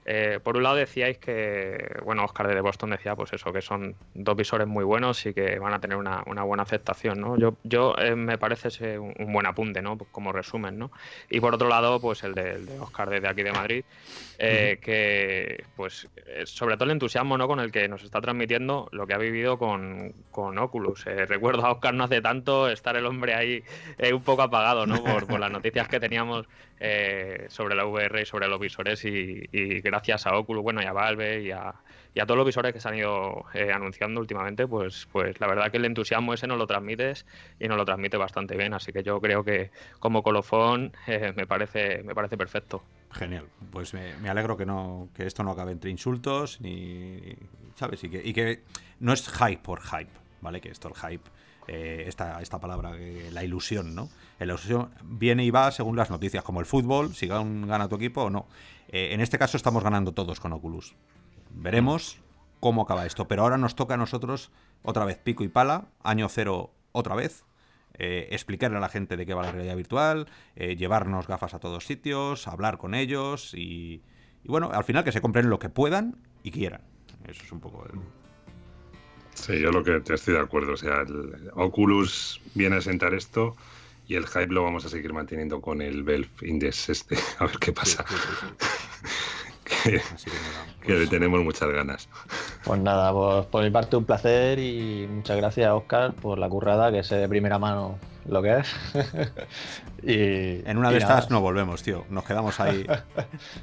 Eh, 0.05 0.39
por 0.41 0.57
un 0.57 0.63
lado 0.63 0.75
decíais 0.75 1.17
que, 1.17 1.97
bueno, 2.03 2.23
Oscar 2.23 2.47
de 2.47 2.61
Boston 2.61 2.91
decía 2.91 3.15
pues 3.15 3.31
eso, 3.33 3.51
que 3.53 3.61
son 3.61 3.95
dos 4.13 4.35
visores 4.35 4.67
muy 4.67 4.83
buenos 4.83 5.23
y 5.25 5.33
que 5.33 5.59
van 5.59 5.73
a 5.73 5.79
tener 5.79 5.97
una, 5.97 6.23
buena 6.23 6.63
aceptación, 6.63 7.21
¿no? 7.21 7.37
Yo, 7.37 7.57
yo 7.63 7.95
eh, 7.97 8.15
me 8.15 8.37
parece 8.37 8.97
un, 8.97 9.13
buen 9.31 9.45
apunte, 9.45 9.81
¿no? 9.81 9.97
Como 9.97 10.31
resumen, 10.31 10.79
¿no? 10.79 10.91
Y 11.29 11.39
por 11.39 11.53
otro 11.53 11.67
lado, 11.67 11.99
pues 11.99 12.23
el 12.23 12.33
de, 12.33 12.57
Oscar 12.79 13.09
desde 13.09 13.27
aquí 13.27 13.43
de 13.43 13.51
Madrid, 13.51 13.83
eh, 14.39 14.79
que 14.81 15.63
pues 15.75 16.07
sobre 16.45 16.75
todo 16.75 16.85
el 16.85 16.91
entusiasmo, 16.91 17.37
¿no? 17.37 17.47
Con 17.47 17.59
el 17.59 17.71
que 17.71 17.87
nos 17.87 18.03
está 18.03 18.21
transmitiendo 18.21 18.87
lo 18.91 19.05
que 19.05 19.13
ha 19.13 19.19
vivido 19.19 19.59
con, 19.59 20.13
con 20.31 20.57
Oculus. 20.57 21.05
recuerdo 21.05 21.65
a 21.65 21.71
Oscar 21.73 21.93
no 21.93 22.05
hace 22.05 22.21
tanto 22.21 22.69
estar 22.69 22.95
el 22.95 23.05
hombre 23.05 23.35
ahí 23.35 23.63
un 24.11 24.23
poco 24.23 24.41
apagado, 24.41 24.87
¿no? 24.87 25.03
Por, 25.03 25.27
por 25.27 25.39
las 25.39 25.51
noticias 25.51 25.87
que 25.87 25.99
teníamos 25.99 26.47
eh, 26.79 27.45
sobre 27.49 27.75
la 27.75 27.85
VR 27.85 28.21
y 28.21 28.25
sobre 28.25 28.47
los 28.47 28.59
visores 28.59 29.03
y, 29.03 29.47
gracias 29.81 30.25
a 30.25 30.37
Oculus, 30.37 30.63
bueno, 30.63 30.81
y 30.81 30.85
a 30.85 30.93
Valve 30.93 31.43
y 31.43 31.51
a, 31.51 31.73
todos 32.25 32.37
los 32.37 32.45
visores 32.45 32.73
que 32.73 32.79
se 32.79 32.87
han 32.87 32.95
ido 32.95 33.45
eh, 33.53 33.71
anunciando 33.73 34.19
últimamente, 34.19 34.67
pues, 34.67 35.07
pues 35.11 35.39
la 35.39 35.47
verdad 35.47 35.71
que 35.71 35.77
el 35.77 35.85
entusiasmo 35.85 36.33
ese 36.33 36.47
nos 36.47 36.57
lo 36.57 36.67
transmites 36.67 37.25
y 37.59 37.67
nos 37.67 37.77
lo 37.77 37.85
transmite 37.85 38.17
bastante 38.17 38.57
bien, 38.57 38.73
así 38.73 38.91
que 38.91 39.03
yo 39.03 39.19
creo 39.21 39.43
que 39.43 39.71
como 39.99 40.21
colofón 40.21 40.91
eh, 41.07 41.33
me, 41.35 41.47
parece, 41.47 42.03
me 42.03 42.13
parece 42.13 42.37
perfecto. 42.37 42.83
Genial, 43.11 43.47
pues 43.71 43.93
me, 43.93 44.29
alegro 44.29 44.55
que 44.55 44.65
no 44.65 45.09
que 45.15 45.25
esto 45.25 45.43
no 45.43 45.51
acabe 45.51 45.71
entre 45.71 45.89
insultos 45.89 46.61
ni 46.61 47.35
sabes 47.75 48.03
y 48.03 48.09
que, 48.09 48.21
y 48.23 48.33
que 48.33 48.63
no 48.99 49.13
es 49.13 49.27
hype 49.29 49.61
por 49.61 49.81
hype, 49.81 50.11
¿vale? 50.41 50.61
Que 50.61 50.69
esto 50.69 50.89
el 50.89 50.95
hype 50.95 51.29
eh, 51.71 52.05
esta, 52.07 52.41
esta 52.41 52.59
palabra, 52.59 52.93
la 53.31 53.43
ilusión, 53.43 53.93
¿no? 53.93 54.09
La 54.39 54.45
ilusión 54.45 54.89
viene 55.03 55.45
y 55.45 55.51
va 55.51 55.69
según 55.69 55.95
las 55.95 56.09
noticias, 56.09 56.43
como 56.43 56.59
el 56.59 56.65
fútbol, 56.65 57.13
si 57.13 57.27
gana 57.27 57.87
tu 57.87 57.95
equipo 57.95 58.23
o 58.23 58.29
no. 58.31 58.47
Eh, 58.87 59.09
en 59.11 59.21
este 59.21 59.37
caso 59.37 59.55
estamos 59.55 59.83
ganando 59.83 60.11
todos 60.11 60.39
con 60.39 60.51
Oculus. 60.51 60.95
Veremos 61.51 62.17
cómo 62.59 62.81
acaba 62.81 63.05
esto, 63.05 63.27
pero 63.27 63.43
ahora 63.43 63.59
nos 63.59 63.75
toca 63.75 63.93
a 63.93 63.97
nosotros 63.97 64.51
otra 64.81 65.05
vez 65.05 65.19
pico 65.19 65.43
y 65.43 65.47
pala, 65.47 65.89
año 66.01 66.27
cero 66.27 66.73
otra 66.91 67.13
vez, 67.13 67.45
eh, 67.99 68.29
explicarle 68.31 68.77
a 68.77 68.81
la 68.81 68.89
gente 68.89 69.15
de 69.15 69.27
qué 69.27 69.35
va 69.35 69.43
la 69.43 69.51
realidad 69.51 69.75
virtual, 69.75 70.25
llevarnos 70.55 71.27
gafas 71.27 71.53
a 71.53 71.59
todos 71.59 71.85
sitios, 71.85 72.47
hablar 72.47 72.79
con 72.79 72.95
ellos 72.95 73.53
y, 73.53 74.01
y, 74.43 74.47
bueno, 74.47 74.71
al 74.73 74.83
final 74.85 75.03
que 75.03 75.11
se 75.11 75.21
compren 75.21 75.51
lo 75.51 75.59
que 75.59 75.69
puedan 75.69 76.17
y 76.41 76.49
quieran. 76.49 76.81
Eso 77.27 77.43
es 77.43 77.51
un 77.51 77.59
poco 77.59 77.85
el, 77.85 77.99
Sí, 79.39 79.59
yo 79.59 79.71
lo 79.71 79.83
que 79.83 79.99
te 80.01 80.13
estoy 80.13 80.33
de 80.33 80.41
acuerdo. 80.41 80.73
O 80.73 80.77
sea, 80.77 81.01
el 81.01 81.51
Oculus 81.53 82.41
viene 82.53 82.77
a 82.77 82.81
sentar 82.81 83.13
esto 83.13 83.55
y 84.07 84.15
el 84.15 84.27
hype 84.27 84.47
lo 84.47 84.63
vamos 84.63 84.85
a 84.85 84.89
seguir 84.89 85.13
manteniendo 85.13 85.61
con 85.61 85.81
el 85.81 86.03
Valve 86.03 86.29
Index 86.41 86.89
este. 86.89 87.17
A 87.39 87.45
ver 87.45 87.57
qué 87.59 87.71
pasa. 87.71 88.05
que, 89.83 90.93
le 90.93 91.07
tenemos 91.07 91.43
muchas 91.43 91.69
ganas. 91.69 92.09
Pues 92.63 92.79
nada, 92.81 93.13
pues 93.13 93.45
por 93.45 93.63
mi 93.63 93.69
parte 93.69 93.95
un 93.95 94.05
placer 94.05 94.59
y 94.59 95.07
muchas 95.07 95.37
gracias 95.37 95.71
Oscar 95.71 96.13
por 96.13 96.37
la 96.37 96.49
currada 96.49 96.91
que 96.91 97.03
sé 97.03 97.15
de 97.15 97.29
primera 97.29 97.59
mano 97.59 97.97
lo 98.29 98.41
que 98.41 98.59
es. 98.59 98.75
y, 100.03 100.69
en 100.69 100.77
una 100.77 100.91
de 100.91 100.97
estas 100.97 101.29
no 101.29 101.41
volvemos, 101.41 101.83
tío. 101.83 102.05
Nos 102.09 102.23
quedamos 102.23 102.59
ahí. 102.59 102.85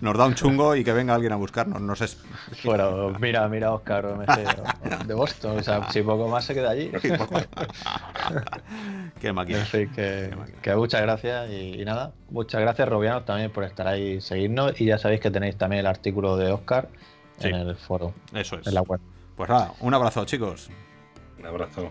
Nos 0.01 0.17
da 0.17 0.27
un 0.27 0.35
chungo 0.35 0.77
y 0.77 0.85
que 0.85 0.93
venga 0.93 1.15
alguien 1.15 1.33
a 1.33 1.37
buscarnos. 1.37 1.81
No 1.81 1.97
sé. 1.97 2.17
Bueno, 2.65 3.11
mira, 3.21 3.49
mira, 3.49 3.73
Oscar 3.73 4.27
de 5.07 5.15
Boston. 5.15 5.59
O 5.59 5.63
sea, 5.63 5.91
si 5.91 6.03
poco 6.03 6.29
más 6.29 6.45
se 6.45 6.55
queda 6.55 6.71
allí. 6.71 6.91
Qué 9.21 9.33
máquina. 9.33 9.65
que, 9.71 10.77
muchas 10.77 11.03
gracias 11.03 11.51
y, 11.51 11.85
nada. 11.85 12.13
Muchas 12.31 12.61
gracias, 12.61 12.89
Robianos, 12.89 13.25
también 13.25 13.51
por 13.51 13.65
estar 13.65 13.87
ahí, 13.87 14.21
seguirnos. 14.21 14.81
Y 14.81 14.87
ya 14.87 14.99
sabéis 14.99 15.21
que 15.21 15.31
tenéis 15.31 15.57
también 15.57 15.81
el 15.81 15.87
artículo 15.87 16.37
de 16.37 16.53
Oscar 16.53 16.89
en 17.41 17.55
el 17.55 17.77
foro. 17.77 18.13
Eso 18.33 18.59
es. 18.59 18.67
En 18.67 18.75
la 18.75 18.83
web. 18.83 19.01
Pues 19.37 19.49
nada, 19.49 19.73
un 19.81 19.95
abrazo, 19.95 20.25
chicos. 20.25 20.71
Un 21.39 21.47
abrazo. 21.47 21.91